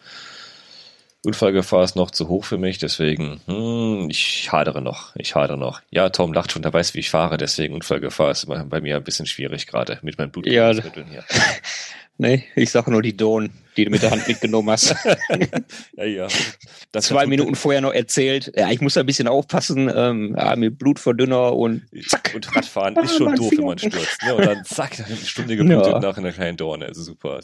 Unfallgefahr 1.24 1.82
ist 1.82 1.96
noch 1.96 2.12
zu 2.12 2.28
hoch 2.28 2.44
für 2.44 2.58
mich, 2.58 2.78
deswegen, 2.78 3.40
hm, 3.46 4.08
ich 4.08 4.52
hadere 4.52 4.80
noch, 4.80 5.16
ich 5.16 5.34
hadere 5.34 5.58
noch. 5.58 5.80
Ja, 5.90 6.10
Tom 6.10 6.32
lacht 6.32 6.52
schon, 6.52 6.62
der 6.62 6.72
weiß, 6.72 6.94
wie 6.94 7.00
ich 7.00 7.10
fahre, 7.10 7.36
deswegen 7.36 7.74
Unfallgefahr 7.74 8.30
ist 8.30 8.46
bei 8.46 8.80
mir 8.80 8.96
ein 8.96 9.04
bisschen 9.04 9.26
schwierig 9.26 9.66
gerade 9.66 9.98
mit 10.02 10.16
meinen 10.16 10.30
Blutmitteln 10.30 11.06
ja. 11.12 11.12
hier. 11.12 11.24
nee, 12.18 12.44
ich 12.54 12.70
sage 12.70 12.90
nur 12.90 13.02
die 13.02 13.16
Don 13.16 13.50
die 13.78 13.84
du 13.84 13.90
mit 13.92 14.02
der 14.02 14.10
Hand 14.10 14.26
mitgenommen 14.26 14.70
hast. 14.70 14.94
ja, 15.96 16.04
ja. 16.04 16.28
Das 16.90 17.06
Zwei 17.06 17.26
Minuten 17.26 17.54
vorher 17.54 17.80
noch 17.80 17.92
erzählt, 17.92 18.52
ja, 18.56 18.70
ich 18.70 18.80
muss 18.80 18.96
ein 18.96 19.06
bisschen 19.06 19.28
aufpassen, 19.28 19.90
ähm, 19.94 20.34
ja, 20.36 20.56
mit 20.56 20.78
Blutverdünner 20.78 21.54
und 21.54 21.82
zack. 22.08 22.32
Und 22.34 22.54
Radfahren 22.54 22.96
ist 22.96 23.16
schon 23.16 23.34
doof, 23.36 23.52
wenn 23.56 23.64
man 23.64 23.78
stürzt. 23.78 24.22
Ne? 24.24 24.34
Und 24.34 24.44
dann 24.44 24.64
zack, 24.64 24.98
eine 24.98 25.16
Stunde 25.16 25.56
geblutet 25.56 25.92
ja. 25.92 26.00
nach 26.00 26.18
einer 26.18 26.32
kleinen 26.32 26.56
Dorne. 26.56 26.86
Also 26.86 27.02
super. 27.02 27.38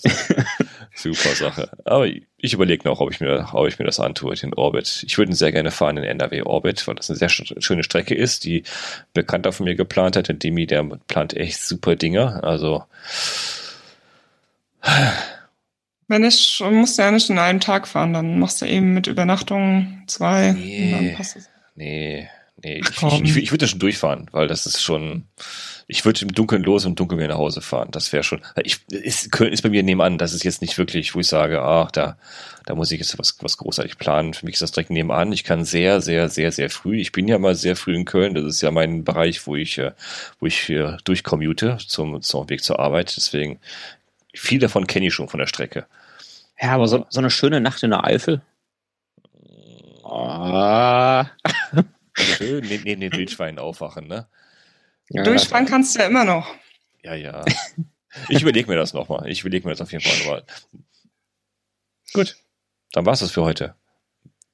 super 0.96 1.28
Sache. 1.30 1.70
Aber 1.84 2.06
ich 2.06 2.52
überlege 2.52 2.86
noch, 2.86 3.00
ob 3.00 3.12
ich, 3.12 3.20
mir, 3.20 3.48
ob 3.52 3.68
ich 3.68 3.78
mir 3.78 3.84
das 3.84 4.00
antue, 4.00 4.34
den 4.34 4.54
Orbit. 4.54 5.04
Ich 5.06 5.16
würde 5.16 5.34
sehr 5.34 5.52
gerne 5.52 5.70
fahren 5.70 5.96
in 5.96 6.04
NRW 6.04 6.42
Orbit, 6.42 6.86
weil 6.88 6.96
das 6.96 7.08
eine 7.10 7.16
sehr 7.16 7.28
schöne 7.28 7.84
Strecke 7.84 8.14
ist, 8.14 8.44
die 8.44 8.64
Bekannter 9.12 9.52
von 9.52 9.64
mir 9.64 9.76
geplant 9.76 10.16
hat. 10.16 10.28
Und 10.30 10.42
Demi, 10.42 10.66
der 10.66 10.82
plant 11.06 11.34
echt 11.34 11.62
super 11.62 11.94
Dinge. 11.94 12.42
Also 12.42 12.82
wenn 16.08 16.24
ich, 16.24 16.62
musst 16.70 16.98
du 16.98 17.02
ja 17.02 17.10
nicht 17.10 17.30
in 17.30 17.38
einem 17.38 17.60
Tag 17.60 17.88
fahren, 17.88 18.12
dann 18.12 18.38
machst 18.38 18.60
du 18.60 18.66
eben 18.66 18.94
mit 18.94 19.06
Übernachtung 19.06 20.02
zwei 20.06 20.52
nee, 20.52 20.84
und 20.84 20.92
dann 20.92 21.16
passt 21.16 21.36
es. 21.36 21.48
Nee, 21.74 22.28
nee, 22.62 22.78
ich, 22.78 23.02
ich, 23.02 23.22
ich, 23.22 23.36
ich 23.36 23.50
würde 23.50 23.66
schon 23.66 23.78
durchfahren, 23.78 24.28
weil 24.32 24.46
das 24.46 24.66
ist 24.66 24.82
schon, 24.82 25.24
ich 25.86 26.04
würde 26.04 26.22
im 26.22 26.32
Dunkeln 26.32 26.62
los 26.62 26.84
und 26.84 26.92
im 26.92 26.96
Dunkeln 26.96 27.18
wieder 27.18 27.28
nach 27.28 27.38
Hause 27.38 27.60
fahren. 27.60 27.88
Das 27.90 28.12
wäre 28.12 28.22
schon, 28.22 28.42
ich, 28.62 28.80
ist, 28.90 29.32
Köln 29.32 29.52
ist 29.52 29.62
bei 29.62 29.70
mir 29.70 29.82
nebenan, 29.82 30.18
das 30.18 30.32
ist 30.32 30.44
jetzt 30.44 30.62
nicht 30.62 30.78
wirklich, 30.78 31.14
wo 31.14 31.20
ich 31.20 31.26
sage, 31.26 31.62
ach, 31.62 31.90
da, 31.90 32.16
da 32.66 32.74
muss 32.74 32.90
ich 32.90 33.00
jetzt 33.00 33.18
was, 33.18 33.36
was 33.40 33.58
großartig 33.58 33.98
planen. 33.98 34.34
Für 34.34 34.46
mich 34.46 34.54
ist 34.54 34.62
das 34.62 34.72
direkt 34.72 34.90
nebenan. 34.90 35.32
Ich 35.32 35.44
kann 35.44 35.64
sehr, 35.64 36.00
sehr, 36.00 36.28
sehr, 36.28 36.52
sehr 36.52 36.70
früh, 36.70 36.98
ich 37.00 37.12
bin 37.12 37.28
ja 37.28 37.38
mal 37.38 37.54
sehr 37.54 37.76
früh 37.76 37.94
in 37.94 38.04
Köln, 38.04 38.34
das 38.34 38.44
ist 38.44 38.60
ja 38.60 38.70
mein 38.70 39.04
Bereich, 39.04 39.46
wo 39.46 39.56
ich, 39.56 39.78
äh, 39.78 39.92
wo 40.38 40.46
ich 40.46 40.72
durchcommute 41.04 41.78
zum, 41.86 42.22
zum 42.22 42.48
Weg 42.48 42.62
zur 42.62 42.78
Arbeit, 42.78 43.14
deswegen 43.16 43.58
viel 44.34 44.58
davon 44.58 44.86
kenne 44.86 45.06
ich 45.06 45.14
schon 45.14 45.28
von 45.28 45.40
der 45.40 45.46
Strecke. 45.46 45.86
Ja, 46.60 46.72
aber 46.72 46.88
so, 46.88 47.06
so 47.08 47.20
eine 47.20 47.30
schöne 47.30 47.60
Nacht 47.60 47.82
in 47.82 47.90
der 47.90 48.04
Eifel. 48.04 48.42
Ah. 50.04 51.26
Schön 52.12 52.64
neben, 52.64 52.84
neben 52.84 53.00
den 53.00 53.12
Wildschweinen 53.12 53.58
aufwachen, 53.58 54.06
ne? 54.06 54.28
Ja, 55.08 55.22
Durchfahren 55.22 55.66
kannst 55.66 55.94
du 55.94 56.00
ja 56.00 56.06
immer 56.06 56.24
noch. 56.24 56.54
Ja, 57.02 57.14
ja. 57.14 57.44
Ich 58.28 58.42
überlege 58.42 58.68
mir 58.68 58.76
das 58.76 58.94
nochmal. 58.94 59.28
Ich 59.28 59.40
überlege 59.40 59.66
mir 59.66 59.72
das 59.72 59.80
auf 59.80 59.92
jeden 59.92 60.04
Fall 60.04 60.18
nochmal. 60.18 60.44
Gut, 62.12 62.36
dann 62.92 63.04
war 63.04 63.12
es 63.12 63.20
das 63.20 63.32
für 63.32 63.42
heute. 63.42 63.74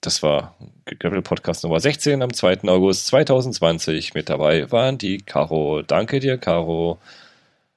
Das 0.01 0.23
war 0.23 0.57
Gravel 0.99 1.21
Podcast 1.21 1.63
Nummer 1.63 1.79
16 1.79 2.23
am 2.23 2.33
2. 2.33 2.63
August 2.69 3.07
2020. 3.09 4.15
Mit 4.15 4.31
dabei 4.31 4.73
waren 4.73 4.97
die 4.97 5.19
Caro. 5.19 5.83
Danke 5.83 6.21
dir, 6.21 6.39
Caro. 6.39 6.99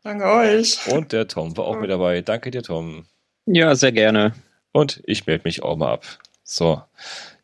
Danke 0.03 0.25
euch. 0.25 0.85
Und 0.87 1.13
der 1.13 1.27
Tom 1.27 1.55
war 1.55 1.65
auch 1.65 1.79
mit 1.79 1.89
dabei. 1.89 2.21
Danke 2.21 2.51
dir, 2.51 2.61
Tom. 2.61 3.05
Ja, 3.45 3.73
sehr 3.75 3.91
gerne. 3.91 4.33
Und 4.73 5.01
ich 5.05 5.25
melde 5.25 5.43
mich 5.45 5.63
auch 5.63 5.77
mal 5.77 5.93
ab. 5.93 6.05
So, 6.43 6.81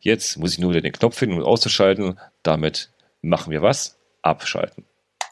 jetzt 0.00 0.36
muss 0.36 0.52
ich 0.52 0.58
nur 0.58 0.70
wieder 0.70 0.82
den 0.82 0.92
Knopf 0.92 1.16
finden, 1.16 1.38
um 1.38 1.44
auszuschalten. 1.44 2.18
Damit 2.42 2.90
machen 3.22 3.50
wir 3.50 3.62
was? 3.62 3.98
Abschalten. 4.22 4.84